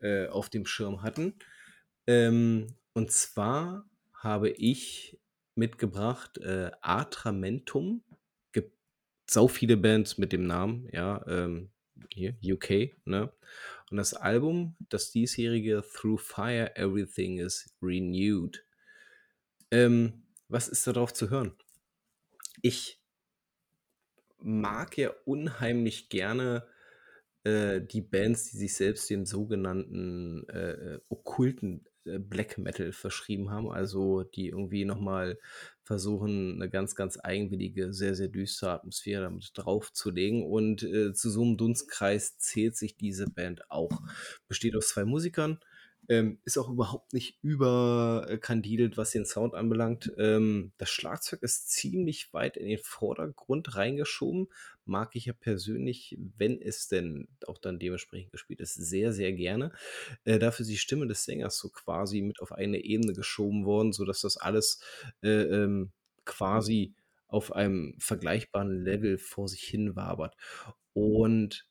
äh, 0.00 0.26
auf 0.26 0.50
dem 0.50 0.66
Schirm 0.66 1.02
hatten. 1.02 1.34
Ähm, 2.06 2.66
und 2.92 3.10
zwar 3.10 3.88
habe 4.12 4.50
ich 4.50 5.18
mitgebracht 5.54 6.38
äh, 6.38 6.70
Atramentum. 6.80 8.02
Gibt 8.52 8.72
sau 9.26 9.48
viele 9.48 9.76
Bands 9.76 10.18
mit 10.18 10.32
dem 10.32 10.46
Namen, 10.46 10.88
ja, 10.92 11.24
ähm, 11.26 11.70
hier, 12.12 12.36
UK, 12.42 12.96
ne? 13.04 13.32
Und 13.90 13.96
das 13.96 14.14
Album, 14.14 14.76
das 14.88 15.10
diesjährige 15.12 15.82
Through 15.94 16.20
Fire 16.20 16.76
Everything 16.76 17.38
is 17.38 17.74
Renewed. 17.80 18.64
Ähm, 19.70 20.22
was 20.48 20.68
ist 20.68 20.86
darauf 20.86 21.12
zu 21.12 21.30
hören? 21.30 21.52
Ich 22.62 23.00
mag 24.38 24.96
ja 24.96 25.10
unheimlich 25.24 26.08
gerne 26.08 26.66
äh, 27.44 27.80
die 27.80 28.00
Bands, 28.00 28.50
die 28.50 28.56
sich 28.56 28.74
selbst 28.74 29.10
den 29.10 29.26
sogenannten 29.26 30.48
äh, 30.48 30.70
äh 30.94 31.00
okkulten 31.08 31.86
äh, 32.04 32.18
Black 32.18 32.58
Metal 32.58 32.92
verschrieben 32.92 33.50
haben, 33.50 33.70
also 33.70 34.22
die 34.22 34.48
irgendwie 34.48 34.84
nochmal 34.84 35.38
versuchen, 35.82 36.54
eine 36.54 36.70
ganz, 36.70 36.94
ganz 36.94 37.18
eigenwillige, 37.22 37.92
sehr, 37.92 38.14
sehr 38.14 38.28
düstere 38.28 38.72
Atmosphäre 38.72 39.22
damit 39.22 39.50
draufzulegen. 39.54 40.44
Und 40.44 40.82
äh, 40.82 41.12
zu 41.12 41.30
so 41.30 41.42
einem 41.42 41.56
Dunstkreis 41.56 42.38
zählt 42.38 42.76
sich 42.76 42.96
diese 42.96 43.26
Band 43.26 43.70
auch. 43.70 44.02
Besteht 44.48 44.76
aus 44.76 44.88
zwei 44.88 45.04
Musikern, 45.04 45.60
ähm, 46.08 46.38
ist 46.44 46.56
auch 46.56 46.70
überhaupt 46.70 47.12
nicht 47.12 47.38
überkandidelt, 47.42 48.96
was 48.96 49.10
den 49.10 49.26
Sound 49.26 49.54
anbelangt. 49.54 50.12
Ähm, 50.16 50.72
das 50.78 50.88
Schlagzeug 50.90 51.42
ist 51.42 51.70
ziemlich 51.70 52.32
weit 52.32 52.56
in 52.56 52.66
den 52.66 52.78
Vordergrund 52.78 53.76
reingeschoben. 53.76 54.48
Mag 54.86 55.14
ich 55.14 55.26
ja 55.26 55.34
persönlich, 55.34 56.16
wenn 56.36 56.60
es 56.62 56.88
denn 56.88 57.28
auch 57.46 57.58
dann 57.58 57.78
dementsprechend 57.78 58.32
gespielt 58.32 58.60
ist, 58.60 58.74
sehr, 58.74 59.12
sehr 59.12 59.32
gerne. 59.32 59.72
Äh, 60.24 60.38
dafür 60.38 60.62
ist 60.62 60.70
die 60.70 60.78
Stimme 60.78 61.06
des 61.06 61.24
Sängers 61.24 61.58
so 61.58 61.68
quasi 61.68 62.22
mit 62.22 62.40
auf 62.40 62.52
eine 62.52 62.78
Ebene 62.78 63.12
geschoben 63.12 63.66
worden, 63.66 63.92
sodass 63.92 64.22
das 64.22 64.38
alles 64.38 64.80
äh, 65.22 65.42
ähm, 65.42 65.92
quasi 66.24 66.94
auf 67.26 67.52
einem 67.52 67.94
vergleichbaren 67.98 68.82
Level 68.82 69.18
vor 69.18 69.48
sich 69.48 69.62
hin 69.62 69.94
wabert. 69.94 70.34
Und 70.94 71.67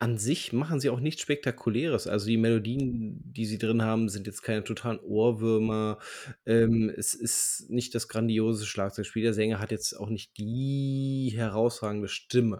an 0.00 0.16
sich 0.16 0.54
machen 0.54 0.80
sie 0.80 0.88
auch 0.88 0.98
nichts 0.98 1.20
Spektakuläres. 1.20 2.06
Also 2.06 2.26
die 2.26 2.38
Melodien, 2.38 3.20
die 3.22 3.44
sie 3.44 3.58
drin 3.58 3.82
haben, 3.82 4.08
sind 4.08 4.26
jetzt 4.26 4.42
keine 4.42 4.64
totalen 4.64 4.98
Ohrwürmer. 5.00 5.98
Ähm, 6.46 6.90
es 6.96 7.12
ist 7.12 7.66
nicht 7.68 7.94
das 7.94 8.08
grandiose 8.08 8.64
Schlagzeugspiel. 8.64 9.22
Der 9.22 9.34
Sänger 9.34 9.58
hat 9.58 9.70
jetzt 9.70 9.92
auch 9.92 10.08
nicht 10.08 10.38
die 10.38 11.32
herausragende 11.34 12.08
Stimme. 12.08 12.58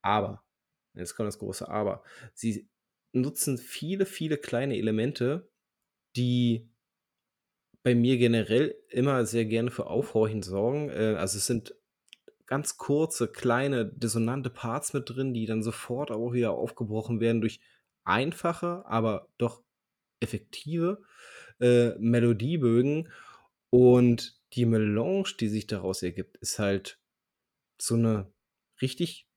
Aber, 0.00 0.42
jetzt 0.94 1.14
kommt 1.14 1.26
das 1.26 1.38
große 1.38 1.68
Aber, 1.68 2.02
sie 2.32 2.66
nutzen 3.12 3.58
viele, 3.58 4.06
viele 4.06 4.38
kleine 4.38 4.78
Elemente, 4.78 5.50
die 6.16 6.70
bei 7.82 7.94
mir 7.94 8.16
generell 8.16 8.74
immer 8.88 9.26
sehr 9.26 9.44
gerne 9.44 9.70
für 9.70 9.86
Aufhorchen 9.86 10.42
sorgen. 10.42 10.88
Äh, 10.88 11.16
also 11.18 11.36
es 11.36 11.46
sind 11.46 11.74
ganz 12.48 12.78
kurze, 12.78 13.28
kleine, 13.28 13.86
dissonante 13.86 14.50
Parts 14.50 14.94
mit 14.94 15.08
drin, 15.08 15.34
die 15.34 15.46
dann 15.46 15.62
sofort 15.62 16.10
auch 16.10 16.32
wieder 16.32 16.52
aufgebrochen 16.52 17.20
werden 17.20 17.42
durch 17.42 17.60
einfache, 18.04 18.84
aber 18.86 19.28
doch 19.36 19.62
effektive 20.18 21.02
äh, 21.60 21.90
Melodiebögen. 21.98 23.12
Und 23.70 24.40
die 24.54 24.64
Melange, 24.64 25.34
die 25.38 25.48
sich 25.48 25.66
daraus 25.66 26.02
ergibt, 26.02 26.38
ist 26.38 26.58
halt 26.58 26.98
so 27.76 27.94
eine 27.94 28.32
richtig 28.80 29.28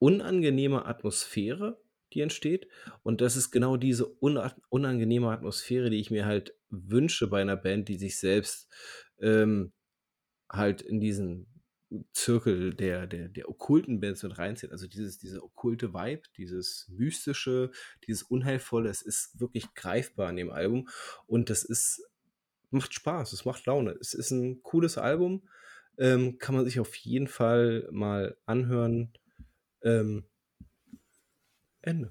unangenehme 0.00 0.86
Atmosphäre, 0.86 1.80
die 2.12 2.20
entsteht. 2.20 2.66
Und 3.04 3.20
das 3.20 3.36
ist 3.36 3.52
genau 3.52 3.76
diese 3.76 4.06
unangenehme 4.06 5.30
Atmosphäre, 5.30 5.88
die 5.88 6.00
ich 6.00 6.10
mir 6.10 6.26
halt 6.26 6.56
wünsche 6.68 7.28
bei 7.28 7.40
einer 7.40 7.56
Band, 7.56 7.88
die 7.88 7.96
sich 7.96 8.18
selbst 8.18 8.68
ähm, 9.20 9.72
halt 10.50 10.82
in 10.82 10.98
diesen 10.98 11.55
Zirkel 12.12 12.74
der, 12.74 13.06
der, 13.06 13.28
der 13.28 13.48
okkulten 13.48 14.00
Bands 14.00 14.22
mit 14.22 14.38
reinzieht. 14.38 14.72
Also 14.72 14.86
dieses, 14.86 15.18
diese 15.18 15.42
okkulte 15.42 15.94
Vibe, 15.94 16.22
dieses 16.36 16.88
mystische, 16.88 17.70
dieses 18.06 18.22
unheilvolle, 18.24 18.90
es 18.90 19.02
ist 19.02 19.38
wirklich 19.40 19.72
greifbar 19.74 20.30
in 20.30 20.36
dem 20.36 20.50
Album 20.50 20.88
und 21.26 21.48
das 21.48 21.64
ist, 21.64 22.02
macht 22.70 22.92
Spaß, 22.92 23.32
es 23.32 23.44
macht 23.44 23.66
Laune. 23.66 23.96
Es 24.00 24.14
ist 24.14 24.32
ein 24.32 24.62
cooles 24.62 24.98
Album, 24.98 25.48
ähm, 25.98 26.38
kann 26.38 26.56
man 26.56 26.64
sich 26.64 26.80
auf 26.80 26.94
jeden 26.96 27.28
Fall 27.28 27.88
mal 27.92 28.36
anhören. 28.46 29.12
Ähm, 29.82 30.24
Ende. 31.82 32.10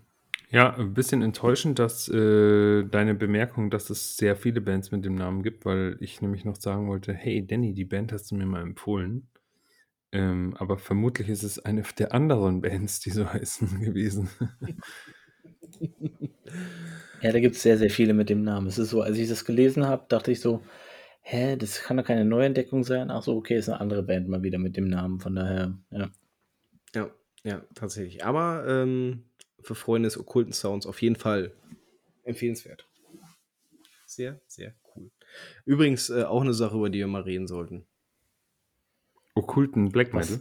Ja, 0.51 0.73
ein 0.75 0.93
bisschen 0.93 1.21
enttäuschend, 1.21 1.79
dass 1.79 2.07
äh, 2.07 2.85
deine 2.85 3.13
Bemerkung, 3.15 3.69
dass 3.69 3.89
es 3.89 4.15
sehr 4.15 4.37
viele 4.37 4.61
Bands 4.61 4.91
mit 4.91 5.03
dem 5.03 5.15
Namen 5.15 5.43
gibt, 5.43 5.65
weil 5.65 5.97
ich 5.99 6.21
nämlich 6.21 6.45
noch 6.45 6.55
sagen 6.55 6.87
wollte, 6.87 7.13
hey 7.13 7.45
Danny, 7.45 7.73
die 7.73 7.83
Band 7.83 8.13
hast 8.13 8.31
du 8.31 8.35
mir 8.35 8.45
mal 8.45 8.61
empfohlen. 8.61 9.27
Ähm, 10.11 10.55
aber 10.57 10.77
vermutlich 10.77 11.29
ist 11.29 11.43
es 11.43 11.59
eine 11.59 11.83
der 11.97 12.13
anderen 12.13 12.61
Bands, 12.61 12.99
die 12.99 13.09
so 13.09 13.25
heißen 13.33 13.81
gewesen. 13.81 14.29
Ja, 17.21 17.31
da 17.31 17.39
gibt 17.39 17.55
es 17.55 17.63
sehr, 17.63 17.77
sehr 17.77 17.89
viele 17.89 18.13
mit 18.13 18.29
dem 18.29 18.43
Namen. 18.43 18.67
Es 18.67 18.77
ist 18.77 18.91
so, 18.91 19.01
als 19.01 19.17
ich 19.17 19.27
das 19.27 19.45
gelesen 19.45 19.87
habe, 19.87 20.05
dachte 20.09 20.31
ich 20.31 20.39
so, 20.39 20.61
hä, 21.21 21.55
das 21.57 21.81
kann 21.81 21.97
doch 21.97 22.05
keine 22.05 22.23
Neuentdeckung 22.23 22.83
sein. 22.83 23.09
Ach 23.09 23.23
so, 23.23 23.35
okay, 23.35 23.57
ist 23.57 23.67
eine 23.67 23.81
andere 23.81 24.03
Band 24.03 24.27
mal 24.27 24.43
wieder 24.43 24.59
mit 24.59 24.77
dem 24.77 24.87
Namen. 24.87 25.19
Von 25.19 25.35
daher, 25.35 25.77
ja. 25.89 26.11
Ja, 26.93 27.09
ja, 27.43 27.63
tatsächlich. 27.73 28.23
Aber 28.23 28.65
ähm, 28.67 29.23
für 29.59 29.75
Freunde 29.75 30.07
des 30.07 30.19
okkulten 30.19 30.53
Sounds 30.53 30.85
auf 30.85 31.01
jeden 31.01 31.15
Fall 31.15 31.51
empfehlenswert. 32.23 32.87
Sehr, 34.05 34.39
sehr 34.47 34.75
cool. 34.95 35.09
Übrigens 35.65 36.09
äh, 36.09 36.23
auch 36.23 36.41
eine 36.41 36.53
Sache, 36.53 36.77
über 36.77 36.89
die 36.89 36.99
wir 36.99 37.07
mal 37.07 37.23
reden 37.23 37.47
sollten. 37.47 37.85
Okkulten 39.35 39.89
Black 39.89 40.13
Metal? 40.13 40.39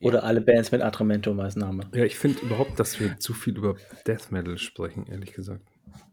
Oder 0.00 0.24
alle 0.24 0.40
Bands 0.40 0.72
mit 0.72 0.82
Atramento 0.82 1.32
als 1.38 1.56
Name. 1.56 1.90
Ja, 1.94 2.04
ich 2.04 2.16
finde 2.16 2.40
überhaupt, 2.42 2.78
dass 2.78 3.00
wir 3.00 3.18
zu 3.18 3.32
viel 3.32 3.56
über 3.56 3.76
Death 4.06 4.30
Metal 4.30 4.58
sprechen, 4.58 5.06
ehrlich 5.06 5.32
gesagt. 5.32 5.64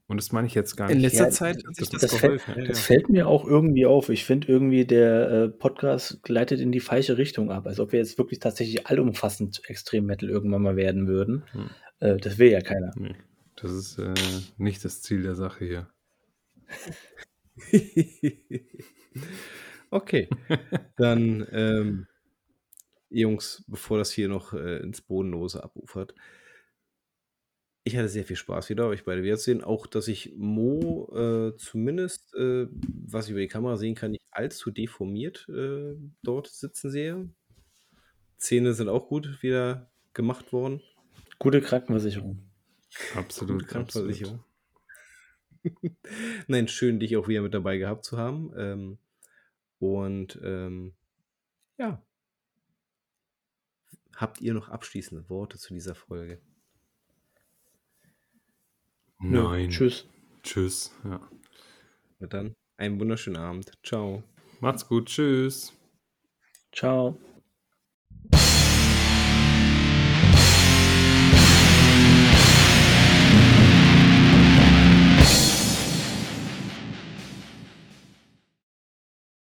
Und 0.08 0.18
das 0.18 0.32
meine 0.32 0.48
ich 0.48 0.54
jetzt 0.54 0.76
gar 0.76 0.88
nicht. 0.88 0.96
In 0.96 1.02
letzter 1.02 1.26
Ja, 1.26 1.30
Zeit 1.30 1.64
hat 1.66 1.76
sich 1.76 1.90
Das, 1.90 2.02
das, 2.02 2.16
fällt, 2.16 2.22
geholfen. 2.44 2.54
Ja, 2.58 2.68
das 2.68 2.80
fällt 2.80 3.10
mir 3.10 3.28
auch 3.28 3.46
irgendwie 3.46 3.86
auf. 3.86 4.10
Ich 4.10 4.26
finde 4.26 4.48
irgendwie, 4.48 4.86
der 4.86 5.30
äh, 5.30 5.50
Podcast 5.50 6.24
gleitet 6.24 6.60
in 6.60 6.72
die 6.72 6.80
falsche 6.80 7.18
Richtung 7.18 7.52
ab. 7.52 7.68
Als 7.68 7.80
ob 7.80 7.92
wir 7.92 8.00
jetzt 8.00 8.18
wirklich 8.18 8.40
tatsächlich 8.40 8.88
allumfassend 8.88 9.62
Extrem 9.68 10.06
Metal 10.06 10.30
irgendwann 10.30 10.62
mal 10.62 10.76
werden 10.76 11.08
würden. 11.08 11.44
Hm. 11.52 11.70
Äh, 12.00 12.18
das 12.18 12.38
will 12.38 12.52
ja 12.52 12.62
keiner. 12.62 12.92
Nee, 12.96 13.16
das 13.56 13.72
ist 13.72 13.98
äh, 13.98 14.14
nicht 14.58 14.84
das 14.86 15.02
Ziel 15.02 15.24
der 15.24 15.36
Sache 15.36 15.66
hier. 15.66 15.88
okay, 19.94 20.30
dann 20.98 21.48
ähm, 21.52 22.08
Jungs, 23.10 23.64
bevor 23.68 23.98
das 23.98 24.12
hier 24.12 24.28
noch 24.28 24.54
äh, 24.54 24.78
ins 24.78 25.02
Bodenlose 25.02 25.64
abufert. 25.64 26.16
Ich 27.86 27.98
hatte 27.98 28.08
sehr 28.08 28.24
viel 28.24 28.38
Spaß 28.38 28.70
wieder, 28.70 28.88
euch 28.88 29.04
beide 29.04 29.24
wiederzusehen. 29.24 29.64
Auch, 29.64 29.88
dass 29.88 30.08
ich 30.08 30.34
Mo 30.38 31.12
äh, 31.14 31.58
zumindest, 31.58 32.34
äh, 32.34 32.68
was 32.72 33.26
ich 33.26 33.32
über 33.32 33.42
die 33.42 33.48
Kamera 33.48 33.76
sehen 33.76 33.94
kann, 33.94 34.12
nicht 34.12 34.26
allzu 34.32 34.72
deformiert 34.72 35.48
äh, 35.50 35.96
dort 36.24 36.48
sitzen 36.48 36.92
sehe. 36.92 37.30
Zähne 38.38 38.74
sind 38.74 38.90
auch 38.90 39.10
gut 39.10 39.44
wieder 39.44 39.92
gemacht 40.14 40.54
worden. 40.54 40.82
Gute 41.40 41.62
Krankenversicherung. 41.62 42.40
Absolut, 43.16 43.60
Gute 43.60 43.66
Krankenversicherung. 43.66 44.40
absolut. 44.40 44.54
Nein, 46.48 46.68
schön, 46.68 47.00
dich 47.00 47.18
auch 47.18 47.28
wieder 47.28 47.42
mit 47.42 47.54
dabei 47.54 47.78
gehabt 47.78 48.06
zu 48.06 48.18
haben. 48.18 48.54
Ähm, 48.58 48.98
und 49.84 50.40
ähm, 50.42 50.94
ja. 51.78 52.02
Habt 54.16 54.40
ihr 54.40 54.54
noch 54.54 54.70
abschließende 54.70 55.28
Worte 55.30 55.58
zu 55.58 55.74
dieser 55.74 55.94
Folge? 55.94 56.42
Nö, 59.20 59.44
Nein. 59.44 59.70
Tschüss. 59.70 60.08
Tschüss. 60.42 60.96
Ja. 61.04 61.20
Na 62.20 62.28
dann, 62.28 62.56
einen 62.78 62.98
wunderschönen 62.98 63.38
Abend. 63.38 63.74
Ciao. 63.84 64.24
Macht's 64.62 64.88
gut. 64.88 65.08
Tschüss. 65.08 65.74
Ciao. 66.72 67.18